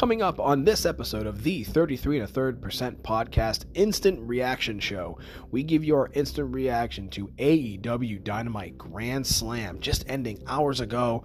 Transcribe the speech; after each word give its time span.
Coming 0.00 0.22
up 0.22 0.40
on 0.40 0.64
this 0.64 0.86
episode 0.86 1.26
of 1.26 1.42
the 1.42 1.62
33 1.62 2.20
and 2.20 2.24
a 2.24 2.26
third 2.26 2.62
percent 2.62 3.02
podcast 3.02 3.66
instant 3.74 4.18
reaction 4.26 4.80
show, 4.80 5.18
we 5.50 5.62
give 5.62 5.84
you 5.84 5.94
our 5.94 6.08
instant 6.14 6.54
reaction 6.54 7.10
to 7.10 7.26
AEW 7.36 8.24
Dynamite 8.24 8.78
Grand 8.78 9.26
Slam 9.26 9.78
just 9.78 10.06
ending 10.08 10.42
hours 10.46 10.80
ago 10.80 11.22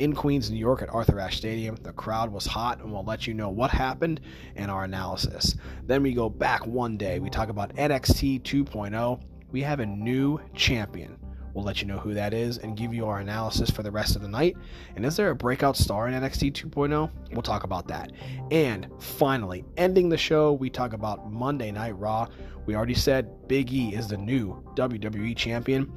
in 0.00 0.12
Queens, 0.12 0.50
New 0.50 0.58
York 0.58 0.82
at 0.82 0.92
Arthur 0.92 1.20
Ashe 1.20 1.36
Stadium. 1.36 1.76
The 1.76 1.92
crowd 1.92 2.32
was 2.32 2.46
hot, 2.46 2.80
and 2.80 2.92
we'll 2.92 3.04
let 3.04 3.28
you 3.28 3.32
know 3.32 3.48
what 3.48 3.70
happened 3.70 4.20
and 4.56 4.72
our 4.72 4.82
analysis. 4.82 5.54
Then 5.84 6.02
we 6.02 6.12
go 6.12 6.28
back 6.28 6.66
one 6.66 6.96
day. 6.96 7.20
We 7.20 7.30
talk 7.30 7.48
about 7.48 7.76
NXT 7.76 8.42
2.0. 8.42 9.22
We 9.52 9.62
have 9.62 9.78
a 9.78 9.86
new 9.86 10.40
champion. 10.52 11.16
We'll 11.56 11.64
let 11.64 11.80
you 11.80 11.88
know 11.88 11.96
who 11.96 12.12
that 12.12 12.34
is 12.34 12.58
and 12.58 12.76
give 12.76 12.92
you 12.92 13.06
our 13.06 13.20
analysis 13.20 13.70
for 13.70 13.82
the 13.82 13.90
rest 13.90 14.14
of 14.14 14.20
the 14.20 14.28
night. 14.28 14.58
And 14.94 15.06
is 15.06 15.16
there 15.16 15.30
a 15.30 15.34
breakout 15.34 15.74
star 15.74 16.06
in 16.06 16.12
NXT 16.12 16.52
2.0? 16.52 17.10
We'll 17.32 17.40
talk 17.40 17.64
about 17.64 17.88
that. 17.88 18.12
And 18.50 18.88
finally, 18.98 19.64
ending 19.78 20.10
the 20.10 20.18
show, 20.18 20.52
we 20.52 20.68
talk 20.68 20.92
about 20.92 21.32
Monday 21.32 21.70
Night 21.70 21.98
Raw. 21.98 22.28
We 22.66 22.76
already 22.76 22.92
said 22.92 23.48
Big 23.48 23.72
E 23.72 23.94
is 23.94 24.06
the 24.06 24.18
new 24.18 24.62
WWE 24.74 25.34
champion, 25.34 25.90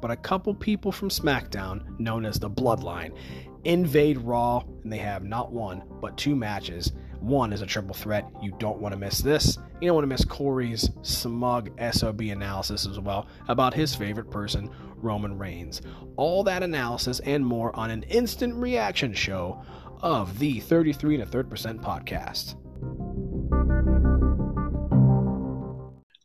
but 0.00 0.12
a 0.12 0.16
couple 0.16 0.54
people 0.54 0.92
from 0.92 1.08
SmackDown, 1.08 1.98
known 1.98 2.24
as 2.24 2.38
the 2.38 2.48
Bloodline, 2.48 3.16
invade 3.64 4.18
Raw, 4.18 4.62
and 4.84 4.92
they 4.92 4.98
have 4.98 5.24
not 5.24 5.50
one, 5.50 5.82
but 6.00 6.16
two 6.16 6.36
matches. 6.36 6.92
One 7.20 7.52
is 7.52 7.62
a 7.62 7.66
triple 7.66 7.94
threat. 7.94 8.24
You 8.40 8.54
don't 8.58 8.78
want 8.80 8.92
to 8.92 8.98
miss 8.98 9.18
this. 9.18 9.58
You 9.80 9.88
don't 9.88 9.96
want 9.96 10.04
to 10.04 10.08
miss 10.08 10.24
Corey's 10.24 10.88
smug 11.02 11.70
SOB 11.92 12.20
analysis 12.22 12.86
as 12.86 13.00
well 13.00 13.26
about 13.48 13.74
his 13.74 13.94
favorite 13.94 14.30
person, 14.30 14.70
Roman 14.96 15.36
Reigns. 15.36 15.82
All 16.16 16.44
that 16.44 16.62
analysis 16.62 17.20
and 17.20 17.44
more 17.44 17.74
on 17.74 17.90
an 17.90 18.04
instant 18.04 18.54
reaction 18.54 19.12
show 19.12 19.60
of 20.00 20.38
the 20.38 20.60
33 20.60 21.14
and 21.14 21.24
a 21.24 21.26
third 21.26 21.50
percent 21.50 21.82
podcast. 21.82 22.54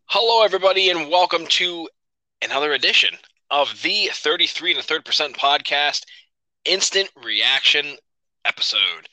Hello, 0.06 0.44
everybody, 0.44 0.89
and 0.89 1.10
welcome 1.10 1.48
to 1.48 1.89
another 2.44 2.72
edition 2.72 3.16
of 3.50 3.82
the 3.82 4.10
33 4.14 4.72
and 4.72 4.80
a 4.80 4.84
third 4.84 5.06
percent 5.06 5.36
podcast 5.36 6.04
instant 6.66 7.10
reaction 7.23 7.98
episode. 8.45 9.10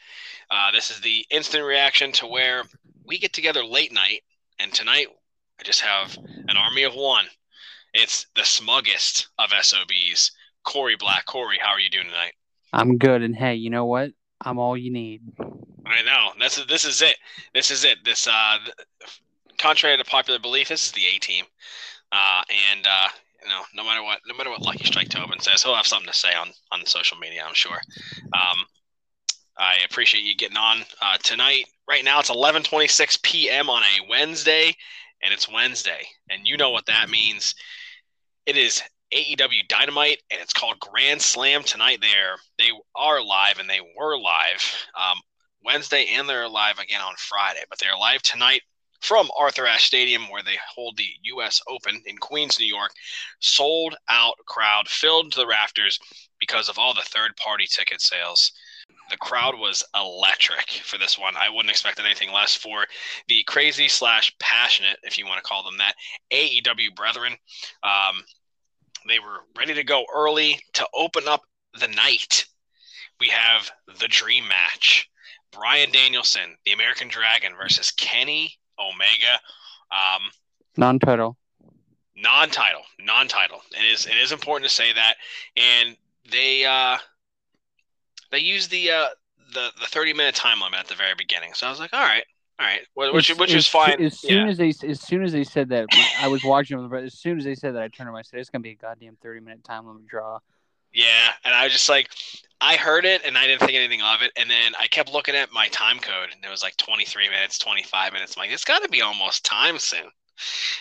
Uh, 0.51 0.71
this 0.73 0.91
is 0.91 1.01
the 1.01 1.25
instant 1.31 1.65
reaction 1.65 2.13
to 2.13 2.27
where 2.27 2.65
we 3.05 3.19
get 3.19 3.33
together 3.33 3.65
late 3.65 3.93
night, 3.93 4.23
and 4.59 4.73
tonight 4.73 5.07
I 5.61 5.63
just 5.63 5.81
have 5.81 6.17
an 6.49 6.57
army 6.57 6.83
of 6.83 6.95
one. 6.95 7.27
It's 7.95 8.27
the 8.35 8.43
smuggest 8.43 9.29
of 9.39 9.51
SOBs, 9.51 10.33
Corey 10.65 10.97
Black. 10.97 11.25
Corey, 11.27 11.59
how 11.61 11.71
are 11.71 11.81
you 11.81 11.91
doing 11.91 12.07
tonight? 12.07 12.33
I'm 12.73 12.99
good, 12.99 13.23
and 13.23 13.35
hey, 13.35 13.55
you 13.55 13.71
know 13.71 13.87
what? 13.87 14.13
I'm 14.41 14.59
all 14.59 14.77
you 14.77 14.93
need. 14.93 15.23
I 15.87 16.03
know. 16.03 16.31
This 16.39 16.59
is 16.59 16.67
this 16.67 16.85
is 16.85 17.03
it. 17.03 17.17
This 17.55 17.71
is 17.71 17.85
it. 17.85 17.99
This 18.05 18.27
uh, 18.27 18.59
contrary 19.59 19.97
to 19.97 20.05
popular 20.05 20.39
belief, 20.39 20.69
this 20.69 20.87
is 20.87 20.93
the 20.93 21.07
A 21.15 21.19
team, 21.19 21.45
uh, 22.13 22.43
and 22.73 22.87
uh, 22.87 23.09
you 23.43 23.49
know, 23.49 23.63
no 23.75 23.85
matter 23.85 24.03
what, 24.03 24.21
no 24.27 24.37
matter 24.37 24.51
what 24.51 24.63
Lucky 24.63 24.85
Strike 24.85 25.09
Tobin 25.09 25.41
says, 25.41 25.63
he'll 25.63 25.75
have 25.75 25.87
something 25.87 26.11
to 26.11 26.17
say 26.17 26.35
on 26.35 26.49
on 26.73 26.85
social 26.87 27.19
media. 27.19 27.45
I'm 27.47 27.55
sure. 27.55 27.79
Um, 28.33 28.65
I 29.61 29.77
appreciate 29.85 30.25
you 30.25 30.35
getting 30.35 30.57
on 30.57 30.85
uh, 31.03 31.19
tonight. 31.23 31.67
Right 31.87 32.03
now, 32.03 32.19
it's 32.19 32.31
11:26 32.31 33.23
p.m. 33.23 33.69
on 33.69 33.83
a 33.83 34.09
Wednesday, 34.09 34.75
and 35.23 35.35
it's 35.35 35.53
Wednesday, 35.53 36.07
and 36.31 36.47
you 36.47 36.57
know 36.57 36.71
what 36.71 36.87
that 36.87 37.11
means. 37.11 37.55
It 38.47 38.57
is 38.57 38.83
AEW 39.15 39.69
Dynamite, 39.69 40.23
and 40.31 40.41
it's 40.41 40.55
called 40.55 40.81
Grand 40.81 41.21
Slam 41.21 41.63
tonight. 41.63 41.99
There, 42.01 42.37
they 42.59 42.71
are 42.97 43.23
live, 43.23 43.59
and 43.59 43.69
they 43.69 43.81
were 43.99 44.19
live 44.19 44.87
um, 44.99 45.21
Wednesday, 45.63 46.07
and 46.15 46.27
they're 46.27 46.49
live 46.49 46.79
again 46.79 47.03
on 47.03 47.15
Friday. 47.19 47.63
But 47.69 47.79
they're 47.79 47.99
live 47.99 48.23
tonight 48.23 48.63
from 49.03 49.29
Arthur 49.39 49.67
Ashe 49.67 49.85
Stadium, 49.85 50.31
where 50.31 50.43
they 50.43 50.57
hold 50.75 50.97
the 50.97 51.09
U.S. 51.25 51.61
Open 51.69 52.03
in 52.07 52.17
Queens, 52.17 52.59
New 52.59 52.67
York. 52.67 52.93
Sold 53.41 53.95
out 54.09 54.37
crowd, 54.47 54.89
filled 54.89 55.33
to 55.33 55.39
the 55.41 55.47
rafters 55.47 55.99
because 56.39 56.71
of 56.71 56.79
all 56.79 56.95
the 56.95 57.03
third 57.03 57.37
party 57.37 57.67
ticket 57.67 58.01
sales 58.01 58.53
the 59.11 59.17
crowd 59.17 59.59
was 59.59 59.85
electric 59.95 60.71
for 60.85 60.99
this 60.99 61.19
one. 61.19 61.35
I 61.37 61.49
wouldn't 61.49 61.71
expect 61.71 62.01
anything 62.01 62.33
less 62.33 62.55
for 62.55 62.87
the 63.29 63.43
crazy 63.45 63.89
slash 63.89 64.33
passionate, 64.39 64.99
if 65.03 65.19
you 65.19 65.27
want 65.27 65.39
to 65.39 65.49
call 65.49 65.63
them 65.63 65.79
that, 65.79 65.95
AEW 66.33 66.95
brethren. 66.95 67.33
Um, 67.83 68.23
they 69.09 69.19
were 69.19 69.41
ready 69.59 69.75
to 69.75 69.85
go 69.85 70.05
early 70.15 70.61
to 70.75 70.87
open 70.95 71.25
up 71.27 71.43
the 71.79 71.89
night. 71.89 72.47
We 73.19 73.29
have 73.29 73.71
the 73.99 74.09
dream 74.09 74.45
match: 74.49 75.09
Bryan 75.53 75.91
Danielson, 75.91 76.57
the 76.65 76.73
American 76.73 77.09
Dragon, 77.09 77.53
versus 77.61 77.91
Kenny 77.91 78.55
Omega. 78.79 79.41
Um, 79.91 80.23
non-title. 80.77 81.37
Non-title. 82.17 82.83
Non-title. 83.01 83.63
It 83.73 83.85
is. 83.85 84.07
It 84.07 84.17
is 84.17 84.33
important 84.33 84.69
to 84.69 84.75
say 84.75 84.93
that, 84.93 85.15
and 85.57 85.97
they. 86.31 86.65
Uh, 86.65 86.99
they 88.31 88.39
used 88.39 88.71
the 88.71 88.91
uh, 88.91 89.09
the 89.53 89.71
the 89.81 89.87
30 89.87 90.15
minute 90.15 90.35
time 90.35 90.61
limit 90.61 90.81
at 90.81 90.89
the 90.89 90.95
very 90.95 91.15
beginning. 91.17 91.53
So 91.55 91.67
I 91.67 91.71
was 91.71 91.81
like, 91.81 91.93
all 91.93 92.01
right, 92.01 92.25
all 92.59 92.67
right, 92.67 93.13
which 93.15 93.35
which 93.37 93.55
is 93.55 93.67
fine. 93.67 94.03
As 94.03 94.21
soon 94.21 94.47
yeah. 94.47 94.51
as 94.51 94.59
they 94.59 94.73
as 94.87 95.01
soon 95.01 95.23
as 95.23 95.33
they 95.33 95.45
said 95.45 95.69
that, 95.71 95.87
I 96.21 96.29
was 96.29 96.45
watching 96.45 96.77
them. 96.77 96.91
But 96.91 97.05
as 97.05 97.19
soon 97.19 97.39
as 97.39 97.45
they 97.45 97.55
said 97.55 97.75
that, 97.75 97.83
I 97.83 97.89
turned 97.89 98.09
to 98.09 98.13
my 98.13 98.23
said, 98.23 98.41
"It's 98.41 98.51
gonna 98.51 98.63
be 98.63 98.71
a 98.71 98.75
goddamn 98.75 99.17
30 99.23 99.41
minute 99.41 99.65
time 99.65 99.87
limit 99.87 100.07
draw." 100.07 100.39
Yeah, 100.93 101.33
and 101.45 101.55
I 101.55 101.65
was 101.65 101.73
just 101.73 101.89
like, 101.89 102.11
I 102.61 102.75
heard 102.75 103.05
it 103.05 103.25
and 103.25 103.39
I 103.39 103.47
didn't 103.47 103.61
think 103.61 103.75
anything 103.75 104.03
of 104.03 104.23
it, 104.23 104.33
and 104.37 104.51
then 104.51 104.73
I 104.79 104.89
kept 104.89 105.13
looking 105.13 105.37
at 105.37 105.53
my 105.53 105.69
time 105.69 106.01
code, 106.01 106.31
and 106.35 106.45
it 106.45 106.51
was 106.51 106.65
like 106.65 106.77
23 106.79 107.29
minutes, 107.29 107.59
25 107.59 108.13
minutes. 108.13 108.37
I'm 108.37 108.41
like, 108.43 108.51
it's 108.51 108.65
got 108.65 108.83
to 108.83 108.89
be 108.89 109.01
almost 109.01 109.45
time 109.45 109.79
soon. 109.79 110.11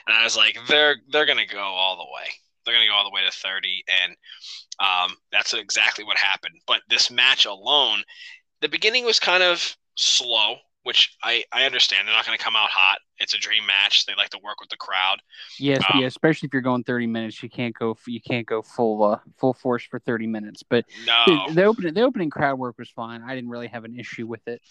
And 0.08 0.18
I 0.18 0.24
was 0.24 0.36
like, 0.36 0.58
they're 0.68 0.98
they're 1.12 1.26
gonna 1.26 1.46
go 1.46 1.60
all 1.60 1.98
the 1.98 2.04
way. 2.04 2.30
They're 2.70 2.78
gonna 2.78 2.88
go 2.88 2.96
all 2.96 3.04
the 3.04 3.14
way 3.14 3.22
to 3.26 3.32
30, 3.32 3.84
and 4.04 4.16
um, 4.80 5.16
that's 5.32 5.54
exactly 5.54 6.06
what 6.06 6.18
happened. 6.18 6.56
But 6.68 6.82
this 6.90 7.12
match 7.12 7.46
alone, 7.46 8.04
the 8.62 8.70
beginning 8.70 9.06
was 9.06 9.20
kind 9.20 9.44
of 9.44 9.76
slow, 9.96 10.56
which 10.84 11.16
I, 11.24 11.44
I 11.52 11.66
understand. 11.66 12.08
They're 12.08 12.16
not 12.16 12.26
going 12.26 12.38
to 12.38 12.44
come 12.44 12.56
out 12.56 12.70
hot. 12.70 13.00
It's 13.18 13.34
a 13.34 13.38
dream 13.38 13.66
match. 13.66 14.06
They 14.06 14.16
like 14.16 14.30
to 14.30 14.40
work 14.44 14.62
with 14.62 14.70
the 14.70 14.78
crowd. 14.78 15.18
Yes, 15.60 15.84
um, 15.94 16.00
yeah, 16.00 16.08
especially 16.08 16.48
if 16.48 16.54
you're 16.54 16.62
going 16.62 16.84
30 16.84 17.08
minutes, 17.08 17.44
you 17.44 17.50
can't 17.50 17.76
go 17.78 17.98
you 18.08 18.22
can't 18.22 18.48
go 18.48 18.62
full 18.62 19.04
uh, 19.04 19.20
full 19.38 19.54
force 19.54 19.84
for 19.84 20.00
30 20.00 20.28
minutes. 20.28 20.64
But 20.64 20.86
no. 21.06 21.24
the, 21.28 21.54
the 21.54 21.64
opening 21.66 21.94
the 21.94 22.02
opening 22.02 22.30
crowd 22.30 22.58
work 22.58 22.78
was 22.78 22.90
fine. 22.90 23.22
I 23.22 23.36
didn't 23.36 23.50
really 23.50 23.68
have 23.68 23.84
an 23.84 24.00
issue 24.00 24.26
with 24.26 24.48
it. 24.48 24.62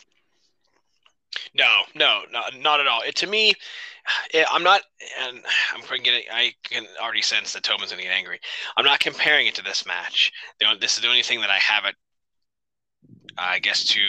No, 1.55 1.83
no, 1.95 2.23
no, 2.33 2.43
not 2.59 2.81
at 2.81 2.87
all. 2.87 3.03
It 3.03 3.17
to 3.17 3.27
me, 3.27 3.55
it, 4.33 4.47
I'm 4.51 4.63
not, 4.63 4.83
and 5.21 5.41
I'm 5.75 6.03
getting. 6.03 6.25
I 6.33 6.53
can 6.63 6.87
already 7.03 7.23
sense 7.23 7.53
that 7.53 7.63
Tobin's 7.63 7.91
gonna 7.91 8.03
get 8.03 8.13
angry. 8.13 8.41
I'm 8.77 8.85
not 8.85 9.01
comparing 9.01 9.47
it 9.47 9.55
to 9.57 9.65
this 9.65 9.87
match. 9.87 10.33
The, 10.61 10.67
this 10.81 10.97
is 10.97 11.03
the 11.03 11.09
only 11.09 11.23
thing 11.23 11.41
that 11.41 11.51
I 11.51 11.59
have 11.59 11.85
it, 11.85 11.95
I 13.37 13.59
guess, 13.59 13.85
to 13.87 14.01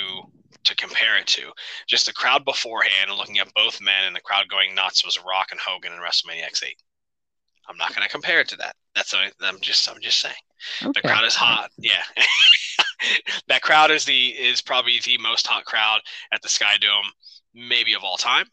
to 0.65 0.75
compare 0.75 1.17
it 1.17 1.27
to. 1.27 1.51
Just 1.87 2.05
the 2.05 2.13
crowd 2.13 2.45
beforehand, 2.45 3.11
looking 3.17 3.39
at 3.39 3.53
both 3.53 3.81
men, 3.81 4.05
and 4.05 4.15
the 4.15 4.21
crowd 4.21 4.49
going 4.49 4.75
nuts 4.75 5.05
was 5.05 5.23
Rock 5.25 5.49
and 5.51 5.59
Hogan 5.59 5.93
in 5.93 5.99
WrestleMania 5.99 6.49
X8. 6.49 6.73
I'm 7.69 7.77
not 7.77 7.95
going 7.95 8.05
to 8.05 8.11
compare 8.11 8.39
it 8.39 8.47
to 8.49 8.57
that. 8.57 8.75
That's 8.95 9.13
i 9.13 9.29
I'm 9.41 9.59
just 9.61 9.89
I'm 9.89 10.01
just 10.01 10.19
saying. 10.19 10.35
Okay. 10.81 10.91
The 10.95 11.07
crowd 11.07 11.25
is 11.25 11.35
hot. 11.35 11.69
Yeah. 11.77 12.01
that 13.47 13.61
crowd 13.61 13.91
is 13.91 14.05
the 14.05 14.27
is 14.29 14.61
probably 14.61 14.99
the 15.03 15.17
most 15.17 15.47
hot 15.47 15.65
crowd 15.65 16.01
at 16.31 16.41
the 16.41 16.49
Sky 16.49 16.77
Dome, 16.79 17.11
maybe 17.53 17.93
of 17.93 18.03
all 18.03 18.17
time. 18.17 18.45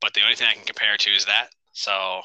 But 0.00 0.14
the 0.14 0.22
only 0.22 0.34
thing 0.34 0.48
I 0.50 0.54
can 0.54 0.64
compare 0.64 0.94
it 0.94 1.00
to 1.00 1.10
is 1.10 1.26
that. 1.26 1.48
So, 1.72 2.20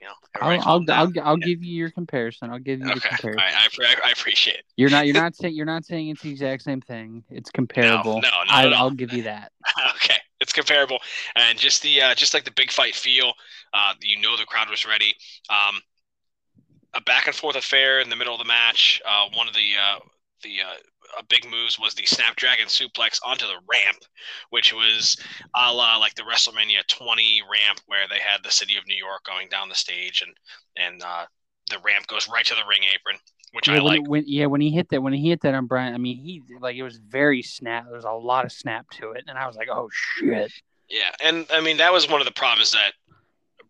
you 0.00 0.08
know, 0.08 0.14
I'll 0.40 0.60
I'll, 0.60 0.84
I'll, 0.88 1.12
I'll 1.22 1.38
yeah. 1.38 1.46
give 1.46 1.62
you 1.62 1.74
your 1.74 1.90
comparison. 1.90 2.50
I'll 2.50 2.58
give 2.58 2.80
you 2.80 2.86
okay. 2.86 2.94
the 2.94 3.00
comparison. 3.00 3.40
I, 3.40 3.68
I, 3.84 4.08
I, 4.08 4.10
appreciate 4.10 4.56
it. 4.56 4.64
You're 4.76 4.90
not 4.90 5.06
you're 5.06 5.14
not 5.22 5.36
saying 5.36 5.54
you're 5.54 5.66
not 5.66 5.84
saying 5.84 6.08
it's 6.08 6.22
the 6.22 6.30
exact 6.30 6.62
same 6.62 6.80
thing. 6.80 7.22
It's 7.30 7.50
comparable. 7.50 8.20
No, 8.20 8.28
no, 8.28 8.44
I, 8.48 8.82
will 8.82 8.90
give 8.90 9.12
you 9.12 9.22
that. 9.24 9.52
okay, 9.96 10.16
it's 10.40 10.52
comparable, 10.52 10.98
and 11.36 11.58
just 11.58 11.82
the 11.82 12.02
uh, 12.02 12.14
just 12.14 12.34
like 12.34 12.44
the 12.44 12.52
big 12.52 12.70
fight 12.70 12.94
feel. 12.94 13.32
Uh, 13.72 13.94
you 14.00 14.20
know, 14.20 14.36
the 14.36 14.44
crowd 14.44 14.68
was 14.68 14.84
ready. 14.84 15.14
Um, 15.48 15.80
a 16.94 17.00
back 17.02 17.26
and 17.26 17.36
forth 17.36 17.56
affair 17.56 18.00
in 18.00 18.10
the 18.10 18.16
middle 18.16 18.34
of 18.34 18.38
the 18.38 18.46
match. 18.46 19.00
Uh, 19.06 19.26
one 19.34 19.46
of 19.46 19.54
the 19.54 19.72
uh, 19.80 19.98
the 20.42 20.56
uh, 20.60 20.74
big 21.28 21.48
moves 21.50 21.78
was 21.78 21.94
the 21.94 22.06
Snapdragon 22.06 22.66
suplex 22.66 23.18
onto 23.24 23.46
the 23.46 23.58
ramp, 23.68 23.98
which 24.50 24.72
was 24.72 25.16
a 25.56 25.72
la 25.72 25.96
like 25.96 26.14
the 26.14 26.22
WrestleMania 26.22 26.86
20 26.88 27.42
ramp 27.42 27.80
where 27.86 28.06
they 28.08 28.20
had 28.20 28.42
the 28.42 28.50
city 28.50 28.76
of 28.76 28.86
New 28.86 28.96
York 28.96 29.24
going 29.24 29.48
down 29.48 29.68
the 29.68 29.74
stage 29.74 30.22
and 30.26 30.34
and 30.76 31.02
uh, 31.02 31.26
the 31.70 31.78
ramp 31.84 32.06
goes 32.06 32.28
right 32.28 32.44
to 32.46 32.54
the 32.54 32.62
ring 32.68 32.82
apron. 32.94 33.16
Which 33.52 33.66
yeah, 33.66 33.74
I 33.74 33.82
when, 33.82 33.84
like. 33.84 34.08
When, 34.08 34.24
yeah, 34.26 34.46
when 34.46 34.60
he 34.60 34.70
hit 34.70 34.88
that, 34.90 35.02
when 35.02 35.12
he 35.12 35.28
hit 35.28 35.40
that 35.40 35.54
on 35.54 35.66
Bryan, 35.66 35.94
I 35.94 35.98
mean, 35.98 36.16
he 36.18 36.42
like 36.60 36.76
it 36.76 36.84
was 36.84 36.98
very 36.98 37.42
snap. 37.42 37.84
There 37.86 37.96
was 37.96 38.04
a 38.04 38.12
lot 38.12 38.44
of 38.44 38.52
snap 38.52 38.88
to 38.90 39.12
it, 39.12 39.24
and 39.26 39.36
I 39.36 39.46
was 39.46 39.56
like, 39.56 39.68
"Oh 39.68 39.88
shit!" 39.92 40.52
Yeah, 40.88 41.10
and 41.20 41.46
I 41.50 41.60
mean 41.60 41.78
that 41.78 41.92
was 41.92 42.08
one 42.08 42.20
of 42.20 42.26
the 42.26 42.32
problems 42.32 42.70
that 42.72 42.92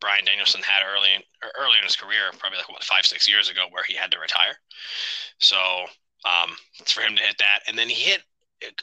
Bryan 0.00 0.24
Danielson 0.24 0.62
had 0.62 0.82
early 0.86 1.08
in, 1.14 1.22
early 1.58 1.78
in 1.78 1.84
his 1.84 1.96
career, 1.96 2.30
probably 2.38 2.58
like 2.58 2.68
what 2.68 2.84
five 2.84 3.06
six 3.06 3.28
years 3.28 3.48
ago, 3.48 3.66
where 3.70 3.84
he 3.84 3.94
had 3.94 4.10
to 4.10 4.18
retire. 4.18 4.56
So 5.38 5.56
um, 6.24 6.50
it's 6.78 6.92
for 6.92 7.00
him 7.00 7.16
to 7.16 7.22
hit 7.22 7.36
that, 7.38 7.60
and 7.68 7.78
then 7.78 7.88
he 7.88 7.94
hit 7.94 8.22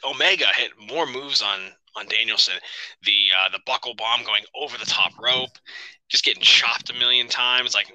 Omega 0.04 0.46
hit 0.54 0.72
more 0.90 1.06
moves 1.06 1.42
on 1.42 1.60
on 1.96 2.06
Danielson. 2.06 2.54
The 3.04 3.28
uh, 3.36 3.48
the 3.50 3.60
buckle 3.66 3.94
bomb 3.94 4.24
going 4.24 4.44
over 4.54 4.76
the 4.78 4.86
top 4.86 5.12
rope, 5.20 5.56
just 6.08 6.24
getting 6.24 6.42
chopped 6.42 6.90
a 6.90 6.94
million 6.94 7.28
times. 7.28 7.74
Like 7.74 7.92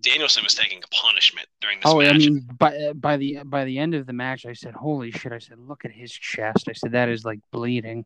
Danielson 0.00 0.44
was 0.44 0.54
taking 0.54 0.82
a 0.82 0.94
punishment 0.94 1.48
during 1.60 1.78
this 1.78 1.92
oh, 1.92 1.98
match. 1.98 2.14
I 2.14 2.18
mean, 2.18 2.48
by 2.58 2.92
by 2.94 3.16
the 3.16 3.40
by 3.44 3.64
the 3.64 3.78
end 3.78 3.94
of 3.94 4.06
the 4.06 4.12
match, 4.12 4.46
I 4.46 4.52
said, 4.52 4.74
"Holy 4.74 5.10
shit!" 5.10 5.32
I 5.32 5.38
said, 5.38 5.58
"Look 5.58 5.84
at 5.84 5.92
his 5.92 6.12
chest." 6.12 6.68
I 6.68 6.72
said, 6.72 6.92
"That 6.92 7.08
is 7.08 7.24
like 7.24 7.40
bleeding." 7.52 8.04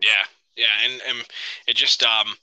Yeah, 0.00 0.24
yeah, 0.56 0.66
and 0.84 1.00
and 1.08 1.26
it 1.66 1.76
just 1.76 2.02
um, 2.02 2.34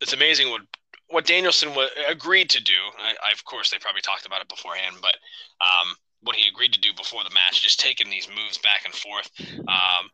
it's 0.00 0.12
amazing 0.12 0.50
what 0.50 0.62
what 1.08 1.26
Danielson 1.26 1.68
w- 1.70 1.88
agreed 2.08 2.48
to 2.50 2.62
do. 2.62 2.72
I, 2.98 3.10
I, 3.28 3.32
of 3.32 3.44
course, 3.44 3.70
they 3.70 3.78
probably 3.78 4.00
talked 4.00 4.24
about 4.24 4.40
it 4.40 4.48
beforehand, 4.48 4.96
but 5.02 5.16
um, 5.60 5.94
what 6.22 6.36
he 6.36 6.48
agreed 6.48 6.72
to 6.72 6.80
do 6.80 6.90
before 6.96 7.22
the 7.24 7.34
match, 7.34 7.62
just 7.62 7.80
taking 7.80 8.10
these 8.10 8.28
moves 8.28 8.58
back 8.58 8.84
and 8.84 8.94
forth. 8.94 9.30
Um, 9.40 10.10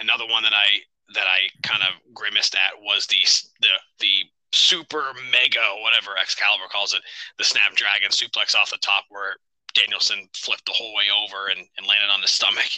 another 0.00 0.26
one 0.26 0.42
that 0.42 0.54
I 0.54 0.66
that 1.14 1.26
I 1.26 1.48
kind 1.66 1.82
of 1.82 2.14
grimaced 2.14 2.54
at 2.54 2.80
was 2.80 3.06
the 3.06 3.22
the 3.60 3.68
the 4.00 4.14
super 4.52 5.12
mega 5.30 5.60
whatever 5.82 6.16
Excalibur 6.20 6.64
calls 6.70 6.94
it, 6.94 7.00
the 7.38 7.44
Snapdragon 7.44 8.10
suplex 8.10 8.54
off 8.54 8.70
the 8.70 8.78
top 8.78 9.04
where 9.08 9.36
Danielson 9.74 10.28
flipped 10.34 10.66
the 10.66 10.72
whole 10.72 10.94
way 10.94 11.04
over 11.10 11.48
and, 11.48 11.66
and 11.76 11.86
landed 11.86 12.08
on 12.12 12.22
his 12.22 12.30
stomach. 12.30 12.68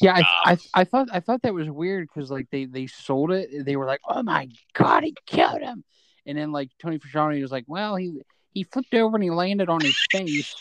Yeah, 0.00 0.14
I, 0.14 0.52
um, 0.52 0.58
I, 0.74 0.80
I 0.80 0.84
thought 0.84 1.08
I 1.12 1.20
thought 1.20 1.42
that 1.42 1.54
was 1.54 1.68
weird 1.68 2.08
because 2.12 2.30
like 2.30 2.48
they 2.50 2.64
they 2.64 2.86
sold 2.86 3.32
it. 3.32 3.64
They 3.64 3.76
were 3.76 3.86
like, 3.86 4.00
"Oh 4.08 4.22
my 4.22 4.48
god, 4.72 5.02
he 5.02 5.14
killed 5.26 5.60
him," 5.60 5.84
and 6.26 6.38
then 6.38 6.52
like 6.52 6.70
Tony 6.80 6.98
Schiavone 6.98 7.42
was 7.42 7.52
like, 7.52 7.64
"Well, 7.66 7.96
he 7.96 8.22
he 8.52 8.62
flipped 8.64 8.94
over 8.94 9.16
and 9.16 9.24
he 9.24 9.30
landed 9.30 9.68
on 9.68 9.80
his 9.80 9.98
face." 10.10 10.54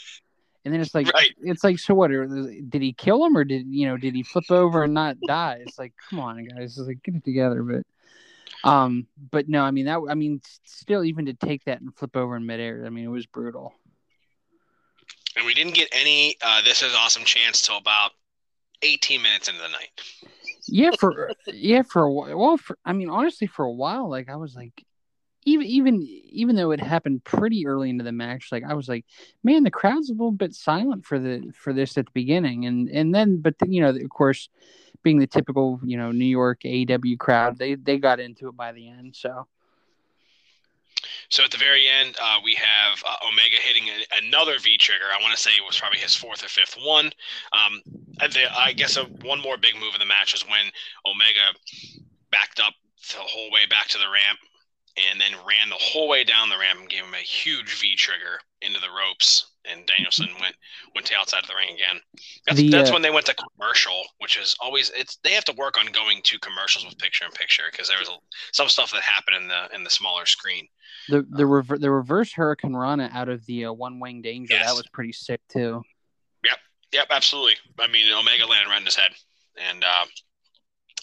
And 0.65 0.73
then 0.73 0.79
it's 0.79 0.95
like, 0.95 1.11
right. 1.13 1.31
it's 1.41 1.63
like, 1.63 1.77
so 1.77 1.93
what? 1.93 2.09
Did 2.09 2.81
he 2.81 2.93
kill 2.93 3.25
him, 3.25 3.35
or 3.35 3.43
did 3.43 3.67
you 3.67 3.85
know? 3.85 3.97
Did 3.97 4.15
he 4.15 4.23
flip 4.23 4.49
over 4.49 4.83
and 4.83 4.93
not 4.93 5.17
die? 5.27 5.59
It's 5.61 5.77
like, 5.77 5.93
come 6.09 6.19
on, 6.19 6.45
guys, 6.45 6.77
it's 6.77 6.87
like 6.87 7.03
get 7.03 7.15
it 7.15 7.25
together. 7.25 7.63
But, 7.63 8.69
um, 8.69 9.07
but 9.29 9.49
no, 9.49 9.63
I 9.63 9.71
mean 9.71 9.85
that. 9.85 9.99
I 10.09 10.15
mean, 10.15 10.41
still, 10.63 11.03
even 11.03 11.25
to 11.25 11.33
take 11.33 11.65
that 11.65 11.81
and 11.81 11.93
flip 11.95 12.15
over 12.15 12.37
in 12.37 12.45
midair, 12.45 12.85
I 12.85 12.89
mean, 12.89 13.03
it 13.03 13.09
was 13.09 13.25
brutal. 13.25 13.73
And 15.35 15.45
we 15.45 15.53
didn't 15.53 15.73
get 15.73 15.89
any. 15.91 16.37
Uh, 16.41 16.61
this 16.61 16.81
is 16.81 16.95
awesome 16.95 17.25
chance 17.25 17.61
till 17.61 17.77
about 17.77 18.11
18 18.83 19.21
minutes 19.21 19.49
into 19.49 19.61
the 19.61 19.67
night. 19.67 19.89
Yeah, 20.67 20.91
for 20.97 21.31
yeah, 21.47 21.81
for 21.81 22.03
a 22.03 22.11
while. 22.11 22.37
Well, 22.37 22.57
for 22.57 22.77
I 22.85 22.93
mean, 22.93 23.09
honestly, 23.09 23.47
for 23.47 23.65
a 23.65 23.71
while, 23.71 24.09
like 24.09 24.29
I 24.29 24.37
was 24.37 24.55
like, 24.55 24.85
even 25.45 25.65
even 25.65 26.01
even 26.01 26.55
though 26.55 26.71
it 26.71 26.79
happened 26.79 27.23
pretty 27.23 27.67
early 27.67 27.89
into 27.89 28.03
the 28.03 28.11
match, 28.11 28.51
like 28.51 28.63
I 28.63 28.73
was 28.73 28.87
like, 28.87 29.05
man, 29.43 29.63
the 29.63 29.71
crowd's 29.71 30.09
a 30.09 30.13
little 30.13 30.31
bit 30.31 30.53
silent 30.53 31.05
for 31.05 31.19
the 31.19 31.51
for 31.55 31.73
this 31.73 31.97
at 31.97 32.05
the 32.05 32.11
beginning, 32.13 32.65
and 32.65 32.89
and 32.89 33.13
then 33.13 33.37
but 33.37 33.55
you 33.67 33.81
know 33.81 33.89
of 33.89 34.09
course, 34.09 34.49
being 35.03 35.19
the 35.19 35.27
typical 35.27 35.79
you 35.83 35.97
know 35.97 36.11
New 36.11 36.25
York 36.25 36.61
AEW 36.61 37.17
crowd, 37.19 37.57
they 37.57 37.75
they 37.75 37.97
got 37.97 38.19
into 38.19 38.47
it 38.47 38.55
by 38.55 38.71
the 38.71 38.89
end. 38.89 39.15
So. 39.15 39.47
So 41.29 41.43
at 41.43 41.51
the 41.51 41.57
very 41.57 41.87
end, 41.87 42.15
uh, 42.21 42.37
we 42.43 42.53
have 42.55 43.03
uh, 43.05 43.27
Omega 43.27 43.57
hitting 43.57 43.89
a, 43.89 44.25
another 44.25 44.59
V 44.59 44.77
trigger. 44.77 45.05
I 45.11 45.21
want 45.21 45.35
to 45.35 45.41
say 45.41 45.51
it 45.51 45.65
was 45.65 45.77
probably 45.77 45.99
his 45.99 46.15
fourth 46.15 46.45
or 46.45 46.47
fifth 46.47 46.77
one. 46.79 47.11
Um, 47.51 47.81
the, 48.19 48.45
I 48.55 48.71
guess 48.71 48.95
a, 48.97 49.03
one 49.25 49.41
more 49.41 49.57
big 49.57 49.73
move 49.75 49.95
in 49.95 49.99
the 49.99 50.05
match 50.05 50.33
is 50.33 50.43
when 50.43 50.71
Omega 51.05 51.57
backed 52.31 52.59
up 52.59 52.73
the 53.09 53.19
whole 53.19 53.51
way 53.51 53.65
back 53.65 53.87
to 53.89 53.97
the 53.97 54.05
ramp 54.05 54.39
and 54.97 55.19
then 55.19 55.31
ran 55.47 55.69
the 55.69 55.75
whole 55.79 56.07
way 56.07 56.23
down 56.23 56.49
the 56.49 56.57
ramp 56.57 56.79
and 56.79 56.89
gave 56.89 57.03
him 57.03 57.13
a 57.13 57.17
huge 57.17 57.79
V 57.79 57.95
trigger 57.95 58.39
into 58.61 58.79
the 58.79 58.87
ropes. 58.89 59.51
And 59.65 59.85
Danielson 59.87 60.27
went 60.41 60.55
went 60.93 61.07
to 61.07 61.15
outside 61.15 61.41
of 61.41 61.47
the 61.47 61.55
ring 61.55 61.73
again. 61.73 62.01
That's, 62.45 62.59
the, 62.59 62.69
that's 62.69 62.89
uh, 62.89 62.93
when 62.93 63.01
they 63.01 63.09
went 63.09 63.25
to 63.27 63.35
commercial, 63.35 64.03
which 64.19 64.37
is 64.37 64.55
always 64.59 64.91
it's 64.95 65.17
they 65.23 65.31
have 65.31 65.45
to 65.45 65.53
work 65.53 65.79
on 65.79 65.87
going 65.91 66.21
to 66.23 66.39
commercials 66.39 66.85
with 66.85 66.97
picture 66.97 67.25
in 67.25 67.31
picture 67.31 67.63
because 67.71 67.87
there 67.87 67.97
was 67.99 68.09
a, 68.09 68.17
some 68.51 68.67
stuff 68.67 68.91
that 68.91 69.01
happened 69.01 69.37
in 69.37 69.47
the 69.47 69.75
in 69.75 69.83
the 69.83 69.89
smaller 69.89 70.25
screen. 70.25 70.67
The 71.09 71.25
the 71.29 71.45
rever- 71.45 71.79
the 71.79 71.91
reverse 71.91 72.33
hurricanrana 72.33 73.13
out 73.13 73.29
of 73.29 73.45
the 73.45 73.65
uh, 73.65 73.73
One-Winged 73.73 74.25
Angel 74.25 74.57
yes. 74.57 74.67
that 74.67 74.75
was 74.75 74.87
pretty 74.93 75.13
sick 75.13 75.41
too. 75.49 75.81
Yep, 76.43 76.57
yep, 76.91 77.07
absolutely. 77.09 77.55
I 77.79 77.87
mean, 77.87 78.13
Omega 78.13 78.45
landed 78.45 78.69
right 78.69 78.79
in 78.79 78.85
his 78.85 78.95
head, 78.95 79.11
and 79.69 79.83
uh, 79.83 80.05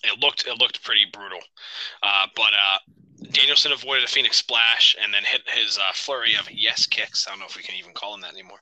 it 0.04 0.18
looked 0.20 0.46
it 0.46 0.58
looked 0.58 0.82
pretty 0.82 1.06
brutal. 1.12 1.40
Uh, 2.02 2.26
but 2.34 2.52
uh, 2.52 2.78
Danielson 3.32 3.72
avoided 3.72 4.04
a 4.04 4.08
Phoenix 4.08 4.38
splash 4.38 4.96
and 5.00 5.12
then 5.12 5.22
hit 5.24 5.42
his 5.46 5.78
uh, 5.78 5.92
flurry 5.94 6.34
of 6.34 6.50
yes 6.50 6.86
kicks. 6.86 7.26
I 7.26 7.30
don't 7.30 7.40
know 7.40 7.46
if 7.46 7.56
we 7.56 7.62
can 7.62 7.76
even 7.76 7.92
call 7.92 8.12
them 8.12 8.22
that 8.22 8.32
anymore. 8.32 8.60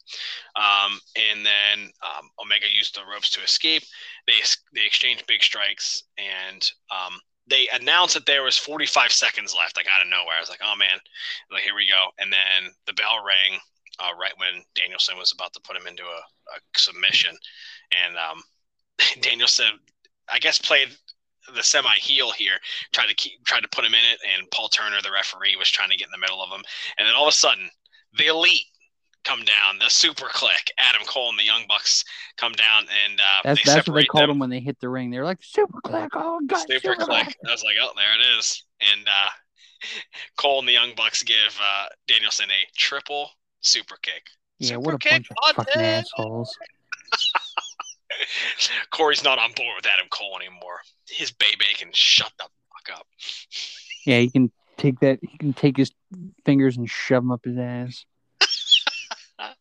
Um, 0.56 1.00
and 1.16 1.46
then 1.46 1.90
um, 2.02 2.28
Omega 2.42 2.66
used 2.70 2.94
the 2.96 3.02
ropes 3.10 3.30
to 3.30 3.42
escape. 3.42 3.82
They 4.26 4.34
they 4.74 4.84
exchanged 4.84 5.26
big 5.26 5.42
strikes 5.42 6.04
and 6.18 6.70
um, 6.90 7.20
they 7.46 7.66
announced 7.72 8.14
that 8.14 8.26
there 8.26 8.42
was 8.42 8.58
45 8.58 9.10
seconds 9.10 9.54
left. 9.58 9.76
Like 9.76 9.86
out 9.86 10.02
of 10.02 10.08
nowhere, 10.08 10.36
I 10.36 10.40
was 10.40 10.50
like, 10.50 10.60
oh 10.62 10.74
man, 10.76 10.98
like 11.50 11.62
here 11.62 11.74
we 11.74 11.88
go. 11.88 12.10
And 12.18 12.32
then 12.32 12.72
the 12.86 12.92
bell 12.92 13.24
rang 13.24 13.58
uh, 13.98 14.16
right 14.20 14.34
when 14.36 14.62
Danielson 14.74 15.16
was 15.18 15.32
about 15.32 15.52
to 15.54 15.60
put 15.60 15.76
him 15.76 15.86
into 15.86 16.02
a, 16.02 16.54
a 16.54 16.58
submission, 16.76 17.36
and 18.04 18.16
um, 18.16 18.42
Danielson, 19.20 19.78
I 20.28 20.38
guess, 20.38 20.58
played 20.58 20.88
the 21.54 21.62
semi 21.62 21.94
heel 22.00 22.30
here, 22.32 22.58
tried 22.92 23.08
to 23.08 23.14
keep 23.14 23.44
tried 23.44 23.60
to 23.62 23.68
put 23.68 23.84
him 23.84 23.94
in 23.94 24.00
it, 24.12 24.18
and 24.34 24.50
Paul 24.50 24.68
Turner, 24.68 24.96
the 25.02 25.10
referee, 25.10 25.56
was 25.56 25.68
trying 25.68 25.90
to 25.90 25.96
get 25.96 26.06
in 26.06 26.12
the 26.12 26.18
middle 26.18 26.42
of 26.42 26.50
him, 26.50 26.62
and 26.98 27.06
then 27.06 27.14
all 27.14 27.24
of 27.24 27.32
a 27.32 27.36
sudden, 27.36 27.68
the 28.16 28.26
elite 28.26 28.66
come 29.24 29.40
down, 29.40 29.78
the 29.78 29.90
Super 29.90 30.26
Kliq, 30.26 30.70
Adam 30.78 31.06
Cole 31.06 31.28
and 31.28 31.38
the 31.38 31.44
Young 31.44 31.64
Bucks 31.68 32.04
come 32.36 32.52
down, 32.52 32.86
and 33.04 33.20
uh, 33.20 33.40
that's, 33.44 33.64
they 33.64 33.72
that's 33.72 33.88
what 33.88 33.94
they 33.94 34.04
called 34.04 34.22
them. 34.22 34.30
them 34.30 34.38
when 34.38 34.50
they 34.50 34.60
hit 34.60 34.78
the 34.80 34.88
ring. 34.88 35.10
They're 35.10 35.24
like 35.24 35.38
Super 35.42 35.80
Kliq, 35.84 36.08
oh 36.14 36.40
god, 36.46 36.66
Super, 36.66 36.94
Super 36.94 36.94
Kliq. 36.94 37.32
I 37.46 37.50
was 37.50 37.62
like, 37.64 37.76
oh, 37.80 37.92
there 37.96 38.14
it 38.14 38.38
is, 38.38 38.64
and 38.80 39.06
uh, 39.06 39.30
Cole 40.36 40.60
and 40.60 40.68
the 40.68 40.72
Young 40.72 40.92
Bucks 40.96 41.22
give 41.22 41.58
uh, 41.60 41.86
Danielson 42.06 42.50
a 42.50 42.66
triple 42.76 43.30
super 43.60 43.96
kick. 44.02 44.22
Yeah, 44.58 44.70
super 44.70 44.80
what 44.80 44.94
a 44.94 45.08
bunch 45.08 45.28
of 45.30 45.56
fucking 45.56 45.82
assholes. 45.82 46.56
Corey's 48.90 49.24
not 49.24 49.38
on 49.38 49.52
board 49.52 49.74
with 49.76 49.86
Adam 49.86 50.06
Cole 50.10 50.38
anymore. 50.40 50.80
His 51.08 51.32
baby 51.32 51.64
can 51.76 51.90
shut 51.92 52.32
the 52.38 52.44
fuck 52.44 52.98
up. 52.98 53.06
Yeah, 54.04 54.18
he 54.20 54.30
can 54.30 54.50
take 54.76 55.00
that. 55.00 55.18
He 55.22 55.36
can 55.38 55.52
take 55.52 55.76
his 55.76 55.90
fingers 56.44 56.76
and 56.76 56.88
shove 56.88 57.22
them 57.22 57.32
up 57.32 57.44
his 57.44 57.58
ass. 57.58 58.04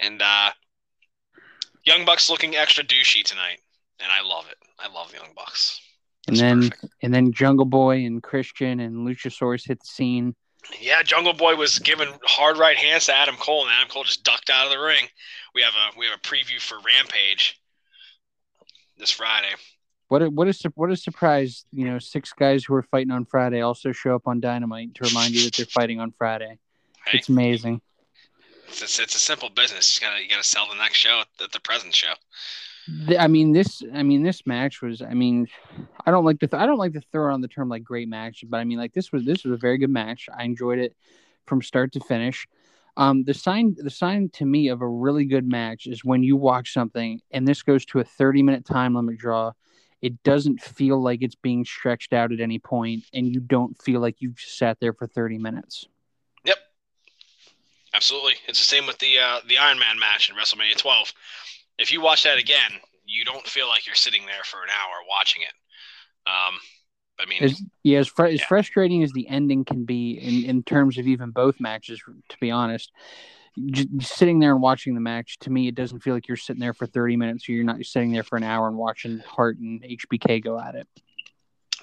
and 0.00 0.20
uh, 0.20 0.50
Young 1.84 2.04
Bucks 2.04 2.28
looking 2.30 2.56
extra 2.56 2.84
douchey 2.84 3.24
tonight, 3.24 3.60
and 4.00 4.10
I 4.12 4.22
love 4.26 4.46
it. 4.50 4.58
I 4.78 4.92
love 4.92 5.14
Young 5.14 5.32
Bucks. 5.34 5.80
and 6.28 6.36
then 6.36 6.70
perfect. 6.70 6.94
and 7.02 7.14
then 7.14 7.32
Jungle 7.32 7.66
Boy 7.66 8.04
and 8.04 8.22
Christian 8.22 8.80
and 8.80 9.06
Luchasaurus 9.06 9.66
hit 9.66 9.80
the 9.80 9.86
scene. 9.86 10.34
Yeah, 10.80 11.02
Jungle 11.02 11.32
Boy 11.32 11.56
was 11.56 11.80
giving 11.80 12.08
hard 12.24 12.56
right 12.56 12.76
hands 12.76 13.06
to 13.06 13.14
Adam 13.14 13.36
Cole, 13.36 13.62
and 13.62 13.72
Adam 13.72 13.88
Cole 13.88 14.04
just 14.04 14.22
ducked 14.22 14.48
out 14.48 14.66
of 14.66 14.72
the 14.72 14.78
ring. 14.78 15.06
We 15.54 15.62
have 15.62 15.74
a 15.74 15.98
we 15.98 16.06
have 16.06 16.16
a 16.16 16.20
preview 16.20 16.60
for 16.60 16.78
Rampage 16.78 17.60
this 19.02 19.10
Friday. 19.10 19.52
What 20.08 20.22
a, 20.22 20.30
what 20.30 20.48
a 20.48 20.72
what 20.74 20.90
a 20.90 20.96
surprise! 20.96 21.64
You 21.72 21.86
know, 21.86 21.98
six 21.98 22.32
guys 22.32 22.64
who 22.64 22.74
are 22.74 22.82
fighting 22.82 23.10
on 23.10 23.24
Friday 23.24 23.60
also 23.60 23.92
show 23.92 24.14
up 24.14 24.26
on 24.26 24.40
Dynamite 24.40 24.94
to 24.94 25.04
remind 25.04 25.32
you 25.32 25.44
that 25.44 25.54
they're 25.54 25.66
fighting 25.66 26.00
on 26.00 26.12
Friday. 26.12 26.58
It's 27.12 27.28
amazing. 27.28 27.80
It's, 28.68 28.82
it's, 28.82 28.98
it's 29.00 29.14
a 29.16 29.18
simple 29.18 29.50
business. 29.50 30.00
You 30.00 30.06
gotta 30.06 30.22
you 30.22 30.28
gotta 30.28 30.44
sell 30.44 30.68
the 30.68 30.76
next 30.76 30.96
show 30.96 31.22
at 31.42 31.52
the 31.52 31.60
present 31.60 31.94
show. 31.94 32.12
I 33.18 33.26
mean 33.26 33.52
this. 33.52 33.82
I 33.92 34.02
mean 34.02 34.22
this 34.22 34.46
match 34.46 34.82
was. 34.82 35.02
I 35.02 35.14
mean, 35.14 35.48
I 36.06 36.10
don't 36.10 36.24
like 36.24 36.38
to. 36.40 36.46
Th- 36.46 36.62
I 36.62 36.66
don't 36.66 36.78
like 36.78 36.92
to 36.92 37.02
throw 37.12 37.32
on 37.32 37.40
the 37.40 37.48
term 37.48 37.68
like 37.68 37.82
great 37.82 38.08
match, 38.08 38.44
but 38.48 38.58
I 38.58 38.64
mean 38.64 38.78
like 38.78 38.92
this 38.92 39.12
was 39.12 39.24
this 39.24 39.44
was 39.44 39.52
a 39.52 39.56
very 39.56 39.78
good 39.78 39.90
match. 39.90 40.28
I 40.36 40.44
enjoyed 40.44 40.78
it 40.78 40.94
from 41.46 41.62
start 41.62 41.92
to 41.92 42.00
finish. 42.00 42.46
Um, 42.96 43.24
the 43.24 43.34
sign, 43.34 43.74
the 43.78 43.90
sign 43.90 44.28
to 44.34 44.44
me 44.44 44.68
of 44.68 44.82
a 44.82 44.88
really 44.88 45.24
good 45.24 45.46
match 45.46 45.86
is 45.86 46.04
when 46.04 46.22
you 46.22 46.36
watch 46.36 46.72
something, 46.72 47.20
and 47.30 47.48
this 47.48 47.62
goes 47.62 47.84
to 47.86 48.00
a 48.00 48.04
30 48.04 48.42
minute 48.42 48.64
time 48.64 48.94
limit 48.94 49.18
draw. 49.18 49.52
It 50.02 50.22
doesn't 50.24 50.60
feel 50.60 51.00
like 51.00 51.22
it's 51.22 51.36
being 51.36 51.64
stretched 51.64 52.12
out 52.12 52.32
at 52.32 52.40
any 52.40 52.58
point, 52.58 53.04
and 53.14 53.32
you 53.32 53.40
don't 53.40 53.80
feel 53.80 54.00
like 54.00 54.16
you've 54.18 54.40
sat 54.40 54.78
there 54.80 54.92
for 54.92 55.06
30 55.06 55.38
minutes. 55.38 55.86
Yep, 56.44 56.56
absolutely. 57.94 58.34
It's 58.48 58.58
the 58.58 58.64
same 58.64 58.86
with 58.86 58.98
the 58.98 59.18
uh, 59.18 59.40
the 59.46 59.58
Iron 59.58 59.78
Man 59.78 59.98
match 59.98 60.28
in 60.28 60.36
WrestleMania 60.36 60.76
12. 60.76 61.12
If 61.78 61.92
you 61.92 62.00
watch 62.00 62.24
that 62.24 62.38
again, 62.38 62.72
you 63.06 63.24
don't 63.24 63.46
feel 63.46 63.68
like 63.68 63.86
you're 63.86 63.94
sitting 63.94 64.26
there 64.26 64.44
for 64.44 64.62
an 64.62 64.70
hour 64.70 65.06
watching 65.08 65.42
it. 65.42 65.54
Um, 66.28 66.58
I 67.20 67.26
mean, 67.26 67.42
as, 67.42 67.62
yeah, 67.82 67.98
as, 67.98 68.08
fr- 68.08 68.26
yeah. 68.26 68.34
as 68.34 68.42
frustrating 68.42 69.02
as 69.02 69.12
the 69.12 69.28
ending 69.28 69.64
can 69.64 69.84
be 69.84 70.12
in, 70.12 70.44
in 70.48 70.62
terms 70.62 70.98
of 70.98 71.06
even 71.06 71.30
both 71.30 71.60
matches, 71.60 72.00
to 72.28 72.36
be 72.40 72.50
honest, 72.50 72.90
just 73.66 73.88
sitting 74.00 74.38
there 74.38 74.52
and 74.52 74.62
watching 74.62 74.94
the 74.94 75.00
match, 75.00 75.38
to 75.40 75.50
me, 75.50 75.68
it 75.68 75.74
doesn't 75.74 76.00
feel 76.00 76.14
like 76.14 76.26
you're 76.26 76.36
sitting 76.36 76.60
there 76.60 76.72
for 76.72 76.86
30 76.86 77.16
minutes. 77.16 77.48
Or 77.48 77.52
you're 77.52 77.64
not 77.64 77.84
sitting 77.84 78.12
there 78.12 78.22
for 78.22 78.36
an 78.36 78.42
hour 78.42 78.66
and 78.66 78.76
watching 78.76 79.18
Hart 79.20 79.58
and 79.58 79.82
HBK 79.82 80.42
go 80.42 80.58
at 80.58 80.74
it. 80.74 80.88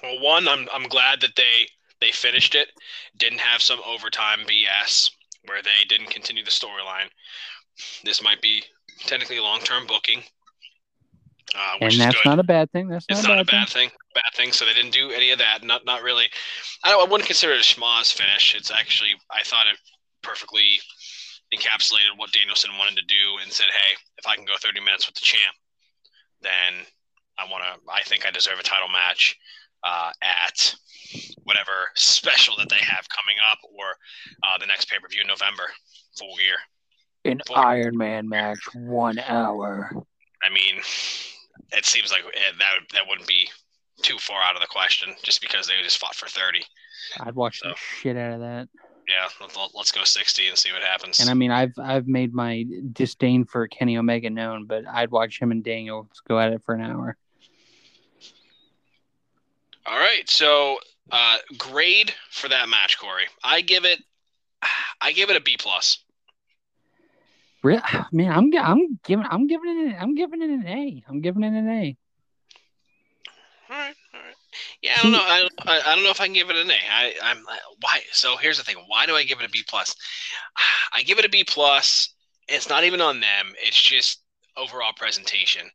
Well, 0.02 0.20
one, 0.20 0.48
I'm, 0.48 0.66
I'm 0.72 0.88
glad 0.88 1.20
that 1.20 1.36
they, 1.36 1.68
they 2.00 2.10
finished 2.10 2.54
it, 2.54 2.68
didn't 3.16 3.40
have 3.40 3.62
some 3.62 3.80
overtime 3.86 4.40
BS 4.40 5.10
where 5.46 5.62
they 5.62 5.84
didn't 5.88 6.10
continue 6.10 6.44
the 6.44 6.50
storyline. 6.50 7.08
This 8.04 8.22
might 8.22 8.42
be 8.42 8.62
technically 9.06 9.40
long 9.40 9.60
term 9.60 9.86
booking. 9.86 10.22
Uh, 11.56 11.76
and 11.80 11.92
that's 11.94 12.24
not 12.24 12.38
a 12.38 12.44
bad 12.44 12.70
thing. 12.70 12.88
That's 12.88 13.06
not, 13.08 13.18
it's 13.18 13.26
a, 13.26 13.28
not 13.28 13.46
bad 13.46 13.48
a 13.48 13.50
bad 13.50 13.68
thing. 13.68 13.90
Bad 14.14 14.36
thing. 14.36 14.52
So 14.52 14.64
they 14.64 14.74
didn't 14.74 14.92
do 14.92 15.10
any 15.10 15.30
of 15.30 15.38
that. 15.38 15.62
Not 15.64 15.84
not 15.84 16.02
really. 16.02 16.26
I, 16.84 16.92
I 16.94 17.04
wouldn't 17.04 17.26
consider 17.26 17.52
it 17.52 17.60
a 17.60 17.62
schmoz 17.62 18.12
finish. 18.12 18.54
It's 18.54 18.70
actually 18.70 19.14
I 19.30 19.42
thought 19.42 19.66
it 19.66 19.76
perfectly 20.22 20.78
encapsulated 21.54 22.16
what 22.16 22.32
Danielson 22.32 22.70
wanted 22.78 22.96
to 22.96 23.06
do 23.06 23.42
and 23.42 23.52
said, 23.52 23.66
hey, 23.66 23.96
if 24.18 24.26
I 24.26 24.36
can 24.36 24.44
go 24.44 24.54
30 24.60 24.80
minutes 24.80 25.06
with 25.06 25.16
the 25.16 25.22
champ, 25.22 25.56
then 26.42 26.86
I 27.38 27.50
want 27.50 27.64
to. 27.64 27.90
I 27.90 28.02
think 28.02 28.26
I 28.26 28.30
deserve 28.30 28.58
a 28.58 28.62
title 28.62 28.88
match 28.88 29.36
uh, 29.84 30.10
at 30.22 30.74
whatever 31.44 31.90
special 31.96 32.54
that 32.58 32.68
they 32.68 32.76
have 32.76 33.08
coming 33.08 33.36
up 33.50 33.58
or 33.76 33.84
uh, 34.44 34.58
the 34.58 34.66
next 34.66 34.88
pay 34.88 34.98
per 34.98 35.08
view 35.08 35.22
in 35.22 35.26
November. 35.26 35.64
Full 36.18 36.36
gear. 36.36 36.56
thing. 37.24 37.32
An 37.32 37.40
Full- 37.46 37.56
Iron 37.56 37.96
Man 37.96 38.28
match, 38.28 38.60
one 38.74 39.18
hour. 39.18 39.90
I 40.42 40.48
mean, 40.52 40.80
it 41.72 41.84
seems 41.86 42.10
like 42.10 42.22
that 42.22 42.70
would, 42.78 42.88
that 42.92 43.02
wouldn't 43.08 43.28
be 43.28 43.48
too 44.02 44.18
far 44.18 44.42
out 44.42 44.54
of 44.54 44.60
the 44.60 44.66
question 44.66 45.14
just 45.22 45.40
because 45.40 45.66
they 45.66 45.74
just 45.82 45.98
fought 45.98 46.14
for 46.14 46.26
30. 46.28 46.62
I'd 47.20 47.34
watch 47.34 47.60
the 47.60 47.74
shit 47.76 48.16
out 48.16 48.32
of 48.34 48.40
that. 48.40 48.68
Yeah, 49.08 49.28
let- 49.40 49.74
let's 49.74 49.90
go 49.92 50.04
60 50.04 50.48
and 50.48 50.56
see 50.56 50.72
what 50.72 50.82
happens. 50.82 51.20
And 51.20 51.28
I 51.28 51.34
mean, 51.34 51.50
I've 51.50 51.72
I've 51.78 52.06
made 52.06 52.32
my 52.32 52.64
disdain 52.92 53.44
for 53.44 53.66
Kenny 53.66 53.96
Omega 53.98 54.30
known, 54.30 54.66
but 54.66 54.86
I'd 54.86 55.10
watch 55.10 55.40
him 55.40 55.50
and 55.50 55.64
Daniels 55.64 56.06
go 56.28 56.38
at 56.38 56.52
it 56.52 56.62
for 56.64 56.74
an 56.74 56.80
hour. 56.82 57.16
All 59.86 59.98
right, 59.98 60.28
so 60.28 60.78
uh, 61.10 61.38
grade 61.58 62.12
for 62.30 62.48
that 62.48 62.68
match, 62.68 62.98
Corey. 62.98 63.24
I 63.42 63.62
give 63.62 63.84
it, 63.84 63.98
I 65.00 65.12
give 65.12 65.30
it 65.30 65.36
a 65.36 65.40
B 65.40 65.56
plus. 65.58 65.98
Really, 67.62 67.82
man, 68.12 68.32
I'm 68.32 68.50
I'm 68.56 68.98
giving 69.04 69.26
I'm 69.28 69.46
giving 69.46 69.70
it 69.70 69.86
an, 69.88 69.96
I'm 70.00 70.14
giving 70.14 70.42
it 70.42 70.50
an 70.50 70.66
A. 70.66 71.04
I'm 71.08 71.20
giving 71.20 71.42
it 71.42 71.52
an 71.52 71.68
A. 71.68 71.96
All 73.70 73.76
right, 73.76 73.94
all 74.14 74.20
right. 74.20 74.34
Yeah, 74.82 74.92
I 74.98 75.02
don't 75.02 75.12
know. 75.12 75.18
I, 75.20 75.48
I, 75.66 75.92
I 75.92 75.94
don't 75.94 76.02
know 76.02 76.10
if 76.10 76.20
I 76.20 76.24
can 76.24 76.34
give 76.34 76.50
it 76.50 76.56
an 76.56 76.70
A. 76.70 76.74
I, 76.90 77.14
I'm 77.22 77.46
uh, 77.46 77.56
why. 77.80 78.00
So 78.12 78.36
here's 78.36 78.58
the 78.58 78.64
thing. 78.64 78.76
Why 78.86 79.06
do 79.06 79.14
I 79.14 79.24
give 79.24 79.40
it 79.40 79.46
a 79.46 79.50
B 79.50 79.62
plus? 79.68 79.94
I 80.94 81.02
give 81.02 81.18
it 81.18 81.24
a 81.24 81.28
B 81.28 81.44
plus. 81.44 82.14
It's 82.48 82.68
not 82.68 82.84
even 82.84 83.00
on 83.00 83.20
them. 83.20 83.52
It's 83.62 83.80
just 83.80 84.22
overall 84.56 84.92
presentation. 84.96 85.70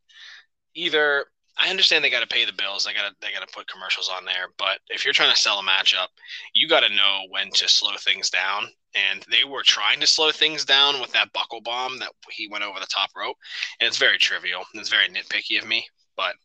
Either 0.73 1.27
I 1.57 1.69
understand 1.69 2.03
they 2.03 2.09
got 2.09 2.19
to 2.21 2.27
pay 2.27 2.45
the 2.45 2.53
bills. 2.53 2.83
They 2.83 2.93
got 2.93 3.09
to 3.09 3.15
they 3.21 3.31
got 3.31 3.47
to 3.47 3.53
put 3.53 3.67
commercials 3.67 4.09
on 4.09 4.25
there. 4.25 4.47
But 4.57 4.79
if 4.89 5.05
you're 5.05 5.13
trying 5.13 5.33
to 5.33 5.39
sell 5.39 5.59
a 5.59 5.63
matchup, 5.63 6.07
you 6.53 6.67
got 6.67 6.81
to 6.81 6.93
know 6.93 7.21
when 7.29 7.49
to 7.51 7.67
slow 7.67 7.95
things 7.97 8.29
down. 8.29 8.67
And 8.93 9.25
they 9.29 9.43
were 9.43 9.63
trying 9.63 9.99
to 9.99 10.07
slow 10.07 10.31
things 10.31 10.65
down 10.65 11.01
with 11.01 11.11
that 11.11 11.31
buckle 11.33 11.61
bomb 11.61 11.99
that 11.99 12.11
he 12.31 12.47
went 12.47 12.63
over 12.63 12.79
the 12.79 12.87
top 12.87 13.09
rope. 13.15 13.37
And 13.79 13.87
it's 13.87 13.97
very 13.97 14.17
trivial. 14.17 14.63
It's 14.73 14.89
very 14.89 15.07
nitpicky 15.09 15.61
of 15.61 15.67
me, 15.67 15.85
but 16.15 16.35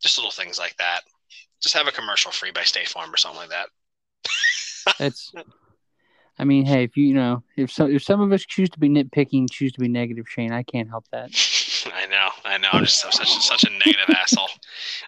just 0.00 0.18
little 0.18 0.30
things 0.30 0.58
like 0.58 0.76
that. 0.78 1.00
Just 1.62 1.74
have 1.74 1.86
a 1.86 1.92
commercial 1.92 2.30
free 2.30 2.50
by 2.50 2.62
State 2.62 2.88
Farm 2.88 3.12
or 3.12 3.16
something 3.16 3.40
like 3.40 3.50
that. 3.50 3.68
That's. 4.98 5.32
I 6.38 6.44
mean, 6.44 6.66
hey, 6.66 6.82
if 6.84 6.96
you, 6.96 7.06
you 7.06 7.14
know, 7.14 7.42
if 7.56 7.70
some 7.70 7.90
if 7.90 8.02
some 8.02 8.20
of 8.20 8.32
us 8.32 8.44
choose 8.44 8.68
to 8.70 8.78
be 8.78 8.88
nitpicking, 8.88 9.50
choose 9.50 9.72
to 9.72 9.80
be 9.80 9.88
negative, 9.88 10.26
Shane, 10.28 10.52
I 10.52 10.62
can't 10.62 10.88
help 10.88 11.06
that. 11.12 11.30
I 11.94 12.06
know, 12.06 12.28
I 12.44 12.58
know. 12.58 12.68
I'm 12.72 12.84
just 12.84 13.00
such 13.00 13.20
a, 13.20 13.26
such 13.26 13.64
a 13.64 13.70
negative 13.70 14.14
asshole 14.16 14.48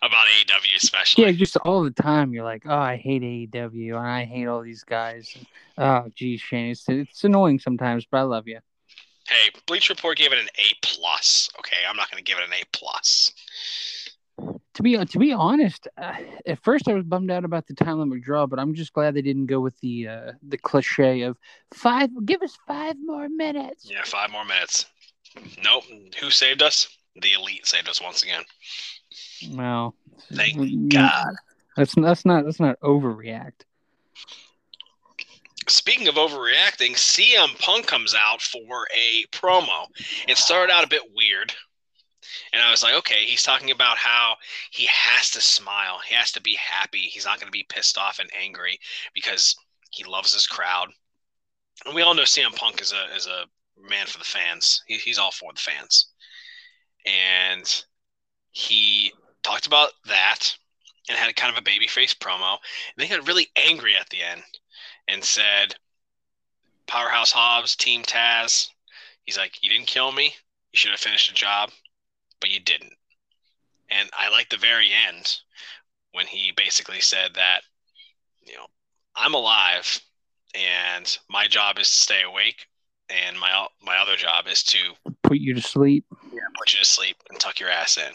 about 0.03 0.27
AEW, 0.27 0.77
especially. 0.77 1.25
Yeah, 1.25 1.33
just 1.33 1.57
all 1.59 1.83
the 1.83 1.91
time. 1.91 2.33
You're 2.33 2.45
like, 2.45 2.65
oh, 2.67 2.75
I 2.77 2.97
hate 2.97 3.23
AEW 3.23 3.97
and 3.97 4.07
I 4.07 4.25
hate 4.25 4.47
all 4.47 4.63
these 4.63 4.85
guys. 4.85 5.37
Oh, 5.79 6.07
geez, 6.15 6.41
Shane, 6.41 6.71
it's 6.71 6.89
it's 6.89 7.25
annoying 7.25 7.59
sometimes, 7.59 8.07
but 8.11 8.19
I 8.19 8.23
love 8.23 8.49
you. 8.49 8.59
Hey, 9.29 9.51
Bleacher 9.67 9.93
Report 9.93 10.17
gave 10.17 10.33
it 10.33 10.39
an 10.39 10.49
A 10.57 10.75
plus. 10.83 11.51
Okay, 11.59 11.79
I'm 11.89 11.97
not 11.97 12.11
going 12.11 12.23
to 12.23 12.31
give 12.31 12.39
it 12.39 12.45
an 12.45 12.53
A 12.53 12.65
plus. 12.73 13.33
To 14.75 14.83
be 14.83 15.03
to 15.03 15.19
be 15.19 15.33
honest, 15.33 15.89
uh, 15.97 16.13
at 16.47 16.63
first 16.63 16.87
I 16.87 16.93
was 16.93 17.05
bummed 17.05 17.31
out 17.31 17.47
about 17.47 17.67
the 17.67 17.75
time 17.75 17.99
limit 17.99 18.21
draw, 18.21 18.47
but 18.47 18.59
I'm 18.59 18.75
just 18.75 18.93
glad 18.93 19.15
they 19.15 19.23
didn't 19.23 19.47
go 19.47 19.59
with 19.59 19.79
the 19.81 20.09
uh, 20.09 20.33
the 20.47 20.59
cliche 20.59 21.23
of 21.23 21.39
five. 21.73 22.11
Give 22.27 22.43
us 22.43 22.59
five 22.67 22.97
more 23.03 23.29
minutes. 23.31 23.89
Yeah, 23.91 24.03
five 24.05 24.31
more 24.31 24.45
minutes. 24.45 24.85
Nope. 25.63 25.85
Who 26.21 26.31
saved 26.31 26.63
us? 26.63 26.89
The 27.17 27.33
Elite 27.33 27.67
saved 27.67 27.89
us 27.89 28.01
once 28.01 28.23
again. 28.23 28.43
Well, 29.51 29.95
Thank 30.33 30.57
mm, 30.59 30.93
God. 30.93 31.35
That's 31.77 31.95
that's 31.95 32.25
not 32.25 32.45
that's 32.45 32.61
not 32.61 32.81
overreact. 32.81 33.65
Speaking 35.69 36.09
of 36.09 36.15
overreacting, 36.15 36.93
CM 36.93 37.59
Punk 37.59 37.87
comes 37.87 38.15
out 38.15 38.41
for 38.41 38.87
a 38.97 39.25
promo. 39.33 39.87
It 40.29 40.39
started 40.39 40.73
out 40.73 40.85
a 40.85 40.89
bit 40.89 41.03
weird. 41.15 41.53
And 42.53 42.63
I 42.63 42.71
was 42.71 42.83
like, 42.83 42.95
okay, 42.95 43.25
he's 43.25 43.43
talking 43.43 43.71
about 43.71 43.99
how 43.99 44.37
he 44.71 44.87
has 44.87 45.31
to 45.33 45.41
smile. 45.41 46.01
He 46.07 46.15
has 46.15 46.33
to 46.33 46.41
be 46.41 46.55
happy. 46.55 47.01
He's 47.01 47.25
not 47.25 47.41
going 47.41 47.49
to 47.49 47.57
be 47.57 47.67
pissed 47.69 47.99
off 47.99 48.21
and 48.21 48.31
angry 48.41 48.79
because 49.15 49.57
he 49.91 50.05
loves 50.05 50.33
his 50.33 50.47
crowd. 50.47 50.89
And 51.85 51.95
we 51.95 52.03
all 52.03 52.15
know 52.15 52.23
CM 52.23 52.55
Punk 52.55 52.81
is 52.81 52.93
a 52.93 53.15
is 53.15 53.27
a 53.27 53.45
man 53.81 54.07
for 54.07 54.19
the 54.19 54.25
fans. 54.25 54.83
He, 54.87 54.97
he's 54.97 55.19
all 55.19 55.31
for 55.31 55.53
the 55.53 55.61
fans. 55.61 56.09
And 57.05 57.85
he 58.51 59.13
talked 59.43 59.67
about 59.67 59.93
that 60.07 60.57
and 61.09 61.17
had 61.17 61.31
a 61.31 61.35
kind 61.35 61.53
of 61.53 61.59
a 61.59 61.65
baby 61.65 61.87
face 61.87 62.15
promo. 62.15 62.53
And 62.53 62.97
then 62.97 63.07
he 63.07 63.17
got 63.17 63.29
really 63.29 63.49
angry 63.57 63.95
at 63.97 64.09
the 64.11 64.23
end 64.23 64.43
and 65.09 65.23
said, 65.23 65.75
Powerhouse 66.87 67.33
Hobbs, 67.33 67.77
Team 67.77 68.03
Taz. 68.03 68.69
He's 69.23 69.39
like, 69.39 69.63
You 69.63 69.71
didn't 69.71 69.87
kill 69.87 70.13
me. 70.13 70.35
You 70.73 70.79
should 70.79 70.91
have 70.91 71.01
finished 71.01 71.29
the 71.29 71.35
job, 71.35 71.71
but 72.41 72.51
you 72.51 72.61
didn't. 72.61 72.93
And 73.91 74.11
I 74.13 74.31
like 74.31 74.49
the 74.49 74.57
very 74.57 74.91
end 75.09 75.39
when 76.13 76.27
he 76.27 76.53
basically 76.57 77.01
said 77.01 77.35
that, 77.35 77.61
you 78.43 78.55
know, 78.55 78.67
I'm 79.15 79.35
alive 79.35 80.01
and 80.55 81.17
my 81.29 81.47
job 81.47 81.79
is 81.79 81.89
to 81.89 81.97
stay 81.97 82.23
awake 82.23 82.67
and 83.11 83.39
my 83.39 83.67
my 83.83 83.97
other 83.99 84.17
job 84.17 84.47
is 84.47 84.63
to 84.65 84.79
Put 85.27 85.39
you 85.39 85.55
to 85.55 85.63
sleep. 85.63 86.05
Yeah, 86.33 86.41
put 86.57 86.73
you 86.73 86.79
to 86.79 86.85
sleep 86.85 87.17
and 87.29 87.41
tuck 87.41 87.59
your 87.59 87.69
ass 87.69 87.99
in. 87.99 88.13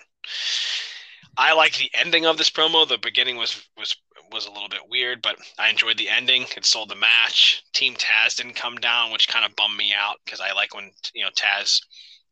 I 1.38 1.54
like 1.54 1.78
the 1.78 1.92
ending 1.94 2.26
of 2.26 2.38
this 2.38 2.50
promo. 2.50 2.88
The 2.88 2.98
beginning 2.98 3.36
was 3.36 3.68
was 3.78 3.98
was 4.32 4.46
a 4.46 4.52
little 4.52 4.70
bit 4.70 4.88
weird, 4.90 5.22
but 5.22 5.36
I 5.60 5.70
enjoyed 5.70 5.98
the 5.98 6.08
ending. 6.08 6.46
It 6.56 6.64
sold 6.64 6.90
the 6.90 6.96
match. 6.96 7.64
Team 7.74 7.96
Taz 7.96 8.38
didn't 8.38 8.56
come 8.56 8.76
down, 8.76 9.12
which 9.12 9.28
kind 9.28 9.46
of 9.46 9.56
bummed 9.58 9.76
me 9.76 9.94
out 9.94 10.18
because 10.24 10.40
I 10.40 10.54
like 10.54 10.74
when 10.74 10.92
you 11.14 11.26
know 11.26 11.32
Taz. 11.32 11.82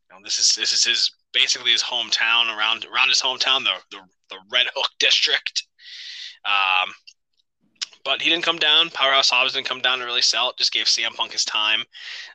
You 0.08 0.16
know, 0.16 0.22
this 0.24 0.38
is 0.38 0.54
this 0.54 0.72
is 0.72 0.84
his 0.84 1.10
basically 1.34 1.72
his 1.72 1.82
hometown 1.82 2.56
around 2.56 2.86
around 2.86 3.08
his 3.08 3.20
hometown, 3.20 3.64
the 3.64 3.74
the, 3.90 4.02
the 4.30 4.38
Red 4.50 4.66
Hook 4.74 4.90
district. 4.98 5.66
Um, 6.46 6.90
but 8.04 8.22
he 8.22 8.30
didn't 8.30 8.44
come 8.44 8.58
down. 8.58 8.90
Powerhouse 8.90 9.30
Hobbs 9.30 9.52
didn't 9.52 9.66
come 9.66 9.80
down 9.80 9.98
to 9.98 10.04
really 10.04 10.22
sell 10.22 10.50
it. 10.50 10.56
Just 10.56 10.72
gave 10.72 10.86
CM 10.86 11.14
Punk 11.14 11.32
his 11.32 11.44
time. 11.44 11.80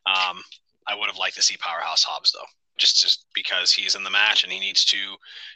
Um, 0.05 0.43
I 0.87 0.95
would 0.95 1.07
have 1.07 1.17
liked 1.17 1.35
to 1.35 1.41
see 1.41 1.57
Powerhouse 1.57 2.03
Hobbs 2.03 2.31
though 2.31 2.47
just 2.77 3.01
just 3.01 3.25
because 3.33 3.71
he's 3.71 3.95
in 3.95 4.03
the 4.03 4.09
match 4.09 4.43
and 4.43 4.51
he 4.51 4.59
needs 4.59 4.85
to 4.85 4.97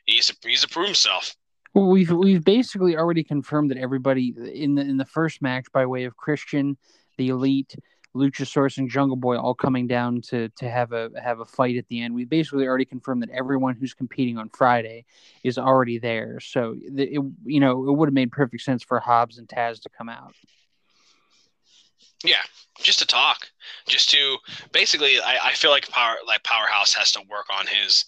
he 0.06 0.14
needs 0.14 0.28
to 0.28 0.36
he 0.42 0.50
needs 0.50 0.62
to 0.62 0.68
prove 0.68 0.86
himself. 0.86 1.36
Well, 1.74 1.88
we've 1.88 2.12
we've 2.12 2.44
basically 2.44 2.96
already 2.98 3.24
confirmed 3.24 3.72
that 3.72 3.78
everybody 3.78 4.34
in 4.54 4.76
the 4.76 4.82
in 4.82 4.98
the 4.98 5.06
first 5.06 5.42
match, 5.42 5.66
by 5.72 5.86
way 5.86 6.06
of 6.06 6.18
Christian, 6.18 6.78
the 7.18 7.30
Elite, 7.30 7.76
Luchasaurus, 8.16 8.78
and 8.78 8.90
Jungle 8.90 9.16
Boy, 9.16 9.38
all 9.38 9.54
coming 9.54 9.88
down 9.88 10.22
to 10.22 10.50
to 10.50 10.70
have 10.70 10.92
a 10.92 11.10
have 11.22 11.40
a 11.40 11.46
fight 11.46 11.78
at 11.78 11.88
the 11.88 12.02
end. 12.02 12.14
We 12.14 12.26
basically 12.26 12.66
already 12.66 12.86
confirmed 12.86 13.22
that 13.24 13.30
everyone 13.30 13.76
who's 13.76 13.94
competing 13.94 14.38
on 14.38 14.50
Friday 14.50 15.06
is 15.44 15.58
already 15.58 16.00
there. 16.00 16.40
So 16.40 16.76
it, 16.82 17.22
you 17.46 17.60
know 17.60 17.88
it 17.88 17.92
would 17.94 18.08
have 18.08 18.14
made 18.14 18.32
perfect 18.32 18.64
sense 18.64 18.84
for 18.84 19.00
Hobbs 19.00 19.38
and 19.38 19.48
Taz 19.48 19.82
to 19.82 19.90
come 19.90 20.10
out. 20.10 20.34
Yeah, 22.24 22.42
just 22.82 23.00
to 23.00 23.08
talk, 23.08 23.50
just 23.88 24.10
to 24.10 24.38
basically, 24.74 25.20
I, 25.20 25.38
I 25.46 25.54
feel 25.54 25.72
like 25.72 25.88
power 25.90 26.16
like 26.28 26.44
Powerhouse 26.44 26.94
has 26.94 27.12
to 27.14 27.22
work 27.30 27.46
on 27.58 27.68
his 27.68 28.06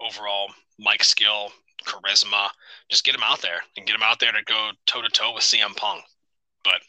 overall 0.00 0.48
mic 0.78 1.04
skill, 1.04 1.50
charisma. 1.84 2.48
Just 2.88 3.04
get 3.04 3.14
him 3.14 3.22
out 3.22 3.42
there 3.42 3.60
and 3.76 3.86
get 3.86 3.96
him 3.96 4.02
out 4.02 4.20
there 4.20 4.32
to 4.32 4.42
go 4.44 4.70
toe 4.86 5.02
to 5.02 5.08
toe 5.08 5.34
with 5.34 5.42
CM 5.42 5.76
Punk. 5.76 6.04
But 6.62 6.80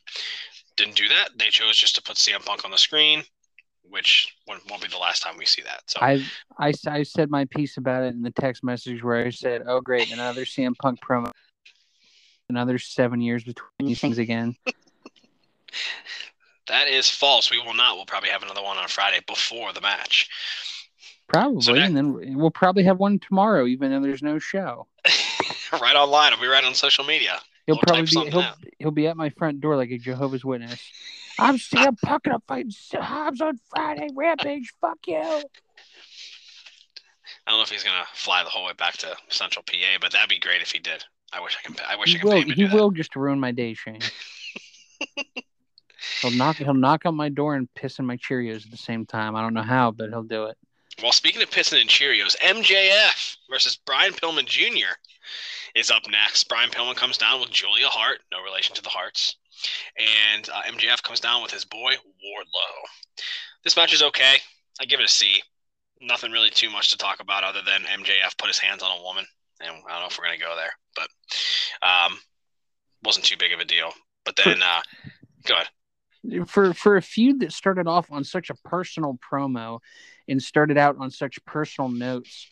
didn't 0.77 0.95
do 0.95 1.07
that. 1.09 1.29
They 1.37 1.49
chose 1.49 1.77
just 1.77 1.95
to 1.95 2.01
put 2.01 2.17
CM 2.17 2.43
Punk 2.45 2.65
on 2.65 2.71
the 2.71 2.77
screen, 2.77 3.23
which 3.89 4.35
won't, 4.47 4.61
won't 4.69 4.81
be 4.81 4.87
the 4.87 4.97
last 4.97 5.21
time 5.21 5.37
we 5.37 5.45
see 5.45 5.61
that. 5.63 5.81
So 5.87 5.99
I, 6.01 6.23
I 6.57 6.73
I 6.87 7.03
said 7.03 7.29
my 7.29 7.45
piece 7.45 7.77
about 7.77 8.03
it 8.03 8.13
in 8.13 8.21
the 8.21 8.31
text 8.31 8.63
message 8.63 9.03
where 9.03 9.25
I 9.25 9.29
said, 9.29 9.63
"Oh 9.67 9.81
great, 9.81 10.11
another 10.11 10.45
CM 10.45 10.73
Punk 10.81 10.99
promo." 11.01 11.31
Another 12.47 12.77
seven 12.77 13.21
years 13.21 13.43
between 13.43 13.87
these 13.87 13.99
things 13.99 14.19
again. 14.19 14.55
that 16.67 16.87
is 16.87 17.09
false. 17.09 17.49
We 17.49 17.59
will 17.59 17.73
not. 17.73 17.95
We'll 17.95 18.05
probably 18.05 18.29
have 18.29 18.43
another 18.43 18.61
one 18.61 18.77
on 18.77 18.87
Friday 18.87 19.19
before 19.27 19.73
the 19.73 19.81
match. 19.81 20.29
Probably, 21.27 21.61
So 21.61 21.73
that- 21.73 21.85
and 21.85 21.97
then 21.97 22.37
we'll 22.37 22.51
probably 22.51 22.83
have 22.83 22.99
one 22.99 23.19
tomorrow, 23.19 23.65
even 23.65 23.91
though 23.91 24.01
there's 24.01 24.21
no 24.21 24.37
show. 24.37 24.87
right 25.73 25.95
online. 25.95 26.33
It'll 26.33 26.41
be 26.41 26.47
right 26.47 26.63
on 26.63 26.75
social 26.75 27.03
media. 27.03 27.39
He'll 27.67 27.77
probably 27.77 28.03
be 28.03 28.29
he'll, 28.29 28.39
out. 28.39 28.57
he'll 28.79 28.91
be 28.91 29.07
at 29.07 29.17
my 29.17 29.29
front 29.29 29.59
door 29.61 29.75
like 29.75 29.89
a 29.91 29.97
Jehovah's 29.97 30.45
Witness. 30.45 30.79
I'm 31.39 31.57
Punk 32.03 32.25
and 32.25 32.33
I'm 32.35 32.41
fighting 32.41 32.71
Hobbs 32.93 33.41
on 33.41 33.59
Friday. 33.69 34.07
Rampage, 34.13 34.71
fuck 34.79 34.99
you. 35.07 35.17
I 37.47 37.51
don't 37.51 37.59
know 37.59 37.63
if 37.63 37.69
he's 37.69 37.83
gonna 37.83 38.05
fly 38.13 38.43
the 38.43 38.49
whole 38.49 38.65
way 38.65 38.73
back 38.77 38.97
to 38.97 39.15
Central 39.29 39.63
PA, 39.63 39.97
but 39.99 40.11
that'd 40.11 40.29
be 40.29 40.39
great 40.39 40.61
if 40.61 40.71
he 40.71 40.79
did. 40.79 41.03
I 41.33 41.41
wish 41.41 41.57
I 41.59 41.67
can. 41.67 41.75
I 41.87 41.95
wish 41.95 42.09
He 42.11 42.17
I 42.17 42.19
could 42.19 42.25
will. 42.25 42.33
pay 42.33 42.41
him 42.41 42.47
to 42.49 42.53
He 42.55 42.61
do 42.63 42.67
that. 42.69 42.75
will 42.75 42.91
just 42.91 43.15
ruin 43.15 43.39
my 43.39 43.51
day, 43.51 43.73
Shane. 43.73 43.99
he'll 46.21 46.31
knock. 46.31 46.57
He'll 46.57 46.73
knock 46.73 47.05
on 47.05 47.15
my 47.15 47.29
door 47.29 47.55
and 47.55 47.71
piss 47.73 47.99
in 47.99 48.05
my 48.05 48.17
Cheerios 48.17 48.65
at 48.65 48.71
the 48.71 48.77
same 48.77 49.05
time. 49.05 49.35
I 49.35 49.41
don't 49.41 49.53
know 49.53 49.63
how, 49.63 49.91
but 49.91 50.09
he'll 50.09 50.23
do 50.23 50.45
it. 50.45 50.57
Well, 51.03 51.11
speaking 51.11 51.41
of 51.41 51.49
pissing 51.49 51.81
and 51.81 51.89
Cheerios, 51.89 52.37
MJF 52.37 53.37
versus 53.49 53.77
Brian 53.85 54.13
Pillman 54.13 54.45
Jr. 54.45 54.93
is 55.75 55.91
up 55.91 56.03
next. 56.09 56.45
Brian 56.45 56.69
Pillman 56.69 56.95
comes 56.95 57.17
down 57.17 57.41
with 57.41 57.51
Julia 57.51 57.87
Hart, 57.87 58.19
no 58.31 58.41
relation 58.41 58.75
to 58.75 58.81
the 58.81 58.89
Harts, 58.89 59.35
and 60.33 60.49
uh, 60.49 60.61
MJF 60.63 61.03
comes 61.03 61.19
down 61.19 61.43
with 61.43 61.51
his 61.51 61.65
boy 61.65 61.93
Wardlow. 61.93 63.21
This 63.63 63.75
match 63.75 63.93
is 63.93 64.01
okay. 64.01 64.37
I 64.79 64.85
give 64.85 64.99
it 64.99 65.05
a 65.05 65.09
C. 65.09 65.41
Nothing 66.01 66.31
really 66.31 66.49
too 66.49 66.69
much 66.69 66.91
to 66.91 66.97
talk 66.97 67.19
about 67.19 67.43
other 67.43 67.61
than 67.65 67.81
MJF 67.81 68.37
put 68.37 68.47
his 68.47 68.57
hands 68.57 68.83
on 68.83 68.97
a 68.97 69.03
woman, 69.03 69.25
and 69.59 69.69
I 69.69 69.91
don't 69.91 70.01
know 70.01 70.07
if 70.07 70.17
we're 70.17 70.25
gonna 70.25 70.37
go 70.37 70.55
there, 70.55 70.71
but 70.95 71.07
um, 71.87 72.17
wasn't 73.03 73.25
too 73.25 73.37
big 73.37 73.53
of 73.53 73.59
a 73.59 73.65
deal. 73.65 73.91
But 74.23 74.37
then, 74.43 74.61
uh, 74.61 74.81
go 75.45 75.55
ahead. 75.55 76.47
for 76.47 76.73
for 76.73 76.97
a 76.97 77.01
feud 77.01 77.41
that 77.41 77.51
started 77.51 77.87
off 77.87 78.11
on 78.11 78.23
such 78.23 78.49
a 78.49 78.55
personal 78.55 79.17
promo 79.31 79.79
and 80.27 80.41
started 80.41 80.77
out 80.77 80.95
on 80.99 81.11
such 81.11 81.43
personal 81.45 81.89
notes 81.89 82.47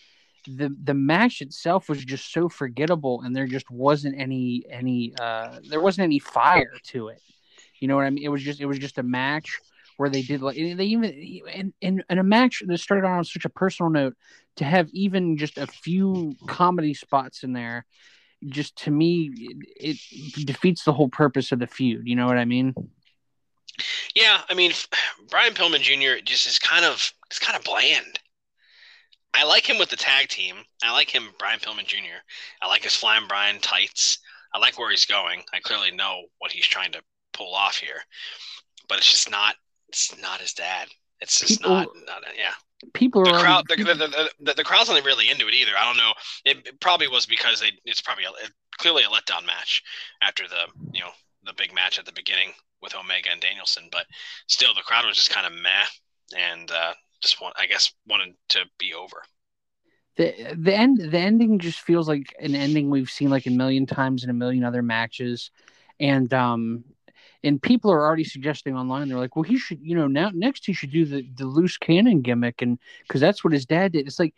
the 0.48 0.76
the 0.84 0.94
match 0.94 1.42
itself 1.42 1.90
was 1.90 2.04
just 2.04 2.32
so 2.32 2.50
forgettable 2.50 3.22
and 3.22 3.36
there 3.36 3.48
just 3.48 3.70
wasn't 3.70 4.16
any 4.20 4.64
any 4.70 5.14
uh 5.20 5.60
there 5.70 5.82
wasn't 5.82 6.04
any 6.04 6.20
fire 6.20 6.74
to 6.84 7.08
it 7.08 7.22
you 7.80 7.88
know 7.88 7.96
what 7.96 8.06
i 8.06 8.10
mean 8.10 8.24
it 8.24 8.30
was 8.30 8.44
just 8.44 8.60
it 8.60 8.66
was 8.66 8.80
just 8.80 8.98
a 8.98 9.04
match 9.04 9.60
where 9.98 10.10
they 10.10 10.22
did 10.22 10.42
like 10.42 10.56
they 10.56 10.86
even 10.86 11.74
in, 11.82 12.04
in 12.10 12.20
a 12.20 12.24
match 12.24 12.62
that 12.66 12.78
started 12.80 13.08
on 13.08 13.24
such 13.24 13.46
a 13.46 13.50
personal 13.50 13.90
note 13.90 14.16
to 14.56 14.66
have 14.66 14.90
even 14.92 15.38
just 15.38 15.58
a 15.58 15.68
few 15.68 16.36
comedy 16.48 16.94
spots 16.94 17.44
in 17.44 17.54
there 17.54 17.86
just 18.46 18.76
to 18.76 18.92
me 18.92 19.32
it, 19.80 19.98
it 20.12 20.46
defeats 20.46 20.84
the 20.84 20.94
whole 20.94 21.10
purpose 21.10 21.52
of 21.52 21.60
the 21.60 21.68
feud 21.68 22.08
you 22.08 22.16
know 22.16 22.28
what 22.28 22.38
i 22.38 22.46
mean 22.46 22.74
Yeah, 24.16 24.42
I 24.50 24.54
mean, 24.54 24.72
Brian 25.30 25.54
Pillman 25.54 25.82
Jr. 25.82 26.24
just 26.24 26.48
is 26.48 26.60
kind 26.60 26.86
of 26.86 27.14
it's 27.28 27.40
kind 27.40 27.58
of 27.58 27.64
bland. 27.64 28.20
I 29.34 29.44
like 29.46 29.68
him 29.68 29.78
with 29.80 29.90
the 29.90 29.96
tag 29.96 30.28
team. 30.30 30.58
I 30.84 30.92
like 30.92 31.10
him, 31.10 31.30
Brian 31.40 31.60
Pillman 31.60 31.86
Jr. 31.86 32.22
I 32.62 32.68
like 32.68 32.84
his 32.84 32.96
flying 32.96 33.28
Brian 33.28 33.60
tights. 33.60 34.20
I 34.54 34.60
like 34.60 34.78
where 34.78 34.92
he's 34.92 35.06
going. 35.06 35.42
I 35.54 35.60
clearly 35.60 35.92
know 35.92 36.24
what 36.40 36.52
he's 36.52 36.68
trying 36.68 36.92
to 36.92 37.02
pull 37.34 37.56
off 37.56 37.76
here, 37.78 38.02
but 38.88 38.98
it's 39.00 39.10
just 39.12 39.32
not. 39.32 39.56
It's 39.90 40.16
not 40.22 40.40
his 40.42 40.54
dad. 40.54 40.88
It's 41.22 41.40
just 41.40 41.62
People- 41.62 41.76
not. 41.76 41.88
not 42.06 42.24
yeah, 42.38 42.54
people 42.94 43.24
the 43.24 43.32
already- 43.32 43.44
crowd. 43.44 43.66
The, 43.70 43.76
the, 43.78 43.94
the, 43.96 44.30
the, 44.42 44.54
the 44.56 44.64
crowd's 44.64 44.90
not 44.90 45.04
really 45.04 45.30
into 45.30 45.48
it 45.48 45.54
either. 45.56 45.72
I 45.78 45.86
don't 45.86 45.98
know. 45.98 46.14
It, 46.46 46.68
it 46.68 46.80
probably 46.80 47.08
was 47.08 47.26
because 47.26 47.60
they. 47.60 47.72
It's 47.86 48.02
probably 48.02 48.26
a, 48.26 48.30
it, 48.46 48.52
clearly 48.78 49.04
a 49.04 49.08
letdown 49.08 49.46
match 49.46 49.82
after 50.22 50.48
the 50.48 50.68
you 50.94 51.02
know 51.02 51.10
the 51.44 51.54
big 51.58 51.74
match 51.74 51.98
at 51.98 52.06
the 52.06 52.12
beginning 52.14 52.52
with 52.82 52.96
Omega 52.96 53.30
and 53.32 53.42
Danielson, 53.42 53.88
but 53.92 54.06
still 54.48 54.74
the 54.74 54.82
crowd 54.82 55.06
was 55.06 55.16
just 55.18 55.30
kind 55.32 55.48
of 55.48 55.54
meh 55.54 55.86
and 56.38 56.70
uh, 56.72 56.94
just 57.24 57.42
want 57.42 57.56
I 57.60 57.66
guess 57.68 57.94
wanted 58.08 58.36
to 58.50 58.66
be 58.80 58.94
over. 58.94 59.24
the 60.18 60.56
the 60.58 60.74
end 60.74 61.00
the 61.12 61.18
ending 61.20 61.60
just 61.60 61.82
feels 61.82 62.08
like 62.08 62.36
an 62.40 62.56
ending 62.56 62.90
we've 62.90 63.10
seen 63.10 63.30
like 63.30 63.48
a 63.48 63.52
million 63.52 63.86
times 63.86 64.24
in 64.24 64.30
a 64.30 64.34
million 64.34 64.64
other 64.64 64.84
matches 64.84 65.52
and 66.00 66.34
um 66.34 66.84
and 67.44 67.62
people 67.62 67.92
are 67.92 68.06
already 68.06 68.24
suggesting 68.24 68.76
online 68.78 69.08
they're 69.10 69.18
like 69.18 69.36
well 69.36 69.44
he 69.44 69.58
should 69.58 69.80
you 69.82 69.96
know 69.96 70.08
now 70.08 70.30
next 70.34 70.66
he 70.66 70.74
should 70.74 70.92
do 70.92 71.06
the 71.06 71.28
the 71.36 71.46
loose 71.46 71.78
cannon 71.78 72.22
gimmick 72.22 72.62
and 72.62 72.78
because 73.08 73.22
that's 73.22 73.44
what 73.44 73.54
his 73.54 73.66
dad 73.66 73.94
did 73.94 74.06
it's 74.08 74.20
like 74.20 74.36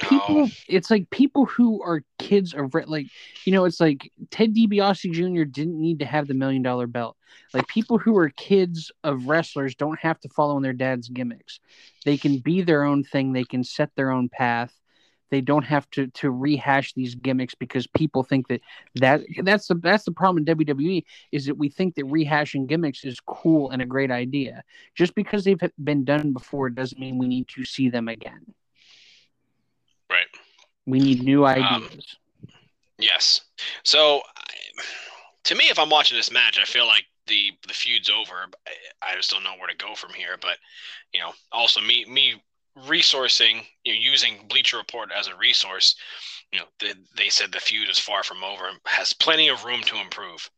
people 0.00 0.46
No. 0.46 0.48
it's 0.68 0.90
like 0.90 1.10
people 1.10 1.44
who 1.44 1.82
are 1.82 2.02
kids 2.18 2.54
of 2.54 2.74
like 2.86 3.06
you 3.44 3.52
know 3.52 3.64
it's 3.64 3.80
like 3.80 4.10
ted 4.30 4.54
DiBiase 4.54 5.12
jr 5.12 5.44
didn't 5.44 5.80
need 5.80 5.98
to 6.00 6.06
have 6.06 6.26
the 6.26 6.34
million 6.34 6.62
dollar 6.62 6.86
belt. 6.86 7.16
Like 7.52 7.66
people 7.68 7.98
who 7.98 8.16
are 8.16 8.30
kids 8.30 8.90
of 9.02 9.26
wrestlers 9.26 9.74
don't 9.74 9.98
have 10.00 10.20
to 10.20 10.28
follow 10.28 10.56
in 10.56 10.62
their 10.62 10.72
dad's 10.72 11.08
gimmicks. 11.08 11.60
They 12.04 12.16
can 12.16 12.38
be 12.38 12.62
their 12.62 12.84
own 12.84 13.04
thing. 13.04 13.32
They 13.32 13.44
can 13.44 13.64
set 13.64 13.90
their 13.94 14.10
own 14.10 14.28
path. 14.28 14.72
They 15.30 15.40
don't 15.40 15.64
have 15.64 15.88
to 15.90 16.06
to 16.08 16.30
rehash 16.30 16.92
these 16.94 17.14
gimmicks 17.16 17.54
because 17.54 17.86
people 17.88 18.22
think 18.22 18.48
that 18.48 18.60
that 18.96 19.22
that's 19.42 19.66
the 19.66 19.74
that's 19.74 20.04
the 20.04 20.12
problem 20.12 20.38
in 20.46 20.56
WWE 20.56 21.04
is 21.32 21.46
that 21.46 21.58
we 21.58 21.68
think 21.68 21.96
that 21.96 22.06
rehashing 22.06 22.66
gimmicks 22.68 23.04
is 23.04 23.18
cool 23.20 23.70
and 23.70 23.82
a 23.82 23.86
great 23.86 24.10
idea. 24.10 24.62
Just 24.94 25.14
because 25.14 25.44
they've 25.44 25.60
been 25.82 26.04
done 26.04 26.32
before 26.32 26.70
doesn't 26.70 27.00
mean 27.00 27.18
we 27.18 27.26
need 27.26 27.48
to 27.48 27.64
see 27.64 27.88
them 27.90 28.08
again. 28.08 28.54
We 30.86 30.98
need 30.98 31.22
new 31.22 31.46
Um, 31.46 31.84
ideas 31.84 32.16
Yes. 32.98 33.40
So 33.82 34.22
to 35.44 35.54
me, 35.54 35.64
if 35.68 35.78
I'm 35.78 35.90
watching 35.90 36.16
this 36.16 36.30
match, 36.30 36.58
I 36.60 36.64
feel 36.64 36.86
like 36.86 37.04
the 37.26 37.52
the 37.66 37.74
feud's 37.74 38.10
over. 38.10 38.46
I- 39.02 39.16
just 39.16 39.30
don't 39.30 39.44
know 39.44 39.54
where 39.58 39.68
to 39.68 39.76
go 39.76 39.94
from 39.94 40.12
here. 40.12 40.36
But 40.40 40.58
you 41.12 41.20
know, 41.20 41.32
also 41.52 41.80
me 41.80 42.04
me 42.06 42.42
resourcing, 42.76 43.64
you 43.84 43.94
know, 43.94 44.00
using 44.00 44.46
Bleacher 44.48 44.76
Report 44.76 45.10
as 45.16 45.28
a 45.28 45.36
resource. 45.36 45.96
You 46.52 46.60
know, 46.60 46.66
they, 46.80 46.92
they 47.16 47.28
said 47.28 47.52
the 47.52 47.60
feud 47.60 47.88
is 47.88 47.98
far 47.98 48.22
from 48.22 48.42
over, 48.44 48.68
and 48.68 48.78
has 48.86 49.12
plenty 49.12 49.48
of 49.48 49.64
room 49.64 49.82
to 49.82 50.00
improve. 50.00 50.50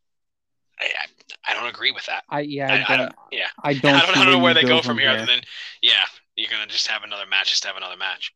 I 0.80 0.86
I, 0.86 1.50
I 1.52 1.54
don't 1.54 1.68
agree 1.68 1.92
with 1.92 2.06
that. 2.06 2.24
I 2.28 2.40
yeah 2.40 2.84
I, 2.88 2.94
I, 2.94 2.96
don't 2.96 3.06
don't. 3.06 3.14
Yeah. 3.30 3.46
I 3.62 3.74
don't 3.74 3.94
I 3.94 4.00
don't, 4.00 4.16
I 4.16 4.24
don't 4.24 4.32
know 4.32 4.38
where 4.38 4.54
they 4.54 4.62
go 4.62 4.82
from 4.82 4.98
here, 4.98 5.10
other 5.10 5.26
than 5.26 5.40
yeah, 5.82 6.04
you're 6.34 6.50
gonna 6.50 6.66
just 6.66 6.86
have 6.86 7.02
another 7.02 7.26
match, 7.26 7.50
just 7.50 7.64
have 7.64 7.76
another 7.76 7.96
match. 7.96 8.32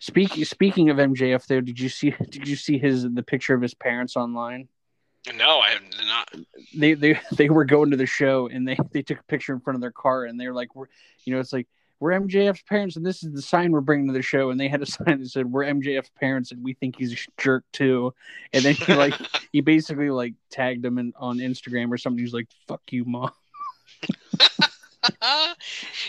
Speaking 0.00 0.44
speaking 0.44 0.90
of 0.90 0.98
MJF, 0.98 1.46
though, 1.46 1.60
did 1.60 1.78
you 1.78 1.88
see 1.88 2.14
did 2.30 2.46
you 2.46 2.56
see 2.56 2.78
his 2.78 3.02
the 3.02 3.22
picture 3.22 3.54
of 3.54 3.62
his 3.62 3.74
parents 3.74 4.16
online? 4.16 4.68
No, 5.34 5.58
I 5.58 5.70
have 5.70 5.82
not. 6.06 6.34
They 6.74 6.94
they 6.94 7.20
they 7.32 7.50
were 7.50 7.64
going 7.64 7.90
to 7.90 7.96
the 7.96 8.06
show 8.06 8.48
and 8.48 8.66
they 8.66 8.76
they 8.92 9.02
took 9.02 9.18
a 9.20 9.24
picture 9.24 9.52
in 9.52 9.60
front 9.60 9.76
of 9.76 9.80
their 9.80 9.92
car 9.92 10.24
and 10.24 10.38
they 10.38 10.46
were 10.46 10.54
like, 10.54 10.74
we're 10.74 10.86
you 11.24 11.34
know, 11.34 11.40
it's 11.40 11.52
like 11.52 11.66
we're 12.00 12.12
MJF's 12.12 12.62
parents 12.62 12.96
and 12.96 13.04
this 13.04 13.24
is 13.24 13.32
the 13.32 13.42
sign 13.42 13.72
we're 13.72 13.80
bringing 13.80 14.06
to 14.06 14.12
the 14.12 14.22
show 14.22 14.50
and 14.50 14.60
they 14.60 14.68
had 14.68 14.82
a 14.82 14.86
sign 14.86 15.18
that 15.18 15.28
said 15.28 15.46
we're 15.46 15.64
MJF's 15.64 16.10
parents 16.20 16.52
and 16.52 16.62
we 16.62 16.74
think 16.74 16.96
he's 16.96 17.12
a 17.12 17.16
jerk 17.36 17.64
too. 17.72 18.14
And 18.52 18.64
then 18.64 18.74
he 18.74 18.94
like 18.94 19.14
he 19.52 19.60
basically 19.60 20.10
like 20.10 20.34
tagged 20.50 20.84
him 20.84 20.98
in, 20.98 21.12
on 21.16 21.38
Instagram 21.38 21.90
or 21.90 21.98
something. 21.98 22.22
He's 22.22 22.34
like, 22.34 22.48
"Fuck 22.66 22.82
you, 22.90 23.04
mom." 23.04 23.32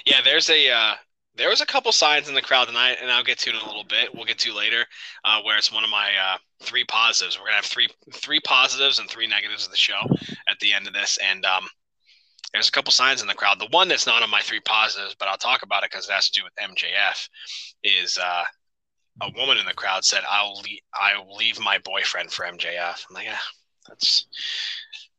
yeah, 0.06 0.22
there's 0.24 0.50
a 0.50 0.70
uh, 0.70 0.94
there 1.40 1.50
was 1.50 1.62
a 1.62 1.66
couple 1.66 1.92
signs 1.94 2.28
in 2.28 2.36
the 2.36 2.42
crowd 2.42 2.68
tonight, 2.68 2.98
and 3.02 3.10
I'll 3.10 3.24
get 3.24 3.40
to 3.40 3.50
it 3.50 3.56
in 3.56 3.62
a 3.62 3.66
little 3.66 3.86
bit. 3.86 4.14
We'll 4.14 4.26
get 4.26 4.38
to 4.40 4.54
later, 4.54 4.86
uh, 5.24 5.42
where 5.42 5.58
it's 5.58 5.72
one 5.72 5.86
of 5.86 5.90
my 5.90 6.10
uh, 6.22 6.38
three 6.62 6.84
positives. 6.84 7.40
We're 7.40 7.46
gonna 7.46 7.56
have 7.56 7.66
three 7.66 7.88
three 8.14 8.42
positives 8.42 9.00
and 9.00 9.10
three 9.10 9.26
negatives 9.26 9.66
of 9.66 9.72
the 9.72 9.78
show 9.78 10.02
at 10.50 10.60
the 10.60 10.74
end 10.74 10.86
of 10.86 10.94
this, 10.94 11.18
and 11.24 11.46
um, 11.46 11.66
there's 12.52 12.68
a 12.68 12.74
couple 12.74 12.92
signs 12.92 13.22
in 13.22 13.28
the 13.28 13.34
crowd. 13.34 13.58
The 13.58 13.70
one 13.72 13.88
that's 13.88 14.06
not 14.06 14.22
on 14.22 14.30
my 14.30 14.42
three 14.42 14.60
positives, 14.60 15.16
but 15.18 15.30
I'll 15.30 15.38
talk 15.38 15.64
about 15.64 15.84
it 15.84 15.92
because 15.92 16.10
it 16.10 16.12
has 16.12 16.30
to 16.30 16.42
do 16.42 16.44
with 16.44 16.54
MJF, 16.56 17.30
is 17.84 18.18
uh, 18.18 18.44
a 19.22 19.32
woman 19.38 19.58
in 19.58 19.66
the 19.66 19.74
crowd 19.74 20.04
said, 20.04 20.24
"I'll 20.30 20.60
leave, 20.60 20.82
I'll 20.94 21.36
leave 21.38 21.58
my 21.62 21.78
boyfriend 21.86 22.34
for 22.34 22.44
MJF." 22.44 23.06
I'm 23.10 23.16
like, 23.16 23.26
yeah, 23.26 23.38
that's 23.88 24.28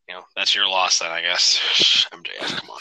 you 0.07 0.15
know, 0.15 0.25
that's 0.37 0.55
your 0.55 0.69
loss 0.69 0.99
then, 0.99 1.11
I 1.11 1.23
guess. 1.23 2.07
MJF, 2.13 2.61
come 2.61 2.71
on. 2.71 2.81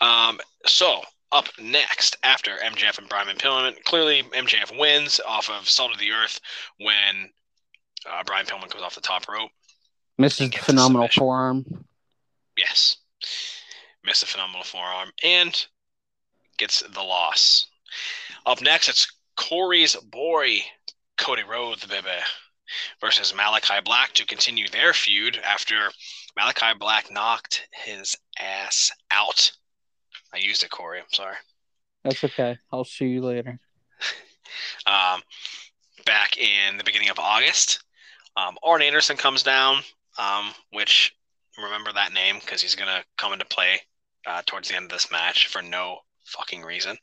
Um, 0.00 0.40
so 0.68 1.02
up 1.32 1.46
next, 1.60 2.16
after 2.22 2.56
MJF 2.56 2.98
and 2.98 3.08
Brian 3.08 3.36
Pillman, 3.36 3.82
clearly 3.84 4.22
MJF 4.22 4.78
wins 4.78 5.20
off 5.26 5.50
of 5.50 5.68
Salt 5.68 5.92
of 5.92 5.98
the 5.98 6.12
Earth 6.12 6.40
when 6.78 7.30
uh, 8.08 8.22
Brian 8.24 8.46
Pillman 8.46 8.72
goes 8.72 8.82
off 8.82 8.94
the 8.94 9.00
top 9.00 9.28
rope. 9.28 9.50
Misses 10.16 10.50
the 10.50 10.58
phenomenal 10.58 11.08
forearm. 11.08 11.84
Yes, 12.56 12.96
missed 14.04 14.22
a 14.22 14.26
phenomenal 14.26 14.64
forearm 14.64 15.10
and 15.22 15.66
gets 16.56 16.80
the 16.80 17.02
loss. 17.02 17.66
Up 18.46 18.60
next, 18.60 18.88
it's 18.88 19.06
Corey's 19.36 19.94
boy 19.96 20.58
Cody 21.18 21.42
Rhodes, 21.42 21.82
the 21.82 21.88
baby, 21.88 22.08
versus 23.00 23.34
Malachi 23.34 23.80
Black 23.84 24.12
to 24.14 24.26
continue 24.26 24.68
their 24.68 24.92
feud 24.92 25.38
after 25.44 25.90
Malachi 26.36 26.76
Black 26.78 27.10
knocked 27.10 27.68
his 27.72 28.16
ass 28.38 28.90
out. 29.10 29.52
I 30.32 30.38
used 30.38 30.62
it, 30.62 30.70
Corey. 30.70 30.98
I'm 30.98 31.06
sorry. 31.10 31.36
That's 32.04 32.22
okay. 32.24 32.58
I'll 32.72 32.84
see 32.84 33.06
you 33.06 33.22
later. 33.22 33.58
um, 34.86 35.20
back 36.04 36.38
in 36.38 36.76
the 36.76 36.84
beginning 36.84 37.10
of 37.10 37.18
August. 37.18 37.82
Um, 38.36 38.56
Arn 38.62 38.82
Anderson 38.82 39.16
comes 39.16 39.42
down, 39.42 39.82
um, 40.18 40.52
which 40.72 41.14
remember 41.62 41.92
that 41.92 42.12
name 42.12 42.36
because 42.40 42.62
he's 42.62 42.76
going 42.76 42.88
to 42.88 43.04
come 43.16 43.32
into 43.32 43.44
play 43.46 43.80
uh, 44.26 44.42
towards 44.46 44.68
the 44.68 44.76
end 44.76 44.84
of 44.86 44.90
this 44.90 45.10
match 45.10 45.48
for 45.48 45.62
no 45.62 45.98
fucking 46.24 46.62
reason. 46.62 46.96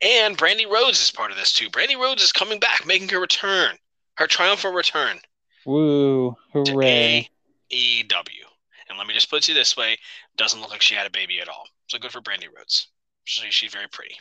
And 0.00 0.36
Brandi 0.36 0.66
Rhodes 0.66 1.00
is 1.02 1.10
part 1.10 1.30
of 1.30 1.36
this 1.36 1.52
too. 1.52 1.70
Brandi 1.70 1.96
Rhodes 1.96 2.22
is 2.22 2.32
coming 2.32 2.58
back, 2.58 2.86
making 2.86 3.08
her 3.10 3.20
return, 3.20 3.76
her 4.16 4.26
triumphant 4.26 4.74
return 4.74 5.18
Woo! 5.64 6.36
to 6.52 6.72
Hooray! 6.72 7.28
AEW. 7.70 8.44
And 8.88 8.98
let 8.98 9.06
me 9.06 9.14
just 9.14 9.30
put 9.30 9.36
it 9.36 9.42
to 9.44 9.52
you 9.52 9.58
this 9.58 9.76
way: 9.76 9.98
doesn't 10.36 10.60
look 10.60 10.70
like 10.70 10.82
she 10.82 10.94
had 10.94 11.06
a 11.06 11.10
baby 11.10 11.40
at 11.40 11.48
all. 11.48 11.66
So 11.88 11.98
good 11.98 12.12
for 12.12 12.20
Brandi 12.20 12.46
Rhodes. 12.54 12.88
She, 13.24 13.50
she's 13.50 13.72
very 13.72 13.88
pretty. 13.88 14.16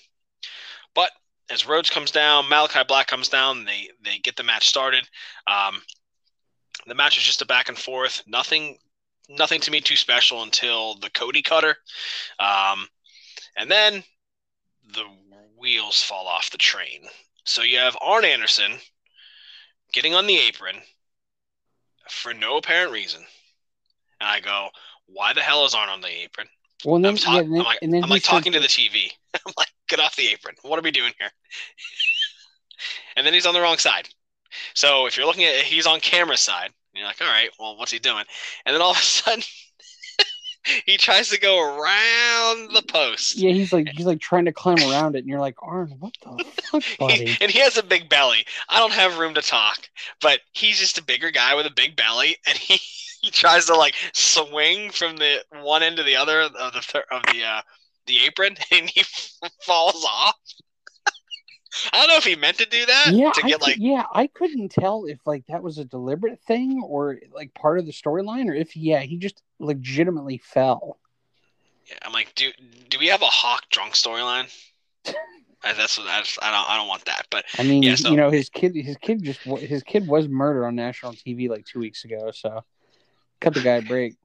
But 0.93 1.11
as 1.49 1.67
Rhodes 1.67 1.89
comes 1.89 2.11
down, 2.11 2.49
Malachi 2.49 2.83
Black 2.87 3.07
comes 3.07 3.29
down. 3.29 3.65
They 3.65 3.89
they 4.03 4.19
get 4.19 4.35
the 4.35 4.43
match 4.43 4.67
started. 4.67 5.07
Um, 5.47 5.81
the 6.87 6.95
match 6.95 7.17
is 7.17 7.23
just 7.23 7.41
a 7.41 7.45
back 7.45 7.69
and 7.69 7.77
forth. 7.77 8.23
Nothing 8.27 8.77
nothing 9.29 9.61
to 9.61 9.71
me 9.71 9.81
too 9.81 9.95
special 9.95 10.43
until 10.43 10.95
the 10.95 11.09
Cody 11.09 11.41
cutter, 11.41 11.75
um, 12.39 12.87
and 13.57 13.69
then 13.69 14.03
the 14.93 15.05
wheels 15.57 16.01
fall 16.01 16.27
off 16.27 16.51
the 16.51 16.57
train. 16.57 17.07
So 17.45 17.61
you 17.61 17.77
have 17.77 17.97
Arn 18.01 18.25
Anderson 18.25 18.73
getting 19.93 20.13
on 20.13 20.27
the 20.27 20.39
apron 20.39 20.77
for 22.09 22.33
no 22.33 22.57
apparent 22.57 22.91
reason, 22.91 23.21
and 24.19 24.29
I 24.29 24.39
go, 24.39 24.69
"Why 25.05 25.33
the 25.33 25.41
hell 25.41 25.65
is 25.65 25.73
Arn 25.73 25.89
on 25.89 26.01
the 26.01 26.23
apron?" 26.23 26.47
Well, 26.85 26.95
and 26.95 27.05
then, 27.05 27.11
I'm, 27.11 27.17
ta- 27.17 27.33
yeah, 27.35 27.39
and 27.41 27.53
then, 27.53 27.59
I'm 27.61 27.65
like, 27.65 27.79
and 27.81 27.93
then 27.93 28.03
I'm 28.03 28.09
like 28.09 28.23
talking 28.23 28.53
to 28.53 28.59
the 28.59 28.67
TV. 28.67 29.11
I'm 29.33 29.53
like, 29.57 29.69
get 29.87 29.99
off 29.99 30.15
the 30.15 30.27
apron. 30.29 30.55
What 30.63 30.79
are 30.79 30.81
we 30.81 30.91
doing 30.91 31.13
here? 31.19 31.29
and 33.15 33.25
then 33.25 33.33
he's 33.33 33.45
on 33.45 33.53
the 33.53 33.61
wrong 33.61 33.77
side. 33.77 34.09
So 34.73 35.05
if 35.05 35.15
you're 35.17 35.25
looking 35.25 35.45
at 35.45 35.55
he's 35.63 35.85
on 35.87 35.99
camera 35.99 36.37
side, 36.37 36.71
you're 36.93 37.05
like, 37.05 37.21
all 37.21 37.27
right, 37.27 37.49
well, 37.59 37.77
what's 37.77 37.91
he 37.91 37.99
doing? 37.99 38.25
And 38.65 38.73
then 38.73 38.81
all 38.81 38.91
of 38.91 38.97
a 38.97 39.01
sudden, 39.01 39.43
he 40.85 40.97
tries 40.97 41.29
to 41.29 41.39
go 41.39 41.59
around 41.59 42.73
the 42.73 42.83
post. 42.87 43.37
Yeah, 43.37 43.51
he's 43.51 43.71
like 43.71 43.87
he's 43.89 44.05
like 44.05 44.19
trying 44.19 44.45
to 44.45 44.51
climb 44.51 44.77
around 44.79 45.15
it, 45.15 45.19
and 45.19 45.27
you're 45.27 45.39
like, 45.39 45.55
Arn, 45.61 45.95
what 45.99 46.13
the 46.21 46.43
fuck, 46.63 46.83
buddy? 46.99 47.27
He- 47.27 47.37
and 47.41 47.51
he 47.51 47.59
has 47.59 47.77
a 47.77 47.83
big 47.83 48.09
belly. 48.09 48.45
I 48.69 48.79
don't 48.79 48.93
have 48.93 49.19
room 49.19 49.33
to 49.35 49.41
talk, 49.41 49.89
but 50.21 50.39
he's 50.51 50.79
just 50.79 50.97
a 50.97 51.03
bigger 51.03 51.31
guy 51.31 51.55
with 51.55 51.65
a 51.65 51.71
big 51.71 51.95
belly, 51.95 52.37
and 52.47 52.57
he, 52.57 52.79
he 53.21 53.29
tries 53.29 53.65
to 53.65 53.75
like 53.75 53.95
swing 54.13 54.91
from 54.91 55.15
the 55.17 55.43
one 55.61 55.83
end 55.83 55.97
to 55.97 56.03
the 56.03 56.15
other 56.15 56.41
of 56.41 56.53
the 56.53 57.03
of 57.11 57.23
the 57.31 57.43
uh, 57.43 57.61
the 58.07 58.25
apron, 58.25 58.55
and 58.71 58.89
he 58.89 59.03
falls 59.61 60.05
off. 60.05 60.35
I 61.93 61.99
don't 61.99 62.09
know 62.09 62.17
if 62.17 62.25
he 62.25 62.35
meant 62.35 62.57
to 62.57 62.65
do 62.65 62.85
that 62.85 63.11
yeah, 63.13 63.31
to 63.31 63.41
get 63.43 63.61
like 63.61 63.77
yeah, 63.79 64.03
I 64.13 64.27
couldn't 64.27 64.69
tell 64.71 65.05
if 65.05 65.19
like 65.25 65.45
that 65.47 65.63
was 65.63 65.77
a 65.77 65.85
deliberate 65.85 66.41
thing 66.41 66.81
or 66.83 67.19
like 67.33 67.53
part 67.53 67.79
of 67.79 67.85
the 67.85 67.93
storyline, 67.93 68.49
or 68.49 68.53
if 68.53 68.75
yeah, 68.75 68.99
he 68.99 69.17
just 69.17 69.41
legitimately 69.59 70.39
fell. 70.39 70.97
Yeah, 71.87 71.97
I'm 72.03 72.11
like, 72.11 72.33
do 72.35 72.51
do 72.89 72.97
we 72.99 73.07
have 73.07 73.21
a 73.21 73.25
hawk 73.25 73.63
drunk 73.69 73.93
storyline? 73.93 74.53
That's 75.63 75.95
what 75.99 76.07
that's, 76.07 76.39
I 76.41 76.49
don't 76.49 76.69
I 76.71 76.75
don't 76.75 76.87
want 76.87 77.05
that, 77.05 77.27
but 77.29 77.45
I 77.59 77.61
mean, 77.61 77.83
Yeah, 77.83 77.93
so- 77.93 78.09
you 78.09 78.17
know, 78.17 78.31
his 78.31 78.49
kid, 78.49 78.75
his 78.75 78.97
kid 78.97 79.21
just 79.21 79.41
his 79.41 79.83
kid 79.83 80.07
was 80.07 80.27
murdered 80.27 80.65
on 80.65 80.73
national 80.73 81.13
TV 81.13 81.49
like 81.49 81.65
two 81.65 81.77
weeks 81.77 82.03
ago, 82.03 82.31
so 82.31 82.63
cut 83.41 83.53
the 83.53 83.61
guy 83.61 83.75
a 83.75 83.81
break. 83.81 84.15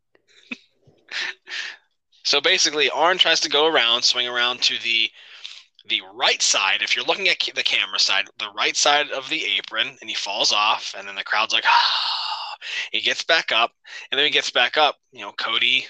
So 2.27 2.41
basically, 2.41 2.91
Arn 2.91 3.19
tries 3.19 3.39
to 3.43 3.49
go 3.49 3.67
around, 3.67 4.03
swing 4.03 4.27
around 4.27 4.61
to 4.63 4.77
the 4.83 5.13
the 5.89 6.03
right 6.13 6.43
side. 6.43 6.83
If 6.83 6.97
you're 6.97 7.05
looking 7.05 7.29
at 7.29 7.39
the 7.55 7.63
camera 7.63 8.01
side, 8.01 8.25
the 8.41 8.51
right 8.51 8.77
side 8.77 9.13
of 9.13 9.29
the 9.29 9.45
apron, 9.57 9.97
and 10.01 10.11
he 10.11 10.17
falls 10.17 10.53
off, 10.53 10.93
and 10.99 11.07
then 11.07 11.15
the 11.15 11.23
crowd's 11.23 11.53
like, 11.55 11.65
ah. 11.67 12.57
He 12.91 13.01
gets 13.01 13.23
back 13.23 13.53
up, 13.53 13.71
and 14.11 14.19
then 14.19 14.25
he 14.25 14.33
gets 14.33 14.51
back 14.51 14.77
up. 14.77 14.97
You 15.13 15.21
know, 15.21 15.33
Cody, 15.33 15.87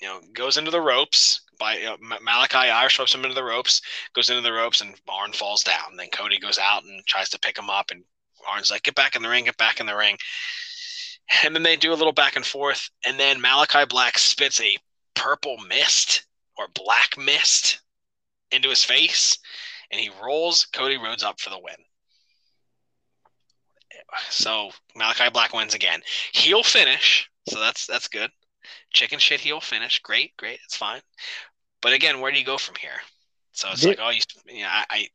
you 0.00 0.08
know, 0.08 0.20
goes 0.32 0.56
into 0.56 0.70
the 0.70 0.80
ropes. 0.80 1.42
By 1.58 1.76
you 1.76 1.84
know, 1.84 1.96
Ma- 2.00 2.20
Malachi 2.22 2.70
Irish 2.70 2.98
ropes 2.98 3.14
him 3.14 3.24
into 3.24 3.34
the 3.34 3.44
ropes, 3.44 3.82
goes 4.14 4.30
into 4.30 4.40
the 4.40 4.52
ropes, 4.52 4.80
and 4.80 4.94
Arn 5.08 5.32
falls 5.32 5.62
down. 5.62 5.96
Then 5.96 6.08
Cody 6.08 6.38
goes 6.38 6.56
out 6.58 6.84
and 6.84 7.04
tries 7.06 7.28
to 7.30 7.38
pick 7.38 7.58
him 7.58 7.68
up, 7.68 7.90
and 7.90 8.02
Arn's 8.48 8.70
like, 8.70 8.84
"Get 8.84 8.94
back 8.94 9.14
in 9.14 9.22
the 9.22 9.28
ring, 9.28 9.44
get 9.44 9.58
back 9.58 9.78
in 9.78 9.86
the 9.86 9.96
ring." 9.96 10.16
And 11.44 11.54
then 11.54 11.62
they 11.62 11.76
do 11.76 11.92
a 11.92 11.94
little 11.94 12.12
back 12.12 12.36
and 12.36 12.44
forth, 12.44 12.90
and 13.06 13.18
then 13.18 13.40
Malachi 13.40 13.84
Black 13.88 14.18
spits 14.18 14.60
a 14.60 14.76
purple 15.14 15.56
mist 15.68 16.26
or 16.56 16.66
black 16.74 17.16
mist 17.16 17.80
into 18.50 18.68
his 18.68 18.84
face, 18.84 19.38
and 19.90 20.00
he 20.00 20.10
rolls 20.22 20.66
Cody 20.66 20.96
Rhodes 20.96 21.22
up 21.22 21.40
for 21.40 21.50
the 21.50 21.58
win. 21.58 21.76
So 24.28 24.70
Malachi 24.96 25.30
Black 25.30 25.52
wins 25.54 25.74
again. 25.74 26.00
Heel 26.32 26.62
finish, 26.62 27.30
so 27.48 27.60
that's 27.60 27.86
that's 27.86 28.08
good. 28.08 28.30
Chicken 28.92 29.18
shit 29.18 29.40
heel 29.40 29.60
finish, 29.60 30.00
great, 30.00 30.36
great, 30.36 30.58
it's 30.64 30.76
fine. 30.76 31.00
But 31.80 31.92
again, 31.92 32.20
where 32.20 32.32
do 32.32 32.38
you 32.38 32.44
go 32.44 32.58
from 32.58 32.74
here? 32.76 33.00
So 33.52 33.68
it's 33.70 33.82
Thi- 33.82 33.88
like, 33.88 33.98
oh, 34.00 34.10
you, 34.10 34.20
yeah, 34.46 34.68
I, 34.70 34.84
I, 34.90 35.08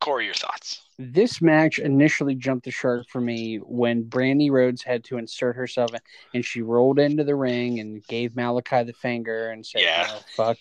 Corey, 0.00 0.24
your 0.24 0.34
thoughts? 0.34 0.80
This 1.02 1.40
match 1.40 1.78
initially 1.78 2.34
jumped 2.34 2.66
the 2.66 2.70
shark 2.70 3.08
for 3.08 3.22
me 3.22 3.56
when 3.56 4.04
Brandi 4.04 4.50
Rhodes 4.50 4.82
had 4.82 5.02
to 5.04 5.16
insert 5.16 5.56
herself 5.56 5.92
and 6.34 6.44
she 6.44 6.60
rolled 6.60 6.98
into 6.98 7.24
the 7.24 7.34
ring 7.34 7.80
and 7.80 8.06
gave 8.06 8.36
Malachi 8.36 8.82
the 8.82 8.92
finger 8.92 9.48
and 9.48 9.64
said, 9.64 9.80
Yeah. 9.80 10.06
"Oh 10.10 10.22
fuck!" 10.36 10.58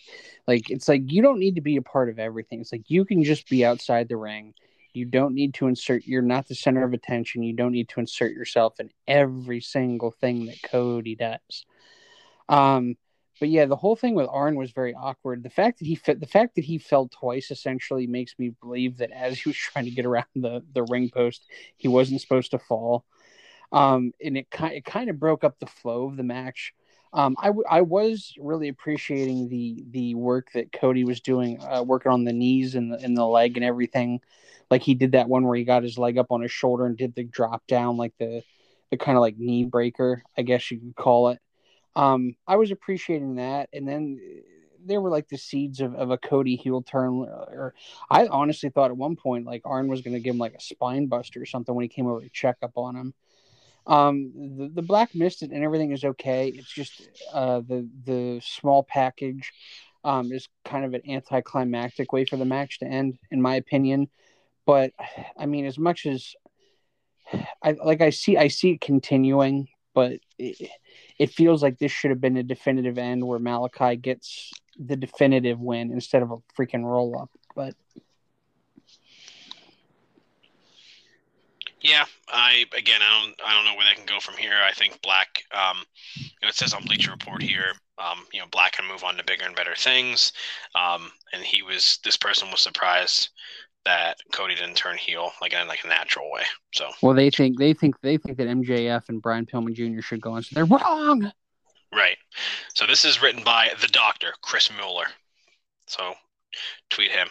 Like 0.48 0.70
it's 0.70 0.88
like 0.88 1.12
you 1.12 1.22
don't 1.22 1.40
need 1.40 1.56
to 1.56 1.62
be 1.62 1.76
a 1.76 1.82
part 1.82 2.08
of 2.08 2.20
everything. 2.20 2.62
It's 2.62 2.72
like 2.72 2.90
you 2.90 3.04
can 3.04 3.22
just 3.22 3.50
be 3.50 3.66
outside 3.66 4.08
the 4.08 4.16
ring. 4.16 4.54
You 4.94 5.04
don't 5.04 5.36
need 5.36 5.56
to 5.56 5.68
insert. 5.68 6.08
You're 6.08 6.22
not 6.22 6.48
the 6.48 6.56
center 6.56 6.86
of 6.86 6.94
attention. 6.94 7.44
You 7.44 7.54
don't 7.54 7.74
need 7.74 7.90
to 7.90 8.00
insert 8.00 8.32
yourself 8.32 8.80
in 8.80 8.92
every 9.08 9.60
single 9.60 10.12
thing 10.12 10.46
that 10.46 10.64
Cody 10.64 11.16
does. 11.16 11.66
Um, 12.48 12.96
but 13.40 13.50
yeah, 13.50 13.66
the 13.66 13.76
whole 13.76 13.96
thing 13.96 14.16
with 14.16 14.28
Arn 14.30 14.56
was 14.56 14.72
very 14.72 14.94
awkward. 14.94 15.44
The 15.44 15.50
fact 15.50 15.80
that 15.80 15.86
he 15.86 15.96
fit, 15.96 16.20
the 16.20 16.28
fact 16.28 16.56
that 16.56 16.66
he 16.66 16.78
fell 16.78 17.08
twice 17.08 17.52
essentially 17.52 18.08
makes 18.08 18.36
me 18.38 18.50
believe 18.62 18.98
that 18.98 19.12
as 19.12 19.40
he 19.40 19.50
was 19.50 19.58
trying 19.58 19.86
to 19.86 19.92
get 19.92 20.06
around 20.06 20.26
the 20.36 20.64
the 20.74 20.84
ring 20.84 21.10
post, 21.10 21.46
he 21.78 21.88
wasn't 21.88 22.22
supposed 22.22 22.52
to 22.52 22.60
fall. 22.60 23.06
Um, 23.72 24.14
and 24.24 24.38
it 24.38 24.50
kind 24.50 24.74
it 24.74 24.86
kind 24.86 25.10
of 25.10 25.20
broke 25.20 25.44
up 25.44 25.60
the 25.60 25.68
flow 25.68 26.08
of 26.08 26.18
the 26.18 26.24
match. 26.24 26.74
Um, 27.14 27.36
I, 27.40 27.48
w- 27.48 27.66
I 27.70 27.82
was 27.82 28.34
really 28.40 28.68
appreciating 28.68 29.50
the 29.50 29.84
the 29.92 30.16
work 30.16 30.52
that 30.54 30.72
Cody 30.72 31.04
was 31.04 31.22
doing, 31.22 31.60
uh, 31.62 31.84
working 31.84 32.12
on 32.12 32.24
the 32.24 32.34
knees 32.34 32.76
and 32.76 32.92
the 32.94 32.98
and 33.00 33.18
the 33.18 33.26
leg 33.26 33.58
and 33.58 33.66
everything. 33.66 34.22
Like 34.72 34.84
he 34.84 34.96
did 34.96 35.14
that 35.14 35.30
one 35.30 35.44
where 35.46 35.58
he 35.58 35.64
got 35.64 35.84
his 35.84 35.98
leg 35.98 36.18
up 36.18 36.28
on 36.32 36.42
his 36.42 36.52
shoulder 36.52 36.86
and 36.86 36.98
did 36.98 37.16
the 37.16 37.24
drop 37.24 37.66
down, 37.68 37.98
like 37.98 38.14
the 38.20 38.44
the 38.92 38.98
kind 38.98 39.18
of 39.18 39.22
like 39.22 39.38
knee 39.38 39.66
breaker, 39.66 40.24
I 40.38 40.42
guess 40.44 40.70
you 40.72 40.80
could 40.80 40.96
call 40.96 41.30
it. 41.30 41.40
Um, 41.96 42.36
I 42.48 42.56
was 42.56 42.72
appreciating 42.72 43.36
that, 43.36 43.70
and 43.74 43.88
then 43.88 44.20
there 44.86 45.02
were 45.02 45.10
like 45.10 45.28
the 45.28 45.38
seeds 45.38 45.82
of, 45.82 45.96
of 45.96 46.12
a 46.12 46.18
Cody 46.18 46.56
heel 46.56 46.82
turn. 46.82 47.20
Or 47.20 47.74
I 48.10 48.28
honestly 48.28 48.70
thought 48.70 48.92
at 48.92 48.98
one 48.98 49.16
point 49.16 49.46
like 49.46 49.62
Arn 49.66 49.88
was 49.88 50.02
going 50.02 50.14
to 50.14 50.20
give 50.20 50.36
him 50.36 50.40
like 50.40 50.54
a 50.54 50.62
spine 50.62 51.08
buster 51.08 51.42
or 51.42 51.46
something 51.46 51.74
when 51.74 51.84
he 51.84 51.90
came 51.90 52.08
over 52.08 52.22
to 52.22 52.30
check 52.30 52.58
up 52.62 52.74
on 52.76 52.96
him. 52.96 53.14
Um, 53.88 54.32
the, 54.58 54.70
the 54.70 54.82
black 54.82 55.16
mist 55.16 55.42
and 55.42 55.54
everything 55.54 55.92
is 55.92 56.04
okay. 56.04 56.50
It's 56.50 56.72
just 56.72 57.10
uh, 57.34 57.62
the 57.62 57.88
the 58.06 58.42
small 58.44 58.84
package 58.84 59.52
um, 60.04 60.32
is 60.32 60.48
kind 60.66 60.86
of 60.86 60.94
an 60.94 61.02
anticlimactic 61.10 62.14
way 62.14 62.26
for 62.26 62.38
the 62.38 62.46
match 62.46 62.80
to 62.80 62.86
end, 62.86 63.18
in 63.32 63.42
my 63.42 63.56
opinion. 63.56 64.10
But 64.66 64.92
I 65.38 65.46
mean, 65.46 65.66
as 65.66 65.80
much 65.80 66.06
as 66.06 66.36
I 67.64 67.72
like, 67.84 68.02
I 68.02 68.12
see 68.12 68.38
I 68.38 68.48
see 68.48 68.72
it 68.72 68.82
continuing, 68.82 69.68
but 69.94 70.20
it, 70.38 70.70
it 71.20 71.30
feels 71.30 71.62
like 71.62 71.78
this 71.78 71.92
should 71.92 72.12
have 72.12 72.22
been 72.22 72.38
a 72.38 72.44
definitive 72.44 72.98
end 72.98 73.28
where 73.28 73.40
Malachi 73.40 73.98
gets 73.98 74.52
the 74.80 74.96
definitive 74.96 75.60
win 75.60 75.92
instead 75.92 76.24
of 76.24 76.32
a 76.32 76.38
freaking 76.58 76.84
roll 76.84 77.20
up. 77.20 77.30
But 77.56 77.76
Yeah, 81.82 82.06
I 82.28 82.66
again, 82.78 83.02
I 83.02 83.24
don't, 83.24 83.36
I 83.46 83.54
don't 83.54 83.66
know 83.66 83.76
where 83.78 83.88
they 83.88 83.96
can 83.96 84.06
go 84.06 84.20
from 84.20 84.36
here. 84.36 84.54
I 84.68 84.74
think 84.74 85.02
Black, 85.02 85.44
um, 85.52 85.78
you 86.16 86.30
know, 86.42 86.50
it 86.50 86.56
says 86.56 86.74
on 86.74 86.84
Bleacher 86.84 87.12
Report 87.12 87.42
here, 87.42 87.74
um, 87.98 88.26
you 88.34 88.40
know, 88.40 88.48
Black 88.52 88.74
can 88.74 88.88
move 88.88 89.04
on 89.04 89.16
to 89.16 89.24
bigger 89.24 89.46
and 89.46 89.56
better 89.56 89.76
things. 89.76 90.34
Um, 90.76 91.12
and 91.32 91.42
he 91.42 91.62
was, 91.62 92.00
this 92.04 92.18
person 92.18 92.52
was 92.52 92.60
surprised 92.60 93.30
that 93.86 94.18
Cody 94.34 94.56
didn't 94.56 94.76
turn 94.76 94.98
heel 94.98 95.32
like 95.42 95.54
in 95.54 95.68
like 95.68 95.84
a 95.84 95.88
natural 95.88 96.30
way. 96.32 96.44
So 96.74 96.90
well, 97.02 97.16
they 97.16 97.30
think 97.30 97.58
they 97.58 97.74
think 97.74 98.00
they 98.02 98.18
think 98.18 98.38
that 98.38 98.48
MJF 98.48 99.10
and 99.10 99.22
Brian 99.22 99.46
Pillman 99.46 99.74
Jr. 99.74 100.02
should 100.02 100.22
go 100.22 100.34
on. 100.34 100.44
So 100.44 100.50
they're 100.54 100.66
wrong. 100.66 101.32
right. 101.94 102.18
So 102.76 102.86
this 102.86 103.06
is 103.06 103.22
written 103.22 103.44
by 103.44 103.70
the 103.82 103.88
Doctor 103.88 104.34
Chris 104.42 104.70
Mueller. 104.76 105.06
So 105.88 106.14
tweet 106.90 107.12
him. 107.12 107.28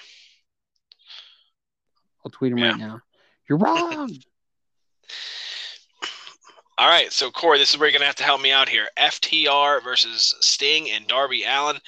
I'll 2.24 2.30
tweet 2.30 2.52
him 2.52 2.58
Yeah. 2.58 2.70
right 2.70 2.78
now. 2.78 3.00
You're 3.48 3.58
wrong. 3.58 4.11
All 6.78 6.88
right, 6.88 7.12
so 7.12 7.30
Corey, 7.30 7.58
this 7.58 7.70
is 7.70 7.78
where 7.78 7.88
you're 7.88 7.92
gonna 7.98 8.06
have 8.06 8.14
to 8.16 8.24
help 8.24 8.40
me 8.40 8.52
out 8.52 8.68
here. 8.68 8.87
FTR 8.98 9.82
versus 9.82 10.34
Sting 10.40 10.88
and 10.90 11.06
Darby 11.08 11.42
Allin, 11.44 11.78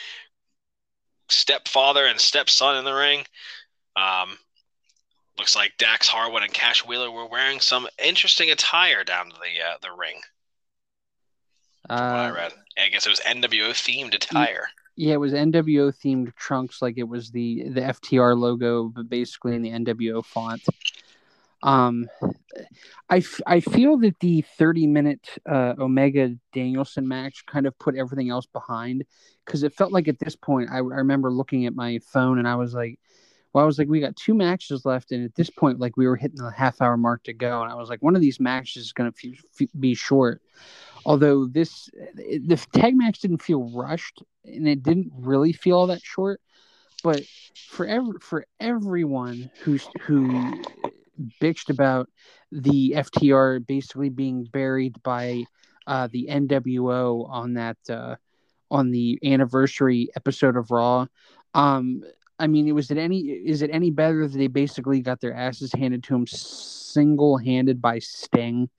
stepfather 1.29 2.07
and 2.07 2.21
stepson 2.21 2.77
in 2.77 2.85
the 2.85 2.93
ring. 2.93 3.21
Um, 3.95 4.37
looks 5.41 5.57
like 5.57 5.73
Dax 5.79 6.07
Harwood 6.07 6.43
and 6.43 6.53
Cash 6.53 6.85
Wheeler 6.85 7.11
were 7.11 7.27
wearing 7.27 7.61
some 7.61 7.89
interesting 7.99 8.51
attire 8.51 9.05
down 9.05 9.31
to 9.31 9.37
the 9.37 9.67
uh, 9.67 9.79
the 9.81 9.91
ring. 9.91 10.21
What 11.89 12.21
I 12.21 12.29
Uh, 12.29 12.35
read, 12.35 12.53
I 12.79 12.89
guess 12.91 13.07
it 13.07 13.11
was 13.11 13.21
NWO 13.21 13.71
themed 13.71 14.15
attire. 14.15 14.67
yeah, 14.97 15.15
it 15.15 15.21
was 15.21 15.33
NWO 15.33 15.91
themed 15.91 16.35
trunks, 16.37 16.83
like 16.83 16.99
it 16.99 17.09
was 17.09 17.31
the 17.31 17.71
the 17.71 17.81
FTR 17.81 18.35
logo, 18.35 18.89
but 18.89 19.09
basically 19.09 19.57
in 19.57 19.63
the 19.63 19.71
NWO 19.71 20.23
font. 20.23 20.61
Um, 21.63 22.09
I, 23.09 23.19
f- 23.19 23.41
I 23.47 23.61
feel 23.61 23.99
that 23.99 24.19
the 24.21 24.43
30 24.59 24.87
minute 24.87 25.27
uh, 25.49 25.75
Omega 25.79 26.35
Danielson 26.53 27.07
match 27.09 27.45
kind 27.47 27.67
of 27.67 27.79
put 27.79 27.97
everything 27.97 28.31
else 28.31 28.47
behind 28.47 29.05
because 29.45 29.63
it 29.63 29.75
felt 29.75 29.93
like 29.93 30.09
at 30.09 30.19
this 30.19 30.37
point 30.37 30.71
I, 30.71 30.77
I 30.77 30.81
remember 30.81 31.31
looking 31.31 31.67
at 31.67 31.75
my 31.75 31.99
phone 32.13 32.39
and 32.39 32.49
I 32.49 32.55
was 32.57 32.73
like, 32.75 32.99
Well, 33.53 33.65
I 33.65 33.67
was 33.67 33.79
like, 33.79 33.89
we 33.89 34.01
got 34.01 34.17
two 34.17 34.35
matches 34.35 34.85
left, 34.85 35.11
and 35.11 35.25
at 35.25 35.35
this 35.35 35.51
point, 35.51 35.81
like 35.81 35.97
we 35.97 36.07
were 36.07 36.17
hitting 36.17 36.37
the 36.37 36.51
half 36.51 36.81
hour 36.81 36.97
mark 36.97 37.25
to 37.25 37.33
go, 37.33 37.63
and 37.63 37.71
I 37.71 37.75
was 37.75 37.89
like, 37.89 38.03
one 38.03 38.15
of 38.15 38.23
these 38.23 38.39
matches 38.39 38.85
is 38.85 38.93
going 38.93 39.13
to 39.13 39.35
f- 39.61 39.69
be 39.79 39.95
short. 39.95 40.41
Although 41.05 41.47
this, 41.47 41.89
the 42.15 42.65
tag 42.73 42.97
match 42.97 43.21
didn't 43.21 43.43
feel 43.43 43.71
rushed, 43.75 44.23
and 44.45 44.69
it 44.69 44.83
didn't 44.83 45.11
really 45.17 45.53
feel 45.53 45.79
all 45.79 45.87
that 45.89 46.03
short. 46.03 46.41
But 47.03 47.23
for 47.69 47.87
every, 47.87 48.19
for 48.21 48.47
everyone 48.61 49.51
who's 49.63 49.89
who 50.03 50.63
bitched 51.41 51.71
about 51.71 52.09
the 52.53 52.95
FTR 52.97 53.67
basically 53.67 54.11
being 54.11 54.45
buried 54.45 55.03
by 55.03 55.45
uh, 55.87 56.09
the 56.13 56.29
NWO 56.31 57.29
on 57.29 57.55
that 57.55 57.79
uh, 57.89 58.17
on 58.71 58.91
the 58.91 59.19
anniversary 59.25 60.09
episode 60.15 60.57
of 60.57 60.71
Raw. 60.71 61.07
Um, 61.55 62.03
I 62.41 62.47
mean, 62.47 62.67
it 62.67 62.73
was 62.73 62.91
it 62.91 62.99
any 62.99 63.21
is 63.21 63.63
it 63.63 63.71
any 63.73 63.91
better 63.91 64.27
that 64.27 64.37
they 64.37 64.47
basically 64.47 65.01
got 65.03 65.21
their 65.21 65.35
asses 65.35 65.73
handed 65.73 66.03
to 66.05 66.15
them 66.15 66.27
single 66.27 67.37
handed 67.37 67.81
by 67.81 67.99
Sting? 67.99 68.71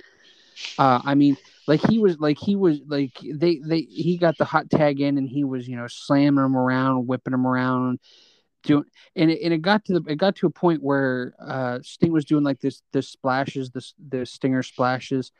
Uh, 0.77 0.99
I 1.05 1.15
mean, 1.15 1.37
like 1.67 1.79
he 1.87 1.99
was 1.99 2.19
like 2.19 2.37
he 2.39 2.55
was 2.55 2.81
like 2.87 3.17
they 3.23 3.61
they 3.63 3.81
he 3.81 4.17
got 4.17 4.37
the 4.37 4.45
hot 4.45 4.69
tag 4.69 4.99
in 4.99 5.17
and 5.17 5.29
he 5.29 5.43
was 5.43 5.67
you 5.67 5.75
know 5.75 5.87
slamming 5.87 6.41
them 6.41 6.57
around, 6.57 7.07
whipping 7.07 7.31
them 7.31 7.45
around, 7.45 7.99
doing 8.63 8.83
and 9.15 9.29
it, 9.29 9.41
and 9.43 9.53
it 9.53 9.61
got 9.61 9.85
to 9.85 9.99
the 9.99 10.11
it 10.11 10.15
got 10.17 10.35
to 10.37 10.47
a 10.47 10.51
point 10.51 10.81
where 10.81 11.33
uh, 11.39 11.79
Sting 11.83 12.11
was 12.11 12.25
doing 12.25 12.43
like 12.43 12.59
this 12.59 12.81
this 12.91 13.09
splashes 13.09 13.69
this 13.69 13.93
the 14.09 14.25
Stinger 14.25 14.63
splashes, 14.63 15.31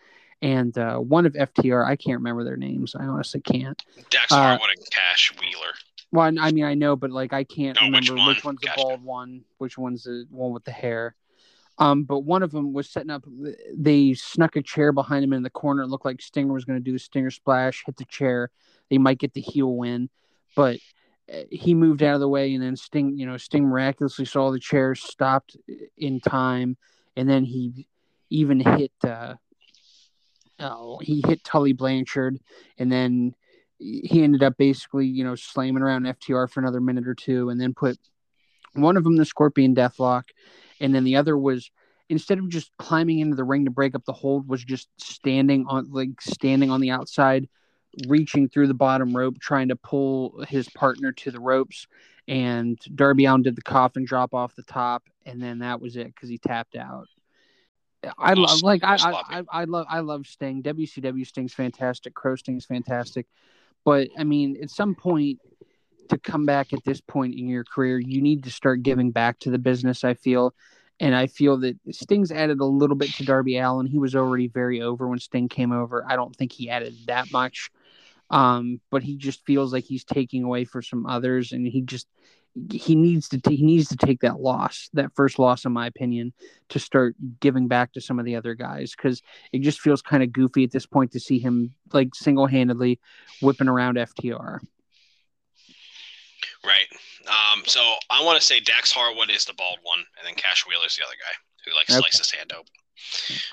and 0.44 0.78
uh, 0.78 0.98
one 0.98 1.26
of 1.26 1.34
FTR 1.34 1.86
I 1.86 1.96
can't 1.96 2.20
remember 2.20 2.44
their 2.44 2.58
names 2.58 2.96
I 2.96 3.06
honestly 3.06 3.42
can't. 3.42 3.82
Dax 4.10 4.32
uh, 4.32 4.58
and 4.62 4.92
Cash 4.92 5.34
Wheeler. 5.40 5.74
Well, 6.12 6.34
I 6.40 6.52
mean 6.52 6.66
I 6.66 6.74
know, 6.74 6.96
but 6.96 7.12
like 7.12 7.34
I 7.34 7.44
can't 7.44 7.80
remember 7.80 8.14
which, 8.14 8.20
one? 8.20 8.28
which 8.28 8.44
one's 8.44 8.60
gotcha. 8.60 8.78
the 8.78 8.84
bald 8.84 9.04
one, 9.04 9.44
which 9.58 9.78
one's 9.78 10.04
the 10.04 10.26
one 10.30 10.52
with 10.52 10.66
the 10.66 10.72
hair. 10.72 11.16
Um, 11.78 12.04
but 12.04 12.20
one 12.20 12.44
of 12.44 12.52
them 12.52 12.74
was 12.74 12.90
setting 12.90 13.10
up. 13.10 13.24
They 13.76 14.14
snuck 14.14 14.56
a 14.56 14.62
chair 14.62 14.92
behind 14.92 15.24
him 15.24 15.34
in 15.34 15.42
the 15.42 15.50
corner. 15.50 15.84
It 15.84 15.88
looked 15.88 16.06
like 16.06 16.22
Stinger 16.22 16.54
was 16.54 16.66
going 16.66 16.78
to 16.78 16.84
do 16.84 16.92
the 16.92 17.00
Stinger 17.00 17.32
splash, 17.32 17.84
hit 17.86 17.98
the 17.98 18.06
chair. 18.06 18.52
They 18.90 18.98
might 18.98 19.20
get 19.20 19.34
the 19.34 19.42
heel 19.42 19.76
win, 19.76 20.10
but 20.56 20.78
uh, 21.34 21.44
he 21.50 21.74
moved 21.74 22.04
out 22.04 22.16
of 22.16 22.20
the 22.20 22.28
way, 22.28 22.54
and 22.54 22.62
then 22.62 22.76
Sting, 22.76 23.18
you 23.18 23.26
know, 23.26 23.38
Sting 23.38 23.66
miraculously 23.66 24.26
saw 24.26 24.52
the 24.52 24.60
chair 24.60 24.96
stopped 24.96 25.56
in 25.98 26.20
time, 26.20 26.78
and 27.16 27.30
then 27.30 27.46
he 27.46 27.88
even 28.30 28.60
hit. 28.60 28.92
Uh, 29.04 29.36
oh, 30.60 31.00
he 31.02 31.24
hit 31.26 31.44
Tully 31.44 31.74
Blanchard, 31.74 32.38
and 32.78 32.92
then 32.92 33.34
he 33.82 34.24
ended 34.24 34.44
up 34.44 34.58
basically, 34.58 35.08
you 35.08 35.24
know, 35.24 35.36
slamming 35.36 35.82
around 35.82 36.06
FTR 36.06 36.50
for 36.50 36.60
another 36.60 36.80
minute 36.80 37.08
or 37.08 37.16
two, 37.16 37.50
and 37.50 37.60
then 37.60 37.74
put 37.74 37.98
one 38.74 38.96
of 38.96 39.04
them 39.04 39.16
the 39.16 39.26
Scorpion 39.26 39.76
Deathlock, 39.76 40.24
and 40.80 40.94
then 40.94 41.04
the 41.04 41.16
other 41.16 41.38
was 41.38 41.72
instead 42.10 42.38
of 42.38 42.50
just 42.50 42.72
climbing 42.78 43.20
into 43.20 43.36
the 43.36 43.44
ring 43.44 43.66
to 43.66 43.72
break 43.72 43.96
up 43.96 44.06
the 44.06 44.14
hold, 44.14 44.48
was 44.48 44.64
just 44.64 44.90
standing 44.98 45.66
on 45.68 45.92
like 45.92 46.22
standing 46.22 46.70
on 46.70 46.82
the 46.82 46.92
outside, 46.92 47.50
reaching 48.08 48.48
through 48.48 48.68
the 48.68 48.74
bottom 48.74 49.16
rope, 49.16 49.40
trying 49.40 49.70
to 49.70 49.76
pull 49.76 50.44
his 50.48 50.70
partner 50.70 51.12
to 51.12 51.32
the 51.32 51.40
ropes. 51.40 51.88
And 52.28 52.78
Darby 52.94 53.26
Allin 53.26 53.42
did 53.42 53.56
the 53.56 53.62
coffin 53.62 54.06
drop 54.06 54.34
off 54.34 54.56
the 54.56 54.64
top, 54.64 55.04
and 55.26 55.42
then 55.42 55.60
that 55.60 55.82
was 55.82 55.96
it 55.96 56.08
because 56.08 56.30
he 56.30 56.38
tapped 56.38 56.76
out. 56.76 57.08
I 58.18 58.34
love 58.34 58.62
like 58.62 58.84
I, 58.84 58.96
I, 58.96 59.40
I 59.40 59.44
I 59.52 59.64
love 59.66 59.86
I 59.90 60.00
love 60.00 60.26
Sting. 60.28 60.64
WCW 60.64 61.26
Sting's 61.26 61.54
fantastic. 61.54 62.14
Crow 62.14 62.36
Sting's 62.36 62.66
fantastic. 62.66 63.28
But 63.84 64.10
I 64.18 64.24
mean, 64.24 64.58
at 64.62 64.70
some 64.70 64.96
point, 64.96 65.40
to 66.10 66.18
come 66.18 66.46
back 66.46 66.74
at 66.74 66.84
this 66.84 67.02
point 67.02 67.36
in 67.36 67.48
your 67.48 67.64
career, 67.64 67.98
you 67.98 68.22
need 68.22 68.44
to 68.44 68.52
start 68.52 68.84
giving 68.84 69.12
back 69.12 69.40
to 69.40 69.50
the 69.50 69.58
business. 69.58 70.04
I 70.04 70.14
feel, 70.14 70.54
and 71.00 71.16
I 71.16 71.28
feel 71.28 71.58
that 71.60 71.78
Sting's 71.92 72.32
added 72.32 72.60
a 72.60 72.66
little 72.66 72.98
bit 72.98 73.14
to 73.16 73.26
Darby 73.26 73.58
Allin. 73.58 73.88
He 73.88 73.98
was 73.98 74.16
already 74.16 74.48
very 74.48 74.82
over 74.82 75.08
when 75.08 75.20
Sting 75.20 75.50
came 75.50 75.72
over. 75.72 76.06
I 76.08 76.16
don't 76.16 76.36
think 76.36 76.52
he 76.52 76.70
added 76.70 76.94
that 77.08 77.32
much, 77.32 77.72
um, 78.30 78.82
but 78.90 79.04
he 79.04 79.16
just 79.16 79.46
feels 79.46 79.72
like 79.72 79.86
he's 79.86 80.04
taking 80.04 80.44
away 80.44 80.66
for 80.66 80.82
some 80.82 81.06
others, 81.06 81.54
and 81.54 81.66
he 81.66 81.82
just 81.82 82.08
he 82.72 82.96
needs 82.96 83.30
to 83.30 83.40
t- 83.40 83.56
he 83.56 83.64
needs 83.64 83.88
to 83.90 83.96
take 83.96 84.22
that 84.22 84.40
loss, 84.40 84.90
that 84.94 85.14
first 85.16 85.40
loss, 85.40 85.66
in 85.66 85.72
my 85.72 85.88
opinion, 85.88 86.34
to 86.70 86.80
start 86.80 87.16
giving 87.40 87.68
back 87.68 87.94
to 87.94 88.02
some 88.02 88.20
of 88.20 88.26
the 88.26 88.36
other 88.36 88.56
guys 88.56 88.94
because 88.96 89.22
it 89.52 89.60
just 89.60 89.80
feels 89.80 90.02
kind 90.02 90.24
of 90.24 90.32
goofy 90.32 90.64
at 90.64 90.72
this 90.72 90.86
point 90.86 91.12
to 91.12 91.20
see 91.20 91.40
him 91.40 91.74
like 91.94 92.14
single 92.14 92.48
handedly 92.48 93.00
whipping 93.42 93.68
around 93.68 93.98
FTR. 93.98 94.60
Right. 96.64 96.88
Um, 97.28 97.64
so 97.66 97.80
I 98.10 98.24
want 98.24 98.40
to 98.40 98.46
say 98.46 98.60
Dax 98.60 98.92
Harwood 98.92 99.30
is 99.30 99.46
the 99.46 99.54
bald 99.54 99.80
one, 99.84 100.00
and 100.00 100.28
then 100.28 100.36
Cash 100.36 100.66
Wheeler 100.68 100.86
is 100.86 100.96
the 100.96 101.04
other 101.04 101.14
guy 101.14 101.34
who 101.66 101.76
like 101.76 101.88
sliced 101.88 102.18
his 102.18 102.32
hand 102.32 102.52
open. 102.52 102.66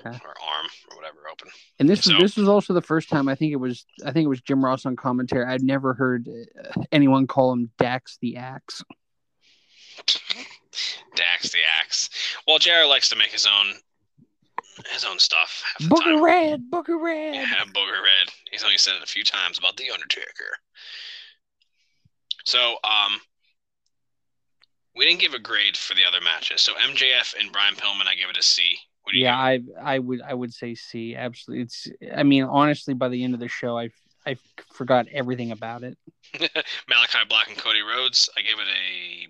Okay. 0.00 0.16
Or 0.24 0.34
arm 0.46 0.66
or 0.90 0.96
whatever 0.96 1.28
open. 1.30 1.48
And 1.78 1.88
this 1.88 2.02
so, 2.02 2.14
was 2.14 2.22
this 2.22 2.36
was 2.36 2.48
also 2.48 2.74
the 2.74 2.82
first 2.82 3.08
time 3.08 3.28
I 3.28 3.34
think 3.34 3.52
it 3.52 3.56
was 3.56 3.84
I 4.04 4.12
think 4.12 4.24
it 4.24 4.28
was 4.28 4.40
Jim 4.40 4.64
Ross 4.64 4.86
on 4.86 4.96
commentary. 4.96 5.44
I'd 5.44 5.62
never 5.62 5.94
heard 5.94 6.28
uh, 6.28 6.82
anyone 6.92 7.26
call 7.26 7.52
him 7.52 7.70
Dax 7.78 8.18
the 8.20 8.36
Axe. 8.36 8.82
Dax 11.14 11.50
the 11.50 11.58
Axe. 11.80 12.10
Well, 12.46 12.58
Jared 12.58 12.88
likes 12.88 13.08
to 13.10 13.16
make 13.16 13.30
his 13.30 13.46
own 13.46 13.74
his 14.92 15.04
own 15.04 15.18
stuff. 15.18 15.64
Booger 15.82 16.22
Red, 16.22 16.62
Booger 16.70 17.00
Red. 17.00 17.34
Yeah, 17.34 17.64
Booger 17.64 18.02
Red. 18.02 18.32
He's 18.50 18.62
only 18.62 18.78
said 18.78 18.94
it 18.96 19.02
a 19.02 19.06
few 19.06 19.24
times 19.24 19.58
about 19.58 19.76
the 19.76 19.90
Undertaker. 19.90 20.56
So, 22.44 22.76
um, 22.84 23.20
we 24.98 25.04
didn't 25.04 25.20
give 25.20 25.34
a 25.34 25.38
grade 25.38 25.76
for 25.76 25.94
the 25.94 26.04
other 26.04 26.20
matches. 26.20 26.60
So 26.60 26.72
MJF 26.74 27.34
and 27.38 27.52
Brian 27.52 27.76
Pillman, 27.76 28.08
I 28.08 28.16
give 28.16 28.30
it 28.30 28.36
a 28.36 28.42
C. 28.42 28.76
yeah, 29.12 29.36
I 29.36 29.60
I 29.80 29.98
would 29.98 30.22
I 30.22 30.34
would 30.34 30.52
say 30.52 30.74
C. 30.74 31.14
Absolutely, 31.16 31.62
it's. 31.64 31.88
I 32.14 32.22
mean, 32.22 32.44
honestly, 32.44 32.94
by 32.94 33.08
the 33.08 33.22
end 33.22 33.34
of 33.34 33.40
the 33.40 33.48
show, 33.48 33.78
I 33.78 33.90
I 34.26 34.36
forgot 34.72 35.06
everything 35.12 35.52
about 35.52 35.82
it. 35.82 35.96
Malachi 36.88 37.18
Black 37.28 37.48
and 37.48 37.56
Cody 37.56 37.80
Rhodes, 37.80 38.28
I 38.36 38.42
gave 38.42 38.58
it 38.58 38.68
a 38.68 39.28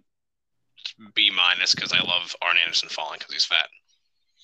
B 1.14 1.30
minus 1.34 1.74
because 1.74 1.92
I 1.92 2.00
love 2.02 2.34
Arn 2.42 2.56
Anderson 2.62 2.88
falling 2.88 3.18
because 3.18 3.32
he's 3.32 3.44
fat. 3.44 3.68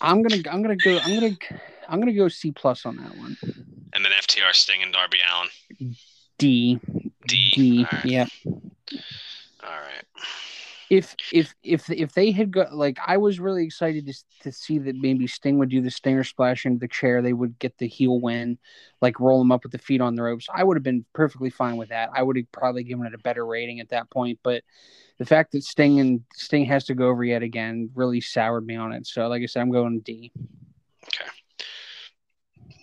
I'm 0.01 0.23
gonna 0.23 0.42
I'm 0.51 0.62
gonna 0.62 0.77
go 0.77 0.99
I'm 0.99 1.14
gonna 1.14 1.37
I'm 1.88 2.01
gonna 2.01 2.12
go 2.12 2.29
C 2.29 2.53
plus 2.53 2.87
on 2.87 2.97
that 2.97 3.16
one. 3.16 3.37
And 3.94 4.05
then 4.05 4.12
FTR 4.12 4.53
Sting 4.53 4.83
and 4.83 4.92
Darby 4.92 5.18
Allin. 5.33 5.94
D. 6.38 6.81
D. 7.27 7.51
D. 7.55 7.87
All 7.90 7.97
right. 7.97 8.05
Yeah. 8.05 8.27
All 9.62 9.70
right. 9.70 10.05
If 10.90 11.14
if 11.33 11.55
if 11.62 11.90
if 11.90 12.12
they 12.12 12.31
had 12.31 12.51
got 12.51 12.75
like 12.75 12.99
I 13.05 13.16
was 13.16 13.40
really 13.40 13.64
excited 13.64 14.07
to 14.07 14.14
to 14.42 14.53
see 14.53 14.79
that 14.81 14.97
maybe 14.97 15.27
Sting 15.27 15.59
would 15.59 15.70
do 15.70 15.81
the 15.81 15.90
Stinger 15.90 16.25
splash 16.25 16.66
into 16.66 16.81
the 16.81 16.88
chair, 16.88 17.23
they 17.23 17.33
would 17.33 17.59
get 17.59 17.77
the 17.79 17.88
heel 17.88 18.20
win, 18.20 18.59
like 19.01 19.20
roll 19.20 19.40
him 19.40 19.53
up 19.53 19.62
with 19.62 19.73
the 19.73 19.79
feet 19.79 20.01
on 20.01 20.14
the 20.14 20.23
ropes. 20.23 20.49
I 20.53 20.62
would 20.64 20.77
have 20.77 20.83
been 20.83 21.05
perfectly 21.12 21.51
fine 21.51 21.77
with 21.77 21.88
that. 21.88 22.11
I 22.14 22.23
would 22.23 22.37
have 22.37 22.51
probably 22.53 22.85
given 22.85 23.07
it 23.07 23.14
a 23.14 23.18
better 23.18 23.47
rating 23.47 23.81
at 23.81 23.88
that 23.90 24.11
point, 24.11 24.38
but 24.42 24.62
the 25.18 25.27
fact 25.27 25.53
that 25.53 25.64
Sting 25.64 26.01
and 26.01 26.23
Sting 26.35 26.64
has 26.66 26.85
to 26.85 26.94
go 26.94 27.09
over 27.09 27.25
yet 27.25 27.42
again 27.42 27.90
really 27.94 28.20
soured 28.20 28.66
me 28.66 28.77
on 28.77 28.92
it. 28.92 29.07
So 29.07 29.27
like 29.29 29.42
I 29.42 29.47
said, 29.47 29.62
I'm 29.62 29.70
going 29.70 30.01
D. 30.01 30.33
Okay. 31.05 31.31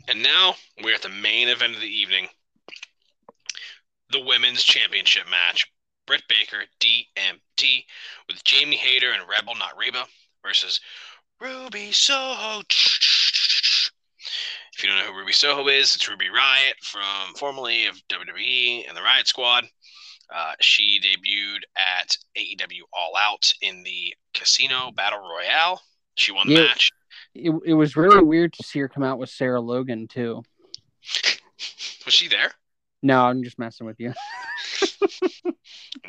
And 0.07 0.23
now 0.23 0.55
we're 0.83 0.95
at 0.95 1.01
the 1.01 1.09
main 1.09 1.47
event 1.49 1.75
of 1.75 1.81
the 1.81 1.87
evening 1.87 2.27
the 4.11 4.21
women's 4.21 4.63
championship 4.63 5.23
match. 5.29 5.71
Britt 6.05 6.23
Baker, 6.27 6.63
DMD, 6.79 7.83
with 8.27 8.43
Jamie 8.43 8.77
Hayter 8.77 9.11
and 9.11 9.23
Rebel 9.29 9.55
Not 9.55 9.77
Reba 9.77 10.05
versus 10.43 10.79
Ruby 11.39 11.91
Soho. 11.91 12.61
If 12.69 13.91
you 14.83 14.89
don't 14.89 14.97
know 14.97 15.11
who 15.11 15.19
Ruby 15.19 15.33
Soho 15.33 15.67
is, 15.67 15.95
it's 15.95 16.09
Ruby 16.09 16.29
Riot 16.29 16.75
from 16.81 17.35
formerly 17.35 17.87
of 17.87 17.95
WWE 18.09 18.87
and 18.87 18.95
the 18.95 19.01
Riot 19.01 19.27
Squad. 19.27 19.65
Uh, 20.33 20.53
she 20.61 20.99
debuted 21.01 21.59
at 21.77 22.17
AEW 22.37 22.81
All 22.93 23.15
Out 23.19 23.53
in 23.61 23.83
the 23.83 24.13
Casino 24.33 24.91
Battle 24.95 25.19
Royale. 25.19 25.81
She 26.15 26.31
won 26.31 26.47
the 26.47 26.53
yeah, 26.53 26.61
match. 26.61 26.91
It, 27.35 27.53
it 27.65 27.73
was 27.73 27.95
really 27.95 28.23
weird 28.23 28.53
to 28.53 28.63
see 28.63 28.79
her 28.79 28.87
come 28.87 29.03
out 29.03 29.19
with 29.19 29.29
Sarah 29.29 29.61
Logan 29.61 30.07
too. 30.07 30.43
was 32.05 32.13
she 32.13 32.27
there? 32.27 32.51
No, 33.03 33.25
I'm 33.25 33.43
just 33.43 33.59
messing 33.59 33.85
with 33.87 33.99
you. 33.99 34.13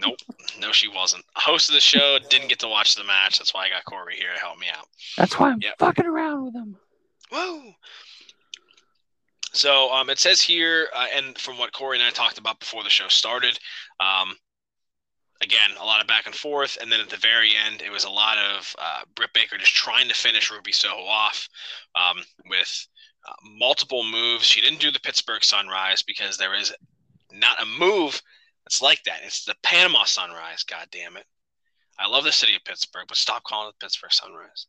nope. 0.00 0.16
No, 0.61 0.72
she 0.72 0.88
wasn't. 0.88 1.24
Host 1.35 1.68
of 1.68 1.74
the 1.74 1.81
show 1.81 2.18
didn't 2.31 2.48
get 2.48 2.59
to 2.61 2.68
watch 2.68 2.94
the 2.94 3.05
match. 3.05 3.38
That's 3.38 3.55
why 3.55 3.66
I 3.66 3.70
got 3.70 3.85
Corey 3.85 4.16
here 4.16 4.33
to 4.33 4.40
help 4.40 4.59
me 4.59 4.66
out. 4.76 4.87
That's 5.16 5.38
why 5.38 5.50
I'm 5.50 5.61
yep. 5.61 5.78
fucking 5.78 6.07
around 6.07 6.44
with 6.44 6.55
him. 6.55 6.76
Whoa. 7.31 7.72
So 9.52 9.92
um, 9.92 10.09
it 10.09 10.18
says 10.18 10.40
here, 10.40 10.88
uh, 10.94 11.07
and 11.14 11.37
from 11.38 11.59
what 11.59 11.72
Corey 11.72 11.98
and 11.98 12.07
I 12.07 12.11
talked 12.11 12.38
about 12.38 12.61
before 12.61 12.83
the 12.83 12.90
show 12.90 13.09
started, 13.09 13.59
um, 14.00 14.35
again, 15.42 15.70
a 15.81 15.85
lot 15.85 16.00
of 16.00 16.07
back 16.07 16.26
and 16.26 16.35
forth. 16.35 16.78
And 16.81 16.90
then 16.90 17.00
at 17.00 17.11
the 17.11 17.16
very 17.16 17.52
end, 17.66 17.83
it 17.83 17.90
was 17.90 18.05
a 18.05 18.11
lot 18.11 18.38
of 18.38 18.74
uh, 18.78 19.02
Britt 19.14 19.33
Baker 19.35 19.59
just 19.59 19.74
trying 19.74 20.09
to 20.09 20.14
finish 20.14 20.50
Ruby 20.50 20.72
Soho 20.72 21.02
off 21.02 21.48
um, 21.94 22.22
with 22.48 22.87
uh, 23.28 23.33
multiple 23.59 24.05
moves. 24.05 24.44
She 24.44 24.61
didn't 24.61 24.81
do 24.81 24.90
the 24.90 25.00
Pittsburgh 25.00 25.44
Sunrise 25.44 26.02
because 26.02 26.38
there 26.38 26.55
is 26.55 26.72
not 27.33 27.61
a 27.61 27.66
move 27.66 28.22
that's 28.72 28.80
like 28.80 29.02
that. 29.04 29.20
It's 29.24 29.44
the 29.44 29.54
Panama 29.62 30.04
Sunrise. 30.04 30.62
God 30.62 30.87
damn 30.90 31.18
it! 31.18 31.26
I 31.98 32.08
love 32.08 32.24
the 32.24 32.32
city 32.32 32.54
of 32.56 32.64
Pittsburgh, 32.64 33.04
but 33.06 33.18
stop 33.18 33.44
calling 33.44 33.68
it 33.68 33.74
Pittsburgh 33.78 34.12
Sunrise. 34.12 34.66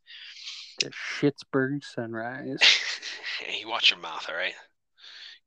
The 0.82 0.92
Schittsburg 0.92 1.86
Sunrise. 1.86 2.60
hey, 3.40 3.60
you 3.62 3.70
watch 3.70 3.92
your 3.92 4.00
mouth, 4.00 4.26
all 4.28 4.36
right? 4.36 4.54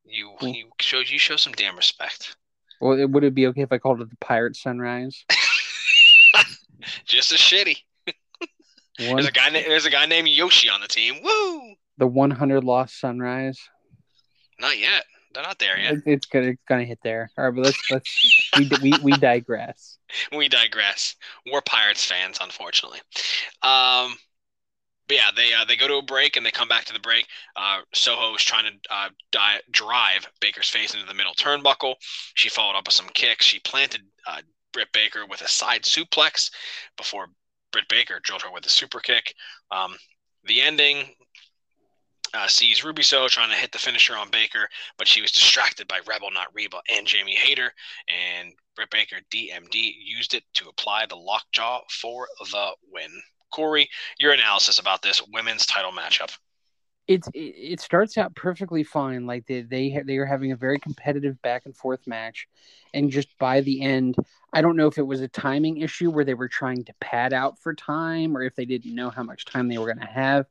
You 0.07 0.31
hmm. 0.40 0.47
you 0.47 0.71
show 0.81 1.01
you 1.01 1.19
show 1.19 1.37
some 1.37 1.53
damn 1.53 1.77
respect. 1.77 2.37
Well, 2.81 2.99
it, 2.99 3.11
would 3.11 3.25
it 3.25 3.35
be 3.35 3.47
okay 3.49 3.61
if 3.62 3.73
I 3.73 3.79
called 3.79 4.01
it 4.01 4.09
the 4.09 4.16
Pirate 4.16 4.57
Sunrise? 4.57 5.25
Just 7.05 7.33
as 7.33 7.38
shitty. 7.38 7.77
One, 8.07 9.16
There's 9.16 9.29
a 9.29 9.33
guy. 9.33 9.51
There's 9.51 9.85
a 9.85 9.90
guy 9.90 10.07
named 10.07 10.29
Yoshi 10.29 10.71
on 10.71 10.81
the 10.81 10.88
team. 10.88 11.16
Woo! 11.23 11.75
the 11.99 12.07
100 12.07 12.64
lost 12.64 12.99
Sunrise. 13.01 13.59
Not 14.59 14.79
yet. 14.79 15.05
They're 15.37 15.44
not 15.44 15.59
there 15.59 15.79
yet. 15.79 15.92
It, 15.92 16.03
it's 16.07 16.25
gonna 16.25 16.46
it's 16.46 16.62
gonna 16.66 16.85
hit 16.87 16.99
there. 17.05 17.31
All 17.37 17.44
right, 17.44 17.55
but 17.55 17.66
let's 17.66 17.90
let's 17.90 18.51
we 18.57 18.70
we, 18.83 18.99
we 19.03 19.12
digress. 19.12 19.99
we 20.35 20.49
digress. 20.49 21.14
We're 21.53 21.61
Pirates 21.61 22.07
fans, 22.07 22.38
unfortunately. 22.40 23.01
Um, 23.62 24.16
but 25.07 25.16
yeah, 25.18 25.31
they 25.37 25.53
uh, 25.53 25.66
they 25.66 25.77
go 25.77 25.88
to 25.88 25.96
a 25.96 26.03
break 26.03 26.38
and 26.38 26.46
they 26.46 26.51
come 26.51 26.68
back 26.68 26.87
to 26.87 26.94
the 26.94 27.01
break. 27.01 27.27
Uh, 27.55 27.81
Soho 27.92 28.35
is 28.35 28.42
trying 28.42 28.64
to 28.64 28.72
uh, 28.90 29.11
di- 29.31 29.61
drive 29.70 30.27
Baker's 30.40 30.70
face 30.70 30.94
into 30.94 31.07
the 31.07 31.12
middle 31.12 31.35
turnbuckle. 31.35 31.96
She 32.33 32.49
followed 32.49 32.79
up 32.79 32.87
with 32.87 32.94
some 32.94 33.11
kicks. 33.12 33.44
She 33.44 33.59
planted 33.59 34.01
uh, 34.27 34.40
Britt 34.72 34.88
Baker 34.94 35.27
with 35.27 35.42
a 35.42 35.49
side 35.49 35.83
suplex 35.83 36.51
before 36.96 37.27
Britt 37.72 37.88
Baker 37.90 38.20
drilled 38.22 38.40
her 38.40 38.51
with 38.51 38.64
a 38.64 38.70
super 38.70 39.01
kick. 39.01 39.35
Um, 39.70 39.96
the 40.44 40.62
ending 40.62 41.11
uh, 42.37 42.46
sees 42.46 42.85
Ruby 42.85 43.03
Soho 43.03 43.29
trying 43.29 43.51
to 43.51 43.57
hit 43.57 43.72
the 43.72 43.79
finisher 43.79 44.16
on 44.16 44.31
Baker, 44.31 44.68
but 44.99 45.09
she 45.09 45.22
was 45.22 45.33
distracted 45.33 45.88
by 45.88 46.01
Rebel, 46.07 46.31
not 46.33 46.49
Reba, 46.55 46.81
and 46.94 47.07
Jamie 47.07 47.35
Hayter. 47.35 47.72
And 48.09 48.53
Britt 48.75 48.90
Baker, 48.90 49.16
DMD, 49.33 49.94
used 49.99 50.35
it 50.35 50.44
to 50.55 50.68
apply 50.68 51.07
the 51.07 51.16
lockjaw 51.16 51.81
for 51.90 52.29
the 52.53 52.70
win. 52.92 53.11
Corey, 53.53 53.88
your 54.18 54.33
analysis 54.33 54.79
about 54.79 55.03
this 55.03 55.22
women's 55.33 55.66
title 55.66 55.92
matchup. 55.92 56.37
It, 57.09 57.25
it 57.33 57.81
starts 57.81 58.18
out 58.18 58.35
perfectly 58.35 58.83
fine. 58.83 59.27
Like 59.27 59.46
they 59.46 59.62
they 59.62 60.03
they 60.05 60.16
are 60.16 60.27
having 60.27 60.51
a 60.51 60.57
very 60.57 60.81
competitive 60.81 61.40
back 61.40 61.62
and 61.64 61.77
forth 61.77 62.05
match, 62.07 62.49
and 62.92 63.11
just 63.11 63.29
by 63.38 63.61
the 63.61 63.81
end, 63.81 64.16
I 64.53 64.61
don't 64.61 64.77
know 64.77 64.88
if 64.88 64.99
it 64.99 65.07
was 65.07 65.20
a 65.20 65.29
timing 65.29 65.79
issue 65.79 66.11
where 66.11 66.25
they 66.25 66.35
were 66.35 66.49
trying 66.49 66.85
to 66.85 66.92
pad 67.01 67.33
out 67.33 67.61
for 67.61 67.75
time, 67.75 68.37
or 68.37 68.42
if 68.42 68.57
they 68.57 68.64
didn't 68.64 68.94
know 68.94 69.09
how 69.09 69.22
much 69.22 69.44
time 69.44 69.68
they 69.68 69.79
were 69.79 69.87
going 69.87 70.05
to 70.05 70.12
have. 70.12 70.46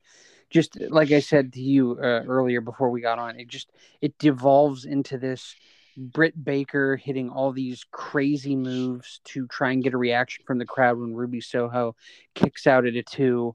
Just 0.55 0.79
like 0.89 1.11
I 1.11 1.19
said 1.19 1.51
to 1.51 1.61
you 1.61 1.97
uh, 2.01 2.23
earlier 2.25 2.61
before 2.61 2.89
we 2.89 3.01
got 3.01 3.19
on, 3.19 3.37
it 3.37 3.49
just 3.49 3.73
it 3.99 4.17
devolves 4.17 4.85
into 4.85 5.17
this 5.17 5.53
Britt 5.97 6.41
Baker 6.41 6.95
hitting 6.95 7.29
all 7.29 7.51
these 7.51 7.83
crazy 7.91 8.55
moves 8.55 9.19
to 9.25 9.47
try 9.47 9.73
and 9.73 9.83
get 9.83 9.93
a 9.93 9.97
reaction 9.97 10.45
from 10.47 10.57
the 10.57 10.65
crowd 10.65 10.97
when 10.97 11.13
Ruby 11.13 11.41
Soho 11.41 11.97
kicks 12.35 12.67
out 12.67 12.85
at 12.85 12.95
a 12.95 13.03
two. 13.03 13.53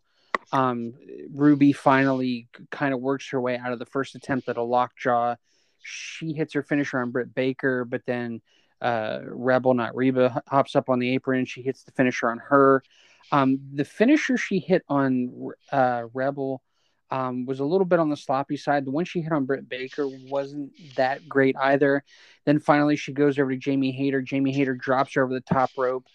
Um, 0.52 0.92
Ruby 1.32 1.72
finally 1.72 2.48
kind 2.70 2.92
of 2.92 3.00
works 3.00 3.30
her 3.30 3.40
way 3.40 3.56
out 3.56 3.72
of 3.72 3.78
the 3.78 3.86
first 3.86 4.14
attempt 4.14 4.50
at 4.50 4.58
a 4.58 4.62
lockjaw. 4.62 5.36
She 5.82 6.34
hits 6.34 6.52
her 6.52 6.62
finisher 6.62 6.98
on 7.00 7.12
Britt 7.12 7.34
Baker, 7.34 7.86
but 7.86 8.02
then 8.04 8.42
uh, 8.82 9.20
Rebel, 9.22 9.72
not 9.72 9.96
Reba, 9.96 10.42
hops 10.46 10.76
up 10.76 10.90
on 10.90 10.98
the 10.98 11.14
apron. 11.14 11.38
And 11.38 11.48
she 11.48 11.62
hits 11.62 11.82
the 11.82 11.92
finisher 11.92 12.30
on 12.30 12.42
her. 12.50 12.82
Um, 13.32 13.58
the 13.72 13.86
finisher 13.86 14.36
she 14.36 14.58
hit 14.58 14.82
on 14.86 15.52
uh, 15.72 16.02
Rebel 16.12 16.60
um, 17.10 17.44
was 17.44 17.60
a 17.60 17.64
little 17.64 17.84
bit 17.84 17.98
on 17.98 18.08
the 18.08 18.16
sloppy 18.16 18.56
side. 18.56 18.84
The 18.84 18.90
one 18.90 19.04
she 19.04 19.20
hit 19.20 19.32
on 19.32 19.44
Britt 19.44 19.68
Baker 19.68 20.06
wasn't 20.06 20.72
that 20.96 21.28
great 21.28 21.56
either. 21.56 22.04
Then 22.44 22.60
finally 22.60 22.96
she 22.96 23.12
goes 23.12 23.38
over 23.38 23.50
to 23.50 23.56
Jamie 23.56 23.92
Hayter. 23.92 24.22
Jamie 24.22 24.52
Hayter 24.52 24.74
drops 24.74 25.14
her 25.14 25.24
over 25.24 25.34
the 25.34 25.40
top 25.40 25.70
rope. 25.76 26.06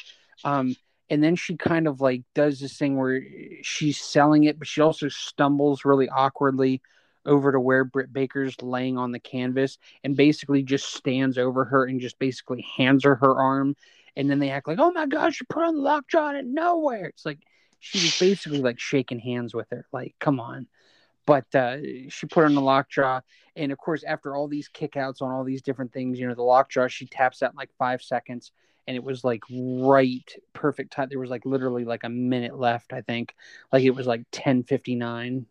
Um, 0.44 0.76
and 1.10 1.24
then 1.24 1.36
she 1.36 1.56
kind 1.58 1.88
of 1.88 2.02
like 2.02 2.24
does 2.34 2.60
this 2.60 2.78
thing 2.78 2.98
where 2.98 3.22
she's 3.62 4.00
selling 4.00 4.46
it, 4.46 4.58
but 4.58 4.68
she 4.68 4.82
also 4.82 5.10
stumbles 5.10 5.86
really 5.86 6.10
awkwardly 6.10 6.82
over 7.26 7.52
to 7.52 7.60
where 7.60 7.84
Britt 7.84 8.14
Baker's 8.14 8.62
laying 8.62 8.98
on 8.98 9.12
the 9.12 9.20
canvas 9.20 9.78
and 10.04 10.16
basically 10.16 10.64
just 10.64 10.94
stands 10.94 11.38
over 11.38 11.66
her 11.66 11.86
and 11.86 12.00
just 12.00 12.18
basically 12.20 12.66
hands 12.78 13.04
her 13.04 13.16
her 13.16 13.36
arm. 13.36 13.76
And 14.16 14.30
then 14.30 14.40
they 14.40 14.50
act 14.50 14.68
like, 14.68 14.80
oh 14.80 14.92
my 14.92 15.08
gosh, 15.08 15.40
you 15.42 15.46
put 15.50 15.64
on 15.64 15.76
the 15.76 15.82
lockjaw 15.82 16.30
out 16.30 16.36
of 16.36 16.46
nowhere. 16.46 17.08
It's 17.08 17.26
like 17.26 17.40
she 17.80 18.00
was 18.00 18.18
basically 18.18 18.62
like 18.62 18.80
shaking 18.80 19.20
hands 19.20 19.54
with 19.54 19.68
her. 19.72 19.86
Like, 19.92 20.16
come 20.20 20.40
on 20.40 20.68
but 21.26 21.54
uh, 21.56 21.78
she 22.10 22.28
put 22.28 22.46
on 22.46 22.56
the 22.56 22.62
lockjaw. 22.62 23.22
And 23.56 23.72
of 23.72 23.78
course, 23.78 24.04
after 24.04 24.36
all 24.36 24.48
these 24.48 24.70
kickouts 24.70 25.22
on 25.22 25.32
all 25.32 25.44
these 25.44 25.62
different 25.62 25.94
things, 25.94 26.20
you 26.20 26.28
know, 26.28 26.36
the 26.36 26.44
lockjaw, 26.44 26.88
she 26.88 27.06
taps 27.06 27.42
out 27.42 27.52
in 27.52 27.58
like 27.58 27.72
five 27.78 28.02
seconds. 28.02 28.52
And 28.88 28.96
it 28.96 29.04
was 29.04 29.24
like 29.24 29.42
right 29.50 30.32
perfect 30.54 30.94
time. 30.94 31.08
There 31.10 31.20
was 31.20 31.32
like 31.32 31.46
literally 31.46 31.86
like 31.86 32.04
a 32.04 32.10
minute 32.10 32.58
left, 32.58 32.94
I 32.94 33.02
think. 33.02 33.34
Like 33.72 33.84
it 33.84 33.96
was 33.96 34.06
like 34.06 34.20
1059 34.32 35.48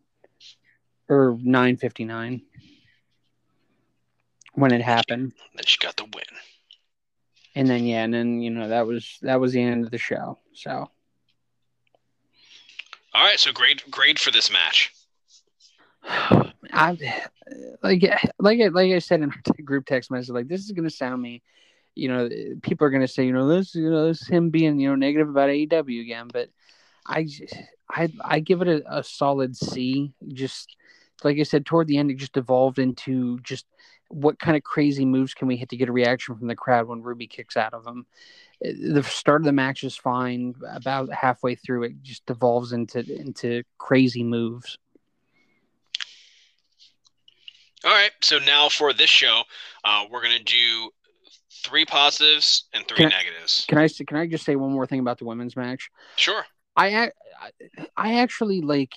or 1.09 1.37
959 1.41 2.41
when 4.53 4.71
it 4.71 4.81
happened. 4.81 5.33
Then 5.53 5.65
she 5.65 5.77
got 5.77 5.97
the 5.97 6.05
win. 6.05 6.23
And 7.55 7.69
then 7.69 7.85
yeah, 7.85 8.03
and 8.03 8.13
then 8.13 8.41
you 8.41 8.51
know 8.51 8.69
that 8.69 8.87
was 8.87 9.17
that 9.21 9.39
was 9.39 9.53
the 9.53 9.61
end 9.61 9.85
of 9.85 9.91
the 9.91 9.97
show. 9.97 10.39
So 10.53 10.89
All 13.13 13.23
right, 13.23 13.39
so 13.39 13.53
grade 13.53 13.81
grade 13.89 14.19
for 14.19 14.31
this 14.31 14.51
match. 14.51 14.93
I 16.07 16.97
like 17.83 18.03
like 18.39 18.59
I, 18.59 18.67
like 18.67 18.91
I 18.91 18.99
said 18.99 19.21
in 19.21 19.31
our 19.31 19.63
group 19.63 19.85
text 19.85 20.11
message, 20.11 20.29
like 20.29 20.47
this 20.47 20.65
is 20.65 20.71
gonna 20.71 20.89
sound 20.89 21.21
me. 21.21 21.41
You 21.95 22.09
know, 22.09 22.29
people 22.61 22.85
are 22.85 22.89
gonna 22.89 23.07
say, 23.07 23.25
you 23.25 23.33
know, 23.33 23.47
this 23.47 23.75
you 23.75 23.89
know, 23.89 24.07
this 24.07 24.21
is 24.21 24.27
him 24.27 24.49
being 24.49 24.79
you 24.79 24.89
know 24.89 24.95
negative 24.95 25.29
about 25.29 25.49
AEW 25.49 26.01
again, 26.01 26.27
but 26.31 26.49
I 27.05 27.27
I 27.89 28.11
I 28.23 28.39
give 28.39 28.61
it 28.61 28.67
a, 28.67 28.99
a 28.99 29.03
solid 29.03 29.55
C. 29.55 30.13
Just 30.27 30.75
like 31.23 31.39
I 31.39 31.43
said, 31.43 31.65
toward 31.65 31.87
the 31.87 31.97
end, 31.97 32.11
it 32.11 32.17
just 32.17 32.37
evolved 32.37 32.79
into 32.79 33.39
just 33.39 33.65
what 34.09 34.39
kind 34.39 34.55
of 34.55 34.63
crazy 34.63 35.05
moves 35.05 35.33
can 35.33 35.47
we 35.47 35.57
hit 35.57 35.69
to 35.69 35.77
get 35.77 35.89
a 35.89 35.93
reaction 35.93 36.35
from 36.35 36.47
the 36.47 36.55
crowd 36.55 36.87
when 36.87 37.01
Ruby 37.01 37.27
kicks 37.27 37.57
out 37.57 37.73
of 37.73 37.83
them. 37.83 38.05
The 38.61 39.03
start 39.03 39.41
of 39.41 39.45
the 39.45 39.51
match 39.51 39.83
is 39.83 39.95
fine. 39.95 40.55
About 40.69 41.11
halfway 41.13 41.55
through, 41.55 41.83
it 41.83 42.03
just 42.03 42.25
devolves 42.25 42.73
into 42.73 42.99
into 43.19 43.63
crazy 43.77 44.23
moves. 44.23 44.77
All 47.85 47.91
right, 47.91 48.11
so 48.21 48.39
now 48.39 48.67
for 48.67 48.93
this 48.93 49.11
show, 49.11 49.43
uh, 49.83 50.05
we're 50.09 50.23
gonna 50.23 50.39
do 50.39 50.89
three 51.63 51.85
positives 51.85 52.65
and 52.73 52.87
three 52.87 52.97
Can 52.97 53.07
I- 53.07 53.09
negatives. 53.09 53.65
Can 53.67 53.77
I 53.77 53.87
can 53.87 54.17
I 54.17 54.25
just 54.25 54.43
say 54.43 54.55
one 54.55 54.71
more 54.71 54.87
thing 54.87 54.99
about 54.99 55.19
the 55.19 55.25
women's 55.25 55.55
match? 55.55 55.91
Sure. 56.15 56.43
I 56.75 57.11
I 57.95 58.15
actually 58.21 58.61
like 58.61 58.93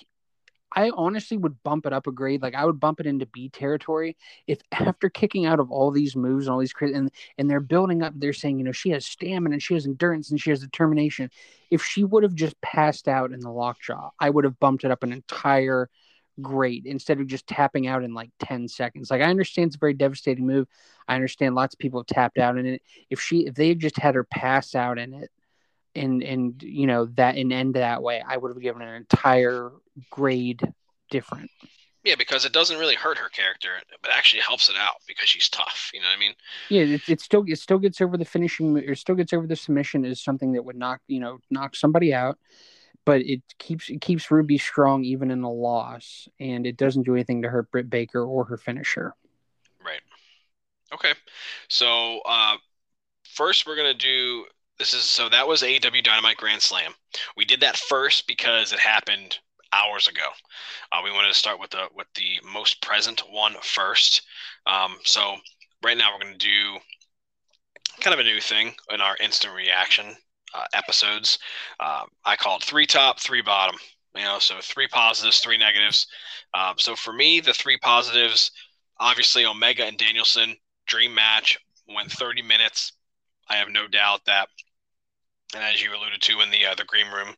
I 0.75 0.91
honestly 0.95 1.37
would 1.37 1.61
bump 1.63 1.85
it 1.85 1.93
up 1.93 2.07
a 2.07 2.11
grade. 2.11 2.41
Like 2.41 2.55
I 2.55 2.65
would 2.65 2.79
bump 2.79 2.99
it 2.99 3.05
into 3.05 3.25
B 3.27 3.49
territory 3.49 4.17
if 4.47 4.59
after 4.71 5.07
kicking 5.07 5.45
out 5.45 5.59
of 5.59 5.71
all 5.71 5.91
these 5.91 6.15
moves 6.15 6.47
and 6.47 6.53
all 6.53 6.59
these 6.59 6.73
and 6.81 7.11
and 7.37 7.49
they're 7.49 7.59
building 7.59 8.01
up. 8.01 8.13
They're 8.15 8.33
saying 8.33 8.57
you 8.57 8.65
know 8.65 8.71
she 8.71 8.89
has 8.89 9.05
stamina 9.05 9.53
and 9.53 9.63
she 9.63 9.75
has 9.75 9.85
endurance 9.85 10.31
and 10.31 10.41
she 10.41 10.49
has 10.49 10.61
determination. 10.61 11.29
If 11.69 11.83
she 11.83 12.03
would 12.03 12.23
have 12.23 12.33
just 12.33 12.59
passed 12.61 13.07
out 13.07 13.31
in 13.31 13.39
the 13.39 13.51
lockjaw, 13.51 14.09
I 14.19 14.31
would 14.31 14.45
have 14.45 14.59
bumped 14.59 14.83
it 14.83 14.89
up 14.89 15.03
an 15.03 15.13
entire 15.13 15.89
grade 16.41 16.85
instead 16.85 17.19
of 17.19 17.27
just 17.27 17.47
tapping 17.47 17.87
out 17.87 18.03
in 18.03 18.13
like 18.13 18.31
10 18.39 18.67
seconds. 18.67 19.11
Like 19.11 19.21
I 19.21 19.29
understand 19.29 19.67
it's 19.67 19.75
a 19.75 19.79
very 19.79 19.93
devastating 19.93 20.45
move. 20.45 20.67
I 21.07 21.15
understand 21.15 21.55
lots 21.55 21.75
of 21.75 21.79
people 21.79 21.99
have 21.99 22.07
tapped 22.07 22.37
out 22.37 22.57
in 22.57 22.65
it. 22.65 22.81
If 23.09 23.21
she 23.21 23.45
if 23.47 23.55
they 23.55 23.69
had 23.69 23.79
just 23.79 23.97
had 23.97 24.15
her 24.15 24.23
pass 24.23 24.75
out 24.75 24.97
in 24.97 25.13
it 25.13 25.31
and 25.95 26.23
and 26.23 26.61
you 26.63 26.87
know 26.87 27.05
that 27.15 27.35
and 27.35 27.51
end 27.51 27.75
that 27.75 28.01
way, 28.01 28.23
I 28.25 28.37
would 28.37 28.49
have 28.49 28.61
given 28.61 28.81
an 28.81 28.95
entire 28.95 29.71
grade 30.09 30.61
different. 31.09 31.49
Yeah, 32.03 32.15
because 32.17 32.45
it 32.45 32.53
doesn't 32.53 32.79
really 32.79 32.95
hurt 32.95 33.17
her 33.17 33.27
character, 33.27 33.71
but 34.01 34.11
actually 34.11 34.41
helps 34.41 34.69
it 34.69 34.75
out 34.77 34.95
because 35.05 35.27
she's 35.27 35.49
tough. 35.49 35.91
You 35.93 35.99
know 35.99 36.07
what 36.07 36.15
I 36.15 36.19
mean? 36.19 36.33
Yeah, 36.69 36.95
it, 36.95 37.09
it 37.09 37.21
still 37.21 37.43
it 37.45 37.59
still 37.59 37.79
gets 37.79 37.99
over 37.99 38.17
the 38.17 38.25
finishing 38.25 38.77
or 38.77 38.95
still 38.95 39.15
gets 39.15 39.33
over 39.33 39.45
the 39.45 39.55
submission 39.55 40.05
is 40.05 40.21
something 40.21 40.53
that 40.53 40.63
would 40.63 40.77
knock 40.77 41.01
you 41.07 41.19
know 41.19 41.39
knock 41.49 41.75
somebody 41.75 42.13
out, 42.13 42.37
but 43.09 43.21
it 43.21 43.41
keeps 43.57 43.89
it 43.89 44.01
keeps 44.01 44.29
Ruby 44.29 44.59
strong 44.59 45.03
even 45.03 45.31
in 45.31 45.41
a 45.41 45.51
loss, 45.51 46.27
and 46.39 46.67
it 46.67 46.77
doesn't 46.77 47.07
do 47.07 47.15
anything 47.15 47.41
to 47.41 47.49
hurt 47.49 47.71
Britt 47.71 47.89
Baker 47.89 48.23
or 48.23 48.45
her 48.45 48.55
finisher. 48.55 49.15
Right. 49.83 50.01
Okay. 50.93 51.13
So 51.69 52.19
uh, 52.23 52.57
first, 53.23 53.65
we're 53.65 53.75
gonna 53.75 53.95
do 53.95 54.45
this 54.77 54.93
is 54.93 55.01
so 55.01 55.27
that 55.27 55.47
was 55.47 55.63
AEW 55.63 56.03
Dynamite 56.03 56.37
Grand 56.37 56.61
Slam. 56.61 56.91
We 57.35 57.45
did 57.45 57.61
that 57.61 57.77
first 57.77 58.27
because 58.27 58.73
it 58.73 58.79
happened 58.79 59.39
hours 59.73 60.07
ago. 60.07 60.27
Uh, 60.91 61.01
we 61.03 61.11
wanted 61.11 61.29
to 61.29 61.33
start 61.33 61.59
with 61.59 61.71
the 61.71 61.87
with 61.95 62.07
the 62.13 62.39
most 62.53 62.79
present 62.79 63.23
one 63.31 63.55
first. 63.63 64.21
Um, 64.67 64.97
so 65.03 65.37
right 65.83 65.97
now 65.97 66.13
we're 66.13 66.25
gonna 66.25 66.37
do 66.37 66.77
kind 68.01 68.13
of 68.13 68.19
a 68.19 68.29
new 68.29 68.39
thing 68.39 68.75
in 68.93 69.01
our 69.01 69.17
instant 69.19 69.55
reaction 69.55 70.15
uh, 70.53 70.65
episodes. 70.73 71.39
Uh, 71.79 72.03
I 72.25 72.35
call 72.35 72.57
it 72.57 72.63
three 72.63 72.85
top, 72.85 73.19
three 73.19 73.41
bottom. 73.41 73.77
You 74.15 74.23
know, 74.23 74.39
so 74.39 74.55
three 74.61 74.87
positives, 74.87 75.39
three 75.39 75.57
negatives. 75.57 76.07
Um, 76.53 76.75
so 76.77 76.95
for 76.95 77.13
me, 77.13 77.39
the 77.41 77.53
three 77.53 77.77
positives, 77.77 78.51
obviously 78.99 79.45
Omega 79.45 79.85
and 79.85 79.97
Danielson, 79.97 80.55
dream 80.87 81.13
match, 81.13 81.57
went 81.93 82.11
30 82.11 82.41
minutes. 82.41 82.93
I 83.49 83.55
have 83.57 83.69
no 83.69 83.87
doubt 83.87 84.25
that 84.25 84.49
And 85.55 85.63
as 85.63 85.81
you 85.81 85.91
alluded 85.95 86.21
to 86.21 86.41
in 86.41 86.51
the 86.51 86.65
uh, 86.65 86.75
the 86.75 86.85
green 86.85 87.07
room 87.07 87.35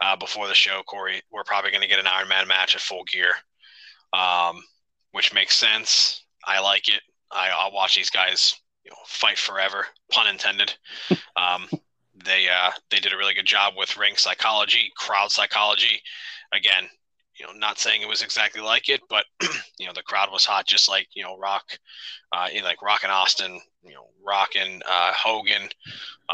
uh, 0.00 0.16
before 0.16 0.48
the 0.48 0.54
show, 0.54 0.82
Corey, 0.86 1.22
we're 1.30 1.44
probably 1.44 1.70
going 1.70 1.82
to 1.82 1.88
get 1.88 1.98
an 1.98 2.06
Iron 2.06 2.28
Man 2.28 2.48
match 2.48 2.74
at 2.74 2.80
Full 2.80 3.04
Gear, 3.04 3.34
um, 4.12 4.62
which 5.12 5.34
makes 5.34 5.56
sense. 5.56 6.24
I 6.46 6.60
like 6.60 6.88
it. 6.88 7.02
I, 7.30 7.50
I'll 7.50 7.72
watch 7.72 7.96
these 7.96 8.10
guys 8.10 8.54
you 8.84 8.90
know, 8.90 8.96
fight 9.06 9.38
forever, 9.38 9.86
pun 10.10 10.26
intended. 10.28 10.74
Um, 11.36 11.68
they 12.24 12.48
uh, 12.48 12.70
they 12.90 12.98
did 12.98 13.12
a 13.12 13.16
really 13.16 13.34
good 13.34 13.46
job 13.46 13.74
with 13.76 13.96
ring 13.96 14.16
psychology, 14.16 14.92
crowd 14.96 15.30
psychology. 15.30 16.02
Again, 16.52 16.88
you 17.38 17.46
know, 17.46 17.52
not 17.52 17.78
saying 17.78 18.02
it 18.02 18.08
was 18.08 18.22
exactly 18.22 18.60
like 18.60 18.88
it, 18.88 19.00
but 19.08 19.24
you 19.78 19.86
know, 19.86 19.92
the 19.94 20.02
crowd 20.02 20.30
was 20.32 20.44
hot, 20.44 20.66
just 20.66 20.88
like 20.88 21.08
you 21.14 21.22
know, 21.22 21.38
Rock, 21.38 21.64
uh, 22.32 22.48
you 22.52 22.60
know 22.60 22.66
like 22.66 22.82
Rock 22.82 23.02
and 23.04 23.12
Austin, 23.12 23.60
you 23.82 23.94
know, 23.94 24.06
Rock 24.24 24.50
and 24.56 24.82
uh, 24.88 25.12
Hogan, 25.14 25.68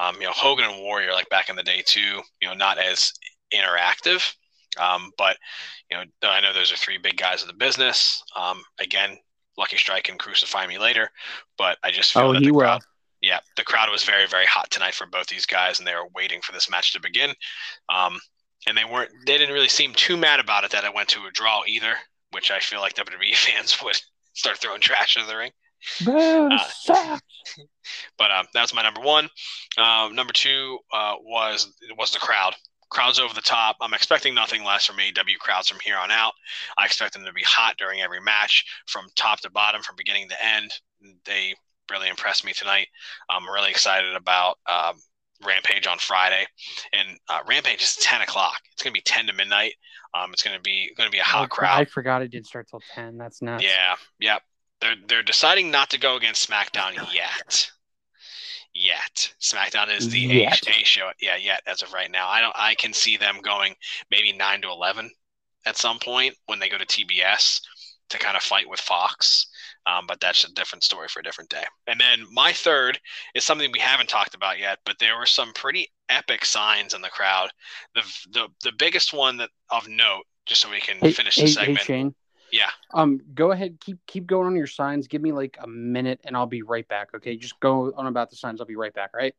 um, 0.01 0.17
you 0.17 0.27
know, 0.27 0.33
Hogan 0.33 0.67
and 0.71 0.81
Warrior, 0.83 1.13
like 1.13 1.29
back 1.31 1.49
in 1.49 1.57
the 1.57 1.63
day 1.63 1.83
too. 1.87 2.21
You 2.41 2.49
know, 2.49 2.55
not 2.55 2.79
as 2.79 3.13
interactive, 3.55 4.35
um, 4.79 5.13
but 5.19 5.37
you 5.91 5.97
know, 5.97 6.05
I 6.23 6.41
know 6.41 6.53
those 6.53 6.73
are 6.73 6.77
three 6.77 6.99
big 6.99 7.17
guys 7.17 7.43
of 7.43 7.49
the 7.49 7.55
business. 7.55 8.23
Um, 8.37 8.63
again, 8.81 9.19
Lucky 9.57 9.77
Strike 9.77 10.05
can 10.05 10.19
crucify 10.19 10.67
me 10.67 10.79
later, 10.79 11.11
but 11.57 11.79
I 11.83 11.91
just 11.91 12.13
feel 12.13 12.29
Oh, 12.29 12.33
that 12.33 12.45
he 12.45 12.47
the 12.47 12.53
crowd, 12.53 12.83
yeah, 13.21 13.41
the 13.57 13.65
crowd 13.65 13.91
was 13.91 14.05
very, 14.05 14.27
very 14.27 14.47
hot 14.47 14.71
tonight 14.71 14.95
for 14.95 15.07
both 15.07 15.27
these 15.27 15.47
guys, 15.47 15.79
and 15.79 15.87
they 15.87 15.95
were 15.95 16.09
waiting 16.15 16.41
for 16.41 16.53
this 16.53 16.71
match 16.71 16.93
to 16.93 17.01
begin. 17.01 17.31
Um, 17.89 18.19
and 18.67 18.77
they 18.77 18.85
weren't, 18.85 19.11
they 19.27 19.39
didn't 19.39 19.55
really 19.55 19.69
seem 19.69 19.93
too 19.95 20.17
mad 20.17 20.41
about 20.41 20.65
it 20.65 20.71
that 20.73 20.85
it 20.85 20.95
went 20.95 21.09
to 21.11 21.27
a 21.27 21.33
draw 21.33 21.63
either, 21.67 21.95
which 22.33 22.51
I 22.51 22.61
feel 22.61 22.81
like 22.81 22.95
WWE 22.95 23.35
fans 23.35 23.83
would 23.83 24.01
start 24.35 24.59
throwing 24.59 24.81
trash 24.81 25.17
into 25.17 25.29
the 25.29 25.37
ring. 25.37 25.51
Uh. 26.07 27.19
But 28.19 28.31
um, 28.31 28.47
was 28.55 28.75
my 28.75 28.83
number 28.83 29.01
one. 29.01 29.29
Um, 29.79 30.15
number 30.15 30.33
two 30.33 30.79
uh, 30.93 31.15
was 31.23 31.73
was 31.97 32.11
the 32.11 32.19
crowd. 32.19 32.55
Crowds 32.91 33.19
over 33.19 33.33
the 33.33 33.41
top. 33.41 33.77
I'm 33.81 33.95
expecting 33.95 34.35
nothing 34.35 34.65
less 34.65 34.85
from 34.85 34.97
AEW 34.97 35.39
crowds 35.39 35.69
from 35.69 35.79
here 35.81 35.97
on 35.97 36.11
out. 36.11 36.33
I 36.77 36.85
expect 36.85 37.15
them 37.15 37.25
to 37.25 37.33
be 37.33 37.43
hot 37.43 37.77
during 37.79 38.01
every 38.01 38.21
match, 38.21 38.65
from 38.87 39.07
top 39.15 39.41
to 39.41 39.51
bottom, 39.51 39.83
from 39.83 39.97
beginning 39.97 40.29
to 40.29 40.45
end. 40.45 40.73
They 41.25 41.55
really 41.91 42.09
impressed 42.09 42.45
me 42.45 42.53
tonight. 42.53 42.89
I'm 43.31 43.49
really 43.49 43.71
excited 43.71 44.15
about 44.15 44.59
um, 44.71 44.95
Rampage 45.45 45.87
on 45.87 45.99
Friday, 45.99 46.47
and 46.93 47.19
uh, 47.29 47.41
Rampage 47.47 47.83
is 47.83 47.97
10 47.97 48.23
o'clock. 48.23 48.61
It's 48.73 48.83
gonna 48.83 48.93
be 48.93 49.01
10 49.03 49.27
to 49.27 49.33
midnight. 49.33 49.75
Um, 50.15 50.33
it's 50.33 50.43
gonna 50.43 50.61
be 50.61 50.93
gonna 50.97 51.11
be 51.11 51.19
a 51.19 51.23
hot 51.23 51.45
Oh, 51.45 51.49
crowd. 51.49 51.79
I 51.81 51.85
forgot 51.85 52.23
it 52.23 52.31
didn't 52.31 52.47
start 52.47 52.67
till 52.69 52.81
ten. 52.95 53.19
That's 53.19 53.43
nuts. 53.43 53.63
Yeah, 53.63 53.97
yep. 54.19 54.43
They're 54.81 54.97
they're 55.07 55.23
deciding 55.23 55.71
not 55.71 55.91
to 55.91 55.99
go 55.99 56.17
against 56.17 56.49
SmackDown 56.49 56.95
yet. 57.15 57.71
Yet 58.75 59.35
SmackDown 59.41 59.95
is 59.97 60.09
the 60.09 60.21
Yet. 60.21 60.63
A 60.69 60.85
show. 60.85 61.11
Yeah, 61.21 61.37
yet 61.37 61.63
as 61.67 61.83
of 61.83 61.93
right 61.93 62.11
now, 62.11 62.29
I 62.29 62.41
don't. 62.41 62.55
I 62.57 62.75
can 62.75 62.93
see 62.93 63.17
them 63.17 63.41
going 63.43 63.75
maybe 64.11 64.33
nine 64.33 64.63
to 64.63 64.69
eleven 64.69 65.11
at 65.67 65.77
some 65.77 65.99
point 65.99 66.35
when 66.47 66.59
they 66.59 66.69
go 66.69 66.79
to 66.79 66.87
TBS 66.87 67.61
to 68.11 68.19
kind 68.19 68.37
of 68.37 68.43
fight 68.43 68.69
with 68.69 68.81
Fox. 68.81 69.47
Um, 69.89 70.07
but 70.07 70.21
that's 70.21 70.45
a 70.45 70.53
different 70.53 70.85
story 70.85 71.09
for 71.09 71.21
a 71.21 71.23
different 71.23 71.51
day. 71.51 71.65
And 71.87 71.99
then 72.01 72.27
my 72.31 72.53
third 72.53 73.01
is 73.35 73.45
something 73.45 73.73
we 73.73 73.79
haven't 73.79 74.09
talked 74.09 74.35
about 74.35 74.59
yet, 74.59 74.79
but 74.85 74.99
there 74.99 75.17
were 75.17 75.27
some 75.27 75.53
pretty 75.55 75.89
epic 76.11 76.45
signs 76.45 76.95
in 76.95 77.01
the 77.01 77.09
crowd. 77.09 77.51
The 77.95 78.03
the 78.33 78.49
the 78.65 78.73
biggest 78.73 79.13
one 79.13 79.39
that 79.39 79.51
of 79.71 79.89
note, 79.89 80.25
just 80.47 80.61
so 80.61 80.71
we 80.71 80.81
can 80.81 80.97
Hey, 81.01 81.13
finish 81.13 81.37
hey, 81.37 81.43
the 81.43 81.47
hey, 81.47 81.53
segment. 81.53 81.79
Shane. 81.79 82.15
Yeah. 82.53 82.71
Um, 82.95 83.21
go 83.35 83.53
ahead. 83.53 83.79
Keep 83.81 83.99
keep 84.07 84.27
going 84.27 84.47
on 84.47 84.57
your 84.57 84.67
signs. 84.67 85.07
Give 85.07 85.23
me 85.23 85.33
like 85.33 85.57
a 85.61 85.67
minute, 85.67 86.21
and 86.25 86.37
I'll 86.37 86.47
be 86.47 86.63
right 86.63 86.87
back. 86.89 87.09
Okay, 87.15 87.37
just 87.37 87.59
go 87.61 87.93
on 87.97 88.07
about 88.07 88.31
the 88.31 88.37
signs. 88.37 88.61
I'll 88.61 88.67
be 88.67 88.77
right 88.77 88.95
back. 88.95 89.11
Right. 89.15 89.35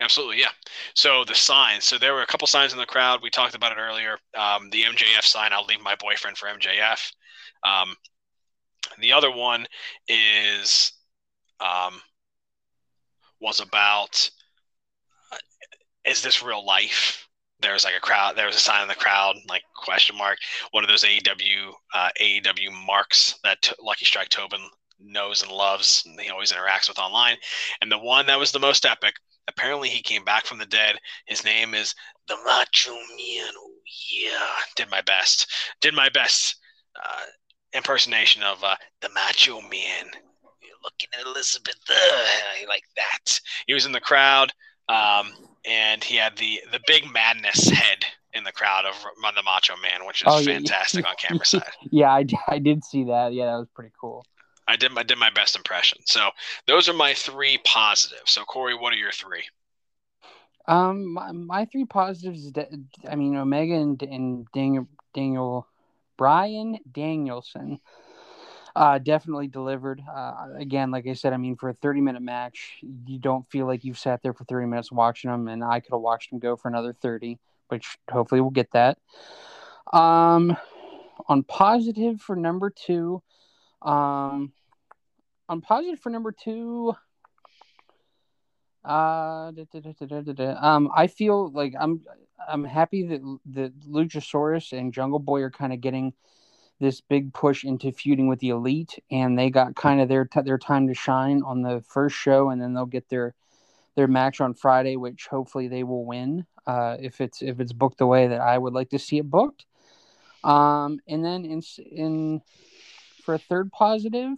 Absolutely, 0.00 0.40
yeah. 0.40 0.50
So 0.94 1.24
the 1.24 1.34
signs. 1.34 1.84
So 1.84 1.96
there 1.96 2.12
were 2.12 2.22
a 2.22 2.26
couple 2.26 2.46
signs 2.48 2.72
in 2.72 2.78
the 2.78 2.86
crowd. 2.86 3.20
We 3.22 3.30
talked 3.30 3.54
about 3.54 3.72
it 3.72 3.78
earlier. 3.78 4.18
Um, 4.36 4.68
the 4.70 4.82
MJF 4.82 5.22
sign. 5.22 5.52
I'll 5.52 5.64
leave 5.64 5.80
my 5.80 5.94
boyfriend 5.94 6.36
for 6.38 6.48
MJF. 6.48 7.12
Um, 7.64 7.94
the 8.98 9.12
other 9.12 9.30
one 9.30 9.66
is 10.08 10.92
um, 11.60 12.00
was 13.40 13.60
about 13.60 14.30
uh, 15.32 15.36
is 16.04 16.22
this 16.22 16.42
real 16.42 16.64
life? 16.64 17.28
There 17.60 17.74
was 17.74 17.84
like 17.84 17.96
a 17.96 18.00
crowd. 18.00 18.36
There 18.36 18.46
was 18.46 18.56
a 18.56 18.60
sign 18.60 18.82
in 18.82 18.88
the 18.88 18.94
crowd, 18.94 19.36
like 19.48 19.62
question 19.76 20.16
mark. 20.16 20.38
One 20.72 20.82
of 20.82 20.90
those 20.90 21.04
AEW 21.04 21.72
uh, 21.94 22.08
AEW 22.20 22.86
marks 22.86 23.38
that 23.44 23.62
T- 23.62 23.74
Lucky 23.80 24.04
Strike 24.04 24.30
Tobin 24.30 24.60
knows 24.98 25.42
and 25.42 25.52
loves. 25.52 26.02
And 26.04 26.20
he 26.20 26.30
always 26.30 26.52
interacts 26.52 26.88
with 26.88 26.98
online. 26.98 27.36
And 27.80 27.90
the 27.90 27.98
one 27.98 28.26
that 28.26 28.38
was 28.38 28.50
the 28.50 28.58
most 28.58 28.84
epic 28.84 29.14
apparently 29.48 29.88
he 29.88 30.02
came 30.02 30.24
back 30.24 30.46
from 30.46 30.58
the 30.58 30.66
dead. 30.66 30.96
His 31.26 31.44
name 31.44 31.74
is 31.74 31.94
the 32.28 32.36
Macho 32.44 32.92
Man. 32.92 33.52
Oh 33.56 33.70
yeah, 34.10 34.56
did 34.76 34.90
my 34.90 35.00
best. 35.02 35.50
Did 35.80 35.94
my 35.94 36.08
best 36.08 36.56
uh, 36.96 37.24
impersonation 37.74 38.42
of 38.42 38.62
uh, 38.64 38.76
the 39.00 39.08
Macho 39.10 39.60
Man. 39.60 40.06
You're 40.60 40.76
looking 40.82 41.08
at 41.18 41.26
Elizabeth 41.26 41.76
uh, 41.88 42.66
like 42.68 42.84
that. 42.96 43.40
He 43.66 43.74
was 43.74 43.86
in 43.86 43.92
the 43.92 44.00
crowd, 44.00 44.52
um, 44.88 45.32
and 45.64 46.02
he 46.02 46.16
had 46.16 46.36
the 46.36 46.60
the 46.72 46.80
big 46.86 47.10
madness 47.12 47.68
head 47.68 48.04
in 48.34 48.44
the 48.44 48.52
crowd 48.52 48.84
of 48.86 48.94
the 49.34 49.42
Macho 49.42 49.74
Man, 49.82 50.06
which 50.06 50.22
is 50.22 50.28
Oh, 50.28 50.38
yeah, 50.38 50.52
yeah. 50.52 50.56
fantastic 50.58 51.06
on 51.06 51.14
camera 51.18 51.44
side. 51.44 51.62
Yeah, 51.90 52.10
I, 52.10 52.24
I 52.48 52.58
did 52.58 52.84
see 52.84 53.04
that. 53.04 53.32
Yeah, 53.32 53.46
that 53.46 53.58
was 53.58 53.68
pretty 53.74 53.92
cool. 54.00 54.24
I 54.68 54.76
did 54.76 54.96
I 54.96 55.02
did 55.02 55.18
my 55.18 55.30
best 55.30 55.56
impression. 55.56 55.98
So 56.06 56.30
those 56.66 56.88
are 56.88 56.94
my 56.94 57.14
three 57.14 57.58
positives. 57.64 58.30
So 58.32 58.44
Corey, 58.44 58.74
what 58.74 58.92
are 58.92 58.96
your 58.96 59.12
three? 59.12 59.42
Um, 60.68 61.12
my, 61.12 61.32
my 61.32 61.64
three 61.66 61.84
positives. 61.84 62.50
I 63.10 63.16
mean, 63.16 63.36
Omega 63.36 63.74
and, 63.74 64.00
and 64.02 64.46
Daniel 64.52 64.86
Daniel 65.12 65.66
Bryan 66.22 66.78
Danielson. 66.92 67.80
Uh, 68.76 68.98
definitely 68.98 69.48
delivered. 69.48 70.00
Uh, 70.08 70.50
again, 70.56 70.92
like 70.92 71.04
I 71.08 71.14
said, 71.14 71.32
I 71.32 71.36
mean, 71.36 71.56
for 71.56 71.68
a 71.68 71.74
30 71.74 72.00
minute 72.00 72.22
match, 72.22 72.78
you 72.80 73.18
don't 73.18 73.44
feel 73.50 73.66
like 73.66 73.82
you've 73.82 73.98
sat 73.98 74.22
there 74.22 74.32
for 74.32 74.44
30 74.44 74.66
minutes 74.66 74.92
watching 74.92 75.32
them, 75.32 75.48
and 75.48 75.64
I 75.64 75.80
could 75.80 75.90
have 75.90 76.00
watched 76.00 76.30
them 76.30 76.38
go 76.38 76.54
for 76.54 76.68
another 76.68 76.92
30, 76.92 77.40
which 77.66 77.98
hopefully 78.08 78.40
we'll 78.40 78.50
get 78.50 78.70
that. 78.70 78.98
Um, 79.92 80.56
on 81.26 81.42
positive 81.42 82.20
for 82.20 82.36
number 82.36 82.70
two, 82.70 83.20
um, 83.82 84.52
on 85.48 85.60
positive 85.60 85.98
for 85.98 86.10
number 86.10 86.30
two, 86.30 86.94
uh, 88.84 89.50
da, 89.50 89.64
da, 89.72 90.20
da, 90.20 90.54
um, 90.60 90.88
I 90.94 91.08
feel 91.08 91.50
like 91.50 91.74
I'm 91.76 92.02
I'm 92.48 92.64
happy 92.64 93.06
that 93.06 93.38
that 93.52 93.80
Luchasaurus 93.80 94.76
and 94.76 94.92
Jungle 94.92 95.18
Boy 95.18 95.42
are 95.42 95.50
kind 95.50 95.72
of 95.72 95.80
getting 95.80 96.12
this 96.80 97.00
big 97.00 97.32
push 97.32 97.64
into 97.64 97.92
feuding 97.92 98.26
with 98.26 98.40
the 98.40 98.50
elite, 98.50 98.98
and 99.10 99.38
they 99.38 99.50
got 99.50 99.76
kind 99.76 100.00
of 100.00 100.08
their 100.08 100.28
their 100.44 100.58
time 100.58 100.88
to 100.88 100.94
shine 100.94 101.42
on 101.44 101.62
the 101.62 101.82
first 101.88 102.16
show, 102.16 102.50
and 102.50 102.60
then 102.60 102.74
they'll 102.74 102.86
get 102.86 103.08
their 103.08 103.34
their 103.94 104.08
match 104.08 104.40
on 104.40 104.54
Friday, 104.54 104.96
which 104.96 105.26
hopefully 105.26 105.68
they 105.68 105.84
will 105.84 106.04
win 106.04 106.46
uh, 106.66 106.96
if 107.00 107.20
it's 107.20 107.42
if 107.42 107.60
it's 107.60 107.72
booked 107.72 107.98
the 107.98 108.06
way 108.06 108.26
that 108.28 108.40
I 108.40 108.58
would 108.58 108.72
like 108.72 108.90
to 108.90 108.98
see 108.98 109.18
it 109.18 109.30
booked. 109.30 109.66
Um, 110.44 110.98
and 111.06 111.24
then 111.24 111.44
in 111.44 111.62
in 111.90 112.40
for 113.24 113.34
a 113.34 113.38
third 113.38 113.70
positive, 113.70 114.32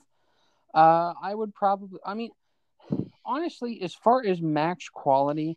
uh, 0.74 1.14
I 1.22 1.34
would 1.34 1.54
probably 1.54 1.98
I 2.04 2.14
mean 2.14 2.30
honestly, 3.24 3.80
as 3.82 3.94
far 3.94 4.24
as 4.24 4.40
match 4.42 4.90
quality, 4.92 5.56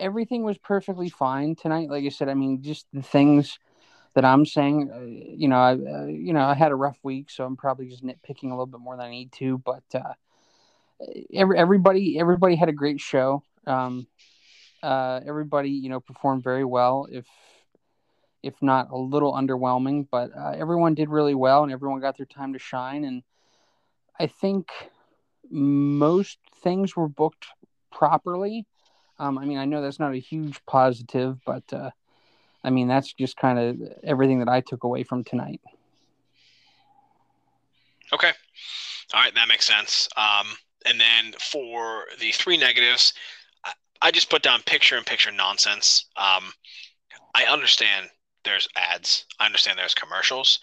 everything 0.00 0.42
was 0.42 0.58
perfectly 0.58 1.08
fine 1.08 1.54
tonight. 1.54 1.88
Like 1.90 2.04
I 2.04 2.08
said, 2.08 2.28
I 2.28 2.34
mean, 2.34 2.62
just 2.62 2.86
the 2.92 3.02
things 3.02 3.58
that 4.14 4.24
I'm 4.24 4.44
saying, 4.44 4.90
uh, 4.92 5.00
you 5.36 5.46
know, 5.46 5.56
I, 5.56 5.72
uh, 5.72 6.06
you 6.06 6.32
know, 6.32 6.40
I 6.40 6.54
had 6.54 6.72
a 6.72 6.76
rough 6.76 6.98
week, 7.02 7.30
so 7.30 7.44
I'm 7.44 7.56
probably 7.56 7.88
just 7.88 8.04
nitpicking 8.04 8.46
a 8.46 8.50
little 8.50 8.66
bit 8.66 8.80
more 8.80 8.96
than 8.96 9.06
I 9.06 9.10
need 9.10 9.32
to. 9.32 9.58
But 9.58 9.84
uh, 9.94 10.14
every, 11.32 11.58
everybody, 11.58 12.18
everybody 12.18 12.56
had 12.56 12.68
a 12.68 12.72
great 12.72 13.00
show. 13.00 13.42
Um, 13.66 14.08
uh, 14.82 15.20
everybody, 15.26 15.70
you 15.70 15.90
know, 15.90 16.00
performed 16.00 16.42
very 16.42 16.64
well. 16.64 17.06
If 17.10 17.26
if 18.42 18.54
not 18.62 18.88
a 18.90 18.96
little 18.96 19.34
underwhelming, 19.34 20.08
but 20.10 20.30
uh, 20.34 20.52
everyone 20.56 20.94
did 20.94 21.10
really 21.10 21.34
well, 21.34 21.62
and 21.62 21.70
everyone 21.70 22.00
got 22.00 22.16
their 22.16 22.26
time 22.26 22.54
to 22.54 22.58
shine. 22.58 23.04
And 23.04 23.22
I 24.18 24.28
think 24.28 24.70
most 25.50 26.38
things 26.62 26.96
were 26.96 27.08
booked 27.08 27.46
properly. 27.92 28.66
Um, 29.20 29.36
I 29.36 29.44
mean, 29.44 29.58
I 29.58 29.66
know 29.66 29.82
that's 29.82 30.00
not 30.00 30.14
a 30.14 30.18
huge 30.18 30.64
positive, 30.66 31.38
but 31.44 31.62
uh, 31.74 31.90
I 32.64 32.70
mean 32.70 32.88
that's 32.88 33.12
just 33.12 33.36
kind 33.36 33.58
of 33.58 33.92
everything 34.02 34.38
that 34.38 34.48
I 34.48 34.62
took 34.62 34.82
away 34.82 35.02
from 35.04 35.24
tonight. 35.24 35.60
Okay. 38.12 38.32
All 39.12 39.20
right, 39.20 39.34
that 39.34 39.46
makes 39.46 39.66
sense. 39.66 40.08
Um, 40.16 40.46
and 40.86 40.98
then 40.98 41.34
for 41.38 42.04
the 42.18 42.32
three 42.32 42.56
negatives, 42.56 43.12
I, 43.64 43.72
I 44.00 44.10
just 44.10 44.30
put 44.30 44.42
down 44.42 44.62
picture 44.62 44.96
in 44.96 45.04
picture 45.04 45.30
nonsense. 45.30 46.06
Um, 46.16 46.52
I 47.34 47.44
understand 47.44 48.08
there's 48.44 48.68
ads. 48.74 49.26
I 49.38 49.44
understand 49.44 49.78
there's 49.78 49.94
commercials, 49.94 50.60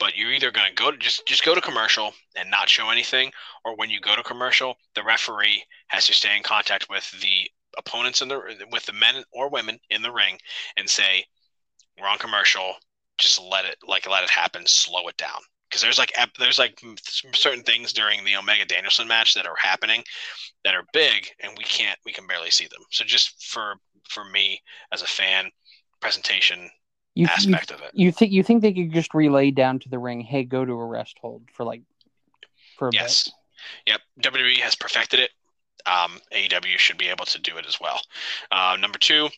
but 0.00 0.16
you're 0.16 0.32
either 0.32 0.50
going 0.50 0.68
to 0.68 0.74
go 0.74 0.90
to 0.90 0.96
just 0.96 1.24
just 1.24 1.44
go 1.44 1.54
to 1.54 1.60
commercial 1.60 2.12
and 2.36 2.50
not 2.50 2.68
show 2.68 2.90
anything, 2.90 3.30
or 3.64 3.76
when 3.76 3.90
you 3.90 4.00
go 4.00 4.16
to 4.16 4.24
commercial, 4.24 4.74
the 4.96 5.04
referee 5.04 5.62
has 5.86 6.08
to 6.08 6.12
stay 6.12 6.36
in 6.36 6.42
contact 6.42 6.90
with 6.90 7.08
the 7.20 7.48
opponents 7.78 8.22
in 8.22 8.28
the 8.28 8.40
with 8.70 8.86
the 8.86 8.92
men 8.92 9.24
or 9.32 9.48
women 9.48 9.78
in 9.90 10.02
the 10.02 10.12
ring 10.12 10.38
and 10.76 10.88
say, 10.88 11.24
"We're 11.98 12.08
on 12.08 12.18
commercial. 12.18 12.74
Just 13.18 13.40
let 13.40 13.64
it 13.64 13.76
like 13.86 14.08
let 14.08 14.24
it 14.24 14.30
happen. 14.30 14.66
Slow 14.66 15.08
it 15.08 15.16
down." 15.16 15.40
Because 15.68 15.82
there's 15.82 15.98
like 15.98 16.12
there's 16.38 16.58
like 16.58 16.80
certain 17.34 17.62
things 17.62 17.92
during 17.92 18.24
the 18.24 18.36
Omega 18.36 18.64
Danielson 18.64 19.08
match 19.08 19.34
that 19.34 19.46
are 19.46 19.56
happening 19.56 20.04
that 20.64 20.74
are 20.74 20.84
big, 20.92 21.28
and 21.40 21.52
we 21.56 21.64
can't 21.64 21.98
we 22.04 22.12
can 22.12 22.26
barely 22.26 22.50
see 22.50 22.66
them. 22.66 22.82
So 22.90 23.04
just 23.04 23.42
for 23.44 23.76
for 24.08 24.24
me 24.24 24.60
as 24.92 25.02
a 25.02 25.06
fan, 25.06 25.50
presentation 26.00 26.70
you, 27.14 27.26
aspect 27.26 27.70
you, 27.70 27.76
of 27.76 27.82
it. 27.82 27.90
You 27.94 28.12
think 28.12 28.32
you 28.32 28.42
think 28.42 28.62
they 28.62 28.72
could 28.72 28.92
just 28.92 29.14
relay 29.14 29.50
down 29.50 29.78
to 29.80 29.88
the 29.88 29.98
ring, 29.98 30.20
hey, 30.20 30.44
go 30.44 30.64
to 30.64 30.72
a 30.72 30.84
rest 30.84 31.16
hold 31.20 31.42
for 31.54 31.64
like 31.64 31.82
for 32.76 32.88
a 32.88 32.90
yes. 32.92 33.24
Bit. 33.24 33.34
Yep. 33.86 34.00
WWE 34.34 34.56
has 34.58 34.74
perfected 34.74 35.20
it. 35.20 35.30
Um, 35.86 36.20
AEW 36.32 36.78
should 36.78 36.98
be 36.98 37.08
able 37.08 37.24
to 37.26 37.40
do 37.40 37.56
it 37.56 37.66
as 37.66 37.80
well. 37.80 38.00
Uh, 38.50 38.76
number 38.78 38.98
two, 38.98 39.28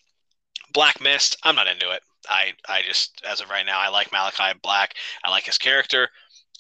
Black 0.72 1.01
Mist. 1.01 1.36
I'm 1.42 1.55
not 1.55 1.66
into 1.66 1.90
it. 1.90 2.03
I 2.28 2.53
I 2.68 2.82
just 2.82 3.22
as 3.28 3.40
of 3.40 3.51
right 3.51 3.66
now, 3.66 3.80
I 3.80 3.88
like 3.88 4.12
Malachi 4.12 4.59
Black. 4.62 4.95
I 5.24 5.30
like 5.30 5.45
his 5.45 5.59
character. 5.59 6.09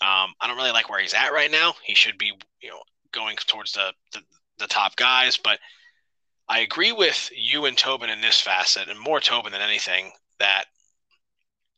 Um, 0.00 0.34
I 0.40 0.46
don't 0.46 0.56
really 0.56 0.72
like 0.72 0.90
where 0.90 1.00
he's 1.00 1.14
at 1.14 1.32
right 1.32 1.50
now. 1.50 1.74
He 1.84 1.94
should 1.94 2.18
be, 2.18 2.32
you 2.60 2.70
know, 2.70 2.80
going 3.12 3.36
towards 3.36 3.72
the, 3.72 3.92
the, 4.12 4.20
the 4.58 4.66
top 4.66 4.96
guys. 4.96 5.36
But 5.36 5.60
I 6.48 6.60
agree 6.60 6.92
with 6.92 7.30
you 7.34 7.64
and 7.64 7.78
Tobin 7.78 8.10
in 8.10 8.20
this 8.20 8.40
facet, 8.40 8.88
and 8.88 8.98
more 8.98 9.20
Tobin 9.20 9.52
than 9.52 9.62
anything, 9.62 10.12
that 10.40 10.64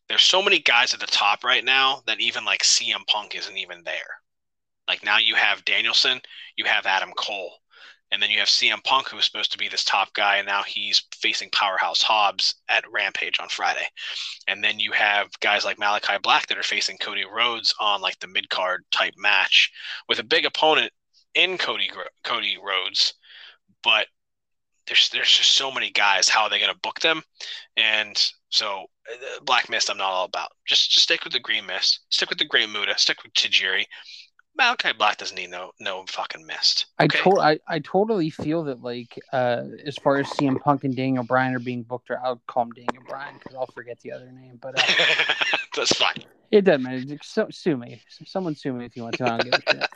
there's 0.09 0.23
so 0.23 0.43
many 0.43 0.59
guys 0.59 0.95
at 0.95 1.01
the 1.01 1.07
top 1.07 1.45
right 1.45 1.65
now 1.65 2.03
that 2.07 2.21
even 2.21 2.45
like 2.45 2.63
CM 2.63 3.07
Punk 3.07 3.35
isn't 3.35 3.57
even 3.57 3.83
there. 3.85 4.21
Like 4.89 5.05
now 5.05 5.19
you 5.19 5.35
have 5.35 5.65
Danielson, 5.65 6.21
you 6.57 6.65
have 6.65 6.87
Adam 6.87 7.13
Cole, 7.17 7.59
and 8.13 8.23
then 8.23 8.31
you 8.31 8.39
have 8.39 8.49
CM 8.49 8.83
Punk, 8.85 9.09
who 9.09 9.17
was 9.17 9.25
supposed 9.25 9.53
to 9.53 9.59
be 9.59 9.69
this 9.69 9.85
top 9.85 10.13
guy, 10.15 10.37
and 10.37 10.47
now 10.47 10.63
he's 10.63 11.03
facing 11.15 11.51
Powerhouse 11.51 12.03
Hobbs 12.03 12.55
at 12.69 12.91
Rampage 12.91 13.41
on 13.41 13.49
Friday. 13.49 13.87
And 14.47 14.63
then 14.63 14.79
you 14.79 14.93
have 14.93 15.29
guys 15.41 15.65
like 15.65 15.79
Malachi 15.79 16.19
Black 16.23 16.47
that 16.47 16.59
are 16.59 16.63
facing 16.63 16.99
Cody 16.99 17.25
Rhodes 17.25 17.75
on 17.81 18.01
like 18.01 18.19
the 18.21 18.29
mid 18.29 18.49
card 18.49 18.85
type 18.93 19.15
match 19.17 19.71
with 20.09 20.19
a 20.19 20.25
big 20.25 20.45
opponent 20.45 20.93
in 21.35 21.59
Cody 21.59 21.91
Cody 22.25 22.57
Rhodes, 22.63 23.15
but 23.83 24.07
there's 24.87 25.11
there's 25.11 25.31
just 25.31 25.53
so 25.53 25.71
many 25.71 25.91
guys. 25.91 26.29
How 26.29 26.45
are 26.45 26.51
they 26.51 26.59
going 26.59 26.73
to 26.73 26.81
book 26.81 27.01
them? 27.01 27.23
And 27.77 28.17
so 28.51 28.87
uh, 29.11 29.41
Black 29.45 29.69
Mist, 29.69 29.91
I'm 29.91 29.99
not 29.99 30.11
all 30.11 30.25
about. 30.25 30.49
Just 30.67 30.91
just 30.91 31.05
stick 31.05 31.25
with 31.25 31.33
the 31.33 31.41
Green 31.41 31.67
Mist, 31.67 32.01
stick 32.11 32.31
with 32.31 32.39
the 32.39 32.45
Great 32.45 32.71
Muta, 32.71 32.99
stick 32.99 33.23
with 33.23 33.33
Tajiri. 33.35 33.85
Malachi 34.57 34.93
Black 34.97 35.19
doesn't 35.19 35.37
need 35.37 35.51
no 35.51 35.73
no 35.81 36.05
fucking 36.09 36.47
mist. 36.47 36.87
Okay? 37.01 37.19
I, 37.19 37.23
to- 37.23 37.41
I 37.41 37.59
I 37.69 37.79
totally 37.81 38.31
feel 38.31 38.65
that 38.65 38.83
like 38.83 39.21
uh 39.33 39.65
as 39.85 39.97
far 39.97 40.17
as 40.17 40.27
CM 40.29 40.61
Punk 40.61 40.85
and 40.85 40.97
Daniel 40.97 41.25
Bryan 41.25 41.55
are 41.55 41.59
being 41.61 41.83
booked, 41.83 42.11
or 42.11 42.21
I'll 42.25 42.41
call 42.47 42.65
him 42.65 42.73
Daniel 42.73 43.03
Bryan 43.07 43.35
because 43.39 43.55
I'll 43.55 43.67
forget 43.67 44.01
the 44.01 44.13
other 44.13 44.31
name. 44.33 44.59
But 44.61 44.79
uh, 44.79 44.83
that's 45.77 45.95
fine. 45.95 46.25
It 46.51 46.63
doesn't 46.65 46.83
matter. 46.83 47.19
So, 47.23 47.49
sue 47.51 47.77
me. 47.77 48.01
Someone 48.25 48.55
sue 48.55 48.73
me 48.73 48.85
if 48.87 48.97
you 48.97 49.03
want 49.03 49.17
to. 49.17 49.25
I 49.25 49.29
don't 49.29 49.45
give 49.45 49.55
a 49.55 49.61
shit. 49.61 49.91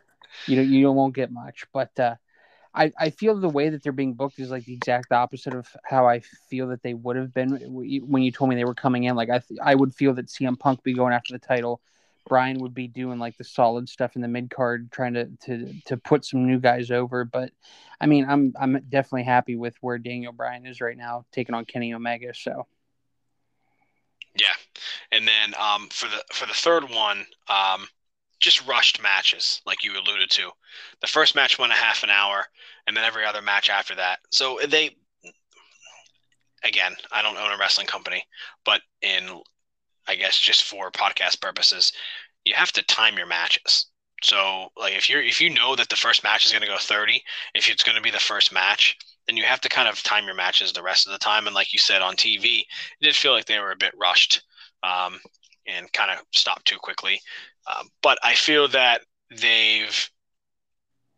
You 0.46 0.56
know 0.56 0.62
you 0.62 0.90
won't 0.92 1.14
get 1.14 1.32
much, 1.32 1.64
but 1.72 1.98
uh, 1.98 2.16
I 2.74 2.92
I 2.98 3.10
feel 3.10 3.38
the 3.38 3.48
way 3.48 3.70
that 3.70 3.82
they're 3.82 3.92
being 3.92 4.14
booked 4.14 4.38
is 4.38 4.50
like 4.50 4.64
the 4.64 4.74
exact 4.74 5.12
opposite 5.12 5.54
of 5.54 5.66
how 5.84 6.06
I 6.06 6.20
feel 6.48 6.68
that 6.68 6.82
they 6.82 6.94
would 6.94 7.16
have 7.16 7.32
been 7.32 7.58
when 7.72 8.22
you 8.22 8.32
told 8.32 8.50
me 8.50 8.56
they 8.56 8.64
were 8.64 8.74
coming 8.74 9.04
in. 9.04 9.16
Like 9.16 9.30
I 9.30 9.40
I 9.62 9.74
would 9.74 9.94
feel 9.94 10.14
that 10.14 10.26
CM 10.26 10.58
Punk 10.58 10.82
be 10.82 10.92
going 10.94 11.12
after 11.12 11.32
the 11.32 11.38
title 11.38 11.80
Bryan 12.30 12.60
would 12.60 12.72
be 12.72 12.86
doing 12.86 13.18
like 13.18 13.36
the 13.36 13.44
solid 13.44 13.88
stuff 13.88 14.14
in 14.14 14.22
the 14.22 14.28
mid 14.28 14.50
card, 14.50 14.92
trying 14.92 15.14
to 15.14 15.26
to 15.46 15.74
to 15.86 15.96
put 15.96 16.24
some 16.24 16.46
new 16.46 16.60
guys 16.60 16.92
over. 16.92 17.24
But 17.24 17.50
I 18.00 18.06
mean, 18.06 18.24
I'm 18.26 18.54
I'm 18.58 18.80
definitely 18.88 19.24
happy 19.24 19.56
with 19.56 19.74
where 19.80 19.98
Daniel 19.98 20.32
Bryan 20.32 20.64
is 20.64 20.80
right 20.80 20.96
now, 20.96 21.26
taking 21.32 21.56
on 21.56 21.64
Kenny 21.64 21.92
Omega. 21.92 22.32
So 22.32 22.68
yeah, 24.38 24.54
and 25.10 25.26
then 25.26 25.54
um, 25.60 25.88
for 25.90 26.08
the 26.08 26.22
for 26.32 26.46
the 26.46 26.54
third 26.54 26.84
one, 26.84 27.26
um, 27.48 27.88
just 28.38 28.64
rushed 28.64 29.02
matches, 29.02 29.60
like 29.66 29.82
you 29.82 29.92
alluded 29.92 30.30
to. 30.30 30.50
The 31.00 31.08
first 31.08 31.34
match 31.34 31.58
went 31.58 31.72
a 31.72 31.76
half 31.76 32.04
an 32.04 32.10
hour, 32.10 32.44
and 32.86 32.96
then 32.96 33.02
every 33.02 33.24
other 33.24 33.42
match 33.42 33.68
after 33.68 33.96
that. 33.96 34.20
So 34.30 34.60
they, 34.68 34.96
again, 36.62 36.94
I 37.10 37.22
don't 37.22 37.36
own 37.36 37.52
a 37.52 37.58
wrestling 37.58 37.88
company, 37.88 38.22
but 38.64 38.82
in 39.02 39.42
I 40.10 40.16
guess 40.16 40.38
just 40.38 40.64
for 40.64 40.90
podcast 40.90 41.40
purposes, 41.40 41.92
you 42.44 42.54
have 42.54 42.72
to 42.72 42.82
time 42.82 43.16
your 43.16 43.26
matches. 43.26 43.86
So 44.22 44.68
like 44.76 44.94
if 44.94 45.08
you're 45.08 45.22
if 45.22 45.40
you 45.40 45.50
know 45.50 45.76
that 45.76 45.88
the 45.88 45.96
first 45.96 46.24
match 46.24 46.44
is 46.44 46.52
going 46.52 46.62
to 46.62 46.68
go 46.68 46.78
30, 46.78 47.22
if 47.54 47.70
it's 47.70 47.84
going 47.84 47.96
to 47.96 48.02
be 48.02 48.10
the 48.10 48.18
first 48.18 48.52
match, 48.52 48.96
then 49.26 49.36
you 49.36 49.44
have 49.44 49.60
to 49.60 49.68
kind 49.68 49.88
of 49.88 50.02
time 50.02 50.26
your 50.26 50.34
matches 50.34 50.72
the 50.72 50.82
rest 50.82 51.06
of 51.06 51.12
the 51.12 51.18
time. 51.18 51.46
And 51.46 51.54
like 51.54 51.72
you 51.72 51.78
said 51.78 52.02
on 52.02 52.16
TV, 52.16 52.58
it 52.60 53.04
did 53.04 53.16
feel 53.16 53.32
like 53.32 53.46
they 53.46 53.60
were 53.60 53.70
a 53.70 53.76
bit 53.76 53.94
rushed 53.98 54.42
um, 54.82 55.20
and 55.66 55.92
kind 55.92 56.10
of 56.10 56.18
stopped 56.32 56.66
too 56.66 56.78
quickly. 56.78 57.20
Um, 57.66 57.88
but 58.02 58.18
I 58.24 58.34
feel 58.34 58.66
that 58.68 59.02
they've 59.30 60.10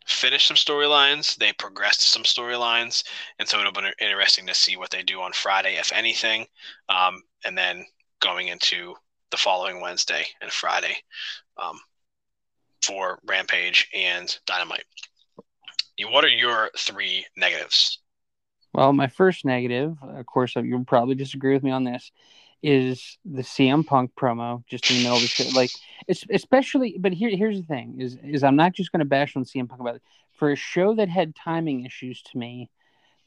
finished 0.06 0.48
some 0.48 0.56
storylines, 0.56 1.36
they 1.36 1.52
progressed 1.54 2.02
some 2.02 2.24
storylines, 2.24 3.04
and 3.38 3.48
so 3.48 3.58
it'll 3.58 3.72
be 3.72 3.88
interesting 4.00 4.46
to 4.46 4.54
see 4.54 4.76
what 4.76 4.90
they 4.90 5.02
do 5.02 5.20
on 5.22 5.32
Friday, 5.32 5.76
if 5.76 5.92
anything. 5.92 6.46
Um, 6.88 7.22
and 7.44 7.56
then 7.56 7.86
going 8.22 8.48
into 8.48 8.94
the 9.30 9.36
following 9.36 9.80
Wednesday 9.80 10.24
and 10.40 10.50
Friday 10.50 10.96
um, 11.62 11.78
for 12.82 13.18
Rampage 13.26 13.88
and 13.94 14.34
Dynamite. 14.46 14.84
What 16.10 16.24
are 16.24 16.28
your 16.28 16.70
three 16.76 17.26
negatives? 17.36 17.98
Well, 18.72 18.92
my 18.92 19.06
first 19.06 19.44
negative, 19.44 19.96
of 20.02 20.26
course, 20.26 20.54
you'll 20.56 20.84
probably 20.84 21.14
disagree 21.14 21.52
with 21.52 21.62
me 21.62 21.70
on 21.70 21.84
this, 21.84 22.10
is 22.62 23.18
the 23.24 23.42
CM 23.42 23.84
Punk 23.84 24.12
promo 24.18 24.64
just 24.66 24.90
in 24.90 24.96
the 24.96 25.02
middle 25.02 25.16
of 25.16 25.22
the 25.22 25.28
show. 25.28 25.44
Like, 25.54 25.70
it's 26.08 26.24
especially, 26.30 26.96
but 26.98 27.12
here, 27.12 27.30
here's 27.36 27.60
the 27.60 27.66
thing: 27.66 27.96
is 28.00 28.16
is 28.22 28.42
I'm 28.44 28.56
not 28.56 28.72
just 28.72 28.92
going 28.92 29.00
to 29.00 29.04
bash 29.04 29.36
on 29.36 29.44
CM 29.44 29.68
Punk 29.68 29.80
about 29.80 29.96
it. 29.96 30.02
For 30.32 30.50
a 30.50 30.56
show 30.56 30.94
that 30.94 31.08
had 31.08 31.34
timing 31.36 31.84
issues, 31.84 32.22
to 32.22 32.38
me, 32.38 32.70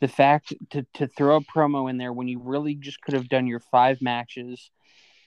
the 0.01 0.07
fact 0.07 0.53
to 0.71 0.85
to 0.95 1.07
throw 1.07 1.37
a 1.37 1.41
promo 1.41 1.89
in 1.89 1.97
there 1.97 2.13
when 2.13 2.27
you 2.27 2.39
really 2.39 2.75
just 2.75 3.01
could 3.01 3.13
have 3.13 3.29
done 3.29 3.45
your 3.45 3.59
five 3.59 4.01
matches 4.01 4.71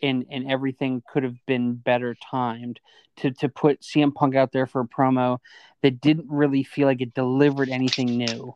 and 0.02 0.26
and 0.30 0.50
everything 0.50 1.02
could 1.10 1.22
have 1.22 1.36
been 1.46 1.74
better 1.74 2.14
timed 2.30 2.80
to 3.16 3.30
to 3.32 3.48
put 3.48 3.80
CM 3.80 4.14
Punk 4.14 4.34
out 4.34 4.52
there 4.52 4.66
for 4.66 4.80
a 4.80 4.88
promo 4.88 5.38
that 5.82 6.00
didn't 6.00 6.28
really 6.28 6.62
feel 6.62 6.86
like 6.86 7.00
it 7.00 7.14
delivered 7.14 7.68
anything 7.68 8.18
new. 8.18 8.54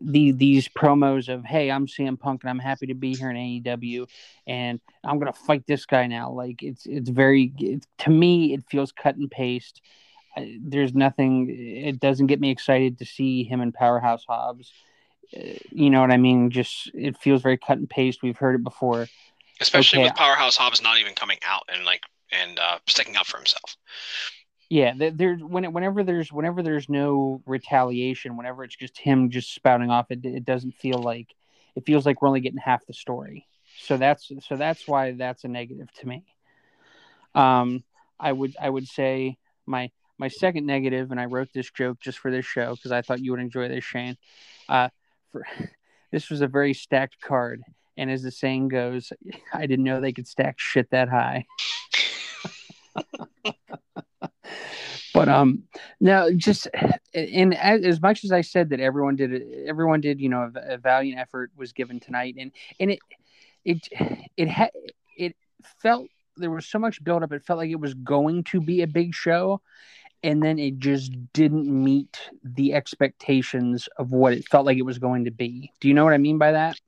The, 0.00 0.32
these 0.32 0.66
promos 0.66 1.28
of 1.28 1.44
hey 1.44 1.70
I'm 1.70 1.86
CM 1.86 2.18
Punk 2.18 2.42
and 2.42 2.50
I'm 2.50 2.58
happy 2.58 2.86
to 2.86 2.94
be 2.94 3.14
here 3.14 3.30
in 3.30 3.36
AEW 3.36 4.06
and 4.46 4.80
I'm 5.04 5.18
gonna 5.18 5.34
fight 5.34 5.66
this 5.66 5.84
guy 5.84 6.06
now 6.06 6.30
like 6.30 6.62
it's 6.62 6.86
it's 6.86 7.10
very 7.10 7.52
it's, 7.58 7.86
to 7.98 8.10
me 8.10 8.54
it 8.54 8.64
feels 8.68 8.92
cut 8.92 9.16
and 9.16 9.30
paste. 9.30 9.82
There's 10.36 10.94
nothing 10.94 11.50
it 11.50 12.00
doesn't 12.00 12.26
get 12.26 12.40
me 12.40 12.50
excited 12.50 12.98
to 12.98 13.04
see 13.04 13.44
him 13.44 13.60
in 13.60 13.72
Powerhouse 13.72 14.24
Hobbs. 14.26 14.72
Uh, 15.36 15.40
you 15.70 15.90
know 15.90 16.00
what 16.00 16.10
I 16.10 16.16
mean? 16.16 16.50
Just 16.50 16.90
it 16.94 17.18
feels 17.18 17.42
very 17.42 17.58
cut 17.58 17.78
and 17.78 17.88
paste. 17.88 18.22
We've 18.22 18.38
heard 18.38 18.54
it 18.54 18.64
before 18.64 19.06
especially 19.60 20.00
okay. 20.00 20.08
with 20.08 20.16
Powerhouse 20.16 20.56
Hobbs 20.56 20.82
not 20.82 20.98
even 20.98 21.14
coming 21.14 21.38
out 21.46 21.64
and 21.72 21.84
like 21.84 22.02
and 22.32 22.58
uh, 22.58 22.78
sticking 22.86 23.16
up 23.16 23.26
for 23.26 23.36
himself. 23.36 23.76
Yeah, 24.70 24.94
there's 24.96 25.42
when 25.42 25.72
whenever 25.72 26.02
there's 26.02 26.32
whenever 26.32 26.62
there's 26.62 26.88
no 26.88 27.42
retaliation, 27.46 28.36
whenever 28.36 28.64
it's 28.64 28.76
just 28.76 28.98
him 28.98 29.30
just 29.30 29.54
spouting 29.54 29.90
off, 29.90 30.10
it 30.10 30.24
it 30.24 30.44
doesn't 30.44 30.74
feel 30.74 30.98
like 30.98 31.34
it 31.76 31.84
feels 31.86 32.06
like 32.06 32.22
we're 32.22 32.28
only 32.28 32.40
getting 32.40 32.58
half 32.58 32.86
the 32.86 32.94
story. 32.94 33.46
So 33.78 33.96
that's 33.96 34.30
so 34.48 34.56
that's 34.56 34.88
why 34.88 35.12
that's 35.12 35.44
a 35.44 35.48
negative 35.48 35.92
to 36.00 36.08
me. 36.08 36.24
Um, 37.34 37.84
I 38.18 38.32
would 38.32 38.56
I 38.60 38.70
would 38.70 38.88
say 38.88 39.36
my 39.66 39.90
my 40.18 40.28
second 40.28 40.66
negative, 40.66 41.10
and 41.10 41.20
I 41.20 41.26
wrote 41.26 41.48
this 41.52 41.70
joke 41.70 42.00
just 42.00 42.18
for 42.18 42.30
this 42.30 42.46
show 42.46 42.74
because 42.74 42.92
I 42.92 43.02
thought 43.02 43.20
you 43.20 43.32
would 43.32 43.40
enjoy 43.40 43.68
this, 43.68 43.84
Shane. 43.84 44.16
Uh, 44.68 44.88
for 45.30 45.46
this 46.12 46.30
was 46.30 46.40
a 46.40 46.48
very 46.48 46.74
stacked 46.74 47.20
card, 47.20 47.62
and 47.96 48.10
as 48.10 48.22
the 48.22 48.30
saying 48.30 48.68
goes, 48.68 49.12
I 49.52 49.66
didn't 49.66 49.84
know 49.84 50.00
they 50.00 50.12
could 50.12 50.28
stack 50.28 50.58
shit 50.58 50.90
that 50.90 51.08
high. 51.08 51.46
but 55.14 55.28
um 55.28 55.62
now 56.00 56.28
just 56.30 56.68
and 57.14 57.54
as, 57.56 58.00
much 58.02 58.24
as 58.24 58.32
i 58.32 58.40
said 58.40 58.68
that 58.70 58.80
everyone 58.80 59.16
did 59.16 59.42
everyone 59.66 60.00
did 60.00 60.20
you 60.20 60.28
know 60.28 60.50
a, 60.54 60.74
a, 60.74 60.78
valiant 60.78 61.18
effort 61.18 61.50
was 61.56 61.72
given 61.72 61.98
tonight 61.98 62.34
and 62.38 62.52
and 62.78 62.90
it 62.90 62.98
it 63.64 63.88
it 64.36 64.48
had 64.48 64.70
it 65.16 65.34
felt 65.80 66.06
there 66.36 66.50
was 66.50 66.66
so 66.66 66.78
much 66.78 67.02
buildup 67.02 67.32
it 67.32 67.44
felt 67.44 67.58
like 67.58 67.70
it 67.70 67.80
was 67.80 67.94
going 67.94 68.44
to 68.44 68.60
be 68.60 68.82
a 68.82 68.86
big 68.86 69.14
show 69.14 69.60
and 70.22 70.42
then 70.42 70.58
it 70.58 70.78
just 70.78 71.12
didn't 71.32 71.66
meet 71.66 72.18
the 72.42 72.74
expectations 72.74 73.88
of 73.98 74.10
what 74.10 74.32
it 74.32 74.46
felt 74.48 74.66
like 74.66 74.78
it 74.78 74.82
was 74.82 74.98
going 74.98 75.24
to 75.24 75.30
be 75.30 75.70
do 75.80 75.88
you 75.88 75.94
know 75.94 76.04
what 76.04 76.12
i 76.12 76.18
mean 76.18 76.38
by 76.38 76.52
that 76.52 76.78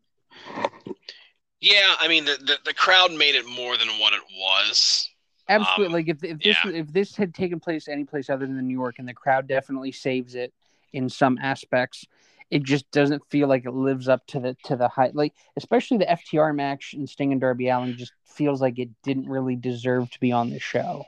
yeah, 1.61 1.95
I 1.99 2.09
mean 2.09 2.24
the, 2.24 2.37
the, 2.37 2.59
the 2.66 2.74
crowd 2.74 3.12
made 3.12 3.34
it 3.34 3.47
more 3.47 3.76
than 3.76 3.89
what 3.99 4.12
it 4.12 4.22
was. 4.39 5.09
Absolutely. 5.49 5.87
Um, 5.87 5.93
like 5.93 6.09
if 6.09 6.24
if 6.24 6.39
this 6.39 6.57
yeah. 6.64 6.70
if 6.72 6.93
this 6.93 7.16
had 7.16 7.34
taken 7.34 7.61
place 7.61 7.89
any 7.89 8.05
place 8.05 8.28
other 8.30 8.47
than 8.47 8.66
New 8.66 8.78
York, 8.78 8.97
and 8.99 9.09
the 9.09 9.14
crowd 9.14 9.47
definitely 9.47 9.93
saves 9.93 10.34
it 10.34 10.53
in 10.93 11.09
some 11.09 11.39
aspects, 11.41 12.05
it 12.51 12.62
just 12.62 12.91
doesn't 12.91 13.24
feel 13.26 13.49
like 13.49 13.64
it 13.64 13.72
lives 13.72 14.09
up 14.09 14.26
to 14.28 14.41
the 14.41 14.57
to 14.64 14.76
the 14.76 14.89
height. 14.89 15.14
Like 15.14 15.34
especially 15.57 15.99
the 15.99 16.07
FTR 16.07 16.55
match 16.55 16.95
and 16.95 17.09
Sting 17.09 17.32
and 17.32 17.41
Darby 17.41 17.68
Allin 17.68 17.97
just 17.97 18.12
feels 18.24 18.61
like 18.61 18.78
it 18.78 18.91
didn't 19.03 19.28
really 19.28 19.57
deserve 19.57 20.11
to 20.11 20.20
be 20.20 20.32
on 20.32 20.51
the 20.51 20.61
show. 20.61 21.05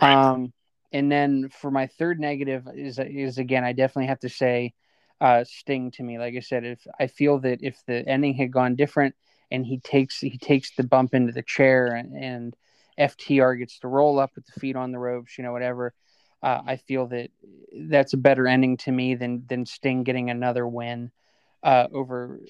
Right. 0.00 0.12
Um, 0.14 0.52
and 0.92 1.10
then 1.10 1.48
for 1.48 1.70
my 1.70 1.86
third 1.86 2.20
negative 2.20 2.68
is 2.74 2.98
is 2.98 3.38
again, 3.38 3.64
I 3.64 3.72
definitely 3.72 4.08
have 4.08 4.20
to 4.20 4.28
say, 4.28 4.74
uh, 5.22 5.44
Sting 5.44 5.92
to 5.92 6.02
me. 6.02 6.18
Like 6.18 6.34
I 6.36 6.40
said, 6.40 6.64
if 6.64 6.84
I 6.98 7.06
feel 7.06 7.38
that 7.40 7.60
if 7.62 7.80
the 7.86 8.06
ending 8.08 8.34
had 8.34 8.52
gone 8.52 8.74
different 8.74 9.14
and 9.52 9.64
he 9.64 9.78
takes 9.78 10.18
he 10.18 10.36
takes 10.36 10.74
the 10.74 10.82
bump 10.82 11.14
into 11.14 11.32
the 11.32 11.44
chair 11.44 11.94
and, 11.94 12.12
and 12.16 12.56
FTR 12.98 13.56
gets 13.56 13.78
to 13.78 13.88
roll 13.88 14.18
up 14.18 14.32
with 14.34 14.44
the 14.46 14.60
feet 14.60 14.74
on 14.74 14.90
the 14.90 14.98
ropes, 14.98 15.38
you 15.38 15.44
know, 15.44 15.52
whatever. 15.52 15.94
Uh, 16.42 16.60
I 16.66 16.76
feel 16.76 17.06
that 17.06 17.30
that's 17.72 18.14
a 18.14 18.16
better 18.16 18.48
ending 18.48 18.76
to 18.78 18.90
me 18.90 19.14
than 19.14 19.44
than 19.48 19.64
Sting 19.64 20.02
getting 20.02 20.28
another 20.28 20.66
win 20.66 21.12
uh, 21.62 21.86
over. 21.92 22.40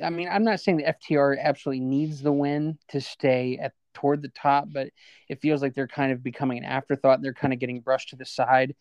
I 0.00 0.10
mean, 0.10 0.28
I'm 0.30 0.44
not 0.44 0.60
saying 0.60 0.76
the 0.76 0.94
FTR 0.94 1.42
absolutely 1.42 1.84
needs 1.84 2.22
the 2.22 2.32
win 2.32 2.78
to 2.90 3.00
stay 3.00 3.58
at 3.60 3.72
toward 3.92 4.22
the 4.22 4.28
top, 4.28 4.68
but 4.70 4.90
it 5.28 5.40
feels 5.40 5.60
like 5.60 5.74
they're 5.74 5.88
kind 5.88 6.12
of 6.12 6.22
becoming 6.22 6.58
an 6.58 6.64
afterthought. 6.64 7.22
They're 7.22 7.34
kind 7.34 7.52
of 7.52 7.58
getting 7.58 7.80
brushed 7.80 8.10
to 8.10 8.16
the 8.16 8.24
side 8.24 8.76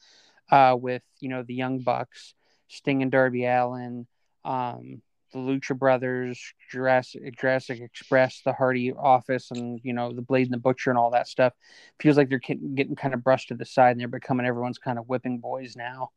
uh, 0.52 0.76
with 0.80 1.02
you 1.20 1.30
know 1.30 1.42
the 1.42 1.56
Young 1.56 1.80
Bucks, 1.80 2.36
Sting 2.68 3.02
and 3.02 3.12
Darby 3.12 3.46
Allin, 3.46 4.08
um, 4.46 5.02
the 5.34 5.40
Lucha 5.40 5.78
Brothers, 5.78 6.40
Jurassic, 6.72 7.38
Jurassic 7.38 7.82
Express, 7.82 8.42
the 8.46 8.54
Hardy 8.54 8.94
Office, 8.94 9.52
and 9.52 9.80
you 9.84 9.94
know 9.94 10.14
the 10.14 10.22
Blade 10.22 10.48
and 10.48 10.54
the 10.54 10.58
Butcher 10.58 10.90
and 10.90 10.98
all 10.98 11.12
that 11.12 11.28
stuff. 11.28 11.54
Feels 12.00 12.18
like 12.18 12.30
they're 12.30 12.40
getting, 12.40 12.96
kind 12.96 13.14
of 13.14 13.24
brushed 13.24 13.50
to 13.50 13.56
the 13.56 13.66
side, 13.66 13.92
and 13.92 14.00
they're 14.00 14.08
becoming 14.08 14.46
everyone's 14.46 14.78
kind 14.78 14.98
of 14.98 15.08
whipping 15.10 15.40
boys 15.40 15.76
now. 15.76 16.12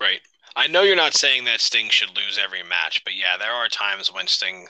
Right. 0.00 0.20
I 0.56 0.66
know 0.66 0.82
you're 0.82 0.96
not 0.96 1.14
saying 1.14 1.44
that 1.44 1.60
Sting 1.60 1.88
should 1.90 2.16
lose 2.16 2.38
every 2.42 2.62
match, 2.62 3.02
but 3.04 3.14
yeah, 3.14 3.36
there 3.38 3.52
are 3.52 3.68
times 3.68 4.12
when 4.12 4.26
Sting 4.26 4.66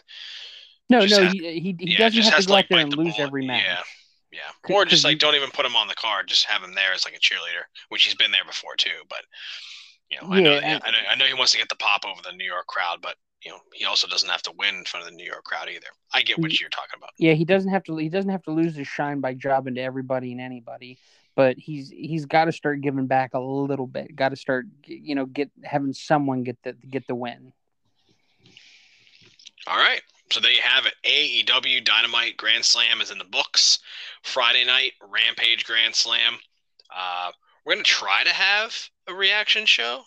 No, 0.89 1.05
no, 1.07 1.22
have- 1.24 1.33
he 1.33 1.39
he, 1.61 1.76
he 1.78 1.93
yeah, 1.93 1.99
doesn't 1.99 2.22
have 2.24 2.41
to 2.41 2.47
go 2.47 2.53
like 2.53 2.64
out 2.64 2.68
there 2.70 2.78
and 2.81 2.93
the 2.93 2.97
lose 2.97 3.14
every 3.18 3.47
match. 3.47 3.64
Yeah. 3.64 3.83
Yeah. 4.33 4.74
Or 4.76 4.85
just 4.85 5.05
like 5.05 5.12
you- 5.14 5.18
don't 5.18 5.35
even 5.35 5.51
put 5.51 5.64
him 5.66 5.76
on 5.76 5.89
the 5.89 5.95
card, 5.95 6.28
just 6.28 6.47
have 6.47 6.62
him 6.62 6.74
there 6.74 6.93
as 6.93 7.05
like 7.05 7.14
a 7.14 7.18
cheerleader, 7.18 7.64
which 7.89 8.05
he's 8.05 8.14
been 8.14 8.31
there 8.31 8.45
before 8.47 8.76
too, 8.76 8.91
but 9.09 9.20
you 10.11 10.19
know, 10.21 10.29
I 10.31 10.41
know 10.41 10.55
Yeah, 10.55 10.79
I 10.83 10.91
know 10.91 10.99
I 11.11 11.15
know 11.17 11.25
he 11.25 11.35
wants 11.35 11.53
to 11.53 11.59
get 11.59 11.69
the 11.69 11.77
pop 11.77 12.05
over 12.05 12.21
the 12.23 12.37
New 12.37 12.45
York 12.45 12.67
crowd, 12.67 12.99
but 13.03 13.17
you 13.45 13.51
know, 13.51 13.59
he 13.73 13.85
also 13.85 14.07
doesn't 14.07 14.29
have 14.29 14.43
to 14.43 14.53
win 14.59 14.75
in 14.77 14.85
front 14.85 15.07
of 15.07 15.11
the 15.11 15.17
New 15.17 15.25
York 15.25 15.45
crowd 15.45 15.69
either. 15.69 15.87
I 16.13 16.23
get 16.23 16.39
what 16.39 16.53
Ye- 16.53 16.59
you're 16.61 16.71
talking 16.71 16.97
about. 16.97 17.11
Yeah, 17.19 17.33
he 17.33 17.45
doesn't 17.45 17.71
have 17.71 17.85
to. 17.85 17.97
He 17.97 18.09
doesn't 18.09 18.31
have 18.31 18.43
to 18.45 18.51
lose 18.51 18.75
his 18.75 18.87
shine 18.87 19.21
by 19.21 19.35
jobbing 19.35 19.77
to 19.77 19.81
everybody 19.81 20.33
and 20.33 20.41
anybody. 20.41 20.99
But 21.37 21.57
he's 21.57 21.91
he's 21.91 22.27
got 22.27 22.47
to 22.47 22.53
start 22.53 22.81
giving 22.81 23.07
back 23.07 23.35
a 23.35 23.41
little 23.41 23.87
bit. 23.87 24.15
Got 24.15 24.31
to 24.31 24.37
start, 24.37 24.67
you 24.85 25.15
know, 25.15 25.27
get 25.27 25.51
having 25.65 25.93
someone 25.93 26.43
get 26.43 26.59
the 26.63 26.73
get 26.73 27.07
the 27.07 27.15
win. 27.15 27.53
All 29.67 29.79
right. 29.79 30.03
So 30.31 30.41
there 30.41 30.53
you 30.53 30.61
have 30.63 30.87
it. 30.87 30.95
AEW 31.05 31.85
Dynamite 31.85 32.37
Grand 32.37 32.65
Slam 32.65 33.01
is 33.01 33.11
in 33.11 33.19
the 33.19 33.25
books. 33.25 33.81
Friday 34.23 34.65
night 34.65 34.93
Rampage 35.09 35.65
Grand 35.65 35.95
Slam. 35.95 36.39
Uh, 36.95 37.33
we're 37.65 37.75
gonna 37.75 37.85
try 37.85 38.25
to 38.25 38.31
have 38.31 38.77
a 39.09 39.15
reaction 39.15 39.67
show, 39.67 40.03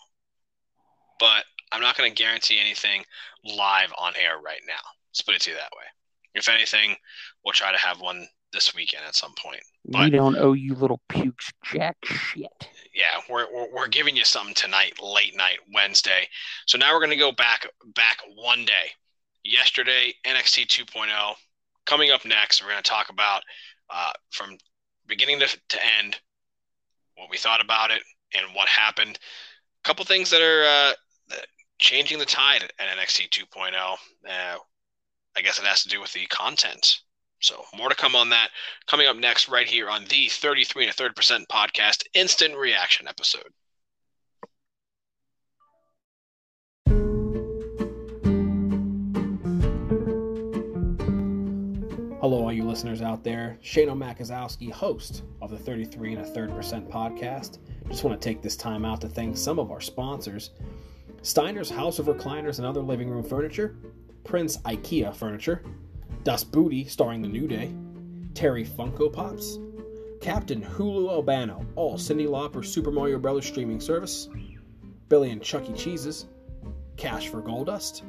but 1.18 1.44
I'm 1.72 1.80
not 1.80 1.96
gonna 1.96 2.10
guarantee 2.10 2.58
anything 2.60 3.04
live 3.44 3.92
on 3.98 4.14
air 4.16 4.38
right 4.44 4.60
now. 4.66 4.74
Let's 5.10 5.22
put 5.22 5.34
it 5.34 5.42
to 5.42 5.50
you 5.50 5.56
that 5.56 5.72
way. 5.76 5.84
If 6.34 6.48
anything, 6.48 6.96
we'll 7.44 7.52
try 7.52 7.70
to 7.70 7.78
have 7.78 8.00
one 8.00 8.26
this 8.54 8.74
weekend 8.74 9.04
at 9.06 9.14
some 9.14 9.34
point. 9.36 9.60
we 9.86 10.10
don't 10.10 10.36
owe 10.36 10.54
you 10.54 10.74
little 10.74 11.00
pukes 11.08 11.50
jack 11.64 11.96
shit. 12.04 12.68
yeah, 12.94 13.20
we're, 13.28 13.46
we're, 13.52 13.74
we're 13.74 13.88
giving 13.88 14.16
you 14.16 14.24
something 14.24 14.54
tonight, 14.54 14.94
late 15.02 15.36
night, 15.36 15.58
Wednesday. 15.74 16.28
So 16.66 16.78
now 16.78 16.94
we're 16.94 17.00
going 17.00 17.10
to 17.10 17.16
go 17.16 17.32
back 17.32 17.66
back 17.94 18.18
one 18.36 18.64
day. 18.64 18.92
Yesterday, 19.44 20.14
NXT 20.24 20.68
2.0. 20.68 21.34
Coming 21.84 22.10
up 22.10 22.24
next, 22.24 22.62
we're 22.62 22.70
going 22.70 22.82
to 22.82 22.88
talk 22.88 23.10
about 23.10 23.42
uh, 23.90 24.12
from 24.30 24.56
beginning 25.06 25.40
to, 25.40 25.46
to 25.68 25.78
end 26.00 26.18
what 27.16 27.30
we 27.30 27.36
thought 27.36 27.60
about 27.60 27.90
it 27.90 28.02
and 28.34 28.46
what 28.54 28.68
happened. 28.68 29.18
A 29.84 29.88
couple 29.88 30.04
things 30.04 30.30
that 30.30 30.42
are 30.42 30.64
uh, 30.64 31.36
changing 31.78 32.18
the 32.18 32.24
tide 32.24 32.62
at 32.62 32.98
NXT 32.98 33.30
2.0. 33.30 33.74
Uh, 33.74 34.56
I 35.36 35.40
guess 35.42 35.58
it 35.58 35.64
has 35.64 35.82
to 35.82 35.88
do 35.88 36.00
with 36.00 36.12
the 36.12 36.26
content. 36.26 37.00
So 37.40 37.62
more 37.76 37.88
to 37.88 37.94
come 37.94 38.16
on 38.16 38.30
that 38.30 38.50
coming 38.86 39.06
up 39.06 39.16
next 39.16 39.48
right 39.48 39.66
here 39.66 39.90
on 39.90 40.04
the 40.06 40.28
33 40.28 40.84
and 40.84 40.90
a 40.90 40.94
third 40.94 41.14
percent 41.14 41.46
podcast 41.48 42.04
instant 42.14 42.56
reaction 42.56 43.06
episode. 43.06 43.52
Hello, 52.24 52.44
all 52.44 52.52
you 52.54 52.64
listeners 52.64 53.02
out 53.02 53.22
there. 53.22 53.58
Shane 53.60 53.90
O 53.90 53.94
Mac 53.94 54.18
Guzowski, 54.18 54.72
host 54.72 55.24
of 55.42 55.50
the 55.50 55.58
33 55.58 56.14
and 56.14 56.22
a 56.22 56.24
third 56.24 56.48
percent 56.52 56.88
podcast. 56.88 57.58
Just 57.90 58.02
want 58.02 58.18
to 58.18 58.24
take 58.28 58.40
this 58.40 58.56
time 58.56 58.86
out 58.86 59.02
to 59.02 59.10
thank 59.10 59.36
some 59.36 59.58
of 59.58 59.70
our 59.70 59.82
sponsors 59.82 60.52
Steiner's 61.20 61.68
House 61.68 61.98
of 61.98 62.06
Recliners 62.06 62.56
and 62.56 62.66
Other 62.66 62.80
Living 62.80 63.10
Room 63.10 63.22
Furniture, 63.22 63.76
Prince 64.24 64.56
IKEA 64.62 65.14
Furniture, 65.14 65.64
Das 66.22 66.42
Booty 66.42 66.86
starring 66.86 67.20
The 67.20 67.28
New 67.28 67.46
Day, 67.46 67.74
Terry 68.32 68.64
Funko 68.64 69.12
Pops, 69.12 69.58
Captain 70.22 70.62
Hulu 70.62 71.10
Albano, 71.10 71.66
all 71.76 71.98
Cyndi 71.98 72.26
Lauper 72.26 72.64
Super 72.64 72.90
Mario 72.90 73.18
Brothers 73.18 73.44
streaming 73.44 73.80
service, 73.80 74.30
Billy 75.10 75.30
and 75.30 75.42
Chuck 75.42 75.68
E. 75.68 75.74
Cheese's, 75.74 76.24
Cash 76.96 77.28
for 77.28 77.42
Goldust, 77.42 78.00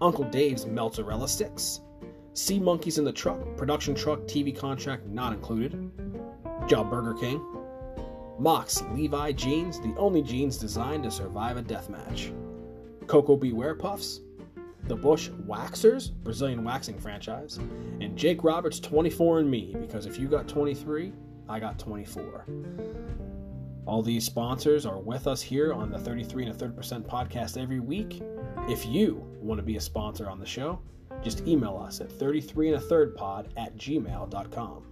Uncle 0.00 0.22
Dave's 0.26 0.66
Mozzarella 0.66 1.26
Sticks, 1.26 1.80
Sea 2.32 2.60
Monkeys 2.60 2.98
in 2.98 3.04
the 3.04 3.12
Truck, 3.12 3.56
production 3.56 3.94
truck, 3.94 4.20
TV 4.20 4.56
contract 4.56 5.06
not 5.06 5.32
included. 5.32 5.90
Job 6.68 6.88
Burger 6.88 7.14
King. 7.14 7.44
Mox 8.38 8.82
Levi 8.92 9.32
Jeans, 9.32 9.80
the 9.80 9.94
only 9.96 10.22
jeans 10.22 10.56
designed 10.56 11.02
to 11.02 11.10
survive 11.10 11.56
a 11.56 11.62
deathmatch. 11.62 12.32
Cocoa 13.08 13.36
Beware 13.36 13.74
Puffs. 13.74 14.20
The 14.84 14.94
Bush 14.94 15.28
Waxers, 15.46 16.12
Brazilian 16.12 16.64
waxing 16.64 16.98
franchise. 16.98 17.58
And 18.00 18.16
Jake 18.16 18.44
Roberts 18.44 18.78
24 18.80 19.40
and 19.40 19.50
Me, 19.50 19.76
because 19.80 20.06
if 20.06 20.18
you 20.18 20.28
got 20.28 20.48
23, 20.48 21.12
I 21.48 21.58
got 21.58 21.78
24. 21.80 22.46
All 23.86 24.02
these 24.02 24.24
sponsors 24.24 24.86
are 24.86 24.98
with 24.98 25.26
us 25.26 25.42
here 25.42 25.72
on 25.72 25.90
the 25.90 25.98
33 25.98 26.44
and 26.44 26.54
a 26.54 26.58
third 26.58 26.76
percent 26.76 27.06
podcast 27.06 27.60
every 27.60 27.80
week. 27.80 28.22
If 28.68 28.86
you 28.86 29.26
want 29.40 29.58
to 29.58 29.64
be 29.64 29.76
a 29.76 29.80
sponsor 29.80 30.30
on 30.30 30.38
the 30.38 30.46
show, 30.46 30.80
just 31.22 31.46
email 31.46 31.76
us 31.76 32.00
at 32.00 32.10
33 32.10 32.68
and 32.68 32.76
a 32.76 32.80
third 32.80 33.14
pod 33.14 33.48
at 33.56 33.76
gmail.com. 33.76 34.84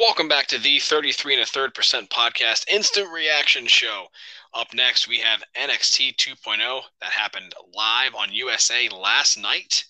Welcome 0.00 0.28
back 0.28 0.46
to 0.48 0.58
the 0.58 0.78
33 0.78 1.34
and 1.34 1.42
a 1.42 1.46
third 1.46 1.74
percent 1.74 2.08
podcast 2.10 2.68
instant 2.68 3.12
reaction 3.12 3.66
show. 3.66 4.06
Up 4.54 4.68
next, 4.72 5.08
we 5.08 5.18
have 5.18 5.42
NXT 5.60 6.16
2.0 6.16 6.82
that 7.00 7.10
happened 7.10 7.52
live 7.74 8.14
on 8.14 8.32
USA 8.32 8.88
last 8.88 9.38
night, 9.38 9.84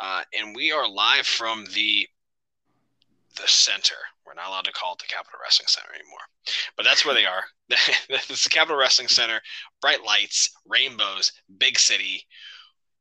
uh, 0.00 0.22
and 0.36 0.56
we 0.56 0.72
are 0.72 0.88
live 0.88 1.26
from 1.26 1.66
the 1.74 2.08
the 3.40 3.48
center. 3.48 3.96
We're 4.26 4.34
not 4.34 4.48
allowed 4.48 4.64
to 4.66 4.72
call 4.72 4.92
it 4.92 4.98
the 4.98 5.06
Capital 5.06 5.40
Wrestling 5.42 5.68
Center 5.68 5.88
anymore, 5.94 6.20
but 6.76 6.84
that's 6.84 7.04
where 7.04 7.14
they 7.14 7.26
are. 7.26 7.44
it's 8.08 8.44
the 8.44 8.50
Capital 8.50 8.78
Wrestling 8.78 9.08
Center. 9.08 9.40
Bright 9.80 10.04
lights, 10.04 10.50
rainbows, 10.68 11.32
big 11.58 11.78
city. 11.78 12.26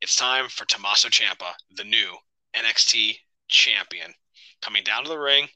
It's 0.02 0.16
time 0.16 0.48
for 0.48 0.66
Tommaso 0.66 1.10
Ciampa, 1.10 1.54
the 1.76 1.84
new 1.84 2.16
NXT 2.56 3.18
champion, 3.50 4.14
coming 4.62 4.84
down 4.84 5.04
to 5.04 5.10
the 5.10 5.20
ring 5.20 5.48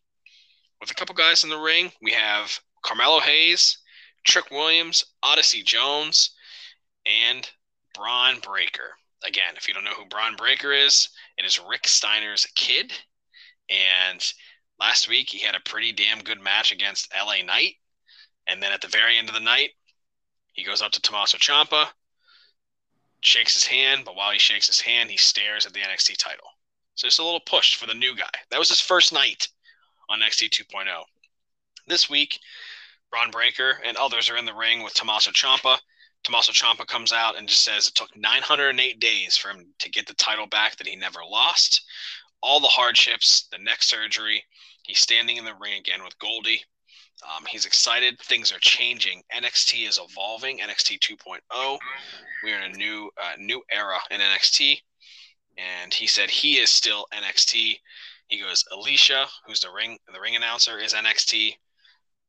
with 0.79 0.91
a 0.91 0.95
couple 0.95 1.15
guys 1.15 1.43
in 1.43 1.49
the 1.49 1.57
ring. 1.57 1.91
We 2.01 2.11
have 2.11 2.59
Carmelo 2.83 3.21
Hayes, 3.21 3.77
Trick 4.25 4.51
Williams, 4.51 5.03
Odyssey 5.23 5.63
Jones, 5.63 6.31
and 7.05 7.49
Bron 7.95 8.39
Breakker. 8.39 8.91
Again, 9.25 9.55
if 9.55 9.67
you 9.67 9.73
don't 9.73 9.85
know 9.85 9.93
who 9.93 10.05
Bron 10.05 10.35
Breakker 10.35 10.73
is, 10.73 11.07
it 11.37 11.45
is 11.45 11.59
Rick 11.69 11.87
Steiner's 11.87 12.45
kid. 12.55 12.91
And 13.69 14.21
last 14.79 15.07
week 15.07 15.29
he 15.29 15.39
had 15.39 15.55
a 15.55 15.59
pretty 15.59 15.91
damn 15.91 16.19
good 16.19 16.41
match 16.41 16.71
against 16.71 17.11
LA 17.15 17.43
Knight. 17.43 17.75
And 18.47 18.61
then 18.61 18.73
at 18.73 18.81
the 18.81 18.87
very 18.87 19.17
end 19.17 19.29
of 19.29 19.33
the 19.33 19.39
night, 19.39 19.71
he 20.53 20.63
goes 20.63 20.81
up 20.81 20.91
to 20.91 21.01
Tommaso 21.01 21.37
Ciampa, 21.37 21.87
shakes 23.21 23.53
his 23.53 23.65
hand, 23.65 24.03
but 24.05 24.15
while 24.15 24.31
he 24.31 24.39
shakes 24.39 24.67
his 24.67 24.81
hand, 24.81 25.09
he 25.09 25.17
stares 25.17 25.65
at 25.65 25.73
the 25.73 25.79
NXT 25.79 26.17
title. 26.17 26.47
So 26.95 27.07
just 27.07 27.19
a 27.19 27.23
little 27.23 27.39
push 27.39 27.75
for 27.75 27.87
the 27.87 27.93
new 27.93 28.15
guy. 28.15 28.29
That 28.51 28.59
was 28.59 28.69
his 28.69 28.81
first 28.81 29.13
night 29.13 29.47
on 30.09 30.19
NXT 30.19 30.49
2.0. 30.49 30.85
This 31.87 32.09
week, 32.09 32.39
Bron 33.09 33.31
Breakker 33.31 33.79
and 33.83 33.97
others 33.97 34.29
are 34.29 34.37
in 34.37 34.45
the 34.45 34.53
ring 34.53 34.83
with 34.83 34.93
Tommaso 34.93 35.31
Ciampa. 35.31 35.79
Tommaso 36.23 36.51
Ciampa 36.51 36.85
comes 36.85 37.11
out 37.11 37.37
and 37.37 37.47
just 37.47 37.61
says 37.61 37.87
it 37.87 37.95
took 37.95 38.15
908 38.15 38.99
days 38.99 39.37
for 39.37 39.49
him 39.49 39.73
to 39.79 39.89
get 39.89 40.07
the 40.07 40.13
title 40.13 40.47
back 40.47 40.75
that 40.77 40.87
he 40.87 40.95
never 40.95 41.19
lost. 41.29 41.83
All 42.43 42.59
the 42.59 42.67
hardships, 42.67 43.47
the 43.51 43.57
neck 43.57 43.81
surgery. 43.81 44.43
He's 44.83 44.99
standing 44.99 45.37
in 45.37 45.45
the 45.45 45.55
ring 45.55 45.79
again 45.79 46.03
with 46.03 46.19
Goldie. 46.19 46.61
Um, 47.23 47.45
he's 47.45 47.65
excited. 47.65 48.19
Things 48.19 48.51
are 48.51 48.59
changing. 48.59 49.23
NXT 49.33 49.87
is 49.87 49.97
evolving. 49.97 50.59
NXT 50.59 50.99
2.0. 50.99 51.79
We're 52.43 52.59
in 52.59 52.73
a 52.73 52.77
new 52.77 53.09
uh, 53.21 53.35
new 53.37 53.63
era 53.71 53.97
in 54.11 54.19
NXT. 54.19 54.77
And 55.57 55.93
he 55.93 56.05
said 56.05 56.29
he 56.29 56.57
is 56.57 56.69
still 56.69 57.05
NXT. 57.13 57.79
He 58.27 58.39
goes, 58.39 58.65
Alicia, 58.73 59.27
who's 59.45 59.61
the 59.61 59.71
ring 59.71 59.97
the 60.11 60.19
ring 60.19 60.35
announcer, 60.35 60.79
is 60.79 60.93
NXT. 60.93 61.53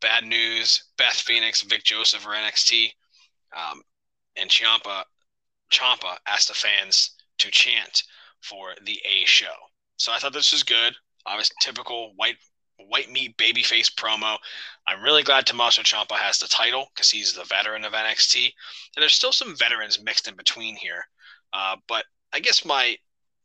Bad 0.01 0.25
news. 0.25 0.85
Beth 0.97 1.17
Phoenix, 1.17 1.63
Vic 1.63 1.83
Joseph 1.83 2.25
are 2.25 2.35
NXT. 2.35 2.93
Um, 3.57 3.83
and 4.37 4.49
Ciampa, 4.49 5.05
Ciampa 5.73 6.19
asked 6.27 6.49
the 6.49 6.55
fans 6.55 7.11
to 7.39 7.51
chant 7.51 8.05
for 8.41 8.75
the 8.85 9.01
A 9.05 9.25
show. 9.25 9.55
So 9.97 10.13
I 10.13 10.19
thought 10.19 10.33
this 10.33 10.53
was 10.53 10.63
good. 10.63 10.95
Obviously, 11.27 11.57
typical 11.61 12.13
white 12.17 12.37
white 12.89 13.11
meat 13.11 13.37
babyface 13.37 13.93
promo. 13.95 14.37
I'm 14.87 15.03
really 15.03 15.23
glad 15.23 15.47
Tommaso 15.47 15.83
Ciampa 15.83 16.17
has 16.17 16.39
the 16.39 16.49
title 16.49 16.89
because 16.95 17.11
he's 17.11 17.33
the 17.33 17.45
veteran 17.45 17.85
of 17.85 17.93
NXT, 17.93 18.45
and 18.45 19.03
there's 19.03 19.13
still 19.13 19.33
some 19.33 19.57
veterans 19.57 20.03
mixed 20.03 20.29
in 20.29 20.37
between 20.37 20.77
here. 20.77 21.07
Uh, 21.53 21.77
but 21.89 22.05
I 22.33 22.41
guess 22.41 22.65
my 22.65 22.97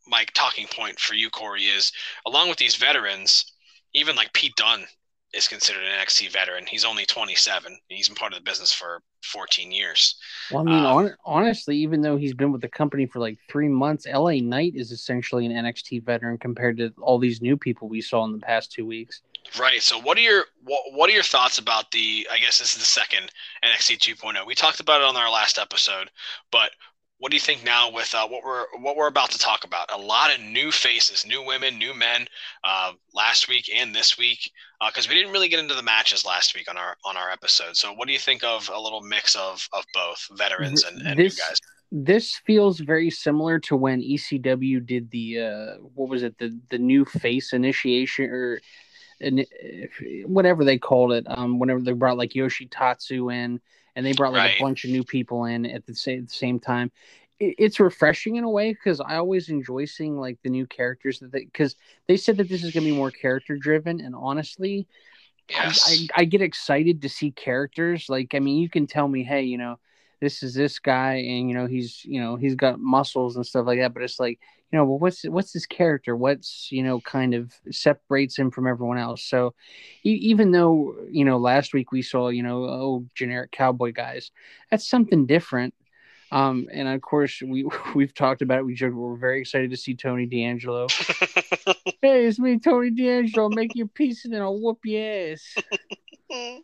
my 0.08 0.26
talking 0.34 0.68
point 0.68 1.00
for 1.00 1.14
you, 1.14 1.30
Corey, 1.30 1.66
is 1.66 1.91
along 2.26 2.50
with 2.50 2.58
these 2.58 2.76
veterans, 2.76 3.45
even 3.93 4.16
like 4.16 4.34
Pete 4.34 4.56
Dunne 4.56 4.88
is 5.34 5.47
considered 5.47 5.84
an 5.84 5.91
NXT 5.99 6.32
veteran. 6.32 6.65
He's 6.65 6.86
only 6.86 7.05
27. 7.05 7.77
He's 7.88 8.07
been 8.07 8.15
part 8.15 8.34
of 8.34 8.39
the 8.39 8.43
business 8.43 8.73
for 8.73 9.01
14 9.23 9.71
years. 9.71 10.15
Well, 10.51 10.61
I 10.61 10.63
mean, 10.63 10.75
um, 10.75 10.86
on, 10.86 11.15
honestly, 11.25 11.77
even 11.77 12.01
though 12.01 12.17
he's 12.17 12.34
been 12.34 12.51
with 12.51 12.61
the 12.61 12.69
company 12.69 13.05
for 13.05 13.19
like 13.19 13.38
three 13.49 13.67
months, 13.67 14.07
LA 14.07 14.36
Knight 14.41 14.73
is 14.75 14.91
essentially 14.91 15.45
an 15.45 15.51
NXT 15.51 16.03
veteran 16.03 16.38
compared 16.38 16.77
to 16.77 16.91
all 16.99 17.19
these 17.19 17.41
new 17.41 17.57
people 17.57 17.88
we 17.88 18.01
saw 18.01 18.25
in 18.25 18.32
the 18.32 18.39
past 18.39 18.71
two 18.71 18.86
weeks. 18.86 19.21
Right. 19.59 19.82
So, 19.82 19.99
what 19.99 20.17
are 20.17 20.21
your 20.21 20.45
what, 20.63 20.82
what 20.91 21.09
are 21.09 21.13
your 21.13 21.23
thoughts 21.23 21.57
about 21.57 21.91
the? 21.91 22.27
I 22.32 22.39
guess 22.39 22.59
this 22.59 22.73
is 22.73 22.80
the 22.80 22.86
second 22.86 23.32
NXT 23.63 24.15
2.0. 24.15 24.45
We 24.45 24.53
talked 24.53 24.80
about 24.80 25.01
it 25.01 25.05
on 25.05 25.15
our 25.15 25.32
last 25.32 25.57
episode, 25.57 26.09
but 26.51 26.71
what 27.20 27.32
do 27.32 27.36
you 27.36 27.41
think 27.41 27.65
now 27.65 27.91
with 27.91 28.15
uh, 28.15 28.28
what 28.28 28.43
we're 28.43 28.65
what 28.80 28.95
we're 28.95 29.07
about 29.07 29.30
to 29.32 29.38
talk 29.38 29.65
about? 29.65 29.93
A 29.93 29.97
lot 29.97 30.34
of 30.34 30.41
new 30.41 30.72
faces, 30.72 31.26
new 31.26 31.45
women, 31.45 31.78
new 31.78 31.93
men. 31.93 32.26
Uh, 32.63 32.93
last 33.13 33.49
week 33.49 33.70
and 33.74 33.93
this 33.93 34.17
week, 34.17 34.51
because 34.86 35.05
uh, 35.05 35.09
we 35.09 35.15
didn't 35.15 35.34
really 35.34 35.49
get 35.49 35.59
into 35.59 35.76
the 35.76 35.84
matches 35.84 36.26
last 36.26 36.55
week 36.55 36.70
on 36.70 36.78
our 36.78 36.95
on 37.03 37.17
our 37.17 37.30
episode. 37.30 37.76
So, 37.76 37.93
what 37.93 38.07
do 38.07 38.13
you 38.13 38.20
think 38.20 38.43
of 38.43 38.70
a 38.74 38.80
little 38.80 39.01
mix 39.01 39.36
of 39.36 39.67
of 39.74 39.84
both 39.93 40.28
veterans 40.32 40.84
and, 40.84 41.01
and 41.05 41.20
this, 41.20 41.38
new 41.38 41.43
guys? 41.43 41.59
This 41.91 42.36
feels 42.45 42.80
very 42.80 43.09
similar 43.09 43.59
to 43.59 43.76
when 43.76 44.01
ECW 44.01 44.86
did 44.86 45.11
the 45.11 45.39
uh, 45.39 45.74
what 45.93 46.09
was 46.09 46.24
it 46.24 46.38
the 46.38 46.57
the 46.70 46.78
new 46.78 47.03
face 47.03 47.51
initiation 47.51 48.30
or 48.30 48.61
whatever 50.26 50.63
they 50.63 50.78
called 50.78 51.11
it. 51.11 51.26
Um, 51.28 51.59
whenever 51.59 51.82
they 51.82 51.91
brought 51.91 52.17
like 52.17 52.32
Yoshitatsu 52.32 53.34
in 53.34 53.59
and 54.00 54.06
they 54.06 54.14
brought 54.14 54.32
like 54.32 54.52
right. 54.52 54.58
a 54.58 54.64
bunch 54.64 54.86
of 54.86 54.91
new 54.91 55.04
people 55.04 55.43
in 55.43 55.66
at 55.66 55.86
the 55.86 55.93
same, 55.93 56.20
at 56.20 56.30
the 56.30 56.34
same 56.34 56.58
time. 56.58 56.89
It, 57.38 57.56
it's 57.58 57.82
refreshing 57.82 58.38
in 58.38 58.45
a 58.45 58.50
way 58.50 58.72
because 58.72 59.02
I 59.02 59.18
always 59.18 59.50
enjoy 59.50 59.86
seeing 59.86 60.18
like 60.18 60.38
the 60.41 60.50
new 60.50 60.66
characters 60.66 61.20
that 61.20 61.34
they 61.34 61.43
because 61.43 61.76
they 62.08 62.16
said 62.16 62.38
that 62.38 62.47
this 62.47 62.64
is 62.64 62.72
going 62.72 62.86
to 62.86 62.91
be 62.91 62.95
more 62.95 63.12
character 63.12 63.58
driven, 63.58 64.00
and 64.00 64.16
honestly, 64.16 64.88
yes. 65.50 65.86
I, 65.86 66.22
I, 66.22 66.22
I 66.22 66.26
get 66.26 66.41
excited 66.41 67.02
to 67.02 67.10
see 67.10 67.32
characters. 67.32 68.06
Like, 68.08 68.34
I 68.34 68.39
mean, 68.39 68.62
you 68.62 68.70
can 68.70 68.88
tell 68.88 69.10
me, 69.10 69.22
hey, 69.22 69.41
you 69.41 69.58
know, 69.58 69.80
this 70.20 70.43
is 70.43 70.53
this 70.53 70.80
guy, 70.80 71.15
and 71.15 71.49
you 71.49 71.55
know, 71.55 71.65
he's 71.65 72.03
you 72.05 72.22
know, 72.22 72.36
he's 72.36 72.55
got 72.55 72.80
muscles 72.80 73.36
and 73.36 73.45
stuff 73.45 73.65
like 73.65 73.80
that, 73.80 73.93
but 73.93 74.03
it's 74.03 74.20
like 74.20 74.39
you 74.72 74.78
know, 74.78 74.86
well, 74.86 74.99
what's 74.99 75.24
what's 75.24 75.53
his 75.53 75.65
character? 75.65 76.15
What's 76.15 76.72
you 76.72 76.84
know, 76.84 76.99
kind 77.01 77.34
of 77.34 77.53
separates 77.72 78.38
him 78.38 78.51
from 78.51 78.67
everyone 78.67 78.97
else. 78.97 79.24
So, 79.24 79.53
even 80.03 80.51
though 80.51 80.95
you 81.09 81.26
know, 81.26 81.38
last 81.38 81.74
week 81.74 81.91
we 81.91 82.01
saw 82.01 82.30
you 82.30 82.43
know, 82.43 82.63
oh, 82.65 83.05
generic 83.15 83.51
cowboy 83.51 83.93
guys, 83.93 84.32
that's 84.70 84.88
something 84.88 85.26
different. 85.26 85.74
Um, 86.32 86.67
and 86.72 86.88
of 86.88 87.01
course, 87.01 87.41
we 87.41 87.65
we've 87.95 88.13
talked 88.13 88.41
about 88.41 88.59
it. 88.59 88.65
We 88.65 88.76
joke, 88.76 88.93
we're 88.93 89.15
very 89.15 89.39
excited 89.41 89.72
to 89.72 89.78
see 89.78 89.95
Tony 89.95 90.26
D'Angelo. 90.26 90.88
hey, 92.01 92.26
it's 92.26 92.39
me, 92.39 92.59
Tony 92.59 92.91
D'Angelo. 92.91 93.49
Make 93.49 93.76
your 93.76 93.88
piece 93.88 94.26
and 94.26 94.34
then 94.34 94.41
I'll 94.41 94.59
whoop 94.59 94.80
your 94.84 95.34
ass. 95.34 95.55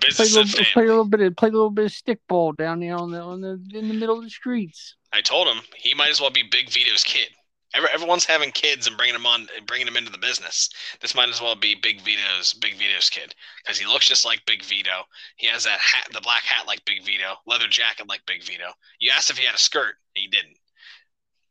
Business 0.00 0.32
play 0.32 0.40
a, 0.40 0.44
little, 0.44 0.82
a 0.82 0.86
little 0.86 1.04
bit 1.04 1.20
of 1.20 1.36
play 1.36 1.48
a 1.48 1.52
little 1.52 1.70
bit 1.70 1.84
of 1.84 1.90
stickball 1.92 2.56
down 2.56 2.80
there 2.80 2.96
on 2.96 3.10
the 3.10 3.20
on 3.20 3.40
the 3.40 3.60
in 3.74 3.88
the 3.88 3.94
middle 3.94 4.18
of 4.18 4.24
the 4.24 4.30
streets. 4.30 4.96
I 5.12 5.20
told 5.20 5.48
him 5.48 5.62
he 5.76 5.94
might 5.94 6.10
as 6.10 6.20
well 6.20 6.30
be 6.30 6.42
Big 6.50 6.70
Vito's 6.70 7.04
kid. 7.04 7.28
Every, 7.74 7.88
everyone's 7.92 8.24
having 8.24 8.50
kids 8.52 8.86
and 8.86 8.96
bringing 8.96 9.14
them 9.14 9.24
on, 9.24 9.48
bringing 9.66 9.86
them 9.86 9.96
into 9.96 10.12
the 10.12 10.18
business. 10.18 10.68
This 11.00 11.14
might 11.14 11.30
as 11.30 11.40
well 11.40 11.54
be 11.54 11.74
Big 11.74 12.00
Vito's 12.02 12.52
Big 12.54 12.76
Vito's 12.76 13.08
kid 13.08 13.34
because 13.62 13.78
he 13.78 13.86
looks 13.86 14.06
just 14.06 14.24
like 14.24 14.44
Big 14.46 14.62
Vito. 14.64 15.04
He 15.36 15.46
has 15.46 15.64
that 15.64 15.78
hat, 15.78 16.08
the 16.12 16.20
black 16.20 16.42
hat 16.42 16.66
like 16.66 16.84
Big 16.84 17.04
Vito, 17.04 17.34
leather 17.46 17.68
jacket 17.68 18.08
like 18.08 18.24
Big 18.26 18.42
Vito. 18.42 18.72
You 18.98 19.10
asked 19.14 19.30
if 19.30 19.38
he 19.38 19.46
had 19.46 19.54
a 19.54 19.58
skirt, 19.58 19.94
and 20.14 20.22
he 20.22 20.28
didn't. 20.28 20.56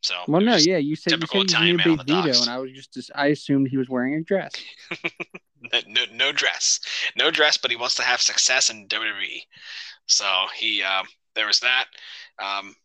So 0.01 0.15
well, 0.27 0.41
no, 0.41 0.55
yeah, 0.55 0.77
you 0.77 0.95
said 0.95 1.13
you 1.21 1.27
said 1.27 1.41
Italian 1.41 1.77
Big 1.77 1.99
Vito, 2.05 2.41
and 2.41 2.49
I 2.49 2.57
was 2.57 2.71
just 2.71 3.11
I 3.15 3.27
assumed 3.27 3.67
he 3.67 3.77
was 3.77 3.89
wearing 3.89 4.15
a 4.15 4.21
dress. 4.21 4.53
no, 5.87 6.01
no 6.11 6.31
dress, 6.31 6.79
no 7.15 7.31
dress, 7.31 7.57
but 7.57 7.71
he 7.71 7.77
wants 7.77 7.95
to 7.95 8.03
have 8.03 8.21
success 8.21 8.69
in 8.69 8.87
WWE. 8.87 9.47
So 10.07 10.25
he 10.55 10.83
uh, 10.83 11.03
there 11.35 11.47
was 11.47 11.59
that. 11.59 11.85
Um, 12.39 12.75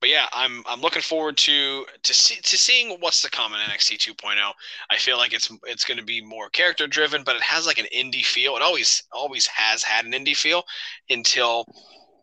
but 0.00 0.10
yeah, 0.10 0.26
I'm 0.32 0.62
I'm 0.66 0.80
looking 0.80 1.02
forward 1.02 1.36
to 1.38 1.84
to 2.04 2.14
see 2.14 2.36
to 2.40 2.56
seeing 2.56 2.98
what's 3.00 3.20
to 3.22 3.30
come 3.30 3.52
in 3.52 3.60
NXT 3.60 3.98
2.0. 3.98 4.52
I 4.90 4.96
feel 4.96 5.16
like 5.16 5.32
it's 5.32 5.50
it's 5.64 5.84
going 5.84 5.98
to 5.98 6.04
be 6.04 6.20
more 6.20 6.48
character 6.50 6.86
driven, 6.86 7.24
but 7.24 7.36
it 7.36 7.42
has 7.42 7.66
like 7.66 7.78
an 7.78 7.86
indie 7.94 8.24
feel. 8.24 8.56
It 8.56 8.62
always 8.62 9.02
always 9.12 9.46
has 9.48 9.82
had 9.82 10.04
an 10.04 10.12
indie 10.12 10.36
feel 10.36 10.62
until 11.10 11.64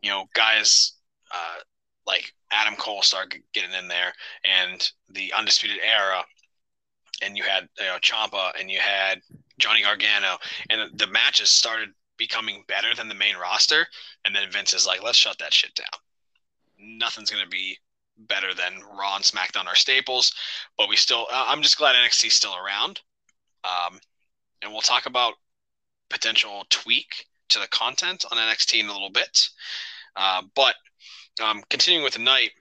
you 0.02 0.10
know 0.10 0.26
guys 0.34 0.94
uh, 1.34 1.60
like 2.08 2.34
Adam 2.52 2.76
Cole 2.78 3.02
started 3.02 3.42
getting 3.54 3.74
in 3.74 3.90
there, 3.90 4.14
and 4.46 4.90
the 5.10 5.34
Undisputed 5.34 5.80
Era, 5.84 6.24
and 7.22 7.38
you 7.38 7.44
had 7.44 7.68
you 7.80 7.86
know 7.86 7.98
Ciampa, 8.02 8.52
and 8.60 8.70
you 8.70 8.80
had 8.80 9.22
Johnny 9.58 9.82
Gargano, 9.82 10.38
and 10.70 10.98
the 10.98 11.08
matches 11.08 11.50
started 11.50 11.90
becoming 12.18 12.64
better 12.68 12.96
than 12.96 13.10
the 13.10 13.16
main 13.16 13.36
roster, 13.36 13.86
and 14.24 14.36
then 14.36 14.50
Vince 14.50 14.74
is 14.74 14.88
like, 14.88 15.04
let's 15.04 15.18
shut 15.18 15.38
that 15.40 15.54
shit 15.54 15.76
down 15.76 15.88
nothing's 16.80 17.32
to 17.32 17.48
be 17.50 17.78
better 18.18 18.54
than 18.54 18.82
Raw 18.98 19.16
and 19.16 19.24
SmackDown 19.24 19.68
are 19.68 19.76
staples, 19.76 20.34
but 20.78 20.90
we 20.90 20.96
still. 20.96 21.28
I'm 21.32 21.62
just 21.62 21.78
glad 21.78 21.96
NXT's 21.96 22.34
still 22.34 22.56
around, 22.56 23.02
um, 23.64 24.00
and 24.62 24.72
we'll 24.72 24.82
talk 24.82 25.06
about 25.06 25.34
potential 26.10 26.64
tweak 26.70 27.26
to 27.50 27.60
the 27.60 27.68
content 27.68 28.26
on 28.32 28.38
NXT 28.38 28.80
in 28.80 28.88
a 28.88 28.94
little 28.94 29.10
bit. 29.10 29.50
Uh, 30.16 30.44
but 30.56 30.76
um, 31.44 31.64
continuing 31.70 32.04
with 32.04 32.14
the 32.14 32.20
night, 32.20 32.52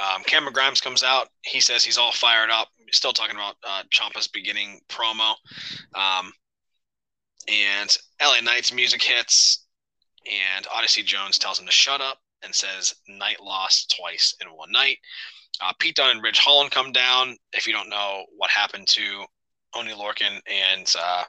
um, 0.00 0.22
Cameron 0.24 0.54
Grimes 0.54 0.80
comes 0.80 1.02
out. 1.02 1.28
He 1.42 1.60
says 1.60 1.84
he's 1.84 1.98
all 1.98 2.12
fired 2.12 2.50
up. 2.50 2.68
Still 2.92 3.12
talking 3.12 3.36
about 3.36 3.56
uh, 3.66 3.82
Ciampa's 3.92 4.28
beginning 4.28 4.80
promo, 4.88 5.34
um, 5.94 6.32
and 7.48 7.96
LA 8.22 8.40
Knight's 8.42 8.72
music 8.72 9.02
hits, 9.02 9.66
and 10.26 10.66
Odyssey 10.74 11.02
Jones 11.02 11.38
tells 11.38 11.58
him 11.58 11.66
to 11.66 11.72
shut 11.72 12.00
up 12.00 12.18
and 12.42 12.54
says 12.54 12.94
Knight 13.08 13.40
lost 13.40 13.94
twice 13.98 14.34
in 14.40 14.48
one 14.48 14.70
night. 14.70 14.98
Uh, 15.60 15.72
Pete 15.78 15.96
Dunne 15.96 16.10
and 16.10 16.22
Ridge 16.22 16.38
Holland 16.38 16.70
come 16.70 16.92
down. 16.92 17.36
If 17.52 17.66
you 17.66 17.72
don't 17.72 17.88
know 17.88 18.24
what 18.36 18.50
happened 18.50 18.86
to 18.88 19.24
Oney 19.74 19.92
Lorcan 19.92 20.40
and 20.46 20.94
uh, 21.00 21.24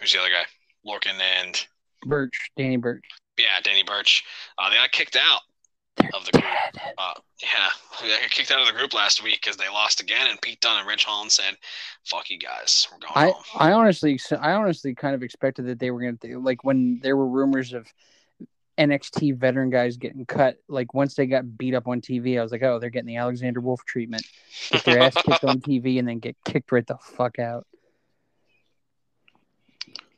who's 0.00 0.12
the 0.12 0.20
other 0.20 0.30
guy? 0.30 0.44
Lorcan 0.86 1.20
and 1.20 1.66
Burch, 2.06 2.50
Danny 2.56 2.76
Burch. 2.76 3.04
Yeah, 3.38 3.60
Danny 3.62 3.82
Burch. 3.82 4.22
Uh, 4.58 4.70
they 4.70 4.76
got 4.76 4.92
kicked 4.92 5.16
out 5.16 5.40
They're 5.96 6.10
of 6.14 6.24
the 6.24 6.32
group. 6.32 6.44
Uh, 6.98 7.12
yeah, 7.40 7.68
they 8.00 8.08
got 8.08 8.30
kicked 8.30 8.50
out 8.50 8.60
of 8.60 8.66
the 8.66 8.72
group 8.72 8.94
last 8.94 9.22
week 9.22 9.40
because 9.42 9.56
they 9.56 9.68
lost 9.68 10.00
again. 10.00 10.26
And 10.28 10.40
Pete 10.40 10.60
Dunne 10.60 10.78
and 10.78 10.88
Ridge 10.88 11.04
Holland 11.04 11.30
said, 11.30 11.56
"Fuck 12.04 12.30
you 12.30 12.38
guys, 12.38 12.88
we're 12.90 12.98
going 12.98 13.12
I, 13.14 13.30
home." 13.30 13.42
I 13.56 13.72
honestly, 13.72 14.18
I 14.40 14.52
honestly 14.52 14.94
kind 14.94 15.14
of 15.14 15.22
expected 15.22 15.66
that 15.66 15.78
they 15.78 15.90
were 15.90 16.00
going 16.00 16.18
to 16.18 16.40
like 16.40 16.64
when 16.64 17.00
there 17.02 17.16
were 17.16 17.28
rumors 17.28 17.72
of 17.72 17.86
NXT 18.78 19.36
veteran 19.36 19.70
guys 19.70 19.96
getting 19.96 20.26
cut. 20.26 20.56
Like 20.68 20.94
once 20.94 21.14
they 21.14 21.26
got 21.26 21.56
beat 21.56 21.74
up 21.74 21.86
on 21.86 22.00
TV, 22.00 22.38
I 22.38 22.42
was 22.42 22.52
like, 22.52 22.62
oh, 22.62 22.78
they're 22.78 22.90
getting 22.90 23.06
the 23.06 23.16
Alexander 23.16 23.60
Wolfe 23.60 23.84
treatment. 23.84 24.26
Get 24.70 24.84
their 24.84 25.00
ass 25.00 25.14
kicked 25.14 25.44
on 25.44 25.60
TV 25.60 25.98
and 25.98 26.08
then 26.08 26.18
get 26.18 26.36
kicked 26.44 26.72
right 26.72 26.86
the 26.86 26.98
fuck 26.98 27.38
out. 27.38 27.66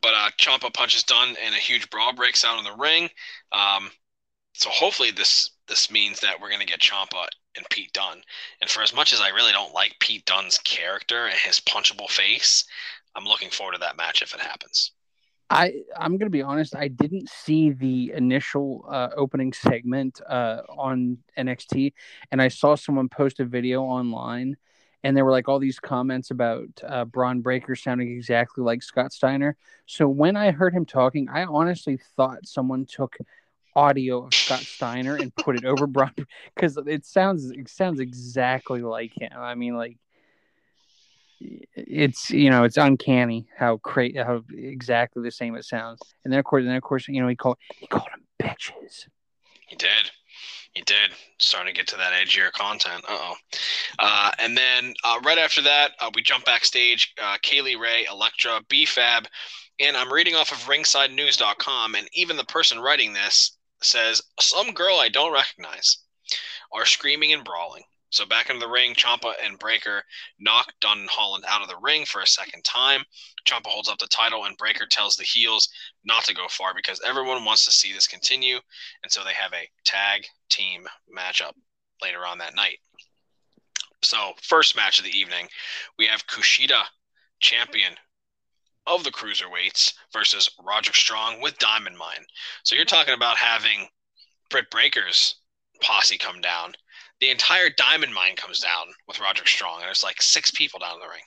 But 0.00 0.14
uh, 0.14 0.30
Ciampa 0.38 0.72
punches 0.72 1.02
Dunne 1.02 1.36
and 1.44 1.54
a 1.54 1.58
huge 1.58 1.90
brawl 1.90 2.14
breaks 2.14 2.44
out 2.44 2.58
in 2.58 2.64
the 2.64 2.76
ring. 2.76 3.10
Um, 3.52 3.90
so 4.56 4.70
hopefully 4.70 5.10
this 5.10 5.50
this 5.68 5.90
means 5.90 6.20
that 6.20 6.40
we're 6.40 6.50
gonna 6.50 6.64
get 6.64 6.80
Ciampa 6.80 7.26
and 7.56 7.66
Pete 7.70 7.92
Dunne. 7.92 8.22
And 8.60 8.70
for 8.70 8.82
as 8.82 8.94
much 8.94 9.12
as 9.12 9.20
I 9.20 9.28
really 9.28 9.52
don't 9.52 9.74
like 9.74 9.96
Pete 10.00 10.24
Dunne's 10.26 10.58
character 10.58 11.26
and 11.26 11.38
his 11.38 11.60
punchable 11.60 12.08
face, 12.08 12.64
I'm 13.14 13.24
looking 13.24 13.50
forward 13.50 13.72
to 13.72 13.78
that 13.80 13.96
match 13.96 14.22
if 14.22 14.34
it 14.34 14.40
happens. 14.40 14.92
I 15.48 15.82
I'm 15.96 16.18
gonna 16.18 16.30
be 16.30 16.42
honest. 16.42 16.74
I 16.74 16.88
didn't 16.88 17.28
see 17.28 17.70
the 17.70 18.12
initial 18.12 18.84
uh, 18.88 19.10
opening 19.16 19.52
segment 19.52 20.20
uh, 20.28 20.62
on 20.68 21.18
NXT, 21.38 21.92
and 22.32 22.42
I 22.42 22.48
saw 22.48 22.74
someone 22.74 23.08
post 23.08 23.38
a 23.38 23.44
video 23.44 23.82
online, 23.82 24.56
and 25.04 25.16
there 25.16 25.24
were 25.24 25.30
like 25.30 25.48
all 25.48 25.60
these 25.60 25.78
comments 25.78 26.32
about 26.32 26.68
uh, 26.86 27.04
Bron 27.04 27.42
Breakker 27.42 27.76
sounding 27.76 28.10
exactly 28.10 28.64
like 28.64 28.82
Scott 28.82 29.12
Steiner. 29.12 29.56
So 29.86 30.08
when 30.08 30.36
I 30.36 30.50
heard 30.50 30.74
him 30.74 30.84
talking, 30.84 31.28
I 31.28 31.44
honestly 31.44 31.98
thought 32.16 32.46
someone 32.46 32.84
took 32.84 33.16
audio 33.76 34.24
of 34.24 34.34
Scott 34.34 34.60
Steiner 34.62 35.14
and 35.16 35.34
put 35.36 35.56
it 35.56 35.64
over 35.64 35.86
Bron 35.86 36.12
because 36.54 36.76
it 36.86 37.04
sounds 37.06 37.50
it 37.50 37.68
sounds 37.68 38.00
exactly 38.00 38.82
like 38.82 39.12
him. 39.16 39.30
I 39.36 39.54
mean, 39.54 39.76
like 39.76 39.98
it's 41.40 42.30
you 42.30 42.50
know 42.50 42.64
it's 42.64 42.78
uncanny 42.78 43.48
how 43.56 43.76
cra- 43.76 44.24
how 44.24 44.42
exactly 44.52 45.22
the 45.22 45.30
same 45.30 45.54
it 45.54 45.64
sounds. 45.64 46.00
And 46.24 46.32
then 46.32 46.40
of 46.40 46.44
course, 46.44 46.64
then 46.64 46.74
of 46.74 46.82
course, 46.82 47.06
you 47.06 47.20
know 47.20 47.28
he 47.28 47.36
called 47.36 47.58
he 47.76 47.86
called 47.86 48.08
them 48.12 48.24
bitches. 48.42 49.06
He 49.68 49.76
did. 49.76 50.10
He 50.72 50.82
did. 50.82 51.12
Starting 51.38 51.74
to 51.74 51.78
get 51.78 51.88
to 51.88 51.96
that 51.96 52.12
edgier 52.12 52.52
content. 52.52 53.02
Uh-oh. 53.08 53.34
Uh 53.98 54.30
And 54.38 54.56
then 54.56 54.94
uh, 55.04 55.18
right 55.24 55.38
after 55.38 55.62
that, 55.62 55.92
uh, 56.00 56.10
we 56.14 56.22
jump 56.22 56.44
backstage. 56.44 57.14
Uh, 57.20 57.36
Kay 57.42 57.74
Ray, 57.76 58.06
Elektra, 58.10 58.60
B-Fab, 58.68 59.26
and 59.80 59.96
I'm 59.96 60.12
reading 60.12 60.34
off 60.34 60.52
of 60.52 60.58
RingsideNews.com, 60.58 61.94
and 61.94 62.08
even 62.12 62.36
the 62.36 62.44
person 62.44 62.78
writing 62.78 63.12
this 63.12 63.55
says 63.82 64.22
some 64.40 64.72
girl 64.72 64.96
I 64.96 65.08
don't 65.08 65.32
recognize 65.32 65.98
are 66.72 66.86
screaming 66.86 67.32
and 67.32 67.44
brawling. 67.44 67.82
So 68.10 68.24
back 68.24 68.48
into 68.48 68.60
the 68.60 68.70
ring, 68.72 68.94
Ciampa 68.94 69.34
and 69.44 69.58
Breakker 69.58 70.02
knock 70.38 70.72
Dunne 70.80 71.06
Holland 71.10 71.44
out 71.46 71.62
of 71.62 71.68
the 71.68 71.76
ring 71.82 72.06
for 72.06 72.20
a 72.20 72.26
second 72.26 72.62
time. 72.64 73.04
Ciampa 73.46 73.66
holds 73.66 73.88
up 73.88 73.98
the 73.98 74.06
title, 74.06 74.44
and 74.44 74.56
Breakker 74.56 74.86
tells 74.86 75.16
the 75.16 75.24
heels 75.24 75.68
not 76.04 76.24
to 76.24 76.34
go 76.34 76.46
far 76.48 76.72
because 76.74 77.00
everyone 77.04 77.44
wants 77.44 77.64
to 77.64 77.72
see 77.72 77.92
this 77.92 78.06
continue, 78.06 78.58
and 79.02 79.12
so 79.12 79.22
they 79.22 79.34
have 79.34 79.52
a 79.52 79.68
tag 79.84 80.24
team 80.48 80.86
matchup 81.14 81.52
later 82.00 82.24
on 82.24 82.38
that 82.38 82.54
night. 82.54 82.78
So 84.02 84.32
first 84.42 84.76
match 84.76 84.98
of 84.98 85.04
the 85.04 85.16
evening, 85.16 85.48
we 85.98 86.06
have 86.06 86.26
Kushida, 86.26 86.84
champion 87.40 87.94
of 88.86 89.04
the 89.04 89.10
cruiserweights, 89.10 89.94
versus 90.12 90.50
Roderick 90.64 90.96
Strong 90.96 91.40
with 91.40 91.58
Diamond 91.58 91.96
Mine. 91.96 92.24
So 92.62 92.76
you're 92.76 92.84
talking 92.84 93.14
about 93.14 93.36
having 93.36 93.88
Britt 94.50 94.70
Breaker's 94.70 95.36
posse 95.80 96.18
come 96.18 96.40
down 96.40 96.74
the 97.20 97.30
entire 97.30 97.70
diamond 97.70 98.12
mine 98.12 98.36
comes 98.36 98.60
down 98.60 98.86
with 99.08 99.20
Roderick 99.20 99.48
Strong, 99.48 99.76
and 99.76 99.84
there's 99.84 100.02
like 100.02 100.20
six 100.20 100.50
people 100.50 100.80
down 100.80 100.94
in 100.94 101.00
the 101.00 101.06
ring. 101.06 101.22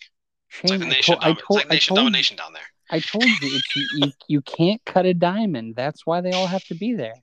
It's 0.62 0.72
like 0.72 0.80
the 0.80 0.86
nation, 0.86 1.16
I 1.20 1.34
told, 1.34 1.38
it's 1.38 1.50
like 1.50 1.70
nation 1.70 1.96
told, 1.96 2.06
domination 2.06 2.38
down 2.38 2.54
there. 2.54 2.64
I 2.90 3.00
told 3.00 3.24
you, 3.24 3.36
it's, 3.42 3.76
you, 3.94 4.12
you 4.28 4.42
can't 4.42 4.84
cut 4.86 5.06
a 5.06 5.14
diamond. 5.14 5.76
That's 5.76 6.06
why 6.06 6.22
they 6.22 6.32
all 6.32 6.48
have 6.48 6.64
to 6.66 6.76
be 6.76 6.94
there. 6.94 7.16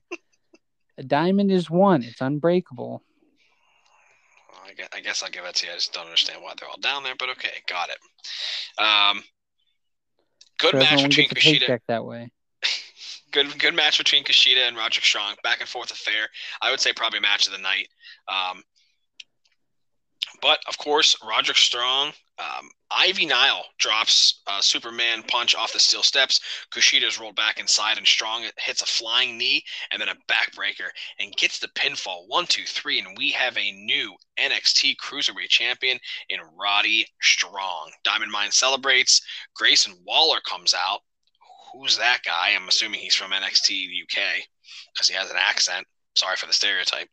A 0.97 1.03
diamond 1.03 1.51
is 1.51 1.69
one; 1.69 2.03
it's 2.03 2.21
unbreakable. 2.21 3.03
I, 4.65 4.73
guess, 4.73 4.89
I 4.93 4.99
guess 4.99 5.23
I'll 5.23 5.29
give 5.29 5.45
it 5.45 5.55
to 5.55 5.67
you. 5.67 5.71
I 5.71 5.75
just 5.75 5.93
don't 5.93 6.05
understand 6.05 6.41
why 6.41 6.53
they're 6.57 6.67
all 6.67 6.79
down 6.79 7.03
there, 7.03 7.15
but 7.17 7.29
okay, 7.29 7.49
got 7.67 7.89
it. 7.89 8.81
Um, 8.81 9.23
good 10.57 10.71
So 10.71 10.79
match 10.79 11.03
between 11.03 11.29
Kushida. 11.29 11.79
that 11.87 12.05
way. 12.05 12.29
good 13.31 13.57
good 13.59 13.75
match 13.75 13.97
between 13.97 14.23
Kushida 14.23 14.67
and 14.67 14.75
Roderick 14.77 15.05
Strong. 15.05 15.35
Back 15.43 15.59
and 15.61 15.69
forth 15.69 15.91
affair. 15.91 16.27
I 16.61 16.71
would 16.71 16.79
say 16.79 16.93
probably 16.93 17.19
match 17.19 17.47
of 17.47 17.53
the 17.53 17.59
night. 17.59 17.87
Um, 18.27 18.63
but 20.41 20.59
of 20.67 20.77
course, 20.77 21.15
Roderick 21.27 21.57
Strong, 21.57 22.13
um, 22.39 22.69
Ivy 22.91 23.25
Nile 23.25 23.65
drops 23.79 24.41
a 24.47 24.61
Superman 24.61 25.23
punch 25.23 25.55
off 25.55 25.73
the 25.73 25.79
steel 25.79 26.03
steps. 26.03 26.39
Kushida's 26.71 27.19
rolled 27.19 27.35
back 27.35 27.59
inside, 27.59 27.97
and 27.97 28.07
Strong 28.07 28.45
hits 28.57 28.81
a 28.81 28.85
flying 28.85 29.37
knee 29.37 29.63
and 29.91 30.01
then 30.01 30.09
a 30.09 30.15
backbreaker 30.31 30.89
and 31.19 31.35
gets 31.35 31.59
the 31.59 31.67
pinfall. 31.69 32.27
One, 32.27 32.45
two, 32.45 32.63
three, 32.63 32.99
and 32.99 33.17
we 33.17 33.31
have 33.31 33.57
a 33.57 33.71
new 33.71 34.15
NXT 34.39 34.97
Cruiserweight 34.97 35.49
Champion 35.49 35.99
in 36.29 36.39
Roddy 36.57 37.07
Strong. 37.21 37.91
Diamond 38.03 38.31
Mine 38.31 38.51
celebrates. 38.51 39.21
Grayson 39.55 39.95
Waller 40.05 40.39
comes 40.41 40.73
out. 40.73 40.99
Who's 41.73 41.97
that 41.97 42.19
guy? 42.23 42.53
I'm 42.55 42.67
assuming 42.67 42.99
he's 42.99 43.15
from 43.15 43.31
NXT 43.31 44.03
UK 44.03 44.43
because 44.93 45.07
he 45.07 45.15
has 45.15 45.29
an 45.29 45.37
accent. 45.37 45.85
Sorry 46.15 46.35
for 46.35 46.47
the 46.47 46.53
stereotype. 46.53 47.09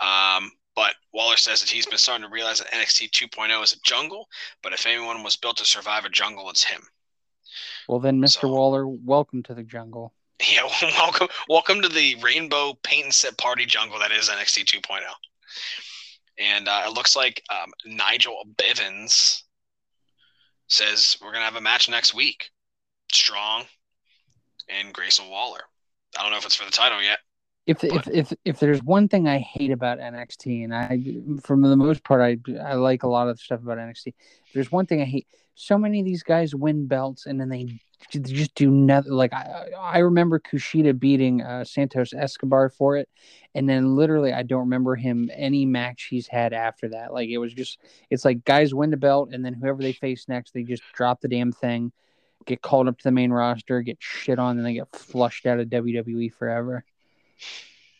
Um, 0.00 0.52
but 0.78 0.94
Waller 1.12 1.36
says 1.36 1.60
that 1.60 1.68
he's 1.68 1.86
been 1.86 1.98
starting 1.98 2.22
to 2.22 2.32
realize 2.32 2.60
that 2.60 2.70
NXT 2.70 3.10
2.0 3.10 3.64
is 3.64 3.72
a 3.72 3.80
jungle, 3.80 4.28
but 4.62 4.72
if 4.72 4.86
anyone 4.86 5.24
was 5.24 5.34
built 5.34 5.56
to 5.56 5.64
survive 5.64 6.04
a 6.04 6.08
jungle, 6.08 6.48
it's 6.50 6.62
him. 6.62 6.80
Well, 7.88 7.98
then, 7.98 8.20
Mr. 8.20 8.42
So- 8.42 8.48
Waller, 8.48 8.86
welcome 8.86 9.42
to 9.42 9.54
the 9.54 9.64
jungle. 9.64 10.14
Yeah, 10.48 10.70
welcome, 10.96 11.26
welcome 11.48 11.82
to 11.82 11.88
the 11.88 12.14
rainbow 12.22 12.74
paint 12.84 13.06
and 13.06 13.12
sip 13.12 13.36
party 13.38 13.66
jungle 13.66 13.98
that 13.98 14.12
is 14.12 14.28
NXT 14.28 14.66
2.0. 14.66 15.00
And 16.38 16.68
uh, 16.68 16.84
it 16.86 16.92
looks 16.92 17.16
like 17.16 17.42
um, 17.50 17.72
Nigel 17.84 18.44
Bivens 18.54 19.42
says 20.68 21.16
we're 21.20 21.32
gonna 21.32 21.44
have 21.44 21.56
a 21.56 21.60
match 21.60 21.88
next 21.88 22.14
week. 22.14 22.50
Strong 23.12 23.64
and 24.68 24.94
Grayson 24.94 25.28
Waller. 25.28 25.62
I 26.16 26.22
don't 26.22 26.30
know 26.30 26.38
if 26.38 26.46
it's 26.46 26.54
for 26.54 26.64
the 26.64 26.70
title 26.70 27.02
yet. 27.02 27.18
If 27.68 27.84
if 27.84 28.08
if 28.08 28.32
if 28.46 28.60
there's 28.60 28.82
one 28.82 29.08
thing 29.08 29.28
I 29.28 29.38
hate 29.38 29.70
about 29.70 29.98
NXT, 29.98 30.64
and 30.64 30.74
I, 30.74 31.40
for 31.42 31.54
the 31.54 31.76
most 31.76 32.02
part, 32.02 32.22
I 32.22 32.38
I 32.58 32.74
like 32.74 33.02
a 33.02 33.08
lot 33.08 33.28
of 33.28 33.38
stuff 33.38 33.60
about 33.60 33.76
NXT. 33.76 34.14
There's 34.54 34.72
one 34.72 34.86
thing 34.86 35.02
I 35.02 35.04
hate, 35.04 35.26
so 35.54 35.76
many 35.76 36.00
of 36.00 36.06
these 36.06 36.22
guys 36.22 36.54
win 36.54 36.86
belts 36.86 37.26
and 37.26 37.38
then 37.38 37.50
they 37.50 37.78
they 38.12 38.20
just 38.20 38.54
do 38.54 38.70
nothing. 38.70 39.12
Like 39.12 39.34
I 39.34 39.66
I 39.78 39.98
remember 39.98 40.38
Kushida 40.38 40.98
beating 40.98 41.42
uh, 41.42 41.62
Santos 41.64 42.14
Escobar 42.14 42.70
for 42.70 42.96
it, 42.96 43.06
and 43.54 43.68
then 43.68 43.96
literally 43.96 44.32
I 44.32 44.44
don't 44.44 44.60
remember 44.60 44.96
him 44.96 45.30
any 45.34 45.66
match 45.66 46.04
he's 46.04 46.26
had 46.26 46.54
after 46.54 46.88
that. 46.88 47.12
Like 47.12 47.28
it 47.28 47.36
was 47.36 47.52
just 47.52 47.80
it's 48.08 48.24
like 48.24 48.46
guys 48.46 48.72
win 48.72 48.90
the 48.90 48.96
belt 48.96 49.30
and 49.32 49.44
then 49.44 49.52
whoever 49.52 49.82
they 49.82 49.92
face 49.92 50.26
next, 50.26 50.54
they 50.54 50.62
just 50.62 50.82
drop 50.94 51.20
the 51.20 51.28
damn 51.28 51.52
thing, 51.52 51.92
get 52.46 52.62
called 52.62 52.88
up 52.88 52.96
to 52.96 53.04
the 53.04 53.12
main 53.12 53.30
roster, 53.30 53.82
get 53.82 53.98
shit 54.00 54.38
on, 54.38 54.56
and 54.56 54.64
they 54.64 54.74
get 54.74 54.94
flushed 54.96 55.44
out 55.44 55.60
of 55.60 55.68
WWE 55.68 56.32
forever. 56.32 56.84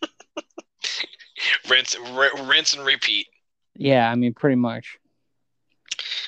Rinse, 1.70 1.96
r- 1.96 2.44
rinse 2.46 2.74
and 2.74 2.84
repeat. 2.84 3.26
Yeah, 3.74 4.10
I 4.10 4.14
mean, 4.16 4.34
pretty 4.34 4.56
much. 4.56 4.98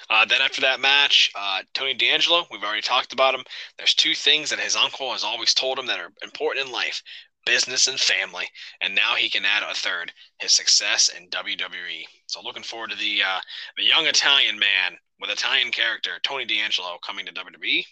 Uh, 0.08 0.24
then 0.24 0.40
after 0.40 0.60
that 0.60 0.80
match, 0.80 1.30
uh, 1.36 1.62
Tony 1.72 1.94
D'Angelo, 1.94 2.44
we've 2.50 2.62
already 2.62 2.82
talked 2.82 3.12
about 3.12 3.34
him. 3.34 3.44
There's 3.78 3.94
two 3.94 4.14
things 4.14 4.50
that 4.50 4.58
his 4.58 4.76
uncle 4.76 5.12
has 5.12 5.24
always 5.24 5.54
told 5.54 5.78
him 5.78 5.86
that 5.86 6.00
are 6.00 6.12
important 6.22 6.66
in 6.66 6.72
life 6.72 7.02
business 7.46 7.88
and 7.88 7.98
family. 7.98 8.44
And 8.80 8.94
now 8.94 9.14
he 9.14 9.30
can 9.30 9.44
add 9.44 9.62
a 9.62 9.74
third 9.74 10.12
his 10.40 10.52
success 10.52 11.10
in 11.16 11.28
WWE. 11.30 12.04
So 12.26 12.42
looking 12.42 12.62
forward 12.62 12.90
to 12.90 12.96
the, 12.96 13.20
uh, 13.26 13.40
the 13.76 13.84
young 13.84 14.06
Italian 14.06 14.58
man 14.58 14.98
with 15.20 15.30
Italian 15.30 15.70
character, 15.70 16.12
Tony 16.22 16.44
D'Angelo, 16.44 16.98
coming 17.04 17.26
to 17.26 17.32
WWE. 17.32 17.84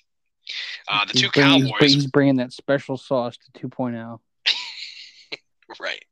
Uh, 0.89 1.05
the 1.05 1.13
He's 1.13 1.23
two 1.23 1.31
bringing- 1.31 1.63
Cowboys. 1.67 1.95
He's, 1.95 2.07
bringing 2.07 2.37
that 2.37 2.53
special 2.53 2.97
sauce 2.97 3.37
to 3.37 3.65
oh. 3.65 3.69
2.0. 3.69 4.19
Right. 5.79 6.05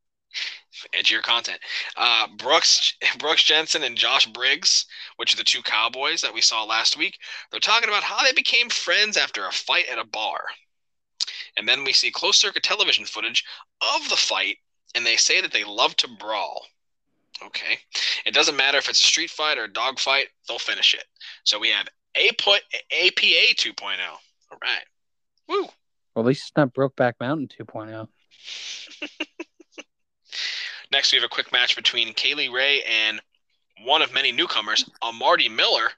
Edgier 0.95 1.23
content. 1.23 1.59
Uh, 1.97 2.27
Brooks 2.37 2.95
Brooks 3.19 3.43
Jensen 3.43 3.83
and 3.83 3.97
Josh 3.97 4.27
Briggs, 4.27 4.87
which 5.17 5.33
are 5.33 5.37
the 5.37 5.45
two 5.45 5.63
cowboys 5.63 6.21
that 6.21 6.35
we 6.35 6.41
saw 6.41 6.65
last 6.65 6.97
week, 6.97 7.19
they're 7.51 7.61
talking 7.61 7.89
about 7.89 8.03
how 8.03 8.23
they 8.23 8.33
became 8.33 8.69
friends 8.69 9.17
after 9.17 9.47
a 9.47 9.53
fight 9.53 9.87
at 9.91 9.99
a 9.99 10.05
bar. 10.05 10.45
And 11.57 11.67
then 11.67 11.85
we 11.85 11.93
see 11.93 12.11
closed 12.11 12.39
circuit 12.39 12.63
television 12.63 13.07
footage 13.07 13.45
of 13.81 14.09
the 14.11 14.17
fight, 14.17 14.59
and 14.95 15.07
they 15.07 15.17
say 15.17 15.41
that 15.41 15.53
they 15.53 15.65
love 15.65 15.97
to 15.97 16.09
brawl. 16.09 16.67
Okay. 17.43 17.79
It 18.25 18.35
doesn't 18.35 18.57
matter 18.57 18.79
if 18.79 18.89
it's 18.89 19.01
a 19.01 19.03
street 19.03 19.31
fight 19.31 19.59
or 19.59 19.65
a 19.65 19.73
dog 19.73 19.99
fight, 19.99 20.29
they'll 20.47 20.59
finish 20.59 20.95
it. 20.95 21.05
So 21.45 21.59
we 21.59 21.71
have 21.71 21.89
a 22.15 22.31
put 22.33 22.63
APA 22.93 23.55
2.0. 23.55 23.75
All 24.53 24.59
right. 24.63 24.85
Woo. 25.49 25.69
Well, 26.15 26.25
at 26.25 26.29
least 26.29 26.49
it's 26.49 26.57
not 26.57 26.75
Brokeback 26.75 27.15
Mountain 27.21 27.49
oh. 27.61 27.65
2.0. 27.65 28.09
Next, 30.97 31.13
we 31.13 31.17
have 31.17 31.27
a 31.27 31.29
quick 31.29 31.53
match 31.53 31.77
between 31.77 32.15
Kay 32.15 32.33
Lee 32.33 32.49
Ray 32.49 32.83
and 32.85 33.21
one 33.85 34.01
of 34.01 34.15
many 34.15 34.33
newcomers, 34.33 34.83
Amari 35.03 35.47
Miller. 35.47 35.91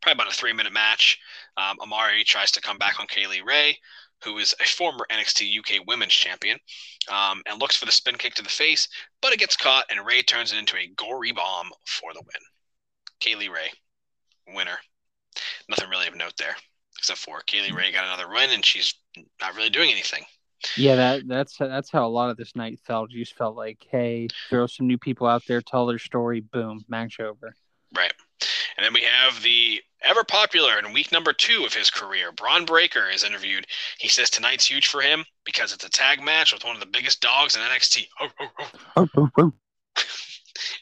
Probably 0.00 0.14
about 0.14 0.32
a 0.32 0.34
three 0.34 0.54
minute 0.54 0.72
match. 0.72 1.18
Um, 1.58 1.78
Amari 1.82 2.24
tries 2.24 2.50
to 2.52 2.62
come 2.62 2.78
back 2.78 2.98
on 2.98 3.06
Kay 3.08 3.26
Lee 3.26 3.42
Ray, 3.42 3.78
who 4.22 4.38
is 4.38 4.54
a 4.58 4.64
former 4.64 5.06
NXT 5.12 5.58
UK 5.58 5.86
Women's 5.86 6.14
Champion, 6.14 6.58
um, 7.12 7.42
and 7.44 7.60
looks 7.60 7.76
for 7.76 7.84
the 7.84 7.92
spin 7.92 8.16
kick 8.16 8.32
to 8.36 8.42
the 8.42 8.48
face, 8.48 8.88
but 9.20 9.34
it 9.34 9.38
gets 9.38 9.54
caught, 9.54 9.84
and 9.90 10.06
Ray 10.06 10.22
turns 10.22 10.54
it 10.54 10.58
into 10.58 10.78
a 10.78 10.90
gory 10.96 11.32
bomb 11.32 11.70
for 11.84 12.14
the 12.14 12.22
win. 12.22 12.42
Kay 13.20 13.34
Lee 13.34 13.50
Ray, 13.50 13.70
winner. 14.48 14.78
Nothing 15.68 15.90
really 15.90 16.08
of 16.08 16.16
note 16.16 16.38
there, 16.38 16.56
except 16.96 17.18
for 17.18 17.42
Kay 17.42 17.60
Lee 17.60 17.76
Ray 17.76 17.92
got 17.92 18.06
another 18.06 18.32
win, 18.32 18.48
and 18.48 18.64
she's 18.64 18.94
not 19.42 19.54
really 19.54 19.68
doing 19.68 19.90
anything. 19.90 20.24
Yeah, 20.76 20.96
that 20.96 21.28
that's 21.28 21.56
that's 21.56 21.90
how 21.90 22.06
a 22.06 22.08
lot 22.08 22.30
of 22.30 22.36
this 22.36 22.56
night 22.56 22.80
felt. 22.84 23.10
You 23.10 23.22
just 23.24 23.36
felt 23.36 23.56
like, 23.56 23.86
hey, 23.90 24.28
throw 24.48 24.66
some 24.66 24.86
new 24.86 24.98
people 24.98 25.26
out 25.26 25.42
there, 25.46 25.60
tell 25.60 25.86
their 25.86 25.98
story, 25.98 26.40
boom, 26.40 26.84
match 26.88 27.20
over. 27.20 27.54
Right. 27.94 28.12
And 28.76 28.84
then 28.84 28.92
we 28.92 29.02
have 29.02 29.42
the 29.42 29.80
ever 30.02 30.24
popular 30.24 30.78
in 30.78 30.92
week 30.92 31.12
number 31.12 31.32
two 31.32 31.64
of 31.64 31.72
his 31.72 31.90
career, 31.90 32.32
Bron 32.32 32.64
Breakker 32.64 33.08
is 33.08 33.24
interviewed. 33.24 33.66
He 33.98 34.08
says 34.08 34.30
tonight's 34.30 34.66
huge 34.66 34.88
for 34.88 35.00
him 35.00 35.24
because 35.44 35.72
it's 35.72 35.84
a 35.84 35.90
tag 35.90 36.22
match 36.22 36.52
with 36.52 36.64
one 36.64 36.74
of 36.74 36.80
the 36.80 36.86
biggest 36.86 37.20
dogs 37.20 37.56
in 37.56 37.62
NXT. 37.62 38.08
Ho, 38.18 38.28
oh, 38.40 38.46
oh, 38.58 38.68
ho, 38.96 39.08
oh. 39.16 39.30
ho. 39.36 39.52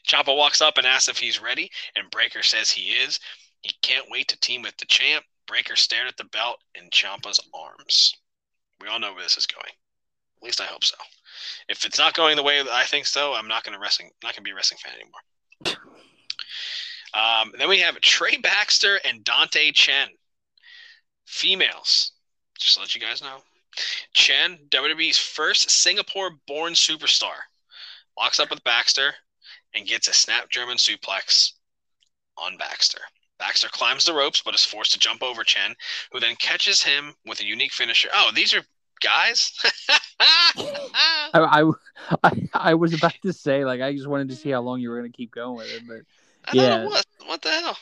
Ciampa 0.08 0.36
walks 0.36 0.60
up 0.60 0.78
and 0.78 0.86
asks 0.86 1.08
if 1.08 1.18
he's 1.18 1.40
ready, 1.40 1.70
and 1.96 2.10
Breakker 2.10 2.42
says 2.42 2.70
he 2.70 2.92
is. 2.92 3.20
He 3.62 3.72
can't 3.82 4.06
wait 4.10 4.28
to 4.28 4.40
team 4.40 4.62
with 4.62 4.76
the 4.78 4.86
champ. 4.86 5.24
Breakker 5.46 5.76
stared 5.76 6.08
at 6.08 6.16
the 6.16 6.24
belt 6.24 6.58
in 6.74 6.90
Ciampa's 6.90 7.40
arms. 7.54 8.14
We 8.82 8.88
all 8.88 8.98
know 8.98 9.14
where 9.14 9.22
this 9.22 9.36
is 9.36 9.46
going. 9.46 9.72
At 10.38 10.42
least 10.42 10.60
I 10.60 10.64
hope 10.64 10.84
so. 10.84 10.96
If 11.68 11.84
it's 11.84 11.98
not 11.98 12.14
going 12.14 12.36
the 12.36 12.42
way 12.42 12.62
that 12.62 12.72
I 12.72 12.84
think 12.84 13.06
so, 13.06 13.32
I'm 13.32 13.48
not 13.48 13.62
going 13.64 13.74
to 13.74 13.80
wrestling. 13.80 14.10
Not 14.22 14.34
going 14.34 14.42
to 14.44 14.48
be 14.48 14.50
a 14.50 14.54
wrestling 14.54 14.80
fan 14.82 14.94
anymore. 14.94 15.78
Um, 17.14 17.52
then 17.58 17.68
we 17.68 17.80
have 17.80 18.00
Trey 18.00 18.38
Baxter 18.38 18.98
and 19.04 19.22
Dante 19.22 19.70
Chen, 19.72 20.08
females. 21.26 22.12
Just 22.58 22.76
to 22.76 22.80
let 22.80 22.94
you 22.94 23.02
guys 23.02 23.20
know. 23.20 23.42
Chen, 24.14 24.58
WWE's 24.70 25.18
first 25.18 25.70
Singapore-born 25.70 26.72
superstar, 26.72 27.34
walks 28.16 28.40
up 28.40 28.48
with 28.48 28.64
Baxter 28.64 29.14
and 29.74 29.86
gets 29.86 30.08
a 30.08 30.12
snap 30.12 30.48
German 30.50 30.76
suplex 30.76 31.52
on 32.38 32.56
Baxter. 32.56 33.00
Baxter 33.38 33.68
climbs 33.68 34.04
the 34.04 34.14
ropes 34.14 34.42
but 34.42 34.54
is 34.54 34.64
forced 34.64 34.92
to 34.92 34.98
jump 34.98 35.22
over 35.22 35.42
Chen, 35.42 35.74
who 36.12 36.20
then 36.20 36.36
catches 36.36 36.82
him 36.82 37.14
with 37.26 37.40
a 37.40 37.46
unique 37.46 37.72
finisher. 37.72 38.08
Oh, 38.12 38.30
these 38.32 38.54
are 38.54 38.64
guys? 39.02 39.52
I, 40.20 41.64
I, 42.22 42.48
I, 42.54 42.74
was 42.74 42.94
about 42.94 43.14
to 43.22 43.32
say, 43.32 43.64
like, 43.64 43.80
I 43.80 43.92
just 43.92 44.06
wanted 44.06 44.28
to 44.30 44.36
see 44.36 44.50
how 44.50 44.60
long 44.62 44.80
you 44.80 44.90
were 44.90 44.98
going 44.98 45.10
to 45.10 45.16
keep 45.16 45.30
going 45.32 45.56
with 45.56 45.72
it, 45.72 45.82
but 45.86 46.00
I 46.46 46.50
Yeah. 46.54 46.84
what, 46.84 47.06
what 47.26 47.42
the 47.42 47.50
hell? 47.50 47.78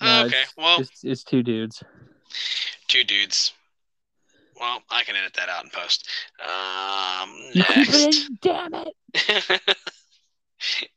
No, 0.00 0.24
okay, 0.26 0.42
it's- 0.42 0.54
well, 0.56 0.80
it's, 0.80 1.04
it's 1.04 1.24
two 1.24 1.42
dudes. 1.42 1.82
two 2.88 3.04
dudes. 3.04 3.52
Well, 4.58 4.82
I 4.90 5.02
can 5.04 5.16
edit 5.16 5.34
that 5.34 5.48
out 5.48 5.64
in 5.64 5.70
post. 5.70 6.08
Um, 6.40 7.30
You 7.52 7.62
keep 7.64 7.88
it 7.88 8.04
next. 8.04 8.30
damn 8.40 8.74
it. 8.74 9.78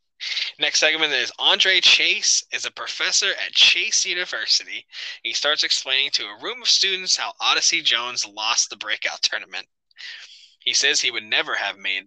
Next 0.60 0.80
segment 0.82 1.14
is 1.14 1.32
Andre 1.40 1.80
Chase 1.80 2.44
is 2.52 2.66
a 2.66 2.72
professor 2.72 3.32
at 3.46 3.54
Chase 3.54 4.06
University. 4.06 4.86
He 5.24 5.32
starts 5.32 5.64
explaining 5.64 6.12
to 6.12 6.24
a 6.26 6.38
room 6.44 6.62
of 6.62 6.68
students 6.68 7.16
how 7.16 7.32
Odyssey 7.40 7.82
Jones 7.82 8.28
lost 8.28 8.70
the 8.70 8.76
breakout 8.76 9.22
tournament. 9.22 9.66
He 10.60 10.74
says 10.74 11.00
he 11.00 11.12
would 11.12 11.24
never 11.24 11.56
have 11.56 11.78
made 11.78 12.04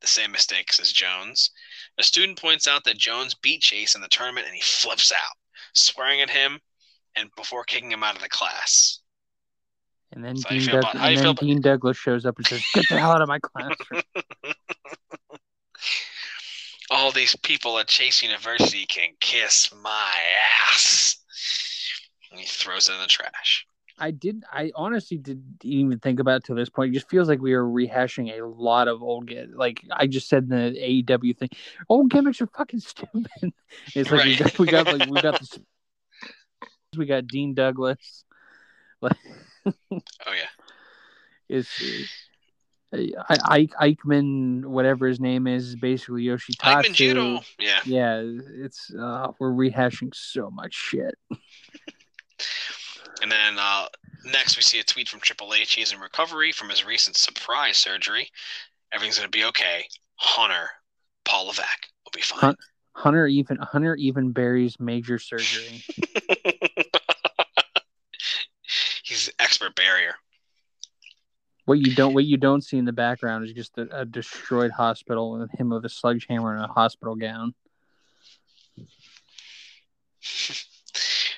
the 0.00 0.06
same 0.06 0.32
mistakes 0.32 0.80
as 0.80 0.90
Jones. 0.90 1.50
A 1.98 2.02
student 2.02 2.40
points 2.40 2.66
out 2.66 2.82
that 2.84 2.96
Jones 2.96 3.34
beat 3.34 3.60
Chase 3.60 3.94
in 3.94 4.00
the 4.00 4.08
tournament 4.08 4.46
and 4.46 4.54
he 4.56 4.62
flips 4.62 5.12
out, 5.12 5.36
swearing 5.74 6.22
at 6.22 6.30
him 6.30 6.58
and 7.14 7.28
before 7.36 7.64
kicking 7.64 7.92
him 7.92 8.02
out 8.02 8.16
of 8.16 8.22
the 8.22 8.28
class. 8.30 9.00
And 10.12 10.24
then, 10.24 10.36
So 10.38 10.48
Dean, 10.48 10.64
Doug- 10.66 10.74
about- 10.78 10.96
and 10.96 11.18
then 11.18 11.34
Dean 11.34 11.60
Douglas 11.60 11.98
shows 11.98 12.24
up 12.24 12.38
and 12.38 12.46
says, 12.46 12.64
Get 12.72 12.86
the 12.88 12.98
hell 12.98 13.12
out 13.12 13.20
of 13.20 13.28
my 13.28 13.38
classroom. 13.38 14.02
All 16.90 17.10
these 17.12 17.36
people 17.36 17.78
at 17.78 17.88
Chase 17.88 18.22
University 18.22 18.86
can 18.86 19.10
kiss 19.20 19.72
my 19.82 20.14
ass. 20.62 21.16
And 22.30 22.40
he 22.40 22.46
throws 22.46 22.88
it 22.88 22.94
in 22.94 23.00
the 23.00 23.06
trash. 23.06 23.66
I 23.98 24.10
did. 24.10 24.44
I 24.52 24.72
honestly 24.74 25.16
didn't 25.16 25.60
even 25.62 25.98
think 25.98 26.20
about 26.20 26.38
it 26.42 26.44
to 26.44 26.54
this 26.54 26.68
point. 26.68 26.90
It 26.90 26.94
just 26.94 27.08
feels 27.08 27.28
like 27.28 27.40
we 27.40 27.54
are 27.54 27.64
rehashing 27.64 28.38
a 28.38 28.44
lot 28.44 28.88
of 28.88 29.02
old 29.02 29.26
get. 29.26 29.56
Like 29.56 29.82
I 29.90 30.06
just 30.06 30.28
said 30.28 30.44
in 30.44 30.48
the 30.50 30.78
AEW 31.06 31.38
thing, 31.38 31.48
old 31.88 32.10
gimmicks 32.10 32.40
are 32.42 32.46
fucking 32.46 32.80
stupid. 32.80 33.52
It's 33.94 34.10
like 34.10 34.24
we 34.24 34.36
got 34.36 34.58
we 34.58 34.66
got 34.66 34.86
like 34.86 35.08
we 35.08 35.20
got 35.20 35.40
this. 35.40 35.58
We 36.96 37.06
got 37.06 37.26
Dean 37.26 37.54
Douglas. 37.54 38.24
Like 39.00 39.16
Oh 39.90 40.32
yeah. 40.32 40.48
It's, 41.48 41.68
I, 41.80 42.04
Ike 43.28 43.72
Eichmann, 43.80 44.64
whatever 44.66 45.06
his 45.06 45.20
name 45.20 45.46
is, 45.46 45.68
is 45.68 45.76
basically 45.76 46.24
Yoshitatsu. 46.24 46.84
Eichmann 46.84 46.92
Judo. 46.94 47.40
Yeah. 47.58 47.80
Yeah, 47.84 48.22
it's 48.24 48.92
uh, 48.94 49.32
we're 49.38 49.52
rehashing 49.52 50.14
so 50.14 50.50
much 50.50 50.74
shit. 50.74 51.14
And 53.22 53.30
then 53.30 53.58
uh, 53.58 53.86
next 54.24 54.56
we 54.56 54.62
see 54.62 54.78
a 54.78 54.84
tweet 54.84 55.08
from 55.08 55.20
Triple 55.20 55.54
H. 55.54 55.74
He's 55.74 55.92
in 55.92 56.00
recovery 56.00 56.52
from 56.52 56.68
his 56.68 56.84
recent 56.84 57.16
surprise 57.16 57.76
surgery. 57.78 58.28
Everything's 58.92 59.18
gonna 59.18 59.30
be 59.30 59.44
okay. 59.44 59.84
Hunter, 60.16 60.70
Paul 61.24 61.46
Levesque 61.46 61.88
will 62.04 62.12
be 62.14 62.20
fine. 62.22 62.40
Hun- 62.40 62.56
Hunter 62.92 63.26
even 63.26 63.58
Hunter 63.58 63.94
even 63.96 64.32
buries 64.32 64.80
major 64.80 65.18
surgery. 65.18 65.84
He's 69.04 69.30
expert 69.38 69.74
barrier. 69.76 70.14
What 71.66 71.78
you 71.78 71.94
don't 71.94 72.14
what 72.14 72.24
you 72.24 72.36
don't 72.36 72.62
see 72.62 72.78
in 72.78 72.84
the 72.84 72.92
background 72.92 73.44
is 73.44 73.52
just 73.52 73.76
a, 73.76 74.00
a 74.00 74.04
destroyed 74.04 74.70
hospital 74.70 75.36
and 75.36 75.50
him 75.50 75.70
with 75.70 75.84
a 75.84 75.88
sledgehammer 75.88 76.54
and 76.54 76.64
a 76.64 76.68
hospital 76.68 77.14
gown. 77.14 77.54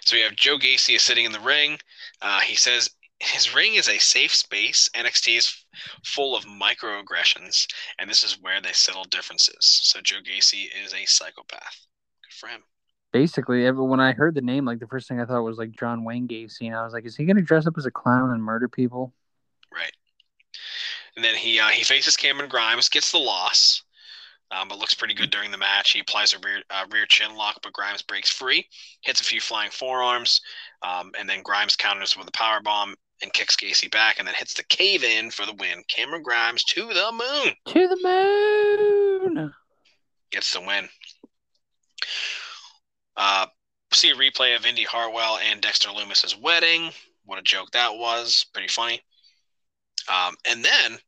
So 0.09 0.17
we 0.17 0.23
have 0.23 0.37
Joe 0.37 0.57
Gacy 0.57 0.97
is 0.97 1.03
sitting 1.03 1.27
in 1.27 1.33
the 1.33 1.41
ring. 1.41 1.79
Uh, 2.23 2.41
he 2.41 2.55
says 2.55 2.89
his 3.21 3.55
ring 3.55 3.75
is 3.75 3.91
a 3.91 3.99
safe 3.99 4.35
space. 4.35 4.89
NXT 4.95 5.37
is 5.37 5.65
full 6.03 6.35
of 6.35 6.47
microaggressions, 6.47 7.67
and 7.99 8.09
this 8.09 8.25
is 8.25 8.41
where 8.41 8.63
they 8.63 8.73
settle 8.73 9.05
differences. 9.05 9.57
So 9.61 10.01
Joe 10.01 10.21
Gacy 10.25 10.65
is 10.83 10.95
a 10.95 11.05
psychopath. 11.05 11.87
Good 12.25 12.33
for 12.33 12.47
him. 12.49 12.63
Basically, 13.13 13.67
every, 13.67 13.85
when 13.85 14.01
I 14.01 14.13
heard 14.13 14.35
the 14.35 14.41
name, 14.41 14.65
like 14.65 14.79
the 14.79 14.87
first 14.87 15.09
thing 15.09 15.21
I 15.21 15.27
thought 15.27 15.43
was 15.43 15.59
like 15.59 15.73
John 15.73 16.05
Wayne 16.05 16.27
Gacy, 16.27 16.63
and 16.63 16.75
I 16.75 16.85
was 16.85 16.95
like, 16.95 17.05
is 17.05 17.15
he 17.15 17.27
gonna 17.27 17.43
dress 17.43 17.67
up 17.67 17.75
as 17.77 17.85
a 17.85 17.91
clown 17.91 18.31
and 18.31 18.43
murder 18.43 18.67
people? 18.67 19.13
Right. 19.71 19.93
And 21.19 21.25
then 21.25 21.35
he 21.35 21.59
uh, 21.59 21.67
he 21.67 21.83
faces 21.83 22.17
Cameron 22.17 22.49
Grimes, 22.49 22.89
gets 22.89 23.11
the 23.11 23.19
loss, 23.19 23.83
um, 24.53 24.69
but 24.69 24.79
looks 24.79 24.95
pretty 24.95 25.15
good 25.15 25.31
during 25.33 25.51
the 25.51 25.59
match. 25.59 25.91
He 25.91 25.99
applies 25.99 26.33
a 26.33 26.39
rear 26.39 26.63
uh, 26.71 26.85
rear 26.93 27.07
chin 27.07 27.35
lock, 27.35 27.59
but 27.61 27.73
Grimes 27.73 28.03
breaks 28.03 28.31
free, 28.31 28.69
hits 29.01 29.21
a 29.21 29.25
few 29.25 29.41
flying 29.41 29.73
forearms, 29.73 30.41
um, 30.83 31.11
and 31.19 31.29
then 31.29 31.43
Grimes 31.43 31.75
counters 31.75 32.17
with 32.17 32.29
a 32.29 32.31
power 32.31 32.61
bomb 32.63 32.95
and 33.21 33.33
kicks 33.33 33.57
Gacy 33.57 33.91
back, 33.91 34.21
and 34.21 34.29
then 34.29 34.35
hits 34.37 34.55
the 34.55 34.63
cave 34.63 35.03
in 35.03 35.33
for 35.33 35.45
the 35.45 35.55
win. 35.55 35.83
Cameron 35.89 36.23
Grimes 36.23 36.63
to 36.63 36.87
the 36.87 37.11
moon 37.11 37.53
To 37.75 37.89
the 37.89 39.29
moon. 39.35 39.53
gets 40.31 40.53
the 40.53 40.61
win. 40.61 40.89
Uh, 43.17 43.47
see 43.93 44.11
a 44.11 44.15
replay 44.15 44.55
of 44.55 44.65
Indy 44.65 44.85
Hartwell 44.85 45.39
and 45.39 45.61
Dexter 45.61 45.91
Lumis's 45.91 46.37
wedding. 46.37 46.93
What 47.25 47.41
a 47.41 47.43
joke 47.43 47.73
that 47.73 47.97
was! 47.97 48.47
Pretty 48.53 48.69
funny. 48.69 49.03
Um, 50.09 50.37
and 50.49 50.65
then, 50.65 50.99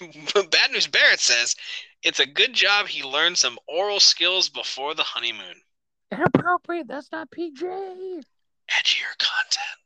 Bad 0.50 0.72
News 0.72 0.86
Barrett 0.86 1.20
says 1.20 1.56
it's 2.02 2.20
a 2.20 2.26
good 2.26 2.52
job 2.52 2.86
he 2.86 3.02
learned 3.02 3.38
some 3.38 3.58
oral 3.66 4.00
skills 4.00 4.48
before 4.48 4.94
the 4.94 5.02
honeymoon. 5.02 5.62
Inappropriate. 6.10 6.88
That's 6.88 7.10
not 7.12 7.30
PG. 7.30 7.64
Edgier 7.64 9.14
content. 9.18 9.78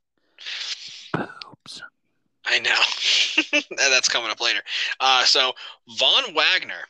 Boobs. 1.13 1.83
I 2.45 2.59
know. 2.59 3.61
That's 3.77 4.09
coming 4.09 4.31
up 4.31 4.41
later. 4.41 4.61
Uh, 5.01 5.25
so 5.25 5.53
Von 5.99 6.35
Wagner. 6.35 6.85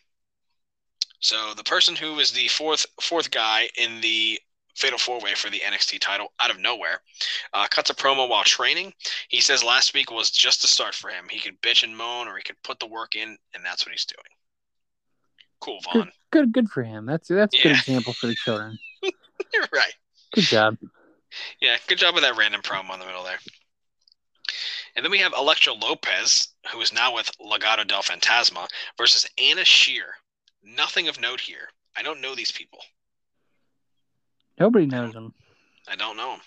So 1.21 1.55
the 1.55 1.65
person 1.65 1.95
who 1.95 2.19
is 2.19 2.33
the 2.33 2.49
fourth 2.49 2.85
fourth 3.01 3.31
guy 3.31 3.69
in 3.77 4.01
the 4.01 4.41
Fatal 4.75 4.99
Four 4.99 5.21
Way 5.21 5.35
for 5.35 5.51
the 5.51 5.61
NXT 5.61 6.01
title 6.01 6.33
out 6.41 6.51
of 6.51 6.59
nowhere 6.59 7.01
uh, 7.53 7.67
cuts 7.71 7.91
a 7.91 7.95
promo 7.95 8.29
while 8.29 8.45
training. 8.45 8.93
He 9.29 9.41
says 9.41 9.63
last 9.63 9.95
week 9.95 10.11
was 10.11 10.31
just 10.31 10.65
a 10.65 10.67
start 10.67 10.95
for 10.95 11.11
him. 11.11 11.27
He 11.31 11.41
could 11.41 11.61
bitch 11.63 11.83
and 11.83 11.97
moan, 11.97 12.29
or 12.29 12.37
he 12.37 12.43
could 12.43 12.61
put 12.63 12.81
the 12.81 12.87
work 12.87 13.15
in, 13.15 13.37
and 13.55 13.65
that's 13.65 13.85
what 13.85 13.93
he's 13.93 14.07
doing. 14.07 14.23
Cool, 15.61 15.79
Von. 15.93 16.11
Good. 16.31 16.53
Good 16.53 16.71
for 16.71 16.83
him. 16.83 17.07
That's 17.07 17.29
that's 17.29 17.57
a 17.57 17.63
good 17.63 17.73
example 17.73 18.13
for 18.15 18.27
the 18.27 18.35
children. 18.35 18.79
You're 19.03 19.69
right. 19.73 19.95
Good 20.35 20.45
job. 20.45 20.77
Yeah, 21.61 21.77
good 21.87 21.99
job 21.99 22.15
with 22.15 22.25
that 22.25 22.37
random 22.37 22.63
promo 22.63 22.95
in 22.95 23.01
the 23.01 23.07
middle 23.07 23.25
there. 23.25 23.39
And 24.97 25.05
then 25.05 25.11
we 25.11 25.19
have 25.19 25.33
Elektra 25.33 25.73
Lopez, 25.73 26.49
who 26.71 26.81
is 26.81 26.93
now 26.93 27.15
with 27.15 27.31
Legado 27.39 27.87
del 27.87 28.03
Fantasma, 28.03 28.67
versus 28.99 29.27
Anna 29.39 29.65
Shear. 29.65 30.07
Nothing 30.63 31.09
of 31.09 31.21
note 31.21 31.41
here. 31.41 31.69
I 31.97 32.03
don't 32.03 32.21
know 32.21 32.35
these 32.35 32.53
people. 32.53 32.81
Nobody 34.59 34.87
knows 34.87 35.15
him. 35.15 35.33
I 35.89 35.97
don't 35.97 36.17
know 36.17 36.33
them. 36.33 36.41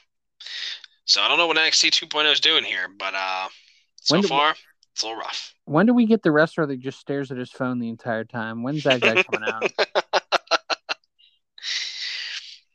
So 1.06 1.22
I 1.22 1.28
don't 1.28 1.38
know 1.38 1.47
what 1.47 1.58
NXT 1.58 2.08
2.0 2.08 2.32
is 2.32 2.39
doing 2.39 2.64
here, 2.64 2.88
but 2.97 3.14
uh, 3.14 3.47
so 3.95 4.22
do- 4.22 4.28
far 4.28 4.56
it's 4.91 5.03
a 5.03 5.08
little 5.08 5.20
rough. 5.20 5.53
When 5.66 5.86
do 5.86 5.93
we 5.93 6.06
get 6.06 6.24
the 6.24 6.32
wrestler 6.32 6.66
that 6.68 6.80
just 6.80 6.99
stares 6.99 7.32
at 7.32 7.38
his 7.38 7.51
phone 7.51 7.80
the 7.80 7.89
entire 7.89 8.24
time? 8.24 8.64
When's 8.64 8.84
that 8.84 9.01
guy 9.01 9.22
coming 9.32 9.49
out? 9.49 9.72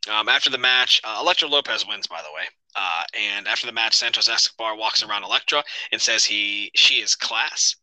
Um, 0.09 0.27
after 0.27 0.49
the 0.49 0.57
match, 0.57 1.01
uh, 1.03 1.19
Elektra 1.21 1.47
Lopez 1.47 1.85
wins, 1.87 2.07
by 2.07 2.21
the 2.21 2.33
way. 2.35 2.43
Uh, 2.75 3.03
and 3.19 3.47
after 3.47 3.65
the 3.65 3.73
match, 3.73 3.95
Santos 3.95 4.29
Escobar 4.29 4.75
walks 4.75 5.03
around 5.03 5.23
Elektra 5.23 5.63
and 5.91 6.01
says 6.01 6.23
he 6.23 6.71
she 6.75 6.95
is 6.95 7.15
class, 7.15 7.75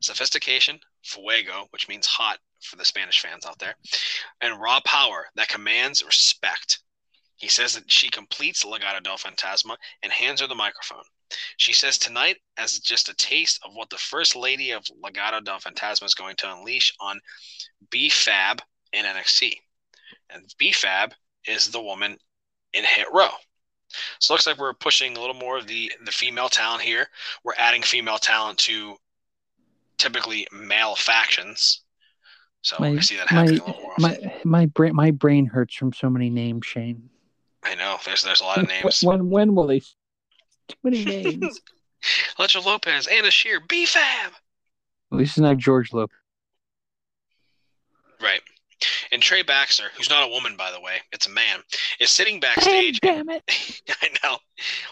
sophistication, 0.00 0.78
fuego, 1.02 1.66
which 1.70 1.88
means 1.88 2.06
hot 2.06 2.38
for 2.60 2.76
the 2.76 2.84
Spanish 2.84 3.20
fans 3.20 3.44
out 3.46 3.58
there, 3.58 3.74
and 4.40 4.60
raw 4.60 4.80
power 4.84 5.26
that 5.36 5.48
commands 5.48 6.04
respect. 6.04 6.80
He 7.36 7.48
says 7.48 7.74
that 7.74 7.90
she 7.90 8.08
completes 8.08 8.64
Legado 8.64 9.02
del 9.02 9.18
Fantasma 9.18 9.76
and 10.02 10.12
hands 10.12 10.40
her 10.40 10.46
the 10.46 10.54
microphone. 10.54 11.04
She 11.56 11.72
says 11.72 11.98
tonight 11.98 12.36
as 12.56 12.78
just 12.78 13.08
a 13.08 13.14
taste 13.14 13.60
of 13.64 13.74
what 13.74 13.90
the 13.90 13.98
first 13.98 14.36
lady 14.36 14.70
of 14.70 14.84
Legado 15.04 15.44
del 15.44 15.58
Fantasma 15.58 16.04
is 16.04 16.14
going 16.14 16.36
to 16.36 16.52
unleash 16.52 16.94
on 17.00 17.20
B-Fab 17.90 18.62
in 18.92 19.04
NXT. 19.04 19.54
And 20.30 20.44
B-Fab 20.58 21.12
is 21.46 21.70
the 21.70 21.82
woman 21.82 22.16
in 22.72 22.84
Hit 22.84 23.06
Row. 23.12 23.30
So 24.18 24.32
it 24.32 24.34
looks 24.34 24.46
like 24.46 24.58
we're 24.58 24.74
pushing 24.74 25.16
a 25.16 25.20
little 25.20 25.34
more 25.34 25.58
of 25.58 25.66
the 25.66 25.92
the 26.04 26.10
female 26.10 26.48
talent 26.48 26.82
here. 26.82 27.08
We're 27.44 27.54
adding 27.56 27.82
female 27.82 28.18
talent 28.18 28.58
to 28.60 28.96
typically 29.96 30.46
male 30.52 30.96
factions. 30.96 31.82
So 32.62 32.76
My- 32.80 32.90
I 32.90 33.00
see 33.00 33.16
that 33.16 33.28
happening 33.28 33.60
a 33.60 33.66
little 33.66 33.82
more 33.82 33.92
often. 33.92 34.02
My 34.02 34.40
my 34.44 34.66
brain 34.66 34.94
my 34.94 35.10
brain 35.12 35.46
hurts 35.46 35.74
from 35.74 35.92
so 35.92 36.10
many 36.10 36.30
names, 36.30 36.66
Shane. 36.66 37.10
I 37.66 37.74
know 37.74 37.96
there's 38.04 38.22
there's 38.22 38.40
a 38.40 38.44
lot 38.44 38.58
of 38.58 38.68
names. 38.68 39.02
When 39.02 39.28
when 39.30 39.54
will 39.54 39.66
they? 39.66 39.80
Too 39.80 40.76
many 40.82 41.04
names. 41.04 41.60
Ledger 42.38 42.60
Lopez, 42.60 43.06
Anna 43.06 43.30
Shear, 43.30 43.60
B-Fab. 43.68 44.32
At 45.12 45.18
least 45.18 45.32
it's 45.32 45.38
not 45.38 45.56
George 45.56 45.92
Lopez. 45.92 46.16
Right. 48.20 48.40
And 49.10 49.22
Trey 49.22 49.42
Baxter, 49.42 49.84
who's 49.96 50.10
not 50.10 50.24
a 50.28 50.30
woman, 50.30 50.56
by 50.56 50.70
the 50.70 50.80
way, 50.80 50.96
it's 51.12 51.26
a 51.26 51.30
man, 51.30 51.60
is 51.98 52.10
sitting 52.10 52.34
Hey, 52.34 52.40
backstage. 52.40 53.00
damn 53.00 53.28
it! 53.30 53.42
I 54.02 54.08
know. 54.22 54.36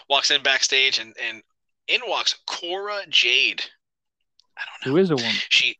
Walks 0.09 0.31
in 0.31 0.41
backstage 0.41 0.97
and, 0.99 1.13
and 1.23 1.41
in 1.87 2.01
walks 2.07 2.35
Cora 2.47 3.01
Jade. 3.09 3.61
I 4.57 4.61
don't 4.65 4.85
know. 4.89 4.91
Who 4.97 5.01
is 5.03 5.11
a 5.11 5.15
woman? 5.15 5.31
She 5.49 5.77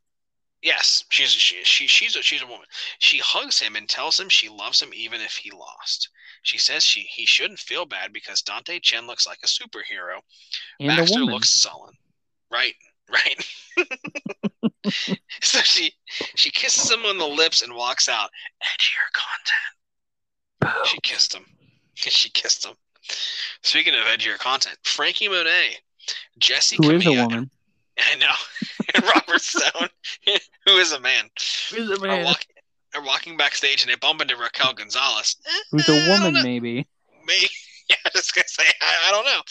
yes, 0.61 1.03
she's 1.09 1.31
she, 1.31 1.63
she 1.63 1.87
she's 1.87 2.15
a 2.15 2.21
she's 2.21 2.41
a 2.43 2.47
woman. 2.47 2.65
She 2.99 3.17
hugs 3.17 3.59
him 3.59 3.75
and 3.75 3.89
tells 3.89 4.19
him 4.19 4.29
she 4.29 4.49
loves 4.49 4.81
him 4.81 4.91
even 4.93 5.21
if 5.21 5.35
he 5.35 5.49
lost. 5.51 6.09
She 6.45 6.59
says 6.59 6.83
she 6.83 7.01
he 7.01 7.25
shouldn't 7.25 7.59
feel 7.59 7.85
bad 7.85 8.13
because 8.13 8.41
Dante 8.43 8.79
Chen 8.79 9.07
looks 9.07 9.25
like 9.25 9.39
a 9.43 9.47
superhero. 9.47 10.19
And 10.79 10.89
Baxter 10.95 11.17
a 11.17 11.21
woman. 11.21 11.33
looks 11.33 11.49
sullen. 11.49 11.95
Right, 12.51 12.75
right. 13.11 13.47
so 15.41 15.59
she 15.59 15.91
she 16.35 16.51
kisses 16.51 16.91
him 16.91 17.03
on 17.05 17.17
the 17.17 17.25
lips 17.27 17.63
and 17.63 17.73
walks 17.73 18.07
out. 18.07 18.29
Edgier 18.61 19.09
content. 20.61 20.87
She 20.87 20.99
kissed 21.01 21.33
him. 21.35 21.45
She 21.95 22.29
kissed 22.29 22.65
him. 22.65 22.73
Speaking 23.63 23.93
of 23.95 24.01
edgier 24.01 24.37
content, 24.37 24.77
Frankie 24.83 25.29
Monet, 25.29 25.77
Jesse 26.37 26.75
Who 26.77 26.91
is 26.91 27.01
a 27.01 27.09
Camilla- 27.09 27.27
woman? 27.27 27.49
I 27.97 28.15
know. 28.17 28.35
And 28.93 29.03
Robert 29.05 29.41
Stone, 29.41 29.89
who 30.65 30.73
is 30.73 30.91
a 30.91 30.99
man, 30.99 31.29
Who 31.71 31.77
is 31.83 31.89
a 31.97 32.01
man, 32.05 32.19
are, 32.21 32.25
walk, 32.25 32.41
are 32.95 33.03
walking 33.03 33.37
backstage 33.37 33.81
and 33.83 33.91
they 33.91 33.95
bump 33.95 34.21
into 34.21 34.35
Raquel 34.35 34.73
Gonzalez. 34.73 35.35
Eh, 35.45 35.51
Who's 35.71 35.89
eh, 35.89 35.93
a 35.93 36.07
don't 36.07 36.23
woman? 36.23 36.43
Maybe. 36.43 36.87
Me. 37.25 37.35
Yeah, 37.87 37.97
I 38.03 38.09
was 38.15 38.31
gonna 38.31 38.47
say 38.47 38.63
I, 38.81 39.09
I 39.09 39.11
don't 39.11 39.25
know. 39.25 39.41